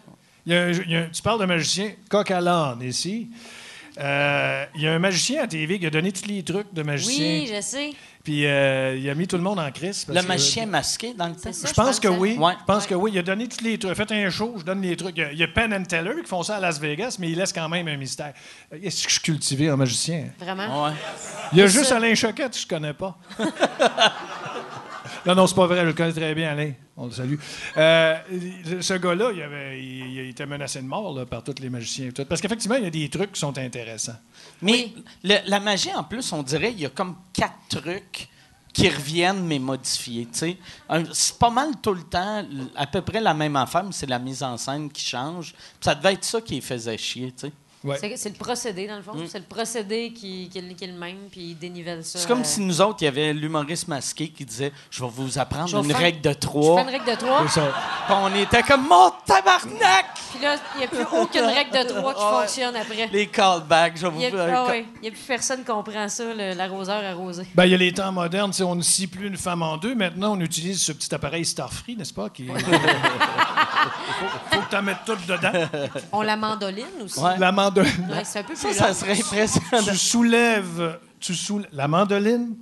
Il 0.47 0.53
y 0.53 0.57
a 0.57 0.63
un- 0.63 0.71
il 0.73 0.91
y 0.91 0.97
a 0.97 1.01
un- 1.01 1.09
tu 1.09 1.21
parles 1.23 1.41
de 1.41 1.45
magicien, 1.45 1.91
coq 2.09 2.31
à 2.31 2.41
l'âne 2.41 2.83
ici. 2.83 3.29
Euh, 3.99 4.65
il 4.77 4.83
y 4.83 4.87
a 4.87 4.93
un 4.95 4.99
magicien 4.99 5.43
à 5.43 5.47
TV 5.49 5.79
qui 5.79 5.87
a 5.87 5.91
donné 5.91 6.13
tous 6.13 6.27
les 6.27 6.43
trucs 6.45 6.73
de 6.73 6.83
magicien. 6.83 7.25
Oui, 7.27 7.51
je 7.53 7.61
sais. 7.61 7.91
Puis 8.23 8.47
euh, 8.47 8.97
il 8.97 9.09
a 9.09 9.15
mis 9.15 9.27
tout 9.27 9.37
le 9.37 9.43
monde 9.43 9.59
en 9.59 9.71
crise. 9.73 10.05
parce 10.05 10.17
Le 10.17 10.23
que- 10.23 10.29
magicien 10.29 10.67
masqué 10.67 11.15
dans 11.15 11.27
le 11.29 11.33
temps? 11.35 11.41
C'est 11.45 11.53
ça. 11.55 11.69
Je 11.69 11.73
pense 11.75 11.99
que 11.99 12.09
oui. 12.09 12.37
Ouais. 12.39 12.53
Je 12.61 12.65
pense 12.65 12.83
Ouais. 12.85 12.91
que 12.91 12.95
oui. 12.95 13.11
Il 13.15 13.19
a 13.19 13.23
donné 13.23 13.49
tous 13.49 13.65
les 13.65 13.79
trucs. 13.79 13.95
Faites 13.97 14.13
un 14.13 14.29
show, 14.31 14.55
je 14.59 14.63
donne 14.65 14.83
les 14.83 14.97
trucs. 14.97 15.17
Il 15.17 15.21
y 15.21 15.25
a, 15.25 15.33
il 15.33 15.39
y 15.39 15.43
a 15.43 15.49
Penn 15.49 15.73
and 15.73 15.85
Teller 15.85 16.15
qui 16.23 16.29
font 16.29 16.43
ça 16.43 16.57
à 16.57 16.61
Las 16.61 16.79
Vegas, 16.79 17.17
mais 17.19 17.31
il 17.31 17.39
laisse 17.39 17.53
quand 17.53 17.69
même 17.69 17.89
un 17.89 17.97
mystère. 17.97 18.35
Euh, 18.73 18.79
Est-ce 18.83 19.03
que 19.03 19.09
je 19.09 19.15
suis 19.15 19.23
cultivé 19.23 19.71
en 19.71 19.77
magicien? 19.77 20.27
Vraiment? 20.39 20.85
Ouais. 20.85 20.93
Il 21.53 21.59
y 21.59 21.63
a 21.63 21.67
juste 21.67 21.87
ça. 21.87 21.97
Alain 21.97 22.15
Choquette, 22.15 22.57
je 22.57 22.67
connais 22.67 22.93
pas. 22.95 23.19
non, 25.27 25.35
non, 25.35 25.47
c'est 25.47 25.55
pas 25.55 25.67
vrai. 25.67 25.81
Je 25.81 25.87
le 25.87 25.93
connais 25.93 26.13
très 26.13 26.35
bien, 26.35 26.51
Alain. 26.53 26.73
On 26.97 27.07
le 27.07 27.13
salue. 27.13 27.37
Euh, 27.77 28.17
ce 28.81 28.95
gars-là, 28.95 29.31
il, 29.35 29.43
avait, 29.43 29.83
il, 29.83 30.07
il 30.15 30.29
était 30.31 30.47
menacé 30.47 30.81
de 30.83 30.87
mort 30.87 31.15
là, 31.17 31.27
par 31.27 31.43
tous 31.45 31.55
les 31.61 31.71
magiciens. 31.71 32.09
et 32.09 32.13
tout. 32.13 32.25
Parce 32.25 32.41
qu'effectivement, 32.41 32.77
il 32.77 32.85
y 32.85 32.87
a 32.87 32.91
des 32.91 33.09
trucs 33.09 33.33
qui 33.33 33.41
sont 33.41 33.57
intéressants. 33.57 34.17
Mais 34.63 34.93
le- 35.23 35.39
la 35.47 35.61
magie, 35.61 35.95
en 35.95 36.05
plus, 36.05 36.33
on 36.33 36.43
dirait 36.43 36.73
il 36.73 36.81
y 36.81 36.87
a 36.87 36.91
comme 36.91 37.17
quatre 37.33 37.55
trucs 37.69 38.29
qui 38.73 38.89
reviennent, 38.89 39.45
mais 39.45 39.59
modifiés. 39.59 40.29
C'est 40.33 41.39
pas 41.39 41.51
mal 41.51 41.71
tout 41.83 41.95
le 41.95 42.03
temps, 42.03 42.45
à 42.77 42.87
peu 42.87 43.01
près 43.03 43.21
la 43.21 43.35
même 43.35 43.57
affaire, 43.57 43.85
mais 43.85 43.93
c'est 43.93 44.07
la 44.09 44.19
mise 44.19 44.43
en 44.43 44.57
scène 44.57 44.91
qui 44.91 45.05
change. 45.05 45.55
Ça 45.81 45.95
devait 45.95 46.13
être 46.15 46.25
ça 46.25 46.41
qui 46.41 46.55
les 46.57 46.61
faisait 46.61 46.99
chier. 46.99 47.33
tu 47.33 47.47
sais. 47.47 47.53
Ouais. 47.85 47.97
C'est 48.17 48.31
le 48.31 48.35
procédé, 48.35 48.89
dans 48.89 48.97
le 48.97 49.03
fond. 49.03 49.13
C'est 49.29 49.39
le 49.39 49.45
procédé 49.45 50.13
qui, 50.13 50.49
qui, 50.49 50.59
est 50.59 50.63
le- 50.63 50.75
qui 50.75 50.83
est 50.85 50.89
le 50.89 50.99
même, 50.99 51.17
puis 51.31 51.51
il 51.51 51.59
dénivelle 51.59 52.05
ça. 52.05 52.19
C'est 52.19 52.27
comme 52.27 52.41
euh, 52.41 52.45
si 52.45 52.61
nous 52.61 52.81
autres, 52.81 52.99
il 53.03 53.05
y 53.05 53.09
avait 53.09 53.33
l'humoriste 53.33 53.87
masqué 53.87 54.29
qui 54.31 54.45
disait 54.45 54.73
Je 54.91 55.01
vais 55.05 55.11
vous 55.13 55.39
apprendre 55.39 55.71
vais 55.71 55.79
une 55.87 55.91
faire- 55.93 55.99
règle 56.01 56.21
de 56.21 56.29
Je 56.31 56.35
fais 56.35 56.41
trois. 56.41 56.83
une 56.83 56.89
règle 56.89 57.05
de 57.05 57.15
trois, 57.15 57.45
on 58.11 58.35
était 58.35 58.63
comme 58.65 58.89
Mon 58.89 59.13
tabarnak 59.25 60.07
puis 60.35 60.43
là, 60.45 60.57
il 60.75 60.79
n'y 60.81 60.85
a 60.85 60.89
plus 60.89 61.05
aucune 61.19 61.45
règle 61.45 61.71
de 61.71 61.89
trois 61.89 62.15
qui 62.15 62.21
Ouais. 62.21 62.41
fonctionne 62.43 62.77
après. 62.77 63.09
Les 63.13 63.27
callbacks, 63.29 63.97
je 63.97 64.07
vais 64.07 64.25
Il 64.25 64.31
vous 64.31 64.37
n'y 64.37 64.43
a, 64.43 64.59
ah 64.59 64.67
ouais, 64.67 64.85
il 65.01 65.05
y 65.07 65.09
a 65.09 65.11
plus 65.13 65.21
personne 65.27 65.61
qui 65.61 65.65
comprend 65.67 66.09
ça, 66.09 66.25
l'arroseur 66.35 67.03
arrosé. 67.05 67.47
Ben, 67.55 67.65
il 67.65 67.71
y 67.71 67.75
a 67.75 67.79
les 67.79 67.93
temps 67.93 68.13
modernes, 68.13 68.53
on 68.61 68.75
ne 68.75 68.83
scie 68.83 69.07
plus 69.07 69.27
une 69.29 69.37
femme 69.39 69.63
en 69.63 69.77
deux. 69.79 69.95
Maintenant, 69.95 70.33
on 70.37 70.41
utilise 70.41 70.83
ce 70.83 70.93
petit 70.93 71.15
appareil 71.15 71.45
Starfree, 71.45 71.97
n'est-ce 71.97 72.13
pas? 72.13 72.29
Qui... 72.29 72.47
faut, 72.49 72.55
faut 74.51 74.61
que 74.61 74.71
tu 74.71 74.77
en 74.77 74.83
mettes 74.83 74.99
tout 75.07 75.17
dedans. 75.27 75.69
On 76.13 76.23
la 76.23 76.37
mandoline 76.37 76.85
aussi. 77.05 77.19
Ouais. 77.21 77.39
La 77.39 77.53
mandoline. 77.53 77.68
Ouais, 77.77 78.25
c'est 78.25 78.41
un 78.41 78.43
peu 78.43 78.55
Ça, 78.55 78.69
plus 78.69 78.77
ça 78.77 78.89
long. 78.89 78.95
serait 78.95 79.13
impressionnant. 79.21 79.83
Tu 79.93 79.97
soulèves. 79.97 80.99
Tu 81.21 81.35
soulèves. 81.35 81.69
La 81.73 81.89
mandoline, 81.89 82.57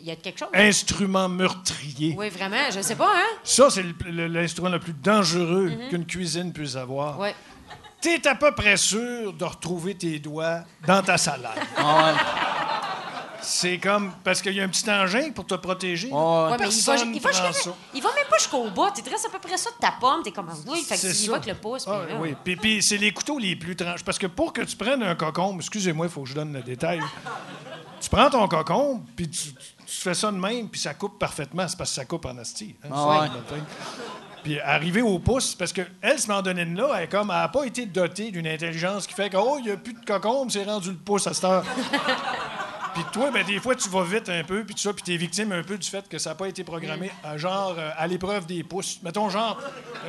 Il 0.00 0.06
y 0.06 0.10
a 0.10 0.16
quelque 0.16 0.38
chose? 0.40 0.48
instrument 0.54 1.28
meurtrier. 1.28 2.14
Oui, 2.18 2.28
vraiment, 2.28 2.70
je 2.74 2.80
sais 2.80 2.96
pas, 2.96 3.10
hein? 3.14 3.36
Ça, 3.44 3.70
c'est 3.70 3.82
le- 3.82 3.94
le- 4.10 4.26
l'instrument 4.26 4.68
le, 4.70 4.78
plus 4.80 4.92
dangereux 4.94 5.70
qu'une 5.90 6.04
cuisine 6.06 6.52
puisse 6.52 6.74
avoir. 6.76 7.18
Ouais. 7.18 7.34
T'es 8.00 8.26
à 8.26 8.34
peu 8.34 8.50
près 8.52 8.76
sûr 8.76 9.32
de 9.32 9.44
retrouver 9.44 9.94
tes 9.94 10.18
doigts 10.18 10.64
dans 10.84 11.02
ta 11.02 11.16
salade. 11.16 11.52
Ah 11.76 12.06
ouais. 12.12 12.18
C'est 13.42 13.78
comme. 13.78 14.12
Parce 14.24 14.40
qu'il 14.40 14.52
y 14.54 14.60
a 14.60 14.64
un 14.64 14.68
petit 14.68 14.88
engin 14.90 15.30
pour 15.32 15.46
te 15.46 15.54
protéger. 15.54 16.08
Ouais. 16.08 16.14
Ouais, 16.18 16.56
mais 16.60 16.68
il 16.68 16.82
va, 16.84 16.96
il, 16.96 17.20
va 17.20 17.30
il 17.94 18.02
même 18.02 18.12
pas 18.30 18.38
jusqu'au 18.38 18.70
bout. 18.70 18.88
Tu 18.94 19.10
restes 19.10 19.26
à 19.26 19.30
peu 19.30 19.38
près 19.38 19.56
ça 19.56 19.70
de 19.70 19.76
ta 19.80 19.92
pomme. 20.00 20.22
T'es 20.22 20.30
comme 20.32 20.48
oui, 20.68 20.82
fait 20.82 20.94
que 20.94 21.00
C'est 21.00 21.24
il 21.24 21.28
va 21.30 21.36
avec 21.36 21.48
le 21.48 21.54
pouce. 21.54 21.84
Ah, 21.88 22.00
puis 22.06 22.14
là, 22.14 22.20
oui. 22.20 22.34
Puis, 22.44 22.56
puis 22.56 22.82
c'est 22.82 22.96
les 22.98 23.12
couteaux 23.12 23.38
les 23.38 23.56
plus 23.56 23.74
tranchés. 23.76 24.04
Parce 24.04 24.18
que 24.18 24.26
pour 24.28 24.52
que 24.52 24.62
tu 24.62 24.76
prennes 24.76 25.02
un 25.02 25.14
cocombe, 25.14 25.56
excusez-moi, 25.60 26.06
il 26.06 26.12
faut 26.12 26.22
que 26.22 26.28
je 26.28 26.34
donne 26.34 26.52
le 26.52 26.62
détail. 26.62 27.00
tu 28.00 28.08
prends 28.08 28.30
ton 28.30 28.46
cocombe, 28.48 29.02
puis 29.16 29.28
tu, 29.28 29.52
tu- 29.52 29.54
tu 29.86 30.00
fais 30.00 30.14
ça 30.14 30.30
de 30.32 30.36
même, 30.38 30.68
puis 30.68 30.80
ça 30.80 30.94
coupe 30.94 31.18
parfaitement. 31.18 31.66
C'est 31.68 31.76
parce 31.76 31.90
que 31.90 31.96
ça 31.96 32.04
coupe 32.04 32.24
en 32.26 32.38
asti. 32.38 32.74
hein, 32.84 32.88
Ah 32.92 33.20
ouais. 33.20 33.58
Puis 34.42 34.58
arriver 34.58 35.02
au 35.02 35.18
pouce, 35.20 35.54
parce 35.54 35.72
que 35.72 35.82
elle, 36.00 36.18
ce 36.18 36.26
mandoline-là, 36.26 36.88
elle 37.00 37.08
comme, 37.08 37.30
elle 37.30 37.36
n'a 37.36 37.48
pas 37.48 37.64
été 37.64 37.86
dotée 37.86 38.30
d'une 38.32 38.46
intelligence 38.48 39.06
qui 39.06 39.14
fait 39.14 39.30
que, 39.30 39.36
oh, 39.36 39.56
il 39.60 39.66
n'y 39.66 39.70
a 39.70 39.76
plus 39.76 39.92
de 39.92 40.04
cocombe, 40.04 40.50
c'est 40.50 40.64
rendu 40.64 40.88
le 40.90 40.96
pouce 40.96 41.26
à 41.28 41.34
cette 41.34 41.44
heure. 41.44 41.64
Puis 42.94 43.04
toi, 43.12 43.30
ben, 43.30 43.42
des 43.44 43.58
fois, 43.58 43.74
tu 43.74 43.88
vas 43.88 44.02
vite 44.04 44.28
un 44.28 44.44
peu, 44.44 44.64
puis 44.64 44.74
tout 44.74 44.80
ça, 44.82 44.92
puis 44.92 45.02
t'es 45.02 45.16
victime 45.16 45.50
un 45.52 45.62
peu 45.62 45.78
du 45.78 45.88
fait 45.88 46.06
que 46.08 46.18
ça 46.18 46.30
n'a 46.30 46.36
pas 46.36 46.46
été 46.48 46.62
programmé 46.62 47.10
à, 47.24 47.38
genre 47.38 47.74
euh, 47.78 47.90
à 47.96 48.06
l'épreuve 48.06 48.44
des 48.46 48.62
pouces. 48.64 48.98
Mettons, 49.02 49.30
genre, 49.30 49.58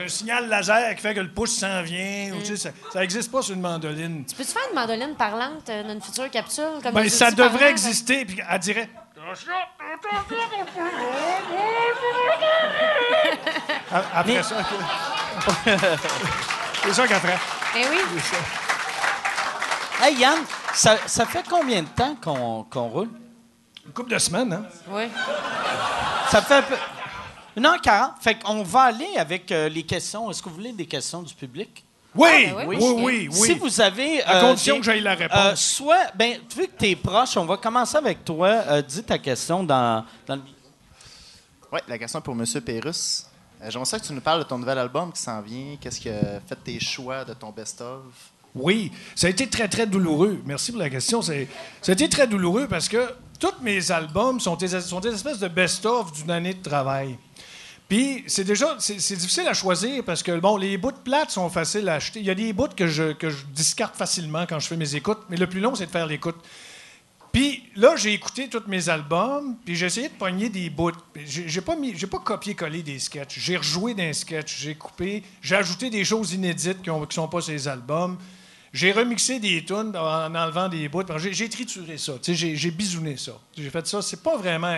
un 0.04 0.08
signal 0.10 0.50
laser 0.50 0.94
qui 0.96 1.02
fait 1.02 1.14
que 1.14 1.22
le 1.22 1.30
pouce 1.32 1.56
s'en 1.58 1.82
vient, 1.82 2.32
ou 2.34 2.40
tu 2.42 2.58
sais, 2.58 2.74
ça- 2.94 3.00
n'existe 3.00 3.32
pas 3.32 3.42
sur 3.42 3.56
une 3.56 3.62
mandoline. 3.62 4.26
Peux-tu 4.26 4.52
faire 4.52 4.64
une 4.70 4.76
mandoline 4.76 5.16
parlante 5.16 5.70
euh, 5.70 5.84
dans 5.84 5.94
une 5.94 6.02
future 6.02 6.30
capsule? 6.30 6.66
Comme 6.84 6.94
Ben, 6.94 7.08
ça 7.10 7.32
devrait 7.32 7.50
parlants? 7.52 7.68
exister, 7.68 8.26
puis 8.26 8.40
elle 8.50 8.60
dirait... 8.60 8.90
Après 14.14 14.44
ça... 14.44 14.56
C'est 16.84 16.94
ça 16.94 17.08
ferait. 17.08 17.40
Ben 17.74 17.86
oui. 17.92 17.98
Hey 20.02 20.16
Yann, 20.18 20.40
ça, 20.74 20.98
ça 21.08 21.26
fait 21.26 21.44
combien 21.50 21.82
de 21.84 21.88
temps 21.88 22.16
qu'on 22.22 22.64
qu'on 22.70 22.88
roule? 22.90 23.10
Une 23.86 23.92
couple 23.94 24.12
de 24.12 24.18
semaines, 24.20 24.54
hein? 24.54 24.66
Oui. 24.90 25.04
Ça 26.30 26.42
fait 26.42 26.56
un 26.56 26.62
peu... 26.62 26.76
1h40. 27.58 28.12
Fait 28.22 28.36
qu'on 28.42 28.64
va 28.64 28.82
aller 28.84 29.10
avec 29.18 29.52
euh, 29.52 29.70
les 29.70 29.84
questions. 29.84 30.32
Est-ce 30.32 30.42
que 30.42 30.50
vous 30.50 30.56
voulez 30.56 30.72
des 30.72 30.86
questions 30.86 31.22
du 31.22 31.34
public? 31.34 31.84
Oui! 32.16 32.30
Ah, 32.50 32.54
ben 32.56 32.68
oui, 32.68 32.78
oui. 32.80 32.94
oui, 33.04 33.30
oui. 33.32 33.48
Si 33.48 33.54
vous 33.56 33.82
avez... 33.82 34.24
À 34.24 34.38
euh, 34.38 34.42
condition 34.42 34.76
des- 34.76 34.80
que 34.80 34.86
j'aille 34.86 35.02
la 35.02 35.16
réponse. 35.16 35.38
euh, 35.38 35.56
soit, 35.56 36.12
ben, 36.16 36.40
vu 36.56 36.68
que 36.68 36.78
tu 36.80 36.86
es 36.90 36.96
proche, 36.96 37.36
on 37.38 37.46
va 37.46 37.58
commencer 37.58 37.98
avec 37.98 38.24
toi. 38.24 38.48
Euh, 38.48 38.82
dis 38.82 39.04
ta 39.04 39.18
question 39.18 39.64
dans, 39.64 40.06
dans 40.26 40.36
le. 40.36 40.42
Oui, 41.72 41.80
la 41.88 41.98
question 41.98 42.20
est 42.20 42.24
pour 42.24 42.36
M. 42.36 42.46
Pérusse. 42.62 43.28
Euh, 43.62 43.70
J'aimerais 43.70 43.86
ça 43.86 44.00
que 44.00 44.06
tu 44.06 44.14
nous 44.14 44.22
parles 44.22 44.40
de 44.40 44.44
ton 44.48 44.58
nouvel 44.58 44.78
album 44.78 45.12
qui 45.12 45.22
s'en 45.22 45.42
vient. 45.42 45.76
Qu'est-ce 45.82 46.00
qui 46.00 46.10
a 46.10 46.40
fait 46.48 46.56
tes 46.64 46.80
choix 46.80 47.26
de 47.26 47.34
ton 47.34 47.50
best-of? 47.52 48.02
Oui, 48.56 48.92
ça 49.16 49.28
a 49.28 49.30
été 49.30 49.48
très, 49.48 49.68
très 49.68 49.88
douloureux. 49.88 50.42
Merci 50.46 50.72
pour 50.72 50.80
la 50.80 50.90
question. 50.90 51.22
Ça 51.22 51.34
a 51.34 51.92
été 51.92 52.08
très 52.08 52.28
douloureux 52.28 52.68
parce 52.68 52.88
que 52.88 53.10
tous 53.40 53.62
mes 53.62 53.92
albums 53.92 54.40
sont 54.40 54.56
des, 54.56 54.76
espèces 54.76 55.40
de 55.40 55.48
best-of 55.48 56.14
d'une 56.14 56.32
année 56.32 56.54
de 56.54 56.62
travail. 56.62 57.18
Puis, 57.90 58.24
c'est 58.28 58.44
déjà, 58.44 58.76
c'est 58.80 59.16
difficile 59.16 59.48
à 59.48 59.54
choisir 59.54 60.04
parce 60.04 60.24
que, 60.24 60.40
bon, 60.40 60.58
les 60.58 60.78
bouts 60.78 60.92
de 60.92 60.98
plates 60.98 61.32
sont 61.32 61.50
faciles 61.50 61.90
à 61.90 61.96
acheter. 61.96 62.20
Il 62.20 62.26
y 62.26 62.30
a 62.30 62.36
des 62.36 62.54
bouts 62.54 62.70
que 62.76 62.88
je, 62.88 63.14
que 63.14 63.30
je 63.30 63.44
discarte 63.54 63.96
facilement 63.96 64.46
quand 64.48 64.60
je 64.60 64.68
fais 64.68 64.78
mes 64.78 64.96
écoutes, 64.96 65.20
mais 65.30 65.38
le 65.38 65.48
plus 65.48 65.60
long, 65.60 65.76
c'est 65.76 65.88
de 65.88 65.92
faire 65.92 66.08
l'écoute. 66.08 66.38
Puis 67.34 67.64
là, 67.76 67.96
j'ai 67.96 68.14
écouté 68.14 68.48
tous 68.48 68.64
mes 68.68 68.90
albums, 68.90 69.58
puis 69.66 69.76
j'ai 69.76 69.88
essayé 69.88 70.08
de 70.08 70.14
pogner 70.14 70.50
des 70.50 70.70
bouts. 70.70 70.92
J'ai 71.26 71.62
pas 71.62 71.76
mis, 71.76 71.98
j'ai 71.98 72.06
pas 72.06 72.20
copié-collé 72.20 72.84
des 72.84 73.00
sketchs. 73.00 73.40
J'ai 73.40 73.58
rejoué 73.58 73.96
d'un 73.96 74.14
sketch, 74.14 74.60
j'ai 74.60 74.76
coupé, 74.76 75.24
j'ai 75.42 75.56
ajouté 75.56 75.90
des 75.90 76.06
choses 76.06 76.32
inédites 76.34 76.84
qui, 76.84 76.92
ont, 76.92 77.04
qui 77.08 77.16
sont 77.16 77.28
pas 77.28 77.42
ces 77.42 77.68
albums. 77.68 78.18
J'ai 78.74 78.92
remixé 78.92 79.40
des 79.40 79.64
tunes 79.64 79.96
en 79.96 80.34
enlevant 80.36 80.68
des 80.68 80.90
bouts. 80.90 81.04
J'ai 81.18 81.48
trituré 81.48 81.98
ça, 81.98 82.14
j'ai 82.22 82.72
bisouné 82.72 83.18
ça. 83.18 83.34
J'ai 83.56 83.70
fait 83.70 83.86
ça. 83.86 84.02
C'est 84.02 84.22
pas 84.22 84.36
vraiment. 84.36 84.76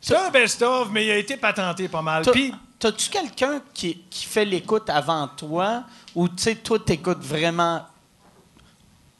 C'est 0.00 0.16
un 0.16 0.30
best-of, 0.30 0.90
mais 0.92 1.06
il 1.06 1.10
a 1.10 1.16
été 1.16 1.36
patenté 1.36 1.88
pas 1.88 2.02
mal. 2.02 2.24
Puis 2.30 2.52
T'as-tu 2.80 3.10
quelqu'un 3.10 3.60
qui, 3.74 3.98
qui 4.08 4.24
fait 4.24 4.46
l'écoute 4.46 4.88
avant 4.88 5.28
toi? 5.28 5.84
Ou, 6.14 6.28
tu 6.28 6.34
sais, 6.38 6.54
toi, 6.54 6.78
t'écoutes 6.78 7.22
vraiment 7.22 7.86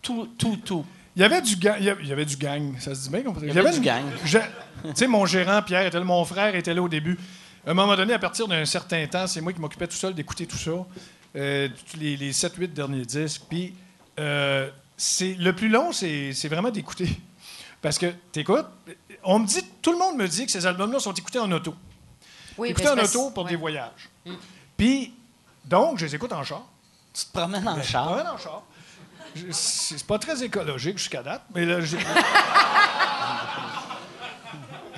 tout, 0.01 0.31
tout, 0.39 0.57
tout? 0.65 0.87
Il 1.15 1.21
y 1.21 1.25
avait 1.27 1.43
du 1.43 1.57
gang. 1.57 1.77
Il 1.79 1.85
y 1.85 2.13
avait, 2.13 2.25
du 2.25 2.37
gang. 2.37 2.75
Ça 2.81 2.95
se 2.95 3.03
dit 3.03 3.11
bien 3.11 3.23
qu'on 3.23 3.35
peut 3.35 3.47
Il 3.47 3.53
y 3.53 3.59
avait 3.59 3.71
du 3.71 3.81
gang. 3.81 4.05
Tu 4.25 4.39
sais, 4.95 5.07
mon 5.07 5.27
gérant, 5.27 5.61
Pierre, 5.61 5.87
était 5.87 5.99
là, 5.99 6.05
mon 6.05 6.25
frère 6.25 6.55
était 6.55 6.73
là 6.73 6.81
au 6.81 6.89
début. 6.89 7.19
À 7.67 7.73
un 7.73 7.75
moment 7.75 7.95
donné, 7.95 8.15
à 8.15 8.19
partir 8.19 8.49
d'un 8.49 8.65
certain 8.65 9.07
temps, 9.07 9.27
c'est 9.27 9.43
moi 9.43 9.53
qui 9.53 9.61
m'occupais 9.61 9.87
tout 9.87 9.97
seul 9.97 10.15
d'écouter 10.15 10.47
tout 10.47 10.57
ça. 10.57 10.71
Euh, 11.37 11.69
les, 11.99 12.17
les 12.17 12.33
7-8 12.33 12.69
derniers 12.73 13.05
disques. 13.05 13.43
Puis, 13.49 13.75
euh, 14.19 14.71
c'est, 14.97 15.35
le 15.35 15.55
plus 15.55 15.69
long, 15.69 15.93
c'est, 15.93 16.33
c'est 16.33 16.49
vraiment 16.49 16.71
d'écouter. 16.71 17.09
Parce 17.83 17.99
que, 17.99 18.07
t'écoutes, 18.33 18.67
on 19.25 19.39
me 19.39 19.47
dit, 19.47 19.63
tout 19.81 19.93
le 19.93 19.99
monde 19.99 20.17
me 20.17 20.29
dit 20.29 20.45
que 20.47 20.53
ces 20.53 20.67
albums-là 20.67 20.99
sont 21.01 21.15
écoutés 21.15 21.39
en 21.39 21.51
auto. 21.53 21.75
Oui, 22.59 22.69
écoutés 22.71 22.89
ben, 22.95 23.01
en 23.01 23.05
auto 23.05 23.31
pour 23.31 23.45
ouais. 23.45 23.51
des 23.51 23.57
voyages. 23.57 24.11
Puis, 24.77 25.15
donc, 25.65 25.99
je 25.99 26.05
les 26.07 26.15
écoute 26.15 26.33
en 26.33 26.45
char. 26.45 26.63
Tu 27.15 27.25
te 27.25 27.33
promènes 27.33 27.67
en 27.67 27.77
Ouais, 27.77 27.83
char? 27.83 28.35
en 28.35 28.37
char. 28.39 28.63
Je- 29.35 29.47
C'est 29.51 29.97
c'est 29.99 30.07
pas 30.07 30.19
très 30.19 30.43
écologique 30.43 30.99
jusqu'à 30.99 31.23
date, 31.23 31.43
mais 31.55 31.65
là, 31.65 31.81
j'ai- 31.81 31.97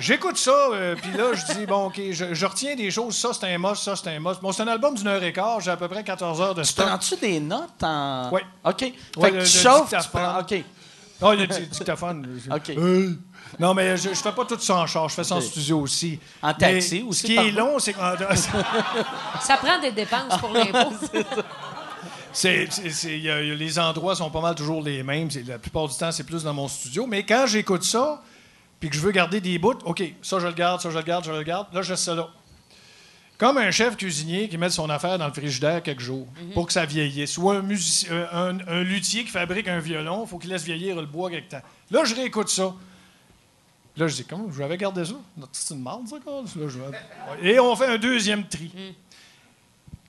J'écoute 0.03 0.37
ça, 0.37 0.51
euh, 0.73 0.95
puis 1.01 1.11
là, 1.17 1.31
je 1.33 1.53
dis, 1.53 1.65
bon, 1.65 1.85
OK, 1.85 2.01
je, 2.11 2.33
je 2.33 2.45
retiens 2.45 2.75
des 2.75 2.91
choses. 2.91 3.15
Ça, 3.17 3.29
c'est 3.33 3.45
un 3.53 3.57
must, 3.57 3.83
ça, 3.83 3.95
c'est 3.95 4.09
un 4.09 4.19
must. 4.19 4.41
Bon, 4.41 4.51
c'est 4.51 4.63
un 4.63 4.67
album 4.67 4.95
d'une 4.95 5.07
heure 5.07 5.23
et 5.23 5.31
quart. 5.31 5.61
J'ai 5.61 5.71
à 5.71 5.77
peu 5.77 5.87
près 5.87 6.03
14 6.03 6.41
heures 6.41 6.55
de 6.55 6.61
Tu 6.63 6.67
stock. 6.69 6.85
prends-tu 6.87 7.15
des 7.17 7.39
notes 7.39 7.81
en. 7.83 8.29
Oui. 8.33 8.41
OK. 8.65 8.79
Fait 8.79 8.93
Ouais, 9.17 9.31
que 9.31 9.35
le- 9.37 9.43
tu 9.45 9.57
le 9.57 9.63
chauffes, 9.63 9.89
tu 9.89 10.09
prends. 10.11 10.39
OK. 10.41 10.55
Oh, 11.21 11.29
il 11.33 11.39
y 11.39 11.43
a 11.43 11.47
du 11.47 11.65
dictaphone. 11.67 12.41
OK. 12.53 12.69
Euh, 12.71 13.11
Non, 13.59 13.73
mais 13.73 13.95
je, 13.95 14.09
je 14.09 14.15
fais 14.15 14.31
pas 14.33 14.43
tout 14.43 14.59
ça 14.59 14.75
en 14.75 14.87
char. 14.87 15.07
Je 15.07 15.15
fais 15.15 15.23
ça 15.23 15.35
en 15.35 15.41
studio 15.41 15.79
aussi. 15.79 16.19
En 16.41 16.53
taxi 16.53 16.95
Mais 17.03 17.09
aussi, 17.09 17.21
Ce 17.21 17.25
qui 17.27 17.35
est 17.37 17.51
long, 17.51 17.79
c'est 17.79 17.93
que... 17.93 17.99
Ça 19.41 19.55
prend 19.57 19.79
des 19.79 19.91
dépenses 19.91 20.37
pour 20.39 20.51
l'impôt. 20.51 20.91
C'est, 22.35 22.67
c'est- 22.71 22.89
c'est- 22.89 23.19
y 23.19 23.29
a- 23.29 23.43
y 23.43 23.51
a- 23.51 23.55
les 23.55 23.77
endroits 23.77 24.15
sont 24.15 24.31
pas 24.31 24.41
mal 24.41 24.55
toujours 24.55 24.81
les 24.81 25.03
mêmes. 25.03 25.29
La 25.47 25.59
plupart 25.59 25.87
du 25.87 25.95
temps, 25.95 26.11
c'est 26.11 26.23
plus 26.23 26.43
dans 26.43 26.53
mon 26.53 26.67
studio. 26.67 27.05
Mais 27.05 27.23
quand 27.23 27.45
j'écoute 27.45 27.83
ça, 27.83 28.21
puis 28.83 28.89
que 28.89 28.97
je 28.97 29.01
veux 29.01 29.11
garder 29.13 29.39
des 29.39 29.57
bouts, 29.59 29.77
OK, 29.85 30.03
ça, 30.21 30.39
je 30.39 30.47
le 30.47 30.51
garde, 30.51 30.81
ça, 30.81 30.89
je 30.89 30.97
le 30.97 31.03
garde, 31.05 31.23
je 31.23 31.31
le 31.31 31.41
garde, 31.43 31.73
là, 31.73 31.81
je 31.81 31.91
laisse 31.91 32.01
ça 32.01 32.13
là. 32.13 32.27
comme 33.37 33.57
un 33.57 33.71
chef 33.71 33.95
cuisinier 33.95 34.49
qui 34.49 34.57
met 34.57 34.69
son 34.69 34.89
affaire 34.89 35.17
dans 35.17 35.27
le 35.27 35.31
frigidaire 35.31 35.81
quelques 35.81 36.01
jours 36.01 36.27
pour 36.53 36.67
que 36.67 36.73
ça 36.73 36.85
vieillisse. 36.85 37.37
Ou 37.37 37.49
un, 37.49 37.61
musicien, 37.61 38.11
euh, 38.11 38.51
un, 38.51 38.59
un 38.67 38.83
luthier 38.83 39.23
qui 39.23 39.29
fabrique 39.31 39.69
un 39.69 39.79
violon, 39.79 40.25
il 40.25 40.27
faut 40.27 40.37
qu'il 40.37 40.49
laisse 40.49 40.65
vieillir 40.65 40.97
le 40.97 41.05
bois 41.05 41.29
quelque 41.29 41.51
temps. 41.51 41.61
Là, 41.91 42.03
je 42.03 42.13
réécoute 42.13 42.49
ça. 42.49 42.73
Là, 43.95 44.07
je 44.07 44.15
dis, 44.15 44.25
comment 44.25 44.51
je 44.51 44.61
vais 44.61 44.77
garder 44.77 45.05
ça? 45.05 45.13
C'est 45.53 45.75
une 45.75 45.81
marde, 45.81 46.05
ça, 46.09 46.17
quoi? 46.21 46.41
Là, 46.41 46.67
je 46.67 46.77
vais- 46.79 47.49
Et 47.53 47.59
on 47.61 47.73
fait 47.77 47.85
un 47.85 47.97
deuxième 47.97 48.45
tri. 48.45 48.69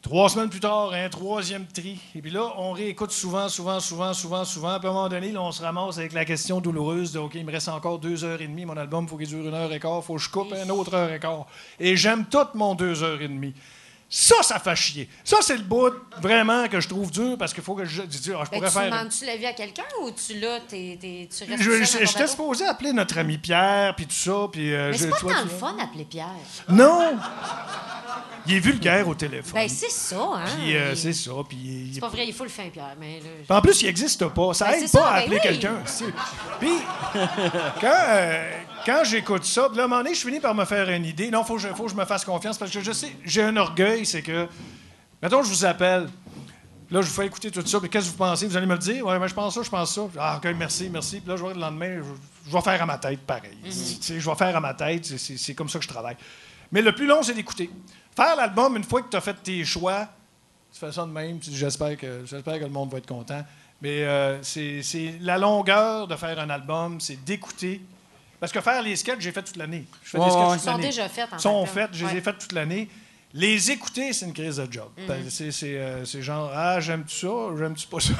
Trois 0.05 0.29
semaines 0.29 0.51
plus 0.51 0.61
tard, 0.61 0.93
un 0.93 1.09
troisième 1.09 1.65
tri. 1.65 1.99
Et 2.15 2.21
puis 2.21 2.31
là, 2.31 2.53
on 2.59 2.73
réécoute 2.73 3.11
souvent, 3.11 3.49
souvent, 3.49 3.81
souvent, 3.81 4.13
souvent, 4.13 4.45
souvent. 4.45 4.79
Puis 4.79 4.87
à 4.87 4.91
un 4.91 4.93
moment 4.93 5.09
donné, 5.09 5.33
là, 5.33 5.41
on 5.41 5.51
se 5.51 5.63
ramasse 5.63 5.97
avec 5.97 6.13
la 6.13 6.27
question 6.27 6.61
douloureuse 6.61 7.13
de 7.13 7.21
OK, 7.21 7.37
il 7.37 7.47
me 7.47 7.51
reste 7.51 7.69
encore 7.69 7.99
deux 7.99 8.23
heures 8.23 8.43
et 8.43 8.47
demie. 8.47 8.67
Mon 8.67 8.77
album, 8.77 9.05
il 9.05 9.09
faut 9.09 9.17
qu'il 9.17 9.29
dure 9.29 9.49
une 9.49 9.55
heure 9.55 9.73
et 9.73 9.81
quart. 9.81 10.01
Il 10.03 10.05
faut 10.05 10.17
que 10.17 10.21
je 10.21 10.29
coupe 10.29 10.53
une 10.63 10.71
autre 10.71 10.93
heure 10.93 11.11
et 11.11 11.19
quart. 11.19 11.47
Et 11.81 11.97
j'aime 11.97 12.27
tout 12.27 12.47
mon 12.53 12.75
deux 12.75 13.03
heures 13.03 13.23
et 13.23 13.29
demie. 13.29 13.55
Ça, 14.09 14.37
ça 14.43 14.61
fait 14.61 14.77
chier. 14.77 15.09
Ça, 15.25 15.39
c'est 15.41 15.57
le 15.57 15.63
bout 15.65 15.93
vraiment 16.21 16.69
que 16.69 16.79
je 16.81 16.89
trouve 16.89 17.11
dur 17.11 17.37
parce 17.37 17.53
qu'il 17.53 17.65
faut 17.65 17.75
que 17.75 17.85
je, 17.85 18.03
je, 18.03 18.07
dis, 18.07 18.31
ah, 18.33 18.43
je 18.45 18.51
Ben, 18.51 18.57
pourrais 18.59 18.69
tu 18.69 18.75
faire. 18.75 18.85
demandes-tu 18.91 19.25
l'avis 19.25 19.47
à 19.47 19.53
quelqu'un 19.55 19.83
ou 20.03 20.11
tu 20.13 20.39
l'as, 20.39 20.61
t'es, 20.61 20.97
t'es- 21.01 21.29
tu 21.37 21.45
restes 21.51 21.63
Je- 22.01 22.07
J'étais 22.07 22.27
supposé 22.29 22.65
appeler 22.67 22.93
notre 22.93 23.19
ami 23.19 23.39
Pierre, 23.39 23.95
puis 23.97 24.07
tout 24.07 24.15
ça. 24.15 24.47
Puis, 24.53 24.73
euh, 24.73 24.91
Mais 24.93 24.99
c'est 24.99 25.11
pas 25.11 25.17
tant 25.19 25.43
le 25.43 25.49
fun 25.49 25.73
d'appeler 25.73 26.05
Pierre. 26.05 26.29
Non! 26.69 27.17
Il 28.47 28.55
est 28.57 28.61
vulgaire 28.61 29.09
au 29.09 29.15
téléphone. 29.15 29.55
Ben, 29.55 29.69
c'est 29.69 29.91
ça, 29.91 30.17
hein. 30.35 30.45
Puis 30.59 30.77
euh, 30.77 30.91
Il- 30.93 30.97
c'est 30.99 31.13
ça. 31.15 31.31
Puis 31.49 31.57
il- 31.57 31.95
C'est 31.95 32.01
pas 32.01 32.09
vrai, 32.11 32.27
il 32.27 32.33
faut 32.35 32.45
le 32.45 32.51
faire, 32.51 32.71
Pierre. 32.71 32.95
Mais 33.01 33.21
là, 33.49 33.57
En 33.57 33.63
plus, 33.63 33.81
il 33.83 33.87
n'existe 33.87 34.29
pas. 34.29 34.53
Ça 34.55 34.67
Ben, 34.67 34.75
aide 34.75 34.83
pas 34.83 34.87
ça, 34.99 35.09
à 35.09 35.13
ben 35.15 35.19
appeler 35.23 35.37
oui. 35.37 35.43
quelqu'un. 35.43 35.77
Puis, 36.61 36.69
quand, 37.81 38.05
euh, 38.11 38.51
quand 38.85 39.03
j'écoute 39.05 39.45
ça, 39.45 39.69
là, 39.75 39.83
à 39.83 39.85
un 39.85 39.89
moment 39.89 40.03
donné, 40.03 40.15
je 40.15 40.21
finis 40.27 40.41
par 40.41 40.55
me 40.55 40.65
faire 40.65 40.89
une 40.91 41.05
idée. 41.05 41.31
Non, 41.31 41.43
il 41.43 41.47
faut, 41.47 41.55
que 41.57 41.61
je- 41.63 41.69
faut 41.69 41.85
que 41.85 41.91
je 41.91 41.97
me 41.97 42.05
fasse 42.05 42.25
confiance 42.25 42.59
parce 42.59 42.71
que 42.71 42.81
je 42.81 42.93
sais, 42.93 43.15
j'ai 43.25 43.43
un 43.43 43.57
orgueil, 43.57 44.05
c'est 44.07 44.23
que, 44.23 44.47
mettons, 45.23 45.43
je 45.43 45.49
vous 45.49 45.65
appelle. 45.65 46.09
Là, 46.91 47.01
je 47.01 47.07
vous 47.09 47.15
fais 47.15 47.27
écouter 47.27 47.51
tout 47.51 47.65
ça. 47.67 47.81
Puis 47.81 47.89
qu'est-ce 47.89 48.07
que 48.07 48.11
vous 48.13 48.19
pensez? 48.19 48.47
Vous 48.47 48.57
allez 48.57 48.67
me 48.67 48.75
le 48.75 48.79
dire? 48.79 49.05
Ouais, 49.07 49.19
mais 49.19 49.27
je 49.27 49.35
pense 49.35 49.55
ça, 49.55 49.63
je 49.63 49.71
pense 49.71 49.95
ça. 49.95 50.03
Ah, 50.19 50.37
OK, 50.43 50.49
merci, 50.57 50.89
merci. 50.91 51.19
Puis 51.21 51.29
là, 51.29 51.37
je 51.37 51.43
vais 51.45 51.55
le 51.55 51.61
lendemain, 51.61 51.99
je, 51.99 52.51
je 52.51 52.55
vais 52.55 52.61
faire 52.63 52.81
à 52.83 52.87
ma 52.87 52.99
tête 52.99 53.21
pareil. 53.21 53.57
Sais, 53.71 54.21
Je 54.21 54.29
vais 54.31 54.37
faire 54.37 54.55
à 54.57 54.61
ma 54.61 54.75
tête. 54.75 55.05
c'est- 55.07 55.55
comme 55.55 55.69
ça 55.69 55.79
que 55.79 55.85
je 55.85 55.89
travaille. 55.89 56.17
Mais 56.71 56.83
le 56.83 56.93
plus 56.95 57.07
long, 57.07 57.23
c'est 57.23 57.35
d'écouter. 57.35 57.71
Faire 58.15 58.37
l'album, 58.37 58.77
une 58.77 58.85
fois 58.85 59.03
que 59.03 59.09
tu 59.11 59.17
as 59.17 59.21
fait 59.21 59.35
tes 59.43 59.65
choix, 59.65 60.07
tu 60.73 60.79
fais 60.79 60.93
ça 60.93 61.03
de 61.03 61.11
même. 61.11 61.41
tu 61.41 61.51
dis, 61.51 61.57
J'espère 61.57 61.97
que, 61.97 62.25
j'espère 62.27 62.59
que 62.59 62.65
le 62.65 62.71
monde 62.71 62.93
va 62.93 62.99
être 62.99 63.07
content. 63.09 63.43
Mais 63.81 64.05
euh, 64.05 64.43
c'est 64.43 64.83
la 65.21 65.37
longueur 65.39 66.07
de 66.07 66.15
faire 66.17 66.39
un 66.39 66.51
album, 66.51 67.01
c'est 67.01 67.23
d'écouter. 67.25 67.81
Parce 68.45 68.53
que 68.53 68.61
faire 68.61 68.83
les 68.83 68.95
sketchs, 68.95 69.21
j'ai 69.21 69.33
fait 69.33 69.43
toute 69.43 69.57
l'année. 69.57 69.87
Je 70.03 70.11
fais 70.11 70.19
Ouais, 70.19 70.27
des 70.27 70.31
sketchs 70.31 70.43
ouais. 70.49 70.57
toute 70.57 70.65
Ils 70.67 70.71
sont 70.73 70.79
déjà 70.79 71.09
faits, 71.09 71.33
en 71.33 71.37
Ils 71.39 71.41
sont 71.41 71.65
faits, 71.65 71.91
je 71.95 72.05
les 72.07 72.17
ai 72.19 72.21
faites 72.21 72.37
toute 72.39 72.53
l'année. 72.53 72.91
Les 73.37 73.69
écouter, 73.73 74.13
c'est 74.13 74.27
une 74.27 74.33
crise 74.33 74.59
de 74.59 74.73
job. 74.73 74.89
Parce 75.09 75.19
que 75.25 75.29
C'est 75.31 75.51
c'est, 75.51 75.77
euh, 75.77 76.05
c'est 76.05 76.23
genre, 76.23 76.53
ah, 76.55 76.79
j'aime-tu 76.79 77.17
ça, 77.17 77.29
j'aime-tu 77.59 77.89
pas 77.89 77.99
ça? 77.99 78.13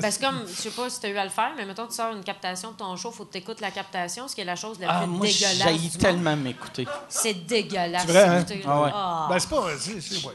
Parce 0.00 0.18
que 0.18 0.24
comme, 0.24 0.44
je 0.46 0.52
sais 0.54 0.70
pas 0.70 0.88
si 0.88 1.00
tu 1.00 1.06
as 1.06 1.08
eu 1.08 1.16
à 1.18 1.24
le 1.24 1.30
faire, 1.30 1.50
mais 1.56 1.64
mettons, 1.66 1.88
tu 1.88 1.94
sors 1.94 2.12
une 2.14 2.22
captation 2.22 2.70
de 2.70 2.76
ton 2.76 2.94
show, 2.96 3.10
faut 3.10 3.24
que 3.24 3.32
tu 3.32 3.38
écoutes 3.38 3.60
la 3.60 3.72
captation, 3.72 4.28
ce 4.28 4.36
qui 4.36 4.40
est 4.40 4.44
la 4.44 4.54
chose 4.54 4.78
la 4.78 4.86
Ah, 4.88 5.00
plus 5.00 5.08
moi, 5.08 5.26
dégueulasse. 5.26 5.80
j'ai 5.92 5.98
tellement 5.98 6.36
m'écouter. 6.36 6.86
C'est 7.08 7.34
dégueulasse. 7.44 8.02
C'est 8.06 8.12
vrai, 8.12 8.22
hein? 8.22 8.44
Ah 8.64 8.80
ouais. 8.82 8.90
Ah. 8.94 9.26
ben, 9.30 9.38
c'est 9.40 9.48
pas. 9.50 9.64
c'est- 9.80 10.00
c'est- 10.00 10.24
ouais. 10.26 10.34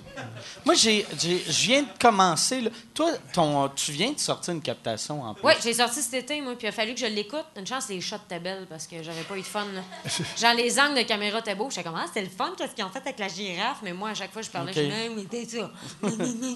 Moi, 0.65 0.75
j'ai, 0.75 1.05
j'ai- 1.17 1.43
je 1.47 1.61
viens 1.67 1.83
de 1.83 1.87
commencer. 1.97 2.59
là. 2.59 2.69
Toi, 2.93 3.11
ton, 3.31 3.69
tu 3.69 3.93
viens 3.93 4.11
de 4.11 4.19
sortir 4.19 4.53
une 4.53 4.61
captation 4.61 5.23
en 5.23 5.33
plus. 5.35 5.45
Oui, 5.45 5.53
j'ai 5.63 5.73
sorti 5.73 6.01
cet 6.01 6.13
été, 6.15 6.41
moi, 6.41 6.53
puis 6.57 6.65
il 6.67 6.69
a 6.69 6.73
fallu 6.73 6.93
que 6.95 6.99
je 6.99 7.05
l'écoute. 7.05 7.45
Une 7.55 7.65
chance, 7.65 7.87
les 7.87 8.01
shots 8.01 8.17
étaient 8.25 8.39
belles 8.41 8.65
parce 8.69 8.87
que 8.87 9.01
j'avais 9.01 9.21
pas 9.23 9.37
eu 9.37 9.41
de 9.41 9.45
fun. 9.45 9.65
là. 9.73 9.81
Genre, 10.37 10.53
les 10.53 10.77
angles 10.77 10.95
de 10.97 11.03
caméra 11.03 11.39
étaient 11.39 11.55
beaux. 11.55 11.69
J'étais 11.69 11.83
comme, 11.83 11.95
ah, 11.97 12.05
c'était 12.07 12.23
le 12.23 12.29
fun, 12.29 12.51
qu'est-ce 12.57 12.73
qu'ils 12.75 12.83
ont 12.83 12.89
fait 12.89 12.99
avec 12.99 13.19
la 13.19 13.29
girafe? 13.29 13.77
Mais 13.83 13.93
moi, 13.93 14.13
chaque 14.17 14.33
fois, 14.33 14.41
je 14.41 14.49
parlais, 14.49 14.73
je 14.73 14.79
disais, 14.81 14.93
Ah, 15.07 15.13
mais 15.15 15.23
t'es 15.23 15.45
ça. 15.45 15.71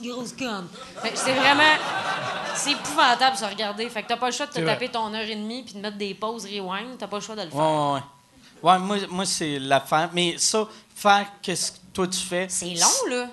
Grosse 0.03 0.33
conne. 0.33 0.67
Fait 1.01 1.11
que 1.11 1.17
c'est 1.17 1.33
vraiment. 1.33 1.77
C'est 2.55 2.71
épouvantable, 2.71 3.37
ça, 3.37 3.47
regarder. 3.47 3.89
Fait 3.89 4.03
que 4.03 4.07
t'as 4.09 4.17
pas 4.17 4.27
le 4.27 4.33
choix 4.33 4.45
de 4.45 4.51
te 4.51 4.55
C'est 4.57 4.63
vrai. 4.63 4.73
taper 4.73 4.89
ton 4.89 5.13
heure 5.13 5.21
et 5.21 5.35
demie 5.35 5.63
puis 5.63 5.73
de 5.75 5.79
mettre 5.79 5.97
des 5.97 6.13
pauses 6.13 6.45
rewind. 6.45 6.97
T'as 6.99 7.07
pas 7.07 7.17
le 7.17 7.21
choix 7.23 7.35
de 7.35 7.43
le 7.43 7.49
faire. 7.49 7.59
Ouais, 7.59 7.93
ouais. 7.93 7.99
Ouais, 8.63 8.77
moi, 8.79 8.97
moi 9.09 9.25
c'est 9.25 9.57
l'affaire. 9.59 10.09
Mais 10.13 10.35
ça, 10.37 10.67
faire 10.95 11.25
qu'est-ce 11.41 11.71
que 11.71 11.77
toi 11.93 12.07
tu 12.07 12.19
fais. 12.19 12.45
C'est 12.49 12.73
long, 12.75 13.09
là. 13.09 13.29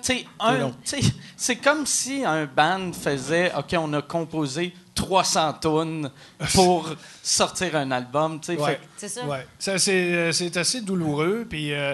C'est 1.37 1.55
comme 1.57 1.85
si 1.85 2.23
un 2.25 2.45
band 2.45 2.91
faisait 2.93 3.51
OK, 3.57 3.75
on 3.77 3.93
a 3.93 4.01
composé 4.01 4.73
300 4.95 5.53
tonnes 5.61 6.11
pour 6.55 6.89
sortir 7.23 7.75
un 7.75 7.91
album. 7.91 8.41
Ouais. 8.49 8.55
Fait 8.57 8.75
que- 8.75 8.81
C'est 8.97 9.07
ça. 9.09 9.25
Ouais. 9.25 9.45
Ça, 9.57 9.77
c'est, 9.77 9.91
euh, 10.13 10.31
c'est 10.33 10.57
assez 10.57 10.81
douloureux. 10.81 11.45
Puis 11.49 11.73
euh, 11.73 11.93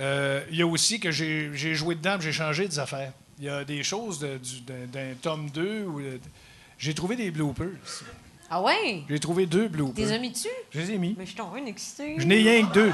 euh, 0.00 0.42
il 0.50 0.56
y 0.56 0.62
a 0.62 0.66
aussi 0.66 0.98
que 0.98 1.10
j'ai, 1.10 1.74
joué 1.74 1.94
dedans, 1.94 2.16
j'ai 2.18 2.32
changé 2.32 2.66
des 2.66 2.78
affaires. 2.78 3.12
Il 3.38 3.44
y 3.44 3.48
a 3.48 3.64
des 3.64 3.82
choses 3.82 4.20
d'un, 4.20 5.14
tome 5.20 5.50
2 5.50 5.84
où 5.84 6.00
j'ai 6.78 6.94
trouvé 6.94 7.16
des 7.16 7.30
bloopers. 7.30 7.68
Ah 8.50 8.60
ouais? 8.60 9.04
J'ai 9.08 9.20
trouvé 9.20 9.46
deux 9.46 9.62
T'es 9.62 9.68
bloopers. 9.68 10.10
amis 10.10 10.30
dessus? 10.30 10.48
Je 10.72 10.80
les 10.80 10.90
ai 10.92 10.98
mis. 10.98 11.14
Mais 11.16 11.24
je 11.24 11.30
suis 11.30 11.40
en 11.40 11.50
train 11.50 11.62
d'exciter. 11.62 12.16
Je 12.18 12.26
n'ai 12.26 12.36
rien 12.36 12.66
que 12.66 12.72
deux. 12.72 12.92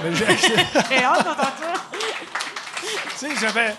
J'ai 0.14 1.02
hâte 1.02 1.24
d'entendre 1.24 1.56
ça. 1.60 1.90
Tu 3.10 3.16
sais, 3.16 3.36
j'avais. 3.38 3.74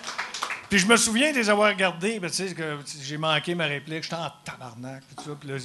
Puis 0.72 0.78
je 0.78 0.86
me 0.86 0.96
souviens 0.96 1.32
de 1.32 1.36
les 1.36 1.50
avoir 1.50 1.68
regardés. 1.68 2.18
Ben, 2.18 2.30
tu 2.30 2.48
sais, 2.48 2.54
que 2.54 2.78
j'ai 3.02 3.18
manqué 3.18 3.54
ma 3.54 3.66
réplique. 3.66 4.04
J'étais 4.04 4.16
en 4.16 4.30
tabarnak. 4.42 5.02
Tout 5.14 5.24
ça. 5.24 5.30
Puis 5.38 5.46
là, 5.50 5.56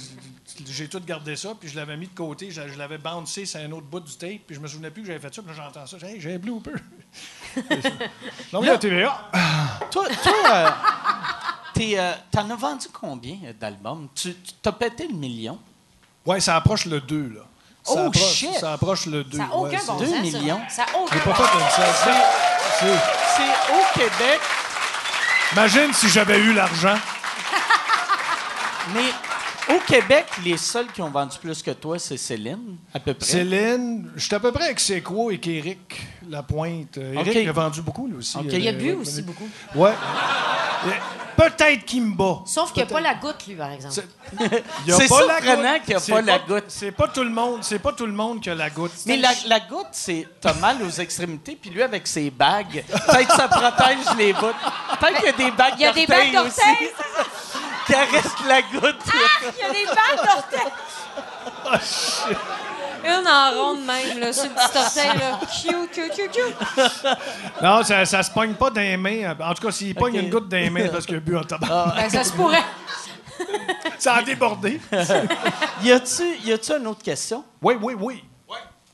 j'ai 0.66 0.86
tout 0.86 1.00
gardé 1.00 1.34
ça. 1.34 1.54
Puis 1.58 1.70
je 1.70 1.76
l'avais 1.76 1.96
mis 1.96 2.08
de 2.08 2.14
côté. 2.14 2.50
Je, 2.50 2.60
je 2.68 2.76
l'avais 2.76 2.98
bouncé 2.98 3.46
sur 3.46 3.58
un 3.58 3.72
autre 3.72 3.86
bout 3.86 4.00
du 4.00 4.14
tape. 4.18 4.42
Puis 4.46 4.56
je 4.56 4.60
me 4.60 4.68
souvenais 4.68 4.90
plus 4.90 5.00
que 5.00 5.06
j'avais 5.06 5.18
fait 5.18 5.34
ça. 5.34 5.40
Puis 5.40 5.54
j'entends 5.56 5.86
ça. 5.86 5.96
J'ai 5.98 6.08
hey, 6.08 6.20
j'ai 6.20 6.34
un 6.34 6.38
blooper. 6.38 6.72
Donc 8.52 8.66
là, 8.66 8.76
TVA. 8.76 9.30
Toi, 9.90 10.08
toi 10.22 10.32
euh, 10.46 10.70
euh, 11.80 12.14
t'en 12.30 12.50
as 12.50 12.56
vendu 12.56 12.88
combien 12.92 13.38
d'albums? 13.58 14.08
Tu, 14.14 14.36
t'as 14.60 14.72
pété 14.72 15.08
le 15.08 15.14
million? 15.14 15.58
Ouais, 16.26 16.38
ça 16.38 16.56
approche 16.56 16.84
le 16.84 17.00
2, 17.00 17.32
là. 17.34 17.40
Ça 17.82 17.94
Oh, 17.94 18.08
approche, 18.08 18.34
shit! 18.34 18.54
Ça 18.60 18.74
approche 18.74 19.06
le 19.06 19.24
2. 19.24 19.38
Ça 19.38 19.44
n'a 19.46 19.56
aucun 19.56 19.78
bon 19.78 19.98
sens. 20.00 20.20
millions? 20.20 20.60
Ça 20.68 20.84
n'a 20.84 20.98
aucun 20.98 21.16
bon 21.24 21.34
c'est- 21.34 22.86
C'est 23.36 23.72
au 23.72 23.82
Québec, 23.94 24.40
Imagine 25.52 25.92
si 25.92 26.08
j'avais 26.08 26.38
eu 26.38 26.52
l'argent. 26.52 26.96
mais 28.94 29.74
au 29.74 29.78
Québec, 29.80 30.26
les 30.44 30.56
seuls 30.56 30.86
qui 30.88 31.02
ont 31.02 31.10
vendu 31.10 31.36
plus 31.40 31.62
que 31.62 31.70
toi, 31.70 31.98
c'est 31.98 32.16
Céline, 32.16 32.76
à 32.92 33.00
peu 33.00 33.14
près. 33.14 33.26
Céline, 33.26 34.10
j'étais 34.16 34.36
à 34.36 34.40
peu 34.40 34.52
près 34.52 34.64
avec 34.64 34.80
Sequo 34.80 35.30
et 35.30 35.38
qu'Éric 35.38 36.06
Lapointe. 36.28 36.98
Euh, 36.98 37.14
Éric 37.14 37.38
OK. 37.42 37.48
a 37.48 37.52
vendu 37.52 37.82
beaucoup, 37.82 38.06
lui 38.06 38.16
aussi. 38.16 38.38
Euh, 38.38 38.42
Il 38.52 38.68
a 38.68 38.72
bu 38.72 38.86
ouais, 38.86 38.92
aussi 38.94 39.22
beaucoup. 39.22 39.48
Ouais. 39.74 39.92
Peut-être 41.38 41.84
qu'il 41.84 42.02
me 42.02 42.16
bat. 42.16 42.40
Sauf 42.46 42.72
qu'il 42.72 42.82
n'y 42.82 42.90
a 42.90 42.92
pas 42.92 43.00
la 43.00 43.14
goutte, 43.14 43.46
lui, 43.46 43.54
par 43.54 43.70
exemple. 43.70 43.94
Il 44.40 44.88
y 44.88 44.92
a 44.92 44.96
C'est 44.96 45.08
pas 45.08 45.24
la 45.24 45.36
surprenant 45.36 45.72
goutte. 45.74 45.82
qu'il 45.84 45.92
y 45.92 45.96
a 45.96 46.00
C'est 46.00 46.12
pas 46.12 46.20
la 46.22 46.38
goutte. 46.40 46.64
C'est 46.66 46.90
pas 46.90 47.08
tout 47.08 47.22
le 47.22 47.30
monde. 47.30 47.58
C'est 47.62 47.78
pas 47.78 47.92
tout 47.92 48.06
le 48.06 48.12
monde 48.12 48.40
qui 48.40 48.50
a 48.50 48.56
la 48.56 48.70
goutte. 48.70 48.90
Mais 49.06 49.16
la, 49.18 49.30
la 49.46 49.60
goutte, 49.60 49.86
c'est 49.92 50.26
t'as 50.40 50.54
mal 50.54 50.82
aux 50.82 50.90
extrémités, 50.90 51.56
puis 51.60 51.70
lui 51.70 51.80
avec 51.80 52.08
ses 52.08 52.30
bagues, 52.30 52.84
peut-être 52.88 53.36
ça 53.36 53.46
protège 53.46 53.98
les 54.16 54.32
bouts. 54.32 54.46
Peut-être 54.98 55.16
qu'il 55.18 55.26
y 55.26 55.28
a 55.28 55.32
des 55.32 55.50
bagues 55.52 55.74
Il 55.78 55.82
y 55.82 55.86
a 55.86 55.92
des 55.92 56.06
d'orteils 56.06 56.32
bagues 56.32 56.46
aussi 56.46 56.58
d'orteils. 56.58 58.32
qui 58.36 58.44
la 58.48 58.62
goutte. 58.62 59.02
Il 59.06 59.60
y 59.60 59.64
a 59.64 59.70
des 59.72 59.86
bagues 59.86 60.26
d'orteils. 60.26 60.72
Une 63.08 63.26
en 63.26 63.50
ronde 63.52 63.84
même, 63.86 64.18
là, 64.18 64.32
sur 64.32 64.44
le 64.44 64.50
petit 64.50 64.78
orteil, 64.78 65.18
là. 65.18 65.40
Cute, 65.62 65.90
cute, 65.92 66.12
cute, 66.12 66.32
cute. 66.32 67.06
Non, 67.62 67.82
ça, 67.82 68.04
ça 68.04 68.22
se 68.22 68.30
pogne 68.30 68.54
pas 68.54 68.68
dans 68.68 68.80
les 68.80 68.96
mains. 68.96 69.34
En 69.40 69.54
tout 69.54 69.66
cas, 69.66 69.72
s'il 69.72 69.94
pogne 69.94 70.16
une 70.16 70.28
goutte 70.30 70.48
dans 70.48 70.58
les 70.58 70.68
mains, 70.68 70.82
c'est 70.82 70.92
parce 70.92 71.06
qu'il 71.06 71.16
a 71.16 71.20
bu 71.20 71.36
en 71.36 71.44
tabac. 71.44 71.94
Ben, 71.96 72.10
ça 72.10 72.24
se 72.24 72.32
pourrait. 72.32 72.64
Ça 73.98 74.16
a 74.16 74.22
débordé. 74.22 74.80
Y 75.82 75.92
a-tu 75.92 76.38
y 76.44 76.52
a-tu 76.52 76.72
une 76.72 76.88
autre 76.88 77.02
question? 77.02 77.44
Oui, 77.62 77.74
oui, 77.80 77.94
oui. 77.98 78.24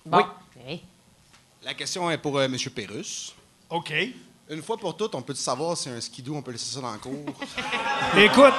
Bon. 0.04 0.26
Hey. 0.66 0.82
La 1.62 1.72
question 1.72 2.10
est 2.10 2.18
pour 2.18 2.38
euh, 2.38 2.44
M. 2.44 2.56
Pérus. 2.74 3.34
OK. 3.70 3.92
Une 4.50 4.62
fois 4.62 4.76
pour 4.76 4.94
toutes, 4.96 5.14
on 5.14 5.22
peut 5.22 5.34
savoir 5.34 5.76
si 5.76 5.88
un 5.88 6.00
skidoo, 6.00 6.36
on 6.36 6.42
peut 6.42 6.52
laisser 6.52 6.74
ça 6.74 6.80
dans 6.82 6.92
le 6.92 6.98
cours? 6.98 7.34
Écoute. 8.18 8.54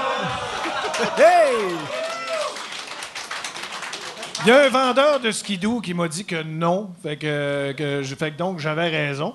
Hey! 1.18 1.76
Il 4.46 4.50
y 4.50 4.52
a 4.52 4.66
un 4.66 4.70
vendeur 4.70 5.20
de 5.20 5.32
skidoo 5.32 5.82
qui 5.82 5.94
m'a 5.96 6.08
dit 6.08 6.24
que 6.26 6.44
non. 6.44 6.92
Fait 7.02 7.18
que, 7.18 7.74
que 7.76 8.04
je- 8.04 8.16
fait 8.16 8.32
que 8.32 8.38
donc, 8.38 8.60
j'avais 8.60 8.90
raison. 8.90 9.34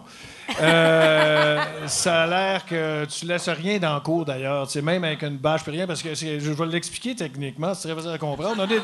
Euh, 0.60 1.60
ça 1.86 2.22
a 2.22 2.26
l'air 2.28 2.64
que 2.64 3.04
tu 3.06 3.26
laisses 3.26 3.48
rien 3.48 3.78
dans 3.78 3.94
le 3.94 4.00
cours, 4.00 4.24
d'ailleurs. 4.24 4.66
Tu 4.68 4.74
sais, 4.74 4.82
même 4.82 5.02
avec 5.02 5.22
une 5.22 5.36
bâche, 5.36 5.62
rien, 5.66 5.86
parce 5.88 6.00
que 6.02 6.14
c'est- 6.14 6.38
je 6.38 6.52
vais 6.52 6.66
l'expliquer 6.66 7.16
techniquement, 7.16 7.74
c'est 7.74 7.88
très 7.88 7.96
facile 7.96 8.12
à 8.12 8.18
comprendre. 8.18 8.54
On 8.56 8.60
a 8.62 8.66
des, 8.68 8.80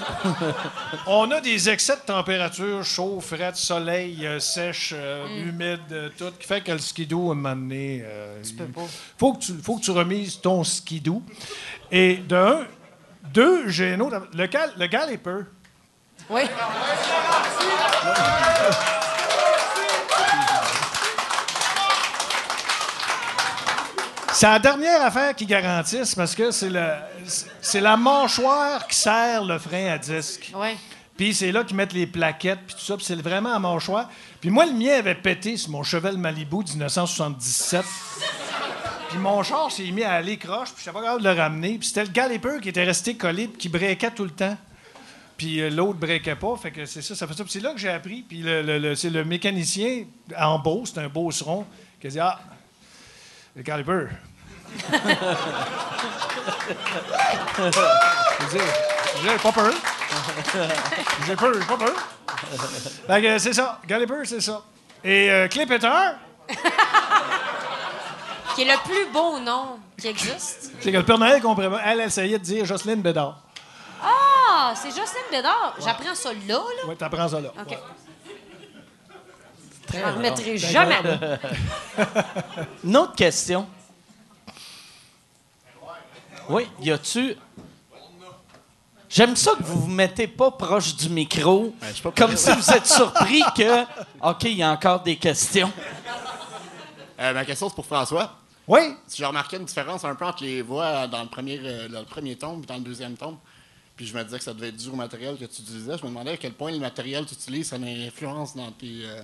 on 1.07 1.31
a 1.31 1.41
des 1.41 1.69
excès 1.69 1.95
de 1.95 2.01
température, 2.07 2.83
chaud, 2.85 3.21
fret, 3.21 3.53
soleil, 3.55 4.27
euh, 4.27 4.41
sèche, 4.41 4.95
euh, 4.97 5.27
humide, 5.45 5.79
euh, 5.93 6.09
tout, 6.19 6.33
qui 6.41 6.47
fait 6.47 6.61
que 6.61 6.73
le 6.73 6.79
skidoo, 6.79 7.29
à 7.31 7.33
un 7.33 7.37
moment 7.37 7.55
donné... 7.55 8.05
tu 8.45 8.55
peux 8.55 8.65
pas. 8.65 8.81
faut 9.19 9.33
que 9.35 9.45
tu, 9.45 9.53
faut 9.63 9.77
que 9.77 9.83
tu 9.85 9.91
remises 9.93 10.41
ton 10.41 10.65
skidoo. 10.65 11.23
Et 11.93 12.17
de 12.17 12.35
un, 12.37 12.59
deux, 13.33 13.69
j'ai 13.69 13.93
un 13.95 14.01
autre. 14.01 14.27
Le, 14.35 14.47
gal, 14.47 14.71
le 14.79 14.87
galloper. 14.87 15.41
Oui. 16.31 16.43
C'est 24.33 24.47
la 24.47 24.59
dernière 24.59 25.01
affaire 25.01 25.35
qu'ils 25.35 25.47
garantissent 25.47 26.15
parce 26.15 26.35
que 26.35 26.51
c'est 26.51 26.69
le, 26.69 26.91
c'est 27.63 27.81
la 27.81 27.97
mâchoire 27.97 28.87
qui 28.87 28.95
sert 28.95 29.43
le 29.43 29.59
frein 29.59 29.87
à 29.87 29.97
disque. 29.97 30.53
Ouais. 30.55 30.77
Puis 31.17 31.35
c'est 31.35 31.51
là 31.53 31.65
qu'ils 31.65 31.77
mettent 31.77 31.95
les 31.95 32.07
plaquettes, 32.07 32.59
puis 32.67 32.75
tout 32.75 32.83
ça, 32.85 32.97
puis 32.97 33.05
c'est 33.07 33.15
vraiment 33.15 33.55
à 33.55 33.59
mâchoire. 33.59 34.11
Puis 34.41 34.51
moi, 34.51 34.67
le 34.67 34.73
mien 34.73 34.99
avait 34.99 35.15
pété 35.15 35.57
sur 35.57 35.71
mon 35.71 35.83
Chevel 35.83 36.19
Malibu 36.19 36.63
de 36.65 36.71
1977. 36.71 37.83
Puis 39.09 39.19
mon 39.19 39.43
char 39.43 39.71
s'est 39.73 39.91
mis 39.91 40.05
à 40.05 40.13
aller 40.13 40.37
croche, 40.37 40.69
puis 40.75 40.85
j'étais 40.85 40.93
pas 40.93 41.03
capable 41.03 41.23
de 41.23 41.29
le 41.31 41.35
ramener. 41.35 41.79
Puis 41.79 41.89
c'était 41.89 42.05
le 42.05 42.11
galipeur 42.11 42.61
qui 42.61 42.69
était 42.69 42.85
resté 42.85 43.15
collé, 43.15 43.49
puis 43.49 43.57
qui 43.57 43.69
breakait 43.71 44.11
tout 44.11 44.25
le 44.25 44.31
temps. 44.31 44.57
Puis 45.37 45.61
euh, 45.61 45.69
l'autre 45.71 45.99
breakait 45.99 46.35
pas, 46.37 46.57
fait 46.57 46.71
que 46.71 46.87
c'est 46.87 47.03
ça, 47.03 47.15
ça 47.15 47.27
fait 47.27 47.35
ça. 47.35 47.45
Puis 47.45 47.53
c'est 47.53 47.61
là 47.61 47.73
que 47.73 47.79
j'ai 47.79 47.91
appris. 47.91 48.23
Puis 48.23 48.39
le, 48.43 48.63
le- 48.63 48.79
le- 48.79 48.95
c'est 48.95 49.11
le 49.11 49.25
mécanicien 49.25 50.05
en 50.39 50.59
Beauce, 50.59 50.93
c'est 50.95 51.01
un 51.01 51.09
beauceron, 51.09 51.67
qui 52.01 52.07
a 52.07 52.11
dit 52.11 52.21
Ah, 52.21 52.41
le 53.55 53.63
caliper. 53.63 54.07
J'ai 57.59 58.59
dit, 58.59 58.65
j'ai 59.23 59.37
pas 59.39 59.53
peur. 59.53 59.73
J'ai 61.27 61.37
peur, 61.37 61.53
j'ai 61.55 61.67
pas 61.67 61.77
peur. 61.77 61.95
Fait 63.07 63.23
que 63.23 63.39
c'est 63.39 63.53
ça. 63.53 63.81
Galliper, 63.87 64.25
c'est 64.25 64.41
ça. 64.41 64.63
Et 65.05 65.31
euh, 65.31 65.49
Clippeter, 65.49 65.89
Qui 68.55 68.63
est 68.63 68.65
le 68.73 68.79
plus 68.85 69.13
beau 69.13 69.39
nom 69.39 69.79
qui 69.99 70.09
existe. 70.09 70.73
c'est 70.81 70.93
que 70.93 70.97
le 70.99 71.05
Père 71.05 71.19
Noël 71.19 71.41
comprenait 71.41 71.71
pas. 71.71 71.81
Elle 71.85 72.01
essayait 72.01 72.39
de 72.39 72.45
dire 72.45 72.65
Jocelyne 72.65 73.03
Bédard. 73.03 73.43
Ah, 74.49 74.75
c'est 74.75 74.91
Jocelyne 74.91 75.31
Bédard. 75.31 75.75
J'apprends 75.85 76.15
ça 76.15 76.33
là, 76.33 76.39
là. 76.49 76.83
Oui, 76.87 76.97
t'apprends 76.97 77.29
ça 77.29 77.41
là. 77.41 77.53
OK. 77.59 77.71
Ouais. 77.71 77.79
Je 79.93 79.99
m'en 79.99 80.15
remettrai 80.15 80.59
jamais. 80.59 80.99
Une 82.85 82.97
autre 82.97 83.15
question. 83.15 83.67
Oui, 86.49 86.69
y 86.81 86.91
a-tu. 86.91 87.37
J'aime 89.09 89.37
ça 89.37 89.53
que 89.53 89.63
vous 89.63 89.81
vous 89.81 89.91
mettez 89.91 90.27
pas 90.27 90.51
proche 90.51 90.95
du 90.97 91.09
micro, 91.09 91.75
je 91.81 91.93
suis 91.93 92.03
pas 92.03 92.11
comme 92.11 92.37
si 92.37 92.51
vous 92.53 92.71
êtes 92.71 92.87
surpris 92.87 93.43
que. 93.57 93.83
OK, 94.21 94.43
il 94.45 94.57
y 94.57 94.63
a 94.63 94.71
encore 94.71 95.01
des 95.03 95.17
questions. 95.17 95.73
Euh, 97.19 97.33
ma 97.33 97.47
question, 97.47 97.71
c'est 97.71 97.75
pour 97.75 97.87
François. 97.87 98.31
Oui, 98.69 98.95
Si 99.07 99.17
j'ai 99.17 99.25
remarqué 99.25 99.57
une 99.57 99.65
différence 99.65 100.05
un 100.05 100.15
peu 100.15 100.27
entre 100.27 100.43
les 100.43 100.61
voix 100.61 101.07
dans 101.07 101.23
le 101.23 101.29
premier, 101.31 101.59
euh, 101.65 101.89
dans 101.89 102.01
le 102.01 102.05
premier 102.05 102.37
tome 102.37 102.63
et 102.63 102.67
dans 102.67 102.75
le 102.75 102.83
deuxième 102.83 103.17
tome, 103.17 103.39
puis 103.97 104.07
je 104.07 104.15
me 104.17 104.23
disais 104.25 104.39
que 104.39 104.45
ça 104.45 104.53
devait 104.55 104.69
être 104.69 104.77
dû 104.77 104.89
au 104.91 104.95
matériel 104.97 105.37
que 105.37 105.45
tu 105.47 105.63
utilisais, 105.63 105.97
je 105.99 106.03
me 106.05 106.09
demandais 106.09 106.33
à 106.33 106.37
quel 106.37 106.53
point 106.53 106.71
le 106.71 106.79
matériel 106.79 107.25
que 107.25 107.31
tu 107.31 107.35
utilises, 107.37 107.69
ça 107.69 107.77
a 107.77 107.79
une 107.79 108.07
influence 108.07 108.55
dans, 108.55 108.71
tes, 108.73 108.87
euh, 109.05 109.23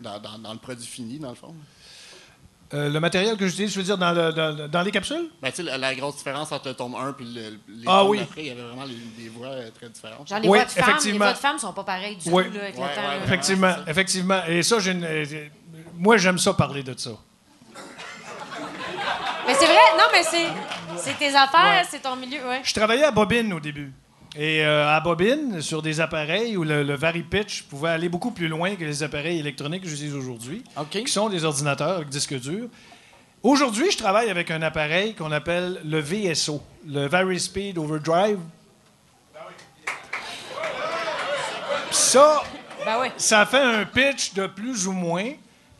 dans, 0.00 0.18
dans- 0.20 0.38
dans 0.38 0.52
le 0.52 0.58
produit 0.58 0.86
fini, 0.86 1.18
dans 1.18 1.30
le 1.30 1.34
fond. 1.34 1.54
Euh, 2.72 2.88
le 2.88 2.98
matériel 2.98 3.36
que 3.36 3.46
j'utilise, 3.46 3.72
je 3.72 3.78
veux 3.78 3.84
dire, 3.84 3.98
dans, 3.98 4.12
le- 4.12 4.32
dans- 4.32 4.68
dans 4.68 4.82
les 4.82 4.90
capsules? 4.90 5.30
Ben, 5.42 5.50
tu 5.50 5.56
sais, 5.56 5.62
la, 5.64 5.78
la 5.78 5.94
grosse 5.94 6.16
différence 6.16 6.50
entre 6.50 6.68
le 6.68 6.74
tome 6.74 6.94
1 6.94 7.10
et 7.10 7.22
le, 7.22 7.40
les 7.68 7.84
Ah 7.86 7.98
tomes 8.00 8.08
oui. 8.08 8.18
d'après, 8.18 8.40
il 8.40 8.46
y 8.46 8.50
avait 8.50 8.62
vraiment 8.62 8.84
les- 8.84 8.94
des 9.22 9.28
voix 9.28 9.48
euh, 9.48 9.70
très 9.70 9.88
différentes. 9.88 10.26
Genre 10.28 10.38
les 10.40 10.48
Oui, 10.48 10.58
voix 10.58 10.64
de 10.64 10.70
femmes, 10.70 10.98
les 11.04 11.12
voix 11.12 11.32
de 11.32 11.38
femmes 11.38 11.58
sont 11.58 11.72
pas 11.72 11.84
pareilles 11.84 12.16
du 12.16 12.28
Oui. 12.30 12.44
tout 12.46 12.52
là, 12.56 12.62
avec 12.62 12.76
Ouais, 12.78 12.82
le 12.88 12.94
temps. 12.94 13.00
ouais, 13.02 13.06
là. 13.06 13.18
ouais. 13.18 13.24
Effectivement, 13.24 13.74
effectivement. 13.86 14.44
Et 14.48 14.62
ça, 14.62 14.78
j'ai 14.80 14.92
une- 14.92 15.04
euh, 15.04 15.24
moi, 15.96 16.16
j'aime 16.16 16.38
ça 16.38 16.54
parler 16.54 16.82
de 16.82 16.98
ça. 16.98 17.10
Mais 19.46 19.54
c'est 19.54 19.66
vrai, 19.66 19.76
non, 19.98 20.04
mais 20.12 20.22
c'est, 20.22 20.46
c'est 20.96 21.18
tes 21.18 21.34
affaires, 21.36 21.84
c'est 21.90 22.00
ton 22.00 22.16
milieu, 22.16 22.48
ouais. 22.48 22.62
Je 22.64 22.72
travaillais 22.72 23.04
à 23.04 23.10
Bobine 23.10 23.52
au 23.52 23.60
début. 23.60 23.92
Et 24.36 24.64
euh, 24.64 24.88
à 24.88 24.98
Bobine, 25.00 25.62
sur 25.62 25.80
des 25.80 26.00
appareils 26.00 26.56
où 26.56 26.64
le, 26.64 26.82
le 26.82 26.94
vari-pitch 26.94 27.62
pouvait 27.64 27.90
aller 27.90 28.08
beaucoup 28.08 28.32
plus 28.32 28.48
loin 28.48 28.74
que 28.74 28.84
les 28.84 29.02
appareils 29.04 29.38
électroniques 29.38 29.82
que 29.82 29.88
j'utilise 29.88 30.14
aujourd'hui, 30.14 30.64
qui 30.90 31.06
sont 31.12 31.28
des 31.28 31.44
ordinateurs 31.44 31.96
avec 31.96 32.08
disque 32.08 32.38
dur. 32.40 32.66
Aujourd'hui, 33.44 33.90
je 33.92 33.98
travaille 33.98 34.30
avec 34.30 34.50
un 34.50 34.62
appareil 34.62 35.14
qu'on 35.14 35.30
appelle 35.30 35.80
le 35.84 36.00
VSO, 36.00 36.62
le 36.88 37.06
Vari 37.06 37.38
Speed 37.38 37.78
Overdrive. 37.78 38.38
Ça, 41.90 42.42
Ben 42.84 42.96
oui. 43.02 43.08
ça 43.16 43.46
fait 43.46 43.60
un 43.60 43.84
pitch 43.84 44.34
de 44.34 44.46
plus 44.46 44.86
ou 44.88 44.92
moins 44.92 45.30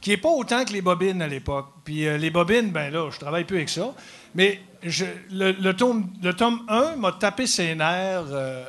qui 0.01 0.13
est 0.13 0.17
pas 0.17 0.29
autant 0.29 0.65
que 0.65 0.73
les 0.73 0.83
bobines 0.83 1.23
à 1.23 1.27
l'époque. 1.27 1.67
Puis 1.85 2.07
euh, 2.07 2.19
les 2.19 2.31
bobines, 2.31 2.71
ben 2.71 2.93
là, 2.93 3.09
je 3.11 3.19
travaille 3.19 3.45
plus 3.45 3.57
avec 3.57 3.69
ça. 3.71 3.95
Mais 4.35 4.61
je- 4.85 5.05
le, 5.31 5.53
le 5.53 5.75
tome, 5.75 6.11
le 6.23 6.33
tome 6.35 6.63
1 6.69 6.97
m'a 6.97 7.13
tapé 7.13 7.47
ses 7.47 7.75
nerfs 7.75 8.25
euh, 8.31 8.65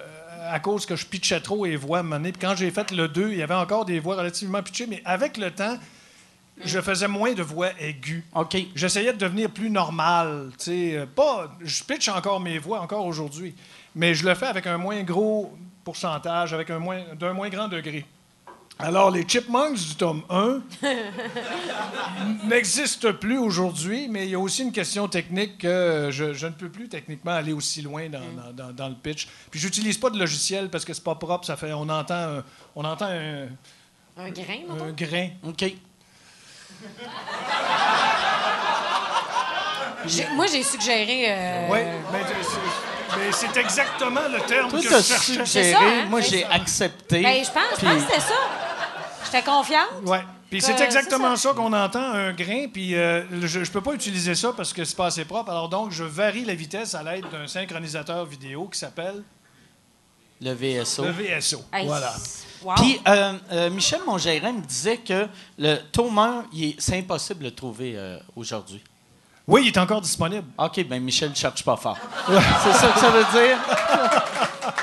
à 0.51 0.59
cause 0.59 0.85
que 0.85 0.95
je 0.95 1.05
pitchais 1.05 1.39
trop 1.39 1.65
les 1.65 1.75
voix 1.75 2.03
à. 2.03 2.31
Puis 2.31 2.41
quand 2.41 2.55
j'ai 2.55 2.71
fait 2.71 2.91
le 2.91 3.07
2, 3.07 3.31
il 3.31 3.37
y 3.37 3.43
avait 3.43 3.53
encore 3.55 3.85
des 3.85 3.99
voix 3.99 4.15
relativement 4.15 4.61
pitchées, 4.63 4.87
mais 4.87 5.01
avec 5.05 5.37
le 5.37 5.51
temps, 5.51 5.77
je 6.63 6.79
faisais 6.79 7.07
moins 7.07 7.33
de 7.33 7.43
voix 7.43 7.69
aiguës. 7.79 8.23
OK. 8.33 8.55
J'essayais 8.75 9.11
de 9.13 9.17
devenir 9.17 9.49
plus 9.49 9.69
normal. 9.69 10.49
euh, 10.95 11.05
Pas, 11.05 11.51
je 11.61 11.83
pitch 11.83 12.07
encore 12.09 12.39
mes 12.39 12.59
voix, 12.59 12.79
encore 12.81 13.05
aujourd'hui. 13.05 13.53
Mais 13.95 14.13
je 14.13 14.25
le 14.25 14.35
fais 14.35 14.45
avec 14.47 14.65
un 14.67 14.77
moins 14.77 15.01
gros 15.03 15.53
pourcentage, 15.83 16.53
avec 16.53 16.69
un 16.69 16.79
moins, 16.79 17.01
d'un 17.19 17.33
moins 17.33 17.49
grand 17.49 17.67
degré. 17.67 18.05
Alors, 18.77 19.09
les 19.09 19.23
Chipmunks 19.25 19.77
du 19.79 19.95
tome 19.95 20.21
1 20.29 20.59
n'existent 22.43 23.13
plus 23.13 23.37
aujourd'hui, 23.37 24.07
mais 24.09 24.25
il 24.25 24.31
y 24.31 24.35
a 24.35 24.39
aussi 24.39 24.63
une 24.63 24.73
question 24.73 25.07
technique 25.07 25.59
que 25.59 26.09
je, 26.11 26.33
je 26.33 26.45
ne 26.47 26.51
peux 26.51 26.67
plus 26.69 26.89
techniquement 26.89 27.31
aller 27.31 27.53
aussi 27.53 27.81
loin 27.81 28.09
dans, 28.09 28.19
dans- 28.19 28.51
dans- 28.51 28.73
dans 28.73 28.89
le 28.89 28.95
pitch. 28.95 29.29
Puis 29.49 29.61
j'utilise 29.61 29.97
pas 29.97 30.09
de 30.09 30.19
logiciel 30.19 30.69
parce 30.69 30.83
que 30.83 30.93
c'est 30.93 31.03
pas 31.03 31.15
propre, 31.15 31.45
ça 31.45 31.55
fait 31.55 31.71
on 31.71 31.87
entend 31.87 32.15
un, 32.15 32.43
on 32.75 32.83
entend 32.83 33.05
un, 33.07 33.45
Un 34.17 34.29
grain, 34.31 34.59
un 34.81 34.91
grain. 34.91 35.29
OK. 35.47 35.73
Moi, 40.35 40.45
j'ai 40.51 40.63
suggéré. 40.63 41.25
euh, 41.31 41.67
Oui, 41.71 41.79
mais, 42.11 42.19
c'est- 42.27 43.17
mais 43.17 43.31
c'est 43.31 43.57
exactement 43.57 44.27
le 44.31 44.39
terme 44.41 44.69
Toi, 44.69 44.79
que 44.81 44.85
je 44.85 44.89
cherchais. 45.01 45.45
suggéré, 45.45 45.71
ça, 45.71 45.79
hein? 45.81 46.05
moi, 46.09 46.19
j'ai 46.21 46.43
accepté. 46.45 47.23
Ben, 47.23 47.43
je 47.43 47.49
pense, 47.51 47.63
Puis- 47.77 47.87
pense 47.87 47.95
que 47.95 48.01
c'était 48.01 48.19
ça. 48.19 48.33
J'étais 49.25 49.43
confiante? 49.43 49.89
Ouais. 50.05 50.23
Puis 50.49 50.61
c'est 50.61 50.79
Euh, 50.79 50.85
exactement 50.85 51.35
ça, 51.35 51.53
qu'on 51.53 51.73
entend, 51.73 51.99
un 52.13 52.31
grain. 52.33 52.67
Puis 52.71 52.95
euh, 52.95 53.23
je 53.47 53.59
ne 53.59 53.65
peux 53.65 53.81
pas 53.81 53.93
utiliser 53.93 54.35
ça 54.35 54.53
parce 54.55 54.71
que 54.73 54.85
c'est 54.85 54.95
pas 54.95 55.07
assez 55.07 55.25
propre. 55.25 55.49
Alors 55.51 55.67
donc, 55.69 55.91
je 55.91 56.03
varie 56.03 56.45
la 56.45 56.53
vitesse 56.55 56.93
à 56.95 57.03
l'aide 57.03 57.25
d'un 57.31 57.47
synchronisateur 57.47 58.25
vidéo 58.25 58.67
qui 58.71 58.77
s'appelle 58.79 59.23
Le 60.41 60.51
VSO. 60.53 61.03
le 61.05 61.11
VSO. 61.11 61.61
Hey, 61.73 61.87
Voilà. 61.87 62.13
wow. 62.63 62.73
Puis, 62.75 63.01
euh, 63.07 63.33
euh, 63.51 63.69
Michel, 63.69 63.99
mon 64.05 64.17
gérant, 64.17 64.53
me 64.53 64.61
disait 64.61 64.97
que 64.97 65.27
le 65.57 65.77
tome 65.91 66.17
1, 66.19 66.45
il 66.53 66.63
est- 66.65 66.75
c'est 66.79 66.97
impossible 66.99 67.39
de 67.39 67.45
le 67.45 67.55
trouver 67.55 67.93
euh, 67.95 68.17
aujourd'hui. 68.35 68.81
Oui, 69.47 69.61
il 69.63 69.67
est 69.67 69.77
encore 69.77 70.01
disponible. 70.01 70.47
OK, 70.57 70.83
ben 70.87 71.01
Michel 71.03 71.29
ne 71.29 71.35
cherche 71.35 71.63
pas 71.63 71.75
fort. 71.77 71.97
c'est 72.27 72.73
ça 72.73 72.87
que 72.93 72.99
ça 72.99 73.09
veut 73.09 73.25
dire? 73.31 73.57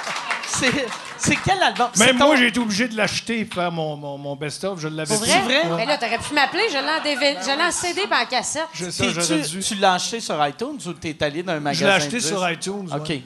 c'est, 0.46 0.86
c'est 1.22 1.36
quel 1.44 1.62
album? 1.62 1.88
C'est 1.94 2.06
Même 2.06 2.18
ton- 2.18 2.26
moi, 2.26 2.36
j'ai 2.36 2.48
été 2.48 2.58
obligé 2.60 2.88
de 2.88 2.96
l'acheter 2.96 3.44
pour 3.44 3.62
faire 3.62 3.72
mon, 3.72 3.96
mon, 3.96 4.18
mon 4.18 4.36
best-of. 4.36 4.78
Je 4.80 4.88
l'avais 4.88 5.16
dit. 5.16 5.20
vrai? 5.24 5.40
vrai? 5.42 5.62
Ben 5.76 5.86
là, 5.88 5.98
t'aurais 5.98 6.18
pu 6.18 6.34
m'appeler. 6.34 6.64
Je 6.68 6.74
l'ai 6.78 6.78
en, 6.78 7.02
DVD 7.02 7.36
je 7.44 7.50
en 7.68 7.70
CD 7.70 8.00
et 8.02 8.14
en 8.14 8.26
cassette. 8.26 8.68
Je, 8.74 8.90
ça, 8.90 9.04
j'aurais 9.08 9.42
tu, 9.42 9.48
dû. 9.50 9.60
tu 9.60 9.74
l'as 9.76 9.94
acheté 9.94 10.20
sur 10.20 10.46
iTunes 10.46 10.78
ou 10.86 10.92
t'es 10.94 11.22
allé 11.22 11.42
dans 11.42 11.52
un 11.52 11.56
Je 11.56 11.60
magasin? 11.60 11.86
l'ai 11.86 11.92
acheté 11.92 12.16
de 12.16 12.20
sur 12.20 12.46
disques? 12.46 12.60
iTunes. 12.66 12.88
OK. 12.94 13.08
ouais. 13.08 13.22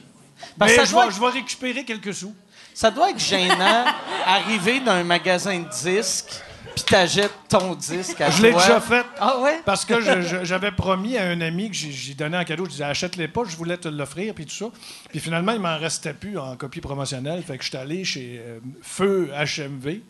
Parce 0.57 0.71
Mais 0.71 0.77
ça 0.77 0.85
je 0.85 0.91
doit, 0.91 1.05
vais, 1.07 1.11
je 1.13 1.19
vais 1.19 1.29
récupérer 1.29 1.83
quelques 1.83 2.13
sous. 2.13 2.33
ça 2.73 2.91
doit 2.91 3.09
être 3.09 3.19
gênant 3.19 3.85
arriver 4.25 4.79
dans 4.79 4.91
un 4.91 5.03
magasin 5.03 5.59
de 5.59 5.69
disques 5.69 6.41
puis 6.83 6.93
t'achètes 6.93 7.31
ton 7.49 7.73
disque 7.75 8.19
à 8.21 8.29
Je 8.29 8.41
l'ai 8.41 8.51
toi. 8.51 8.61
déjà 8.61 8.79
fait. 8.81 9.05
Ah 9.19 9.39
ouais? 9.39 9.61
Parce 9.65 9.85
que 9.85 9.99
je- 10.01 10.21
je- 10.21 10.43
j'avais 10.43 10.71
promis 10.71 11.17
à 11.17 11.25
un 11.27 11.41
ami 11.41 11.69
que 11.69 11.75
j'ai- 11.75 11.91
j'ai 11.91 12.13
donné 12.13 12.37
en 12.37 12.43
cadeau, 12.43 12.65
je 12.65 12.71
disais 12.71 12.83
achète-les 12.83 13.27
pas, 13.27 13.43
je 13.47 13.55
voulais 13.55 13.77
te 13.77 13.87
l'offrir, 13.87 14.33
puis 14.33 14.45
tout 14.45 14.53
ça. 14.55 14.65
Puis 15.09 15.19
finalement, 15.19 15.51
il 15.53 15.59
m'en 15.59 15.77
restait 15.77 16.13
plus 16.13 16.37
en 16.37 16.55
copie 16.55 16.81
promotionnelle. 16.81 17.41
Fait 17.43 17.57
que 17.57 17.63
je 17.63 17.69
suis 17.69 17.77
allé 17.77 18.03
chez 18.03 18.39
euh, 18.45 18.59
Feu 18.81 19.29
HMV. 19.33 20.01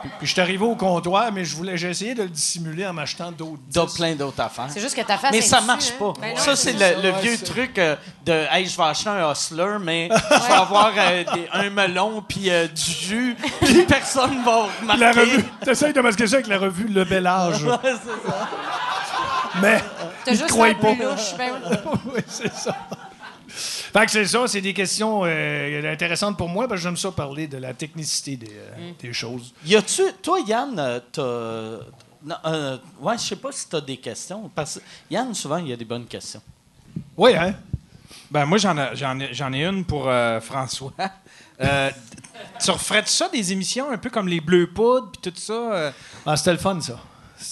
Puis, 0.00 0.10
puis 0.18 0.26
je 0.26 0.32
suis 0.32 0.40
arrivé 0.40 0.64
au 0.64 0.74
comptoir, 0.76 1.30
mais 1.32 1.44
je 1.44 1.56
voulais, 1.56 1.76
j'ai 1.76 1.90
essayé 1.90 2.14
de 2.14 2.22
le 2.24 2.28
dissimuler 2.28 2.86
en 2.86 2.92
m'achetant 2.92 3.32
d'autres 3.32 3.60
D'autres 3.72 3.94
plein 3.94 4.14
d'autres 4.14 4.40
affaires. 4.40 4.66
C'est 4.68 4.80
juste 4.80 4.94
que 4.96 5.00
ta 5.02 5.16
face 5.18 5.32
Mais 5.32 5.38
est 5.38 5.42
ça 5.42 5.56
dessus, 5.56 5.66
marche 5.66 5.88
hein? 5.90 5.94
pas. 5.98 6.12
Ben 6.20 6.34
non, 6.34 6.40
ça, 6.40 6.56
c'est 6.56 6.78
ça. 6.78 6.90
le, 7.00 7.10
vieux 7.22 7.38
truc 7.38 7.78
euh, 7.78 7.96
de 8.24 8.32
Hey, 8.50 8.66
je 8.66 8.76
vais 8.76 8.82
acheter 8.84 9.08
un 9.10 9.30
hustler, 9.32 9.76
mais 9.80 10.08
je 10.12 10.46
vais 10.46 10.52
avoir 10.54 10.92
euh, 10.96 11.24
des- 11.34 11.48
un 11.52 11.70
melon 11.70 12.22
puis 12.28 12.50
euh, 12.50 12.66
du 12.68 12.82
jus, 12.90 13.36
puis 13.62 13.82
personne 13.88 14.42
va 14.44 14.66
remarquer. 14.80 15.00
La 15.00 15.12
revue, 15.12 15.44
t'essayes 15.64 15.92
de 15.92 16.00
masquer 16.00 16.26
ça 16.26 16.34
avec 16.36 16.46
la 16.48 16.58
revue 16.58 16.88
Le 16.88 17.04
Bel 17.04 17.26
Âge. 17.26 17.62
Ouais, 17.64 17.76
c'est 17.82 18.28
ça. 18.30 18.48
Mais 19.62 19.82
T'as 20.24 20.32
ils 20.32 20.38
juste 20.38 20.56
l'air 20.56 20.78
pas. 20.78 20.88
louche. 20.94 21.34
Ben 21.38 21.52
oui. 21.70 21.76
oui, 22.16 22.20
c'est 22.26 22.52
ça. 22.54 22.74
Fait 23.96 24.06
que 24.06 24.10
c'est 24.10 24.26
ça, 24.26 24.48
c'est 24.48 24.60
des 24.60 24.74
questions 24.74 25.22
euh, 25.24 25.92
intéressantes 25.92 26.36
pour 26.36 26.48
moi, 26.48 26.66
parce 26.66 26.80
que 26.80 26.82
j'aime 26.82 26.96
ça 26.96 27.12
parler 27.12 27.46
de 27.46 27.58
la 27.58 27.72
technicité 27.74 28.36
des, 28.36 28.50
euh, 28.50 28.90
des 29.00 29.12
choses. 29.12 29.54
Y 29.64 29.76
a-tu. 29.76 30.02
Toi, 30.20 30.40
Yann, 30.48 30.74
euh, 30.76 30.98
t'as. 31.12 31.22
Euh, 32.50 32.78
ouais, 33.00 33.16
je 33.16 33.22
sais 33.22 33.36
pas 33.36 33.52
si 33.52 33.68
t'as 33.68 33.80
des 33.80 33.98
questions. 33.98 34.50
Parce 34.52 34.76
que 34.80 34.80
Yann, 35.14 35.32
souvent, 35.32 35.58
il 35.58 35.68
y 35.68 35.72
a 35.72 35.76
des 35.76 35.84
bonnes 35.84 36.06
questions. 36.06 36.42
Oui, 37.16 37.36
hein? 37.36 37.54
Ben, 38.30 38.44
moi, 38.46 38.58
j'en 38.58 38.76
ai, 38.76 38.96
j'en 38.96 39.20
ai, 39.20 39.32
j'en 39.32 39.52
ai 39.52 39.64
une 39.64 39.84
pour 39.84 40.08
euh, 40.08 40.40
François. 40.40 40.92
Euh, 41.60 41.88
tu 42.60 42.72
referais 42.72 43.04
ça 43.06 43.28
des 43.28 43.52
émissions 43.52 43.88
un 43.88 43.96
peu 43.96 44.10
comme 44.10 44.26
les 44.26 44.40
Bleus 44.40 44.66
Poudres 44.66 45.12
puis 45.12 45.30
tout 45.30 45.38
ça? 45.40 45.52
euh? 45.52 45.90
Ah, 46.26 46.36
c'était 46.36 46.50
le 46.50 46.58
fun, 46.58 46.80
ça. 46.80 46.98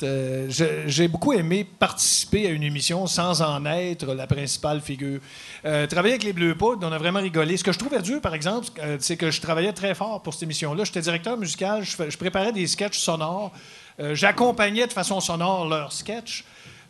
J'ai- 0.01 1.09
beaucoup 1.09 1.32
aimé 1.32 1.64
participer 1.64 2.47
à 2.47 2.51
une 2.51 2.62
émission 2.62 3.06
sans 3.06 3.43
en 3.43 3.64
être 3.66 4.06
la 4.14 4.27
principale 4.27 4.81
figure. 4.81 5.20
Euh, 5.64 5.86
travailler 5.86 6.14
avec 6.14 6.24
les 6.24 6.32
Bleus 6.32 6.55
Poudres, 6.55 6.86
on 6.89 6.93
a 6.93 6.98
vraiment 6.98 7.20
rigolé. 7.20 7.56
Ce 7.56 7.64
que 7.64 7.73
je 7.73 7.78
trouvais 7.78 8.01
dur, 8.01 8.20
par 8.20 8.35
exemple, 8.35 8.69
euh, 8.81 8.97
c'est 9.01 9.16
que 9.16 9.31
je 9.31 9.40
travaillais 9.40 9.73
très 9.73 9.94
fort 9.94 10.23
pour 10.23 10.32
cette 10.32 10.44
émission-là. 10.44 10.85
J'étais 10.85 11.01
directeur 11.02 11.36
musical, 11.36 11.85
je 11.85 12.16
préparais 12.16 12.52
des 12.52 12.66
sketchs 12.66 12.98
sonores. 12.98 13.52
Euh, 14.01 14.14
J'accompagnais 14.14 14.86
de 14.86 14.93
façon 14.93 15.20
sonore 15.20 15.69
leurs 15.69 15.93
sketchs. 15.93 16.44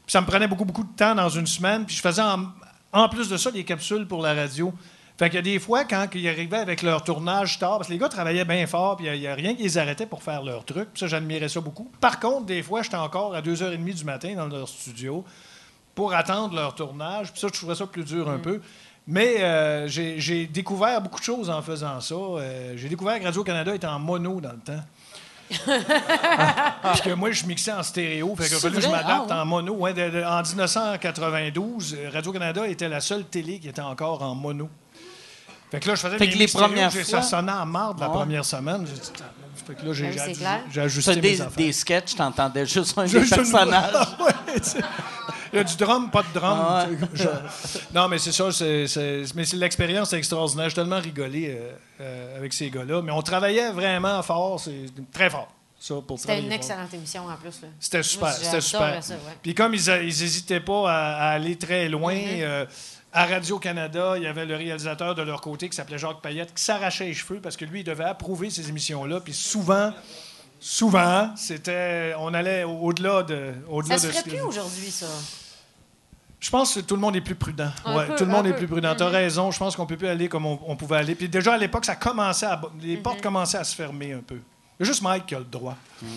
Puis 0.07 0.13
ça 0.13 0.21
me 0.21 0.27
prenait 0.27 0.47
beaucoup, 0.49 0.65
beaucoup 0.65 0.85
de 0.85 0.97
temps 0.97 1.15
dans 1.15 1.29
une 1.29 1.47
semaine. 1.47 1.85
Puis 1.85 1.97
je 1.97 2.01
faisais 2.01 2.23
en, 2.23 2.47
en 2.93 3.09
plus 3.09 3.29
de 3.29 3.37
ça 3.37 3.51
des 3.51 3.65
capsules 3.65 4.07
pour 4.07 4.23
la 4.23 4.35
radio. 4.35 4.73
Fait 5.23 5.39
a 5.39 5.43
des 5.43 5.61
fois, 5.61 5.85
quand 5.85 6.09
ils 6.15 6.29
arrivaient 6.29 6.57
avec 6.59 6.83
leur 6.83 7.05
tournage 7.05 7.57
tard, 7.61 7.77
parce 7.79 7.87
que 7.87 7.93
les 7.93 7.99
gars 8.01 8.09
travaillaient 8.09 8.45
bien 8.45 8.67
fort, 8.67 8.97
puis 8.97 9.07
il 9.07 9.21
n'y 9.21 9.29
a, 9.29 9.37
rien 9.37 9.55
qui 9.55 9.63
les 9.63 9.79
arrêtait 9.79 10.05
pour 10.05 10.21
faire 10.21 10.43
leur 10.43 10.65
truc. 10.65 10.89
Puis 10.93 10.99
ça, 10.99 11.07
j'admirais 11.07 11.49
ça 11.49 11.61
beaucoup. 11.61 11.89
Par 12.01 12.19
contre, 12.19 12.47
des 12.47 12.61
fois, 12.61 12.83
j'étais 12.83 12.97
encore 12.97 13.33
à 13.33 13.41
2h30 13.41 13.95
du 13.95 14.05
matin 14.05 14.35
dans 14.35 14.49
leur 14.49 14.69
studio 14.69 15.25
pour 15.95 16.13
attendre 16.13 16.57
leur 16.57 16.75
tournage. 16.75 17.31
Puis 17.31 17.41
ça, 17.41 17.47
je 17.47 17.53
trouvais 17.57 17.77
ça 17.77 17.87
plus 17.87 18.03
dur 18.03 18.29
un 18.29 18.39
peu. 18.39 18.61
Mais 19.07 19.37
euh, 19.43 19.87
j'ai 19.87 20.47
découvert 20.49 21.01
beaucoup 21.01 21.21
de 21.21 21.25
choses 21.25 21.51
en 21.51 21.63
faisant 21.63 22.01
ça. 22.01 22.15
Euh, 22.17 22.73
j'ai 22.77 22.89
découvert 22.89 23.21
que 23.21 23.25
Radio-Canada 23.25 23.77
était 23.77 23.87
en 23.87 24.01
mono 24.01 24.41
dans 24.41 24.51
le 24.53 24.59
temps. 24.59 24.83
Parce 26.83 27.01
que 27.01 27.11
moi, 27.15 27.31
je 27.31 27.45
mixais 27.47 27.73
en 27.73 27.85
stéréo. 27.85 28.35
Fait 28.35 28.49
que 28.49 28.57
fallu 28.59 28.75
que 28.75 28.81
je 28.81 28.89
m'adapte 28.89 29.31
Ah, 29.31 29.35
ouais. 29.37 29.41
en 29.43 29.47
mono. 29.47 29.75
Ouais, 29.75 29.95
de- 29.95 30.11
de- 30.11 30.25
en 30.25 30.43
1992, 30.43 31.95
euh, 31.97 32.11
Radio-Canada 32.13 32.67
était 32.67 32.89
la 32.89 33.01
seule 33.01 33.25
télé 33.25 33.61
qui 33.61 33.69
était 33.69 33.83
encore 33.83 34.23
en 34.23 34.35
mono. 34.35 34.69
Fait 35.73 35.81
que 35.81 35.89
là, 35.89 35.95
je 35.95 36.01
faisais 36.03 36.19
Fait 36.19 36.27
mes 36.27 36.33
que 36.33 36.39
mix 36.39 36.53
les 36.55 36.61
premières 36.61 36.93
fois- 36.93 37.03
Ça 37.05 37.23
sonnait 37.23 37.51
en 37.51 37.67
marde 37.67 37.99
la 37.99 38.07
ouais. 38.09 38.13
première 38.15 38.45
semaine. 38.45 38.87
J'ai 38.87 38.93
dit, 39.01 39.11
Fait 39.67 39.75
que 39.75 39.87
là, 39.87 39.93
j'ai 39.95 40.03
Ben 40.11 40.83
ajusté 40.85 41.15
mes 41.17 41.21
des, 41.23 41.41
affaires. 41.41 41.57
des 41.57 41.73
sketchs, 41.73 42.15
t'entendais 42.15 42.67
juste 42.67 42.97
un 42.99 43.07
Je- 43.07 43.19
des 43.19 43.27
personnages. 43.27 43.93
Ouais. 44.21 44.33
Il 45.53 45.57
y 45.57 45.61
a 45.61 45.65
du 45.65 45.77
drum, 45.77 46.11
pas 46.11 46.23
de 46.23 46.39
drum. 46.39 46.59
Ah 46.63 46.87
je- 47.15 47.25
Non, 47.95 48.09
mais 48.09 48.19
c'est 48.19 48.33
ça. 48.33 48.51
c'est- 48.53 48.87
c'est- 48.87 49.25
mais 49.35 49.45
c'est 49.45 49.57
l'expérience 49.57 50.13
extraordinaire. 50.15 50.69
J'ai 50.71 50.75
tellement 50.77 50.99
rigolé 51.01 51.49
euh, 51.59 51.73
euh, 52.01 52.39
avec 52.39 52.53
ces 52.55 52.71
gars-là. 52.71 53.03
Mais 53.03 53.13
on 53.13 53.21
travaillait 53.23 53.71
vraiment 53.71 54.23
fort. 54.23 54.59
C'est 54.61 54.87
très 55.13 55.29
fort. 55.31 55.49
Ça, 55.79 55.95
pour 56.07 56.19
C'était 56.19 56.39
une 56.39 56.45
fort. 56.47 56.53
excellente 56.55 56.95
émission 56.95 57.27
en 57.27 57.35
plus. 57.37 57.61
là. 57.63 57.69
C'était 57.81 58.03
super. 58.03 58.29
Moi, 58.29 58.37
C'était 58.39 58.61
super. 58.61 59.03
ça, 59.05 59.15
ouais. 59.15 59.21
Puis 59.43 59.55
comme 59.55 59.75
ils 59.75 59.85
n'hésitaient 59.91 60.61
pas 60.61 60.91
à, 60.91 61.15
à 61.17 61.29
aller 61.33 61.57
très 61.57 61.89
loin, 61.89 62.15
Mm-hmm. 62.15 62.43
euh, 62.43 62.67
à 63.13 63.27
Radio-Canada, 63.27 64.15
il 64.17 64.23
y 64.23 64.27
avait 64.27 64.47
le 64.47 64.57
réalisateur 64.57 65.15
de 65.15 65.23
leur 65.23 65.41
côté 65.41 65.69
qui 65.69 65.77
s'appelait 65.77 65.99
Jacques 65.99 66.21
Payette 66.23 66.55
qui 66.55 66.63
s'arrachait 66.63 67.05
les 67.07 67.15
cheveux 67.15 67.41
parce 67.41 67.57
que 67.57 67.65
lui, 67.65 67.81
il 67.81 67.85
devait 67.85 68.05
approuver 68.05 68.49
ces 68.51 68.69
émissions-là. 68.69 69.21
Puis 69.21 69.35
souvent, 69.35 69.93
souvent, 70.59 71.31
c'était, 71.37 72.15
on 72.19 72.33
allait 72.35 72.65
au- 72.65 72.79
au-delà 72.79 73.23
de, 73.23 73.53
au-delà 73.69 73.97
Ça 73.99 74.03
se 74.03 74.07
de 74.07 74.13
ferait 74.13 74.21
ce 74.23 74.25
que- 74.25 74.31
plus 74.37 74.41
aujourd'hui, 74.43 74.91
ça? 74.91 75.07
Je 76.41 76.51
pense 76.51 76.75
que 76.75 76.81
tout 76.81 76.95
le 76.97 77.01
monde 77.01 77.15
est 77.15 77.21
plus 77.21 77.37
prudent. 77.37 77.71
Ouais, 77.87 78.07
peu, 78.07 78.17
tout 78.17 78.25
le 78.25 78.31
monde 78.33 78.47
est 78.47 78.51
peu. 78.53 78.57
plus 78.59 78.67
prudent. 78.67 78.95
Tu 78.97 79.03
as 79.05 79.07
Mhm. 79.07 79.13
raison. 79.13 79.51
Je 79.53 79.59
pense 79.59 79.77
qu'on 79.77 79.87
peut 79.87 79.97
plus 79.97 80.09
aller 80.09 80.29
comme 80.29 80.45
on, 80.47 80.59
on 80.67 80.75
pouvait 80.75 80.97
aller. 80.97 81.15
Puis 81.15 81.29
déjà 81.29 81.53
à 81.55 81.59
l'époque, 81.59 81.85
ça 81.85 81.95
commençait 81.95 82.47
à, 82.47 82.61
les 82.81 82.97
Mhm. 82.97 83.03
portes 83.03 83.21
commençaient 83.21 83.59
à 83.59 83.65
se 83.65 83.77
fermer 83.77 84.13
un 84.15 84.23
peu. 84.27 84.41
Il 84.81 84.85
y 84.87 84.89
a 84.89 84.93
juste 84.93 85.03
Mike 85.03 85.27
qui 85.27 85.35
a 85.37 85.39
le 85.39 85.45
droit. 85.45 85.77
Mais 86.03 86.09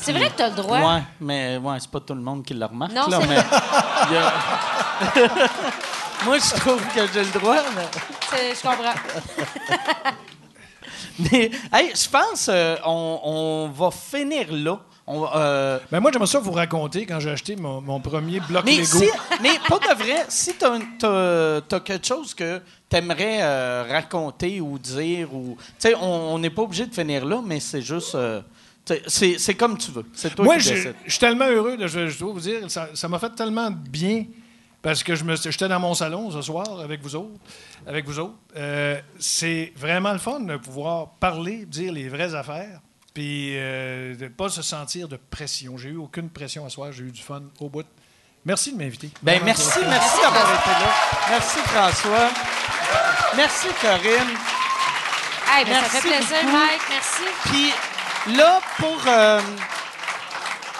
c'est 0.00 0.12
vrai 0.12 0.30
que 0.30 0.36
tu 0.36 0.42
as 0.42 0.48
le 0.48 0.54
droit. 0.54 0.78
Ouais, 0.78 1.02
mais 1.20 1.58
ouais, 1.58 1.76
c'est 1.80 1.90
pas 1.90 2.00
tout 2.00 2.14
le 2.14 2.22
monde 2.22 2.42
qui 2.44 2.54
le 2.54 2.64
remarque. 2.64 2.92
Non, 2.92 3.08
là, 3.08 3.18
c'est 3.20 3.28
mais 3.28 3.42
Moi, 6.24 6.38
je 6.38 6.54
trouve 6.60 6.80
que 6.94 7.00
j'ai 7.12 7.24
le 7.24 7.38
droit. 7.38 7.62
Mais, 7.76 8.54
Je 8.54 8.62
comprends. 8.62 8.94
mais, 11.32 11.50
hey, 11.72 11.92
je 11.94 12.08
pense 12.08 12.48
euh, 12.48 12.76
on, 12.84 13.20
on 13.22 13.68
va 13.68 13.90
finir 13.90 14.46
là. 14.50 14.80
On, 15.06 15.26
euh, 15.34 15.78
Ben 15.92 16.00
moi, 16.00 16.10
j'aimerais 16.10 16.26
ça 16.28 16.38
vous 16.38 16.52
raconter 16.52 17.04
quand 17.04 17.20
j'ai 17.20 17.30
acheté 17.30 17.56
mon, 17.56 17.82
mon 17.82 18.00
premier 18.00 18.40
bloc 18.40 18.64
mais, 18.64 18.78
Lego. 18.78 18.98
si, 18.98 19.10
mais 19.42 19.50
pas 19.68 19.78
de 19.78 20.02
vrai, 20.02 20.24
si 20.28 20.54
tu 20.54 20.64
as, 20.64 21.80
quelque 21.80 22.06
chose 22.06 22.32
que 22.32 22.60
tu 22.88 22.96
aimerais 22.96 23.82
raconter 23.82 24.62
ou 24.62 24.78
dire, 24.78 25.34
ou, 25.34 25.58
tu 25.58 25.88
sais, 25.90 25.94
on 25.96 26.38
n'est 26.38 26.48
pas 26.50 26.62
obligé 26.62 26.86
de 26.86 26.94
finir 26.94 27.26
là, 27.26 27.42
mais 27.44 27.60
c'est 27.60 27.82
juste. 27.82 28.14
euh, 28.14 28.40
c'est 29.06 29.54
comme 29.54 29.76
tu 29.76 29.90
veux. 29.90 30.06
C'est 30.14 30.34
toi 30.34 30.44
Moi, 30.46 30.56
qui 30.56 30.68
je 30.68 30.88
je 31.04 31.10
suis 31.10 31.18
tellement 31.18 31.48
heureux, 31.48 31.76
de, 31.76 31.86
je, 31.86 32.08
je 32.08 32.18
dois 32.18 32.32
vous 32.32 32.40
dire, 32.40 32.70
ça 32.70 32.88
ça 32.94 33.06
m'a 33.08 33.18
fait 33.18 33.30
tellement 33.34 33.70
de 33.70 33.76
bien 33.76 34.24
parce 34.84 35.02
que 35.02 35.14
je 35.14 35.24
me, 35.24 35.34
j'étais 35.34 35.66
dans 35.66 35.80
mon 35.80 35.94
salon 35.94 36.30
ce 36.30 36.42
soir 36.42 36.78
avec 36.78 37.00
vous 37.00 37.16
autres. 37.16 37.40
Avec 37.86 38.04
vous 38.04 38.18
autres. 38.18 38.34
Euh, 38.54 39.00
c'est 39.18 39.72
vraiment 39.76 40.12
le 40.12 40.18
fun 40.18 40.40
de 40.40 40.58
pouvoir 40.58 41.14
parler, 41.14 41.64
dire 41.64 41.90
les 41.90 42.10
vraies 42.10 42.34
affaires, 42.34 42.80
puis 43.14 43.52
euh, 43.56 44.14
de 44.14 44.24
ne 44.24 44.28
pas 44.28 44.50
se 44.50 44.60
sentir 44.60 45.08
de 45.08 45.16
pression. 45.16 45.78
J'ai 45.78 45.88
eu 45.88 45.96
aucune 45.96 46.28
pression 46.28 46.66
à 46.66 46.68
soir, 46.68 46.92
j'ai 46.92 47.04
eu 47.04 47.10
du 47.10 47.22
fun 47.22 47.44
au 47.60 47.70
bout. 47.70 47.86
Merci 48.44 48.74
de 48.74 48.78
m'inviter. 48.78 49.08
Ben 49.22 49.40
merci, 49.42 49.78
merci 49.88 50.20
d'avoir 50.20 50.60
été 50.60 50.70
là. 50.70 50.94
Merci 51.30 51.58
François. 51.60 52.28
Merci 53.36 53.68
Corinne. 53.80 54.36
Hey, 55.50 55.64
ben, 55.64 55.72
ça 55.72 55.80
Merci 55.80 55.96
fait 55.96 56.08
plaisir, 56.08 56.36
beaucoup. 56.44 56.56
Mike. 56.58 56.82
Merci. 56.90 57.22
Puis 57.46 58.36
là, 58.36 58.60
pour, 58.78 59.00
euh, 59.06 59.40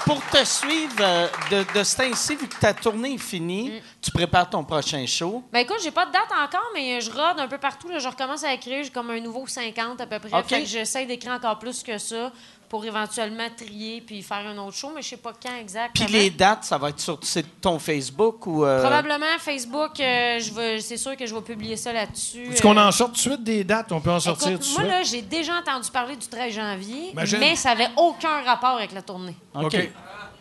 pour 0.04 0.20
te 0.30 0.44
suivre 0.44 0.94
euh, 1.00 1.26
de, 1.50 1.78
de 1.78 1.82
ce 1.84 1.96
temps-ci, 1.96 2.36
vu 2.36 2.46
que 2.48 2.56
ta 2.60 2.72
tournée 2.74 3.14
est 3.14 3.18
finie, 3.18 3.70
Mm. 3.70 3.80
tu 4.02 4.10
prépares 4.10 4.50
ton 4.50 4.62
prochain 4.64 5.04
show. 5.06 5.42
Ben 5.52 5.60
écoute, 5.60 5.78
j'ai 5.82 5.90
pas 5.90 6.06
de 6.06 6.12
date 6.12 6.30
encore, 6.30 6.68
mais 6.74 7.00
je 7.00 7.10
rôde 7.10 7.38
un 7.38 7.48
peu 7.48 7.58
partout. 7.58 7.88
Là. 7.88 7.98
Je 7.98 8.08
recommence 8.08 8.44
à 8.44 8.52
écrire. 8.52 8.84
J'ai 8.84 8.90
comme 8.90 9.10
un 9.10 9.20
nouveau 9.20 9.46
50 9.46 10.00
à 10.00 10.06
peu 10.06 10.18
près. 10.18 10.38
OK. 10.38 10.46
Fait 10.46 10.60
que 10.62 10.66
j'essaie 10.68 11.06
d'écrire 11.06 11.32
encore 11.32 11.58
plus 11.58 11.82
que 11.82 11.96
ça 11.98 12.30
pour 12.68 12.84
éventuellement 12.84 13.48
trier 13.56 14.00
puis 14.00 14.22
faire 14.22 14.46
un 14.46 14.58
autre 14.58 14.76
show, 14.76 14.90
mais 14.94 15.02
je 15.02 15.08
sais 15.10 15.16
pas 15.16 15.32
quand 15.40 15.54
exactement. 15.60 16.06
Puis 16.06 16.12
les 16.12 16.30
dates, 16.30 16.64
ça 16.64 16.78
va 16.78 16.90
être 16.90 17.00
sur 17.00 17.18
c'est 17.22 17.60
ton 17.60 17.78
Facebook 17.78 18.46
ou... 18.46 18.64
euh, 18.64 18.80
Probablement 18.80 19.26
Facebook, 19.38 20.00
euh, 20.00 20.38
je 20.40 20.52
vais, 20.52 20.80
c'est 20.80 20.96
sûr 20.96 21.16
que 21.16 21.26
je 21.26 21.34
vais 21.34 21.40
publier 21.42 21.76
ça 21.76 21.92
là-dessus. 21.92 22.44
Est-ce 22.52 22.62
qu'on 22.62 22.76
Euh, 22.76 22.86
en 22.88 22.92
sort 22.92 23.08
tout 23.08 23.14
de 23.14 23.18
suite 23.18 23.44
des 23.44 23.64
dates? 23.64 23.92
On 23.92 24.00
peut 24.00 24.10
en 24.10 24.20
sortir 24.20 24.48
Écoute, 24.52 24.62
tout 24.62 24.68
de 24.68 24.72
moi, 24.74 24.82
suite? 24.82 24.92
là, 24.92 25.02
j'ai 25.02 25.22
déjà 25.22 25.54
entendu 25.56 25.90
parler 25.90 26.16
du 26.16 26.26
13 26.26 26.52
janvier, 26.54 27.10
Imagine. 27.12 27.38
mais 27.38 27.56
ça 27.56 27.70
avait 27.70 27.88
aucun 27.96 28.42
rapport 28.42 28.76
avec 28.76 28.92
la 28.92 29.02
tournée. 29.02 29.34
OK. 29.54 29.64
OK. 29.66 29.90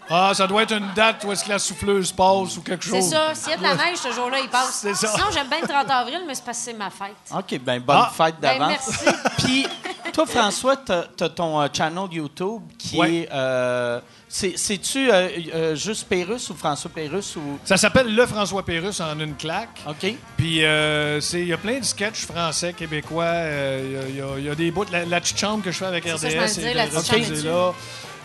Ah, 0.09 0.31
ça 0.33 0.45
doit 0.47 0.63
être 0.63 0.73
une 0.73 0.91
date 0.93 1.23
où 1.23 1.31
est-ce 1.31 1.43
que 1.45 1.49
la 1.49 1.59
souffleuse 1.59 2.11
passe 2.11 2.57
ou 2.57 2.61
quelque 2.61 2.83
chose. 2.83 3.03
C'est 3.03 3.09
ça. 3.15 3.33
S'il 3.33 3.51
y 3.51 3.53
a 3.53 3.57
de 3.57 3.63
la 3.63 3.75
neige, 3.75 3.97
ce 3.97 4.11
jour-là, 4.11 4.37
il 4.43 4.49
passe. 4.49 4.79
C'est 4.81 4.93
ça. 4.95 5.07
Sinon, 5.13 5.27
j'aime 5.33 5.47
bien 5.47 5.61
le 5.61 5.67
30 5.67 5.89
avril, 5.89 6.21
mais 6.27 6.35
c'est 6.35 6.43
parce 6.43 6.57
que 6.59 6.63
c'est 6.65 6.73
ma 6.73 6.89
fête. 6.89 7.15
OK, 7.31 7.59
ben 7.59 7.79
bonne 7.81 7.97
Ah. 7.99 8.11
fête 8.15 8.35
Ben, 8.39 8.59
d'avance. 8.59 8.89
merci. 9.01 9.17
Puis 9.43 9.67
toi, 10.11 10.25
François, 10.25 10.77
t'as 10.77 11.03
as 11.21 11.29
ton 11.29 11.61
euh, 11.61 11.67
channel 11.71 12.07
YouTube 12.11 12.61
qui 12.77 12.97
Ouais. 12.99 13.13
est... 13.23 13.29
euh, 13.31 13.99
c'est- 14.27 14.57
C'est-tu 14.57 15.09
euh, 15.11 15.29
euh, 15.53 15.75
juste 15.75 16.07
Pérus 16.07 16.49
ou 16.49 16.55
François 16.55 16.91
Pérus 16.93 17.35
ou... 17.37 17.57
Ça 17.63 17.77
s'appelle 17.77 18.13
Le 18.13 18.25
François 18.25 18.63
Pérus 18.63 18.99
en 18.99 19.17
une 19.19 19.35
claque. 19.35 19.79
OK. 19.87 20.13
Puis 20.37 20.63
euh, 20.65 21.21
c'est- 21.21 21.41
il 21.41 21.47
y 21.47 21.53
a 21.53 21.57
plein 21.57 21.79
de 21.79 21.85
sketchs 21.85 22.25
français, 22.25 22.73
québécois. 22.73 23.23
euh, 23.25 23.81
Il 23.83 23.91
y 23.93 23.97
a- 23.97 24.09
il 24.09 24.15
y, 24.15 24.21
a- 24.21 24.37
il 24.39 24.45
y 24.45 24.49
a 24.49 24.55
des 24.55 24.69
bouts. 24.71 24.85
La, 24.91 25.05
la 25.05 25.21
petite 25.21 25.39
chambre 25.39 25.63
que 25.63 25.71
je 25.71 25.77
fais 25.77 25.85
avec 25.85 26.03
C'est 26.03 26.17
ça, 26.17 26.27
RDS, 26.27 26.31
je 26.33 26.37
m'en 26.39 26.45
disais, 26.45 26.73
la 26.73 26.87
petite 26.87 27.07
chambre 27.11 27.23
c'est 27.25 27.33
est 27.39 27.43
là. 27.45 27.73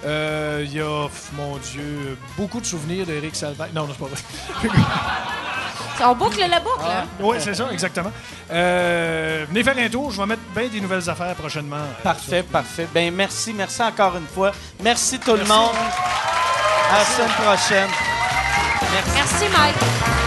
Euh, 0.04 0.62
Il 0.64 0.72
y 0.74 0.80
a, 0.80 1.08
pff, 1.08 1.30
mon 1.36 1.56
Dieu, 1.56 2.16
beaucoup 2.36 2.60
de 2.60 2.66
souvenirs 2.66 3.06
d'Éric 3.06 3.34
Salvaire. 3.36 3.68
Non, 3.74 3.86
non, 3.86 3.94
c'est 3.98 4.04
pas 4.04 4.68
vrai. 4.68 4.82
On 6.00 6.14
boucle 6.14 6.38
la 6.48 6.60
boucle, 6.60 6.84
hein? 6.84 7.06
oui, 7.18 7.38
c'est 7.40 7.54
ça, 7.54 7.66
exactement. 7.72 8.12
Euh, 8.52 9.44
venez 9.48 9.64
faire 9.64 9.76
un 9.76 9.88
tour. 9.88 10.12
Je 10.12 10.20
vais 10.20 10.26
mettre 10.26 10.42
bien 10.54 10.68
des 10.68 10.80
nouvelles 10.80 11.10
affaires 11.10 11.34
prochainement. 11.34 11.76
Parfait, 12.04 12.44
parfait. 12.44 12.86
Ben 12.94 13.12
merci, 13.12 13.52
merci 13.52 13.82
encore 13.82 14.16
une 14.16 14.26
fois. 14.28 14.52
Merci 14.82 15.18
tout 15.18 15.34
le 15.34 15.44
monde. 15.44 15.74
À 16.90 16.98
la 16.98 17.04
semaine 17.04 17.30
prochaine. 17.30 17.90
Merci, 19.14 19.44
Mike. 19.56 20.17